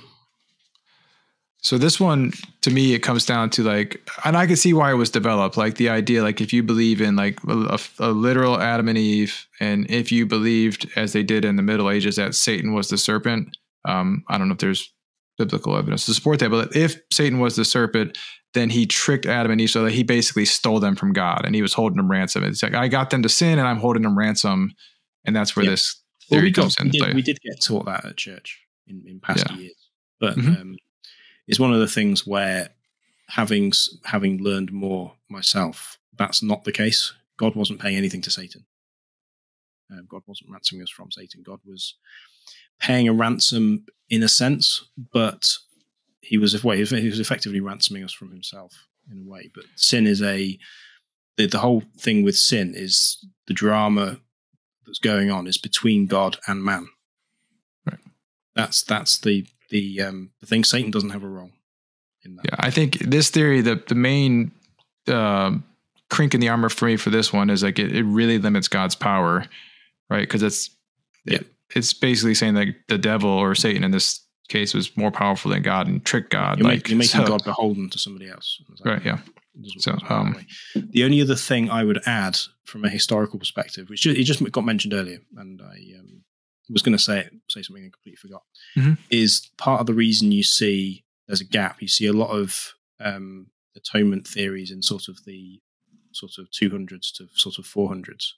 So 1.64 1.78
this 1.78 1.98
one, 1.98 2.32
to 2.60 2.70
me, 2.70 2.92
it 2.92 2.98
comes 2.98 3.24
down 3.24 3.48
to 3.50 3.62
like, 3.62 4.06
and 4.26 4.36
I 4.36 4.46
can 4.46 4.54
see 4.54 4.74
why 4.74 4.90
it 4.90 4.96
was 4.96 5.08
developed. 5.08 5.56
Like 5.56 5.76
the 5.76 5.88
idea, 5.88 6.22
like 6.22 6.42
if 6.42 6.52
you 6.52 6.62
believe 6.62 7.00
in 7.00 7.16
like 7.16 7.38
a, 7.48 7.78
a, 8.00 8.10
literal 8.10 8.60
Adam 8.60 8.86
and 8.86 8.98
Eve, 8.98 9.46
and 9.60 9.90
if 9.90 10.12
you 10.12 10.26
believed, 10.26 10.86
as 10.94 11.14
they 11.14 11.22
did 11.22 11.42
in 11.42 11.56
the 11.56 11.62
Middle 11.62 11.90
Ages, 11.90 12.16
that 12.16 12.34
Satan 12.34 12.74
was 12.74 12.90
the 12.90 12.98
serpent. 12.98 13.56
Um, 13.86 14.24
I 14.28 14.36
don't 14.36 14.48
know 14.48 14.52
if 14.52 14.60
there's 14.60 14.92
biblical 15.38 15.74
evidence 15.74 16.04
to 16.04 16.12
support 16.12 16.38
that, 16.40 16.50
but 16.50 16.76
if 16.76 17.00
Satan 17.10 17.40
was 17.40 17.56
the 17.56 17.64
serpent, 17.64 18.18
then 18.52 18.68
he 18.68 18.84
tricked 18.84 19.24
Adam 19.24 19.50
and 19.50 19.58
Eve 19.58 19.70
so 19.70 19.84
that 19.84 19.92
he 19.92 20.02
basically 20.02 20.44
stole 20.44 20.80
them 20.80 20.96
from 20.96 21.14
God, 21.14 21.46
and 21.46 21.54
he 21.54 21.62
was 21.62 21.72
holding 21.72 21.96
them 21.96 22.10
ransom. 22.10 22.44
It's 22.44 22.62
like 22.62 22.74
I 22.74 22.88
got 22.88 23.08
them 23.08 23.22
to 23.22 23.28
sin, 23.30 23.58
and 23.58 23.66
I'm 23.66 23.78
holding 23.78 24.02
them 24.02 24.18
ransom, 24.18 24.74
and 25.24 25.34
that's 25.34 25.56
where 25.56 25.64
this 25.64 25.98
theory 26.28 26.40
well, 26.40 26.44
we 26.44 26.52
comes 26.52 26.76
got, 26.76 26.86
into 26.86 26.98
play. 26.98 27.14
We 27.14 27.22
did 27.22 27.38
get 27.40 27.62
taught 27.62 27.86
that 27.86 28.04
at 28.04 28.18
church 28.18 28.60
in, 28.86 29.02
in 29.06 29.18
past 29.18 29.46
yeah. 29.48 29.56
years, 29.56 29.88
but. 30.20 30.36
Mm-hmm. 30.36 30.60
Um, 30.60 30.76
is 31.46 31.60
one 31.60 31.72
of 31.72 31.80
the 31.80 31.88
things 31.88 32.26
where 32.26 32.70
having 33.28 33.72
having 34.04 34.42
learned 34.42 34.72
more 34.72 35.14
myself, 35.28 35.98
that's 36.16 36.42
not 36.42 36.64
the 36.64 36.72
case. 36.72 37.12
God 37.36 37.54
wasn't 37.56 37.80
paying 37.80 37.96
anything 37.96 38.22
to 38.22 38.30
Satan. 38.30 38.64
Uh, 39.92 40.02
God 40.08 40.22
wasn't 40.26 40.50
ransoming 40.50 40.82
us 40.82 40.90
from 40.90 41.10
Satan. 41.10 41.42
God 41.44 41.60
was 41.64 41.94
paying 42.80 43.08
a 43.08 43.12
ransom 43.12 43.86
in 44.08 44.22
a 44.22 44.28
sense, 44.28 44.88
but 45.12 45.56
he 46.20 46.38
was 46.38 46.52
he 46.52 46.80
was 46.80 47.20
effectively 47.20 47.60
ransoming 47.60 48.04
us 48.04 48.12
from 48.12 48.30
himself 48.30 48.86
in 49.10 49.26
a 49.26 49.30
way. 49.30 49.50
But 49.54 49.64
sin 49.76 50.06
is 50.06 50.22
a 50.22 50.58
the, 51.36 51.46
the 51.46 51.58
whole 51.58 51.82
thing 51.98 52.22
with 52.22 52.36
sin 52.36 52.72
is 52.74 53.24
the 53.46 53.54
drama 53.54 54.18
that's 54.86 54.98
going 54.98 55.30
on 55.30 55.46
is 55.46 55.58
between 55.58 56.06
God 56.06 56.38
and 56.46 56.64
man. 56.64 56.88
Right. 57.86 58.00
That's 58.54 58.82
that's 58.82 59.18
the 59.18 59.46
the 59.74 60.02
um, 60.02 60.30
the 60.40 60.46
thing. 60.46 60.62
Satan 60.62 60.92
doesn't 60.92 61.10
have 61.10 61.24
a 61.24 61.28
role 61.28 61.50
in 62.24 62.36
that. 62.36 62.44
Yeah, 62.46 62.56
I 62.60 62.70
think 62.70 62.98
this 63.00 63.28
theory, 63.28 63.60
the 63.60 63.82
the 63.86 63.96
main 63.96 64.52
uh, 65.08 65.56
crink 66.10 66.32
in 66.32 66.40
the 66.40 66.48
armor 66.48 66.68
for 66.68 66.86
me 66.86 66.96
for 66.96 67.10
this 67.10 67.32
one 67.32 67.50
is 67.50 67.62
like 67.64 67.80
it, 67.80 67.94
it 67.94 68.04
really 68.04 68.38
limits 68.38 68.68
God's 68.68 68.94
power, 68.94 69.44
right? 70.08 70.20
Because 70.20 70.42
it's 70.42 70.70
yeah. 71.24 71.38
It, 71.38 71.46
it's 71.74 71.92
basically 71.92 72.34
saying 72.34 72.54
that 72.54 72.68
the 72.88 72.98
devil 72.98 73.30
or 73.30 73.54
Satan 73.56 73.82
in 73.82 73.90
this 73.90 74.20
case 74.48 74.74
was 74.74 74.96
more 74.96 75.10
powerful 75.10 75.50
than 75.50 75.62
God 75.62 75.88
and 75.88 76.04
tricked 76.04 76.30
God. 76.30 76.58
You're, 76.58 76.68
like, 76.68 76.76
make, 76.76 76.88
you're 76.90 76.98
making 76.98 77.22
so, 77.22 77.26
God 77.26 77.42
beholden 77.42 77.90
to 77.90 77.98
somebody 77.98 78.28
else. 78.28 78.60
Right. 78.84 79.04
Yeah. 79.04 79.18
So, 79.78 79.96
um, 80.08 80.36
the 80.74 81.02
only 81.04 81.20
other 81.20 81.34
thing 81.34 81.70
I 81.70 81.82
would 81.82 82.00
add 82.06 82.38
from 82.64 82.84
a 82.84 82.88
historical 82.88 83.38
perspective, 83.38 83.88
which 83.88 84.06
it 84.06 84.22
just 84.24 84.42
got 84.52 84.64
mentioned 84.64 84.92
earlier, 84.92 85.18
and 85.36 85.60
I 85.62 85.98
um, 85.98 86.22
was 86.70 86.82
going 86.82 86.96
to 86.96 87.02
say 87.02 87.28
say 87.48 87.62
something 87.62 87.84
I 87.84 87.90
completely 87.90 88.16
forgot. 88.16 88.42
Mm-hmm. 88.76 88.94
Is 89.10 89.50
part 89.58 89.80
of 89.80 89.86
the 89.86 89.94
reason 89.94 90.32
you 90.32 90.42
see 90.42 91.04
there's 91.26 91.40
a 91.40 91.46
gap. 91.46 91.80
You 91.80 91.88
see 91.88 92.06
a 92.06 92.12
lot 92.12 92.30
of 92.30 92.74
um, 93.00 93.48
atonement 93.76 94.26
theories 94.26 94.70
in 94.70 94.82
sort 94.82 95.08
of 95.08 95.24
the 95.24 95.60
sort 96.12 96.32
of 96.38 96.48
200s 96.50 97.12
to 97.16 97.28
sort 97.34 97.58
of 97.58 97.64
400s, 97.64 98.32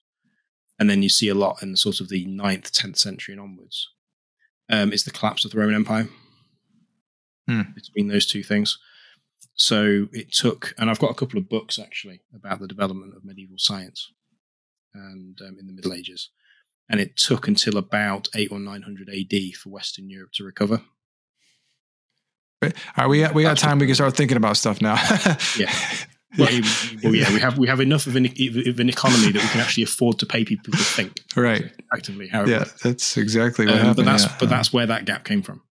and 0.78 0.88
then 0.88 1.02
you 1.02 1.08
see 1.08 1.28
a 1.28 1.34
lot 1.34 1.62
in 1.62 1.76
sort 1.76 2.00
of 2.00 2.08
the 2.08 2.26
9th, 2.26 2.70
10th 2.70 2.98
century 2.98 3.32
and 3.34 3.40
onwards. 3.40 3.90
Um, 4.68 4.92
is 4.92 5.04
the 5.04 5.12
collapse 5.12 5.44
of 5.44 5.52
the 5.52 5.58
Roman 5.58 5.76
Empire 5.76 6.08
hmm. 7.46 7.62
between 7.72 8.08
those 8.08 8.26
two 8.26 8.42
things. 8.42 8.78
So 9.54 10.08
it 10.12 10.32
took, 10.32 10.74
and 10.76 10.90
I've 10.90 10.98
got 10.98 11.12
a 11.12 11.14
couple 11.14 11.38
of 11.38 11.48
books 11.48 11.78
actually 11.78 12.22
about 12.34 12.58
the 12.58 12.66
development 12.66 13.14
of 13.16 13.24
medieval 13.24 13.58
science 13.58 14.12
and 14.92 15.40
um, 15.40 15.56
in 15.60 15.68
the 15.68 15.72
Middle 15.72 15.94
Ages 15.94 16.30
and 16.88 17.00
it 17.00 17.16
took 17.16 17.48
until 17.48 17.76
about 17.76 18.28
eight 18.34 18.50
or 18.50 18.58
nine 18.58 18.82
hundred 18.82 19.08
AD 19.08 19.54
for 19.54 19.70
Western 19.70 20.08
Europe 20.08 20.32
to 20.34 20.44
recover. 20.44 20.82
All 22.62 22.70
right, 22.96 23.08
we 23.08 23.20
got, 23.20 23.34
we 23.34 23.42
got 23.42 23.58
time. 23.58 23.78
We 23.78 23.86
can 23.86 23.94
start 23.94 24.16
thinking 24.16 24.36
about 24.36 24.56
stuff 24.56 24.80
now. 24.80 24.94
yeah. 25.58 25.72
Well, 26.38 26.48
well, 27.02 27.14
yeah, 27.14 27.32
we 27.32 27.40
have 27.40 27.58
we 27.58 27.68
have 27.68 27.80
enough 27.80 28.06
of 28.06 28.16
an, 28.16 28.26
of 28.26 28.80
an 28.80 28.88
economy 28.88 29.32
that 29.32 29.42
we 29.42 29.48
can 29.48 29.60
actually 29.60 29.84
afford 29.84 30.18
to 30.18 30.26
pay 30.26 30.44
people 30.44 30.72
to 30.72 30.78
think. 30.78 31.22
Right. 31.34 31.70
Actively, 31.94 32.28
how 32.28 32.44
yeah, 32.44 32.64
that's 32.82 33.16
exactly 33.16 33.66
what 33.66 33.74
um, 33.74 33.80
happened. 33.80 33.96
But 33.96 34.04
that's 34.04 34.24
yeah. 34.24 34.36
but 34.40 34.48
that's 34.48 34.72
where 34.72 34.86
that 34.86 35.04
gap 35.04 35.24
came 35.24 35.42
from. 35.42 35.62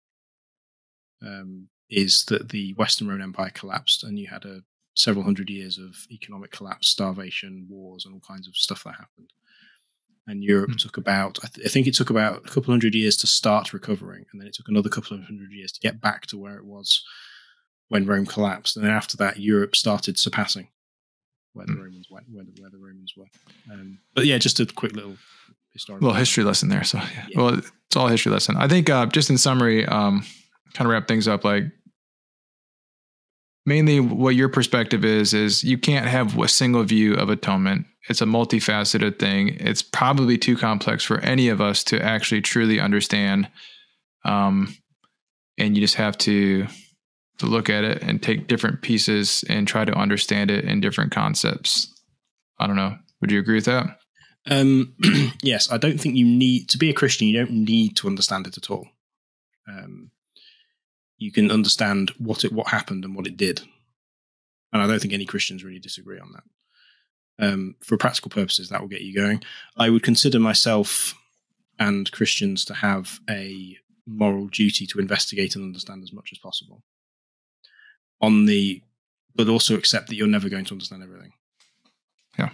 Um, 1.22 1.68
is 1.90 2.24
that 2.26 2.50
the 2.50 2.72
Western 2.74 3.08
Roman 3.08 3.22
Empire 3.22 3.50
collapsed, 3.52 4.04
and 4.04 4.18
you 4.18 4.28
had 4.28 4.44
a 4.44 4.62
several 4.94 5.24
hundred 5.24 5.50
years 5.50 5.78
of 5.78 6.06
economic 6.10 6.50
collapse, 6.50 6.88
starvation, 6.88 7.66
wars, 7.68 8.04
and 8.04 8.14
all 8.14 8.20
kinds 8.20 8.46
of 8.46 8.56
stuff 8.56 8.84
that 8.84 8.92
happened 8.92 9.32
and 10.26 10.42
Europe 10.42 10.70
mm. 10.70 10.78
took 10.78 10.96
about 10.96 11.38
I, 11.42 11.48
th- 11.48 11.66
I, 11.66 11.68
think 11.68 11.86
it 11.86 11.94
took 11.94 12.10
about 12.10 12.38
a 12.38 12.48
couple 12.48 12.72
hundred 12.72 12.94
years 12.94 13.16
to 13.18 13.26
start 13.26 13.72
recovering, 13.72 14.24
and 14.32 14.40
then 14.40 14.48
it 14.48 14.54
took 14.54 14.68
another 14.68 14.88
couple 14.88 15.16
of 15.16 15.24
hundred 15.24 15.52
years 15.52 15.72
to 15.72 15.80
get 15.80 16.00
back 16.00 16.26
to 16.26 16.38
where 16.38 16.56
it 16.56 16.64
was 16.64 17.02
when 17.88 18.06
Rome 18.06 18.26
collapsed, 18.26 18.76
and 18.76 18.84
then 18.84 18.92
after 18.92 19.16
that, 19.18 19.38
Europe 19.38 19.76
started 19.76 20.18
surpassing 20.18 20.68
where 21.52 21.66
the 21.66 21.72
mm. 21.72 21.84
Romans 21.84 22.08
went, 22.10 22.26
where 22.32 22.44
the, 22.44 22.60
where 22.60 22.70
the 22.70 22.78
Romans 22.78 23.14
were. 23.16 23.26
Um, 23.72 23.98
but 24.14 24.26
yeah, 24.26 24.38
just 24.38 24.60
a 24.60 24.66
quick 24.66 24.92
little 24.92 25.16
historical 25.72 26.08
little 26.08 26.18
history 26.18 26.44
lesson 26.44 26.68
there. 26.68 26.84
So 26.84 26.98
yeah. 26.98 27.26
yeah. 27.28 27.40
well, 27.40 27.54
it's 27.54 27.96
all 27.96 28.08
history 28.08 28.32
lesson. 28.32 28.56
I 28.56 28.68
think 28.68 28.90
uh, 28.90 29.06
just 29.06 29.30
in 29.30 29.38
summary, 29.38 29.86
um, 29.86 30.24
kind 30.72 30.86
of 30.86 30.92
wrap 30.92 31.06
things 31.06 31.28
up 31.28 31.44
like 31.44 31.64
mainly 33.66 34.00
what 34.00 34.34
your 34.34 34.48
perspective 34.48 35.04
is 35.04 35.34
is 35.34 35.64
you 35.64 35.78
can't 35.78 36.06
have 36.06 36.38
a 36.38 36.48
single 36.48 36.82
view 36.82 37.14
of 37.14 37.30
atonement 37.30 37.86
it's 38.08 38.20
a 38.20 38.26
multifaceted 38.26 39.18
thing. 39.18 39.56
It's 39.60 39.82
probably 39.82 40.36
too 40.36 40.56
complex 40.56 41.04
for 41.04 41.20
any 41.20 41.48
of 41.48 41.60
us 41.60 41.82
to 41.84 42.02
actually 42.02 42.42
truly 42.42 42.78
understand. 42.78 43.48
Um, 44.24 44.76
and 45.56 45.76
you 45.76 45.82
just 45.82 45.96
have 45.96 46.18
to 46.18 46.66
to 47.38 47.46
look 47.46 47.68
at 47.68 47.82
it 47.82 48.00
and 48.00 48.22
take 48.22 48.46
different 48.46 48.80
pieces 48.80 49.44
and 49.48 49.66
try 49.66 49.84
to 49.84 49.92
understand 49.92 50.52
it 50.52 50.64
in 50.64 50.80
different 50.80 51.10
concepts. 51.10 51.92
I 52.60 52.68
don't 52.68 52.76
know. 52.76 52.96
Would 53.20 53.32
you 53.32 53.40
agree 53.40 53.56
with 53.56 53.64
that? 53.64 53.98
Um, 54.48 54.94
yes, 55.42 55.70
I 55.72 55.78
don't 55.78 56.00
think 56.00 56.14
you 56.14 56.24
need 56.24 56.68
to 56.68 56.78
be 56.78 56.90
a 56.90 56.94
Christian. 56.94 57.26
You 57.26 57.38
don't 57.38 57.64
need 57.64 57.96
to 57.96 58.06
understand 58.06 58.46
it 58.46 58.56
at 58.56 58.70
all. 58.70 58.86
Um, 59.68 60.12
you 61.18 61.32
can 61.32 61.50
understand 61.50 62.10
what 62.18 62.44
it 62.44 62.52
what 62.52 62.68
happened 62.68 63.04
and 63.04 63.14
what 63.14 63.26
it 63.26 63.36
did, 63.36 63.60
and 64.72 64.82
I 64.82 64.86
don't 64.86 65.00
think 65.00 65.14
any 65.14 65.26
Christians 65.26 65.64
really 65.64 65.78
disagree 65.78 66.18
on 66.18 66.32
that. 66.32 66.44
Um, 67.36 67.76
for 67.82 67.96
practical 67.96 68.30
purposes, 68.30 68.68
that 68.68 68.80
will 68.80 68.88
get 68.88 69.02
you 69.02 69.14
going. 69.14 69.42
I 69.76 69.90
would 69.90 70.02
consider 70.02 70.38
myself 70.38 71.14
and 71.78 72.10
Christians 72.12 72.64
to 72.66 72.74
have 72.74 73.20
a 73.28 73.78
moral 74.06 74.46
duty 74.46 74.86
to 74.86 75.00
investigate 75.00 75.56
and 75.56 75.64
understand 75.64 76.02
as 76.02 76.12
much 76.12 76.30
as 76.32 76.38
possible. 76.38 76.82
On 78.20 78.46
the, 78.46 78.82
but 79.34 79.48
also 79.48 79.74
accept 79.74 80.08
that 80.08 80.14
you're 80.14 80.26
never 80.26 80.48
going 80.48 80.64
to 80.66 80.74
understand 80.74 81.02
everything. 81.02 81.32
Yeah. 82.38 82.50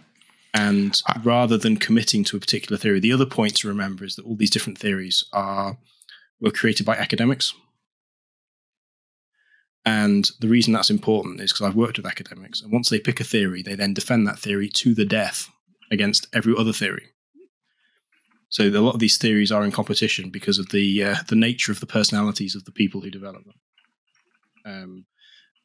And 0.54 1.00
rather 1.22 1.56
than 1.56 1.76
committing 1.76 2.24
to 2.24 2.36
a 2.36 2.40
particular 2.40 2.78
theory, 2.78 3.00
the 3.00 3.12
other 3.12 3.26
point 3.26 3.56
to 3.56 3.68
remember 3.68 4.04
is 4.04 4.16
that 4.16 4.24
all 4.24 4.36
these 4.36 4.50
different 4.50 4.78
theories 4.78 5.24
are 5.32 5.78
were 6.40 6.50
created 6.50 6.86
by 6.86 6.96
academics. 6.96 7.52
And 9.84 10.30
the 10.40 10.48
reason 10.48 10.72
that's 10.72 10.90
important 10.90 11.40
is 11.40 11.52
because 11.52 11.66
I've 11.66 11.76
worked 11.76 11.96
with 11.96 12.06
academics, 12.06 12.60
and 12.60 12.72
once 12.72 12.90
they 12.90 13.00
pick 13.00 13.18
a 13.20 13.24
theory, 13.24 13.62
they 13.62 13.74
then 13.74 13.94
defend 13.94 14.26
that 14.26 14.38
theory 14.38 14.68
to 14.68 14.94
the 14.94 15.06
death 15.06 15.48
against 15.90 16.26
every 16.34 16.54
other 16.56 16.72
theory. 16.72 17.06
So 18.50 18.64
a 18.64 18.70
lot 18.80 18.94
of 18.94 19.00
these 19.00 19.16
theories 19.16 19.52
are 19.52 19.64
in 19.64 19.70
competition 19.70 20.28
because 20.28 20.58
of 20.58 20.70
the 20.70 21.04
uh, 21.04 21.16
the 21.28 21.36
nature 21.36 21.72
of 21.72 21.80
the 21.80 21.86
personalities 21.86 22.54
of 22.54 22.64
the 22.64 22.72
people 22.72 23.00
who 23.00 23.10
develop 23.10 23.44
them. 23.44 23.54
Um, 24.66 25.06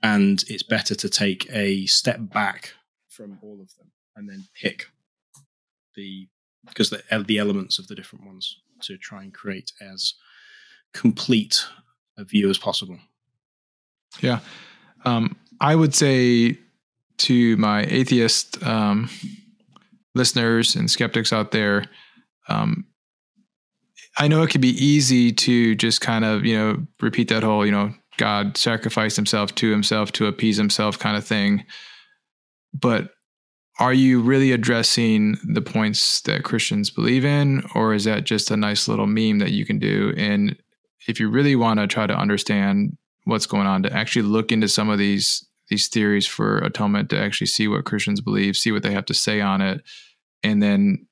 and 0.02 0.44
it's 0.48 0.64
better 0.64 0.96
to 0.96 1.10
take 1.10 1.48
a 1.52 1.88
step 1.88 2.20
back 2.32 2.74
from 3.10 3.40
all 3.42 3.60
of 3.62 3.76
them 3.78 3.92
and 4.16 4.30
then 4.30 4.46
pick 4.62 4.86
the 5.96 6.28
because 6.68 6.90
the 6.92 7.02
the 7.28 7.40
elements 7.40 7.80
of 7.80 7.88
the 7.88 7.96
different 7.96 8.26
ones 8.26 8.62
to 8.82 8.98
try 8.98 9.24
and 9.24 9.34
create 9.34 9.72
as 9.82 10.14
complete 10.94 11.66
a 12.18 12.24
view 12.24 12.50
as 12.50 12.58
possible. 12.58 13.00
Yeah. 14.22 14.40
Um, 15.06 15.36
I 15.60 15.76
would 15.76 15.94
say 15.94 16.58
to 17.18 17.58
my 17.58 17.84
atheist 17.84 18.62
um, 18.64 19.10
listeners 20.14 20.76
and 20.76 20.90
skeptics 20.90 21.32
out 21.32 21.52
there, 21.52 21.86
um, 22.50 22.86
I 24.18 24.28
know 24.28 24.44
it 24.44 24.50
can 24.50 24.62
be 24.62 24.84
easy 24.84 25.32
to 25.32 25.76
just 25.76 26.02
kind 26.02 26.24
of, 26.24 26.46
you 26.46 26.58
know, 26.58 26.86
repeat 27.02 27.28
that 27.30 27.44
whole, 27.44 27.66
you 27.66 27.72
know, 27.72 27.94
God 28.18 28.58
sacrificed 28.58 29.16
himself 29.16 29.54
to 29.56 29.70
himself 29.70 30.12
to 30.14 30.28
appease 30.28 30.58
himself 30.58 30.98
kind 30.98 31.18
of 31.18 31.26
thing. 31.26 31.66
But 32.74 33.12
are 33.80 33.94
you 33.94 34.22
really 34.22 34.54
addressing 34.54 35.38
the 35.44 35.62
points 35.62 36.22
that 36.22 36.44
Christians 36.44 36.90
believe 36.90 37.26
in, 37.26 37.64
or 37.76 37.94
is 37.94 38.06
that 38.06 38.24
just 38.24 38.52
a 38.52 38.58
nice 38.58 38.88
little 38.88 39.08
meme 39.08 39.40
that 39.40 39.52
you 39.52 39.66
can 39.66 39.80
do? 39.80 40.14
And 40.16 40.56
if 41.08 41.20
you 41.20 41.30
really 41.30 41.58
want 41.58 41.82
to 41.82 41.88
try 41.88 42.08
to 42.08 42.16
understand 42.16 42.98
what's 43.26 43.46
going 43.46 43.68
on, 43.68 43.84
to 43.84 43.94
actually 43.94 44.24
look 44.24 44.52
into 44.52 44.68
some 44.68 44.90
of 44.90 44.98
these 44.98 45.46
these 45.70 45.88
theories 45.88 46.28
for 46.28 46.60
atonement, 46.60 47.10
to 47.10 47.20
actually 47.20 47.48
see 47.48 47.68
what 47.68 47.86
Christians 47.86 48.22
believe, 48.22 48.56
see 48.56 48.72
what 48.72 48.84
they 48.84 48.92
have 48.92 49.06
to 49.06 49.14
say 49.14 49.42
on 49.42 49.62
it, 49.62 49.82
and 50.44 50.62
then 50.62 51.08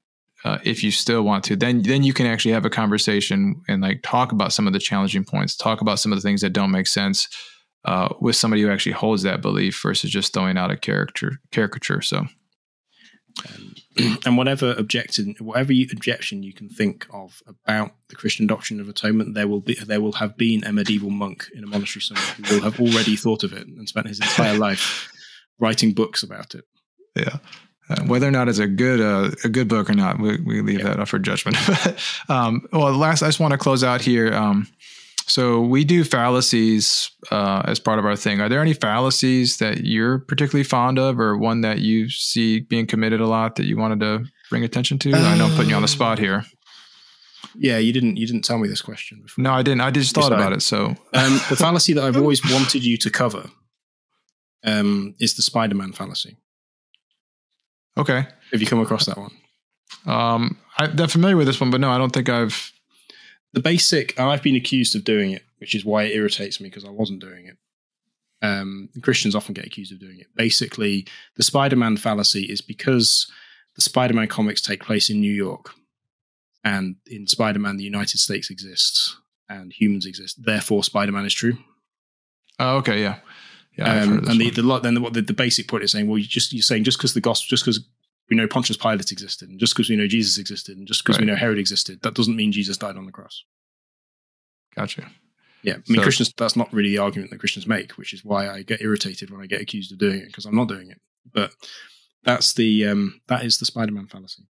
uh, 0.46 0.60
if 0.64 0.84
you 0.84 0.92
still 0.92 1.24
want 1.24 1.44
to, 1.46 1.56
then 1.56 1.82
then 1.82 2.04
you 2.04 2.14
can 2.14 2.26
actually 2.26 2.52
have 2.52 2.66
a 2.66 2.70
conversation 2.70 3.62
and 3.68 3.82
like 3.82 4.02
talk 4.04 4.32
about 4.32 4.54
some 4.54 4.68
of 4.68 4.74
the 4.74 4.80
challenging 4.80 5.24
points, 5.24 5.56
talk 5.56 5.82
about 5.82 6.00
some 6.00 6.12
of 6.12 6.18
the 6.18 6.22
things 6.22 6.42
that 6.42 6.52
don't 6.54 6.72
make 6.72 6.88
sense 6.88 7.28
uh, 7.86 8.10
with 8.20 8.36
somebody 8.36 8.62
who 8.62 8.70
actually 8.70 8.92
holds 8.92 9.24
that 9.24 9.42
belief 9.42 9.80
versus 9.82 10.10
just 10.10 10.34
throwing 10.34 10.58
out 10.58 10.72
a 10.72 10.78
caricature 10.78 11.40
caricature. 11.52 12.02
So 12.02 12.26
and 14.26 14.38
whatever 14.38 14.74
objection, 14.74 15.36
whatever 15.40 15.74
you, 15.74 15.88
objection 15.92 16.44
you 16.44 16.54
can 16.54 16.70
think 16.70 17.06
of 17.12 17.42
about 17.48 17.94
the 18.10 18.16
Christian 18.16 18.48
doctrine 18.48 18.80
of 18.80 18.90
atonement, 18.90 19.36
there 19.36 19.48
will 19.48 19.62
be 19.62 19.76
there 19.76 20.02
will 20.02 20.14
have 20.14 20.38
been 20.38 20.64
a 20.64 20.72
medieval 20.72 21.10
monk 21.10 21.48
in 21.54 21.64
a 21.64 21.68
monastery 21.68 22.02
somewhere 22.02 22.26
who 22.26 22.56
will 22.56 22.64
have 22.64 22.80
already 22.80 23.16
thought 23.16 23.44
of 23.44 23.54
it 23.54 23.68
and 23.68 23.88
spent 23.88 24.08
his 24.08 24.20
entire 24.20 24.58
life 24.58 25.12
writing 25.60 25.94
books 25.94 26.24
about 26.24 26.56
it. 26.56 26.66
Yeah. 27.16 27.38
Uh, 27.90 28.02
whether 28.06 28.28
or 28.28 28.32
not 28.32 28.48
it's 28.48 28.60
a 28.60 28.68
good 28.68 29.02
uh, 29.02 29.32
a 29.44 29.50
good 29.50 29.68
book 29.68 29.90
or 29.90 29.94
not, 29.94 30.18
we, 30.18 30.40
we 30.42 30.62
leave 30.62 30.80
yeah. 30.80 30.86
that 30.86 31.00
up 31.02 31.08
for 31.08 31.20
judgment. 31.20 31.58
um, 32.30 32.66
well, 32.72 32.94
last 32.94 33.22
I 33.22 33.28
just 33.28 33.42
want 33.42 33.52
to 33.52 33.58
close 33.58 33.84
out 33.84 34.02
here. 34.02 34.34
Um, 34.34 34.68
so 35.26 35.62
we 35.62 35.84
do 35.84 36.04
fallacies 36.04 37.10
uh, 37.32 37.64
as 37.66 37.80
part 37.80 38.00
of 38.00 38.06
our 38.06 38.16
thing. 38.16 38.42
Are 38.42 38.50
there 38.50 38.62
any 38.62 38.74
fallacies 38.74 39.58
that 39.58 39.86
you're 39.86 40.20
particularly 40.20 40.64
fond 40.64 41.00
of, 41.00 41.20
or 41.20 41.38
one 41.38 41.62
that 41.62 41.80
you 41.80 42.10
see 42.10 42.60
being 42.60 42.88
committed 42.88 43.22
a 43.22 43.28
lot 43.28 43.56
that 43.56 43.66
you 43.66 43.78
wanted 43.78 44.00
to 44.02 44.26
bring 44.50 44.64
attention 44.64 45.00
to? 45.00 45.14
I 45.14 45.38
know 45.38 45.46
I'm 45.46 45.56
putting 45.56 45.70
you 45.70 45.76
on 45.76 45.82
the 45.82 45.88
spot 45.88 46.20
here. 46.20 46.46
Yeah, 47.56 47.78
you 47.78 47.94
didn't. 47.94 48.18
You 48.18 48.28
didn't 48.28 48.44
tell 48.44 48.58
me 48.58 48.68
this 48.68 48.82
question 48.82 49.22
before. 49.22 49.44
No, 49.44 49.54
I 49.54 49.62
didn't. 49.62 49.82
I 49.82 49.92
just 49.92 50.16
thought 50.16 50.34
about 50.34 50.54
it. 50.54 50.62
So 50.62 50.88
um, 51.14 51.34
the 51.50 51.56
fallacy 51.58 51.94
that 51.94 52.04
I've 52.04 52.18
always 52.18 52.44
wanted 52.52 52.84
you 52.84 52.98
to 52.98 53.10
cover 53.10 53.50
um, 54.64 55.16
is 55.20 55.36
the 55.36 55.42
Spider-Man 55.42 55.94
fallacy. 55.94 56.38
Okay. 57.98 58.26
Have 58.52 58.62
you 58.62 58.68
come 58.68 58.80
across 58.80 59.06
that 59.06 59.18
one? 59.18 59.32
Um, 60.06 60.58
I, 60.78 60.86
am 60.86 61.08
familiar 61.08 61.38
with 61.38 61.48
this 61.48 61.62
one, 61.62 61.70
but 61.70 61.80
no, 61.80 61.90
I 61.90 61.98
don't 61.98 62.12
think 62.12 62.30
I've 62.30 62.73
the 63.54 63.60
basic, 63.60 64.18
and 64.20 64.30
I've 64.30 64.44
been 64.44 64.56
accused 64.56 64.96
of 64.96 65.04
doing 65.04 65.32
it, 65.32 65.44
which 65.60 65.76
is 65.76 65.86
why 65.86 66.04
it 66.04 66.16
irritates 66.16 66.60
me 66.60 66.70
because 66.70 66.86
I 66.86 66.90
wasn't 66.90 67.22
doing 67.22 67.48
it. 67.48 67.58
Um, 68.42 68.90
Christians 69.02 69.36
often 69.36 69.54
get 69.54 69.66
accused 69.66 69.94
of 69.94 70.00
doing 70.00 70.20
it. 70.20 70.28
Basically, 70.36 71.06
the 71.38 71.44
Spider 71.44 71.78
Man 71.78 71.96
fallacy 71.96 72.44
is 72.44 72.62
because 72.62 73.32
the 73.76 73.82
Spider 73.82 74.14
Man 74.14 74.28
comics 74.28 74.62
take 74.62 74.84
place 74.84 75.10
in 75.10 75.22
New 75.22 75.32
York, 75.32 75.72
and 76.64 76.98
in 77.08 77.28
Spider 77.28 77.60
Man, 77.60 77.78
the 77.78 77.84
United 77.84 78.18
States 78.18 78.50
exists 78.50 79.18
and 79.48 79.72
humans 79.72 80.06
exist. 80.06 80.44
Therefore, 80.44 80.84
Spider 80.84 81.12
Man 81.12 81.26
is 81.26 81.34
true. 81.34 81.58
Oh, 82.60 82.78
okay, 82.78 83.02
yeah, 83.02 83.20
yeah. 83.78 84.02
Um, 84.02 84.26
and 84.28 84.42
the, 84.42 84.50
the, 84.50 84.80
then 84.80 84.96
the, 84.96 85.22
the, 85.22 85.34
basic 85.34 85.68
point 85.68 85.84
is 85.84 85.92
saying, 85.92 86.08
well, 86.08 86.18
you 86.18 86.26
just 86.26 86.54
you're 86.54 86.62
saying 86.62 86.84
just 86.84 86.98
because 86.98 87.14
the 87.14 87.22
gospel, 87.22 87.48
just 87.50 87.64
because 87.64 87.88
we 88.30 88.38
know 88.38 88.48
Pontius 88.48 88.78
Pilate 88.78 89.12
existed, 89.12 89.50
and 89.50 89.60
just 89.60 89.74
because 89.74 89.90
we 89.90 89.96
know 89.96 90.08
Jesus 90.08 90.38
existed, 90.38 90.78
and 90.78 90.88
just 90.88 91.04
because 91.04 91.18
right. 91.18 91.26
we 91.26 91.32
know 91.32 91.38
Herod 91.38 91.60
existed, 91.60 92.02
that 92.02 92.14
doesn't 92.14 92.36
mean 92.36 92.52
Jesus 92.52 92.78
died 92.78 92.98
on 92.98 93.06
the 93.06 93.12
cross. 93.12 93.44
Gotcha. 94.76 95.10
Yeah, 95.64 95.76
I 95.76 95.84
mean, 95.88 95.98
so, 96.00 96.04
Christians, 96.04 96.34
that's 96.38 96.56
not 96.56 96.72
really 96.74 96.90
the 96.90 96.98
argument 96.98 97.32
that 97.32 97.40
Christians 97.40 97.68
make, 97.68 97.94
which 97.94 98.14
is 98.14 98.26
why 98.26 98.50
I 98.50 98.64
get 98.64 98.82
irritated 98.82 99.30
when 99.30 99.42
I 99.42 99.46
get 99.46 99.62
accused 99.62 99.94
of 99.94 99.98
doing 99.98 100.20
it 100.20 100.28
because 100.28 100.46
I'm 100.46 100.56
not 100.56 100.68
doing 100.68 100.92
it. 100.92 101.00
But 101.34 101.54
that's 102.24 102.54
the 102.54 102.86
um, 102.88 103.22
that 103.28 103.46
is 103.46 103.60
the 103.60 103.66
Spider-Man 103.66 104.08
fallacy. 104.08 104.44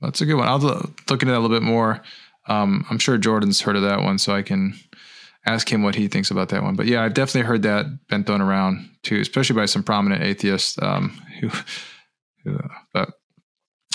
That's 0.00 0.20
a 0.20 0.26
good 0.26 0.34
one. 0.34 0.48
I'll 0.48 0.58
look 0.58 1.22
into 1.22 1.26
that 1.26 1.38
a 1.38 1.38
little 1.38 1.56
bit 1.56 1.62
more. 1.62 2.02
Um, 2.48 2.86
I'm 2.90 2.98
sure 2.98 3.18
Jordan's 3.18 3.60
heard 3.60 3.76
of 3.76 3.82
that 3.82 4.02
one, 4.02 4.18
so 4.18 4.34
I 4.34 4.42
can 4.42 4.74
ask 5.46 5.70
him 5.70 5.82
what 5.82 5.94
he 5.94 6.08
thinks 6.08 6.30
about 6.30 6.48
that 6.48 6.62
one. 6.62 6.74
But 6.74 6.86
yeah, 6.86 7.02
I've 7.02 7.14
definitely 7.14 7.46
heard 7.46 7.62
that 7.62 7.86
been 8.08 8.24
thrown 8.24 8.40
around 8.40 8.90
too, 9.02 9.20
especially 9.20 9.56
by 9.56 9.66
some 9.66 9.82
prominent 9.82 10.22
atheists 10.22 10.76
um, 10.82 11.10
who 11.40 11.50
but 12.92 13.10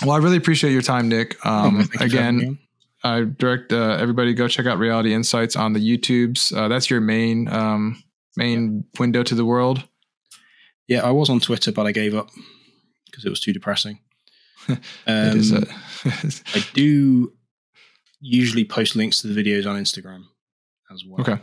well, 0.02 0.12
I 0.12 0.18
really 0.18 0.38
appreciate 0.38 0.72
your 0.72 0.82
time, 0.82 1.10
Nick. 1.10 1.38
Oh, 1.46 1.50
um, 1.50 1.90
oh, 2.00 2.04
again, 2.04 2.60
I 3.04 3.22
direct 3.22 3.72
uh, 3.72 3.98
everybody 4.00 4.34
go 4.34 4.48
check 4.48 4.66
out 4.66 4.78
Reality 4.78 5.14
Insights 5.14 5.56
on 5.56 5.74
the 5.74 5.80
YouTubes. 5.80 6.56
Uh, 6.56 6.68
that's 6.68 6.90
your 6.90 7.02
main 7.02 7.48
um, 7.48 8.04
main 8.36 8.78
yeah. 8.78 9.00
window 9.00 9.24
to 9.24 9.36
the 9.36 9.46
world. 9.46 9.88
Yeah, 10.88 11.04
I 11.04 11.12
was 11.12 11.30
on 11.30 11.40
Twitter, 11.40 11.72
but 11.72 11.88
I 11.88 11.92
gave 11.92 12.14
up 12.14 12.30
because 13.06 13.26
it 13.26 13.30
was 13.30 13.40
too 13.40 13.54
depressing. 13.54 14.00
Um, 15.06 15.68
I 16.56 16.66
do 16.74 17.32
usually 18.20 18.66
post 18.66 18.96
links 18.96 19.22
to 19.22 19.28
the 19.28 19.44
videos 19.44 19.70
on 19.70 19.80
Instagram 19.80 20.24
as 20.92 21.04
well. 21.06 21.22
Okay. 21.22 21.40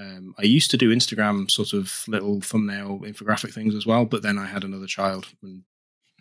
Um, 0.00 0.34
I 0.36 0.42
used 0.42 0.72
to 0.72 0.76
do 0.76 0.92
Instagram 0.92 1.48
sort 1.48 1.72
of 1.72 2.02
little 2.08 2.40
thumbnail 2.40 3.00
infographic 3.04 3.54
things 3.54 3.76
as 3.76 3.86
well, 3.86 4.04
but 4.04 4.22
then 4.22 4.36
I 4.36 4.46
had 4.46 4.64
another 4.64 4.86
child 4.86 5.28
and 5.44 5.62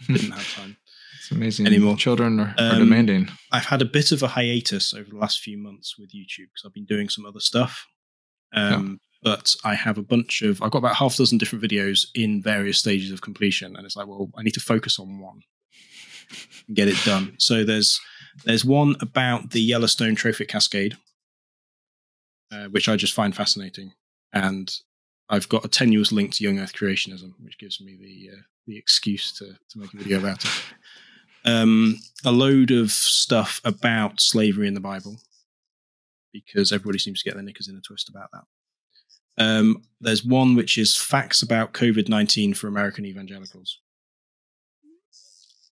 didn't 0.07 0.31
have 0.31 0.53
time. 0.55 0.77
It's 1.19 1.31
amazing 1.31 1.65
anymore. 1.65 1.95
Children 1.95 2.39
are, 2.39 2.53
are 2.59 2.73
um, 2.73 2.79
demanding. 2.79 3.29
I've 3.51 3.65
had 3.65 3.81
a 3.81 3.85
bit 3.85 4.11
of 4.11 4.21
a 4.21 4.27
hiatus 4.27 4.93
over 4.93 5.09
the 5.09 5.17
last 5.17 5.39
few 5.39 5.57
months 5.57 5.95
with 5.97 6.09
YouTube 6.09 6.49
because 6.53 6.63
I've 6.65 6.73
been 6.73 6.85
doing 6.85 7.09
some 7.09 7.25
other 7.25 7.39
stuff. 7.39 7.87
Um, 8.53 8.99
yeah. 9.23 9.31
But 9.31 9.55
I 9.63 9.73
have 9.73 9.97
a 9.97 10.03
bunch 10.03 10.43
of, 10.43 10.61
I've 10.61 10.69
got 10.69 10.79
about 10.79 10.97
half 10.97 11.15
a 11.15 11.17
dozen 11.17 11.39
different 11.39 11.63
videos 11.63 12.05
in 12.13 12.43
various 12.43 12.77
stages 12.77 13.11
of 13.11 13.21
completion. 13.21 13.75
And 13.75 13.85
it's 13.85 13.95
like, 13.95 14.05
well, 14.05 14.29
I 14.37 14.43
need 14.43 14.53
to 14.53 14.59
focus 14.59 14.99
on 14.99 15.19
one 15.19 15.41
and 16.67 16.75
get 16.75 16.87
it 16.87 16.97
done. 17.03 17.33
So 17.39 17.63
there's, 17.63 17.99
there's 18.43 18.63
one 18.63 18.95
about 19.01 19.49
the 19.49 19.61
Yellowstone 19.61 20.13
Trophic 20.13 20.47
Cascade, 20.47 20.95
uh, 22.51 22.65
which 22.65 22.87
I 22.87 22.97
just 22.97 23.13
find 23.13 23.35
fascinating. 23.35 23.93
And 24.31 24.71
I've 25.27 25.49
got 25.49 25.65
a 25.65 25.69
tenuous 25.69 26.11
link 26.11 26.35
to 26.35 26.43
young 26.43 26.59
Earth 26.59 26.73
creationism, 26.73 27.31
which 27.39 27.57
gives 27.57 27.81
me 27.81 27.97
the 27.99 28.37
uh, 28.37 28.41
the 28.67 28.77
excuse 28.77 29.31
to 29.33 29.45
to 29.69 29.79
make 29.79 29.93
a 29.93 29.97
video 29.97 30.19
about 30.19 30.43
it. 30.43 30.51
Um, 31.45 31.99
a 32.25 32.31
load 32.31 32.71
of 32.71 32.91
stuff 32.91 33.61
about 33.63 34.19
slavery 34.19 34.67
in 34.67 34.73
the 34.73 34.79
Bible 34.79 35.19
because 36.33 36.71
everybody 36.71 36.97
seems 36.97 37.21
to 37.21 37.29
get 37.29 37.35
their 37.35 37.43
knickers 37.43 37.67
in 37.67 37.77
a 37.77 37.81
twist 37.81 38.09
about 38.09 38.29
that. 38.33 38.43
Um, 39.37 39.83
there's 40.01 40.25
one 40.25 40.55
which 40.55 40.77
is 40.77 40.97
facts 40.97 41.41
about 41.41 41.73
COVID 41.73 42.09
19 42.09 42.53
for 42.53 42.67
American 42.67 43.05
evangelicals. 43.05 43.79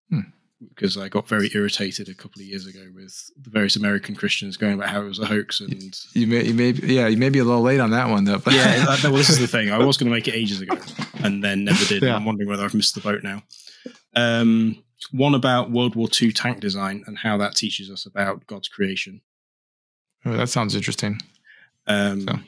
Hmm. 0.10 0.20
Because 0.70 0.98
I 0.98 1.10
got 1.10 1.28
very 1.28 1.50
irritated 1.54 2.10
a 2.10 2.14
couple 2.14 2.42
of 2.42 2.48
years 2.48 2.68
ago 2.68 2.82
with 2.94 3.30
the 3.42 3.50
various 3.50 3.76
American 3.76 4.16
Christians 4.16 4.58
going 4.58 4.74
about 4.74 4.90
how 4.90 5.02
it 5.02 5.08
was 5.08 5.20
a 5.20 5.26
hoax. 5.26 5.60
And 5.60 5.96
You 6.14 6.28
may, 6.28 6.46
you 6.46 6.54
may, 6.54 6.72
yeah, 6.72 7.08
you 7.08 7.18
may 7.18 7.30
be 7.30 7.40
a 7.40 7.44
little 7.44 7.62
late 7.62 7.80
on 7.80 7.92
that 7.92 8.10
one 8.10 8.24
though. 8.24 8.40
But 8.40 8.54
yeah, 8.54 8.86
that, 8.86 9.04
well, 9.04 9.14
this 9.14 9.30
is 9.30 9.40
the 9.40 9.48
thing. 9.48 9.72
I 9.72 9.78
was 9.78 9.98
going 9.98 10.10
to 10.10 10.16
make 10.16 10.28
it 10.28 10.36
ages 10.36 10.62
ago 10.62 10.78
and 11.24 11.44
then 11.44 11.64
never 11.64 11.84
did. 11.86 12.04
Yeah. 12.04 12.16
I'm 12.16 12.26
wondering 12.26 12.50
whether 12.50 12.64
I've 12.64 12.74
missed 12.74 12.96
the 12.96 13.02
boat 13.02 13.24
now. 13.24 13.44
Um, 14.16 14.84
one 15.12 15.36
about 15.36 15.72
World 15.72 15.96
War 15.96 16.08
II 16.22 16.32
tank 16.32 16.60
design 16.60 17.04
and 17.08 17.18
how 17.18 17.38
that 17.38 17.56
teaches 17.56 17.90
us 17.92 18.06
about 18.06 18.46
God's 18.48 18.68
creation. 18.68 19.22
Oh, 20.26 20.38
that 20.38 20.50
sounds 20.50 20.76
interesting. 20.76 21.20
Um, 21.88 22.22
So. 22.22 22.40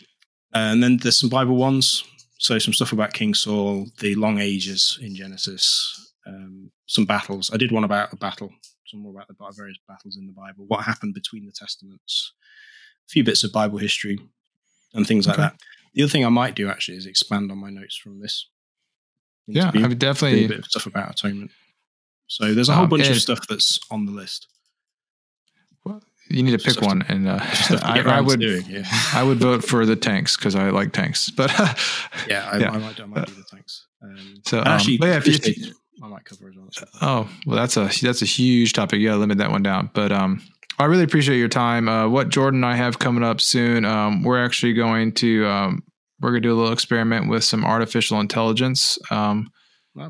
And 0.53 0.81
then 0.81 0.97
there's 0.97 1.19
some 1.19 1.29
Bible 1.29 1.57
ones. 1.57 2.03
So 2.37 2.57
some 2.59 2.73
stuff 2.73 2.93
about 2.93 3.13
King 3.13 3.33
Saul, 3.33 3.87
the 3.99 4.15
long 4.15 4.39
ages 4.39 4.99
in 5.01 5.15
Genesis, 5.15 6.04
um, 6.27 6.71
some 6.87 7.05
battles. 7.05 7.51
I 7.53 7.57
did 7.57 7.71
one 7.71 7.83
about 7.83 8.11
a 8.13 8.15
battle, 8.15 8.51
some 8.87 9.01
more 9.01 9.11
about 9.13 9.27
the 9.27 9.35
various 9.55 9.77
battles 9.87 10.17
in 10.17 10.25
the 10.27 10.33
Bible, 10.33 10.65
what 10.67 10.83
happened 10.85 11.13
between 11.13 11.45
the 11.45 11.51
testaments, 11.51 12.33
a 13.07 13.09
few 13.09 13.23
bits 13.23 13.43
of 13.43 13.51
Bible 13.51 13.77
history, 13.77 14.19
and 14.93 15.05
things 15.07 15.27
like 15.27 15.35
Okay. 15.37 15.43
that. 15.43 15.59
The 15.93 16.03
other 16.03 16.09
thing 16.11 16.25
I 16.25 16.29
might 16.29 16.55
do 16.55 16.69
actually 16.69 16.97
is 16.97 17.05
expand 17.05 17.51
on 17.51 17.57
my 17.57 17.69
notes 17.69 17.95
from 17.95 18.19
this. 18.19 18.47
Yeah, 19.47 19.71
I 19.73 19.87
would 19.87 19.99
do 19.99 20.07
a 20.07 20.13
definitely. 20.13 20.47
bit 20.47 20.59
of 20.59 20.65
stuff 20.65 20.85
about 20.87 21.11
atonement. 21.11 21.51
So 22.27 22.53
there's 22.55 22.69
a 22.69 22.73
whole 22.73 22.85
Um, 22.85 22.89
bunch 22.89 23.07
of 23.07 23.17
stuff 23.21 23.47
that's 23.47 23.79
on 23.91 24.05
the 24.07 24.11
list. 24.11 24.47
You 26.27 26.41
need 26.41 26.51
to 26.53 26.57
pick 26.57 26.71
Stuff 26.73 26.81
to- 26.85 26.87
one, 26.87 27.01
and 27.03 27.27
uh, 27.27 27.37
I, 27.83 28.01
I 28.03 28.19
would. 28.19 28.39
doing, 28.39 28.65
yeah. 28.67 28.83
I 29.13 29.21
would 29.21 29.37
vote 29.37 29.63
for 29.63 29.85
the 29.85 29.95
tanks 29.95 30.35
because 30.35 30.55
I 30.55 30.71
like 30.71 30.91
tanks. 30.91 31.29
But 31.29 31.51
Yeah, 32.27 32.49
I, 32.51 32.57
Yeah. 32.57 32.71
I 32.71 32.77
might, 32.79 32.99
I 32.99 33.05
might 33.05 33.27
do 33.27 33.33
the 33.35 33.43
tanks. 33.43 33.85
Um, 34.01 34.41
So, 34.43 34.59
um, 34.61 34.67
actually, 34.67 34.97
yeah, 35.03 35.17
if 35.23 35.27
you- 35.27 35.73
I 36.03 36.07
might 36.07 36.25
cover 36.25 36.49
as 36.49 36.55
well. 36.55 36.69
Oh, 37.01 37.29
well, 37.45 37.55
that's 37.55 37.77
a 37.77 37.89
that's 38.01 38.21
a 38.21 38.25
huge 38.25 38.73
topic. 38.73 38.99
Yeah, 38.99 39.15
limit 39.15 39.37
that 39.37 39.51
one 39.51 39.63
down. 39.63 39.89
But 39.93 40.11
um, 40.11 40.41
I 40.77 40.85
really 40.85 41.03
appreciate 41.03 41.37
your 41.37 41.47
time. 41.47 41.87
Uh, 41.87 42.09
what 42.09 42.29
Jordan 42.29 42.63
and 42.63 42.65
I 42.65 42.75
have 42.75 42.99
coming 42.99 43.23
up 43.23 43.39
soon, 43.39 43.85
um, 43.85 44.23
we're 44.23 44.43
actually 44.43 44.73
going 44.73 45.13
to 45.13 45.45
um, 45.47 45.83
we're 46.19 46.31
gonna 46.31 46.41
do 46.41 46.53
a 46.53 46.57
little 46.57 46.73
experiment 46.73 47.29
with 47.29 47.43
some 47.43 47.63
artificial 47.63 48.19
intelligence. 48.19 48.97
Um, 49.09 49.49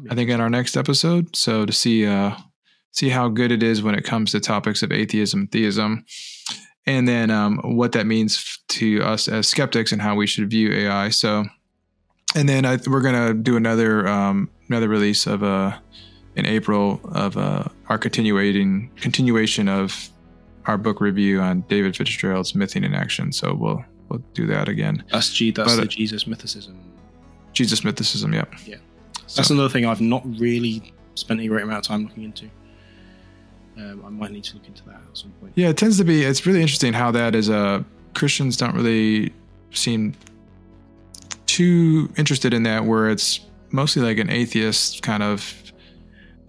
I 0.09 0.15
think 0.15 0.31
in 0.31 0.41
our 0.41 0.49
next 0.49 0.77
episode. 0.77 1.35
So 1.35 1.65
to 1.65 1.71
see 1.71 2.05
uh, 2.05 2.35
see 2.91 3.09
how 3.09 3.29
good 3.29 3.51
it 3.51 3.61
is 3.61 3.83
when 3.83 3.95
it 3.95 4.03
comes 4.03 4.31
to 4.31 4.39
topics 4.39 4.81
of 4.81 4.91
atheism, 4.91 5.47
theism, 5.47 6.05
and 6.87 7.07
then 7.07 7.29
um, 7.29 7.59
what 7.63 7.91
that 7.91 8.07
means 8.07 8.59
to 8.69 9.01
us 9.03 9.27
as 9.27 9.47
skeptics 9.47 9.91
and 9.91 10.01
how 10.01 10.15
we 10.15 10.25
should 10.25 10.49
view 10.49 10.71
AI. 10.73 11.09
So, 11.09 11.45
and 12.35 12.49
then 12.49 12.65
I, 12.65 12.79
we're 12.87 13.01
gonna 13.01 13.35
do 13.35 13.55
another 13.55 14.07
um, 14.07 14.49
another 14.69 14.87
release 14.87 15.27
of 15.27 15.43
uh, 15.43 15.77
in 16.35 16.45
April 16.45 16.99
of 17.05 17.37
uh, 17.37 17.63
our 17.87 17.97
continuating 17.97 18.89
continuation 18.97 19.67
of 19.69 20.09
our 20.65 20.77
book 20.77 20.99
review 21.01 21.39
on 21.41 21.61
David 21.61 21.95
Fitzgerald's 21.95 22.53
Mything 22.53 22.83
in 22.83 22.93
Action. 22.93 23.31
So 23.31 23.53
we'll 23.53 23.83
we'll 24.09 24.23
do 24.33 24.45
that 24.47 24.67
again. 24.67 25.03
That's 25.11 25.31
G. 25.33 25.51
That's 25.51 25.75
But- 25.75 25.81
the 25.81 25.87
Jesus 25.87 26.25
mythicism. 26.25 26.75
Jesus 27.53 27.81
mythicism. 27.81 28.33
Yep. 28.33 28.53
Yeah. 28.65 28.75
So- 29.27 29.37
That's 29.37 29.49
another 29.49 29.69
thing 29.69 29.85
I've 29.85 30.01
not 30.01 30.23
really 30.39 30.93
spent 31.15 31.39
any 31.39 31.47
great 31.47 31.63
amount 31.63 31.79
of 31.79 31.87
time 31.87 32.03
looking 32.03 32.23
into. 32.23 32.49
Um, 33.77 34.03
I 34.05 34.09
might 34.09 34.31
need 34.31 34.43
to 34.45 34.55
look 34.55 34.67
into 34.67 34.83
that 34.85 35.01
at 35.09 35.17
some 35.17 35.31
point. 35.41 35.53
Yeah, 35.55 35.69
it 35.69 35.77
tends 35.77 35.97
to 35.97 36.03
be. 36.03 36.23
It's 36.23 36.45
really 36.45 36.61
interesting 36.61 36.93
how 36.93 37.11
that 37.11 37.35
is. 37.35 37.49
Uh, 37.49 37.83
Christians 38.13 38.55
don't 38.57 38.73
really 38.75 39.33
seem 39.71 40.13
too 41.45 42.09
interested 42.17 42.53
in 42.53 42.63
that, 42.63 42.85
where 42.85 43.09
it's 43.09 43.41
mostly 43.75 44.01
like 44.01 44.17
an 44.17 44.29
atheist 44.29 45.01
kind 45.03 45.21
of 45.23 45.53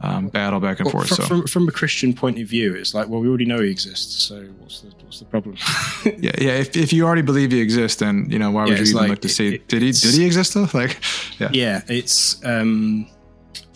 um, 0.01 0.29
battle 0.29 0.61
back 0.61 0.79
and 0.81 0.87
Well, 0.87 0.93
forth. 1.05 1.09
from, 1.09 1.17
so 1.17 1.23
from, 1.25 1.47
from 1.47 1.69
a 1.69 1.73
Christian 1.73 2.13
point 2.15 2.39
of 2.39 2.47
view, 2.49 2.75
it's 2.75 2.95
like, 2.95 3.09
well, 3.09 3.21
we 3.21 3.29
already 3.29 3.47
know 3.47 3.61
he 3.61 3.71
exists, 3.71 4.23
so 4.23 4.43
what's 4.59 4.81
the 4.83 4.89
what's 5.05 5.19
the 5.21 5.25
problem? 5.25 5.57
yeah, 6.05 6.33
yeah. 6.39 6.53
If, 6.53 6.77
if 6.77 6.93
you 6.93 7.05
already 7.07 7.23
believe 7.23 7.51
he 7.53 7.61
exists, 7.61 7.99
then 8.01 8.27
you 8.31 8.39
know 8.39 8.51
why 8.51 8.65
Yeah, 8.65 8.71
would 8.71 8.79
you 8.81 8.85
even 8.85 8.97
like, 8.97 9.09
look 9.11 9.21
to 9.23 9.29
it- 9.29 9.31
see 9.31 9.55
it- 9.55 9.69
did 9.69 9.83
he 9.83 9.93
did 9.93 10.15
he 10.15 10.25
exist 10.25 10.55
though? 10.55 10.69
Like, 10.75 10.99
yeah, 11.39 11.51
yeah, 11.53 11.83
it's 11.89 12.45
um, 12.45 13.07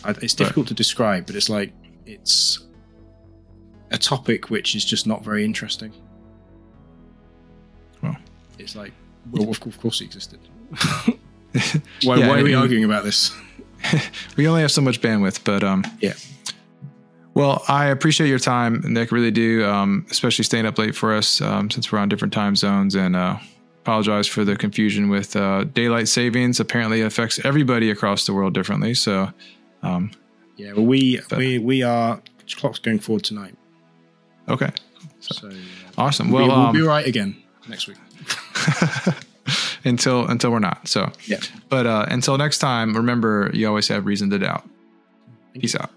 it's 0.05 0.33
difficult 0.35 0.67
to 0.67 0.73
describe, 0.73 1.25
but 1.25 1.35
it's 1.35 1.49
like 1.49 1.73
it's 2.05 2.67
a 3.91 3.97
topic 3.97 4.49
which 4.49 4.75
is 4.75 4.85
just 4.85 5.05
not 5.07 5.23
very 5.23 5.43
interesting. 5.43 5.91
Well. 8.01 8.15
it's 8.57 8.75
like, 8.75 8.93
well, 9.31 9.49
of 9.49 9.59
course 9.79 9.99
he 9.99 10.05
existed. 10.05 10.39
why, 12.03 12.17
Yeah, 12.17 12.27
why 12.29 12.39
are 12.39 12.43
we 12.43 12.53
arguing 12.53 12.83
about 12.83 13.03
this? 13.03 13.31
we 14.37 14.47
only 14.47 14.61
have 14.61 14.71
so 14.71 14.81
much 14.81 15.01
bandwidth, 15.01 15.43
but 15.43 15.63
um, 15.63 15.83
Yeah. 15.99 16.13
Well, 17.33 17.63
I 17.67 17.85
appreciate 17.85 18.27
your 18.27 18.39
time, 18.39 18.81
Nick. 18.85 19.11
Really 19.11 19.31
do, 19.31 19.65
um, 19.65 20.05
especially 20.11 20.43
staying 20.43 20.65
up 20.65 20.77
late 20.77 20.95
for 20.95 21.13
us 21.13 21.39
um, 21.39 21.69
since 21.69 21.91
we're 21.91 21.99
on 21.99 22.09
different 22.09 22.33
time 22.33 22.57
zones. 22.57 22.93
And 22.93 23.15
uh, 23.15 23.37
apologize 23.81 24.27
for 24.27 24.43
the 24.43 24.57
confusion 24.57 25.09
with 25.09 25.35
uh, 25.37 25.63
daylight 25.63 26.09
savings. 26.09 26.59
Apparently, 26.59 26.99
it 27.01 27.05
affects 27.05 27.39
everybody 27.45 27.89
across 27.89 28.25
the 28.25 28.33
world 28.33 28.53
differently. 28.53 28.93
So, 28.93 29.31
um, 29.81 30.11
Yeah, 30.57 30.73
well, 30.73 30.85
we 30.85 31.21
But- 31.29 31.37
we 31.37 31.57
we 31.57 31.83
are 31.83 32.21
clock's 32.57 32.79
going 32.79 32.99
forward 32.99 33.23
tonight, 33.23 33.55
okay, 34.49 34.71
so 35.21 35.47
uh, 35.47 35.53
awesome. 35.97 36.27
we, 36.27 36.33
Well, 36.33 36.47
we'll 36.47 36.57
um, 36.57 36.73
be 36.75 36.81
right 36.81 37.07
again 37.07 37.37
next 37.69 37.87
week. 37.87 37.97
until 39.83 40.27
until 40.27 40.51
we're 40.51 40.59
not. 40.59 40.87
So, 40.87 41.11
Yeah. 41.25 41.39
But 41.69 41.85
uh, 41.85 42.05
until 42.09 42.37
next 42.37 42.59
time, 42.59 42.95
remember 42.95 43.49
you 43.53 43.67
always 43.67 43.87
have 43.87 44.05
reason 44.05 44.29
to 44.31 44.39
doubt. 44.39 44.63
Thank 45.53 45.61
Peace 45.61 45.75
out. 45.75 45.91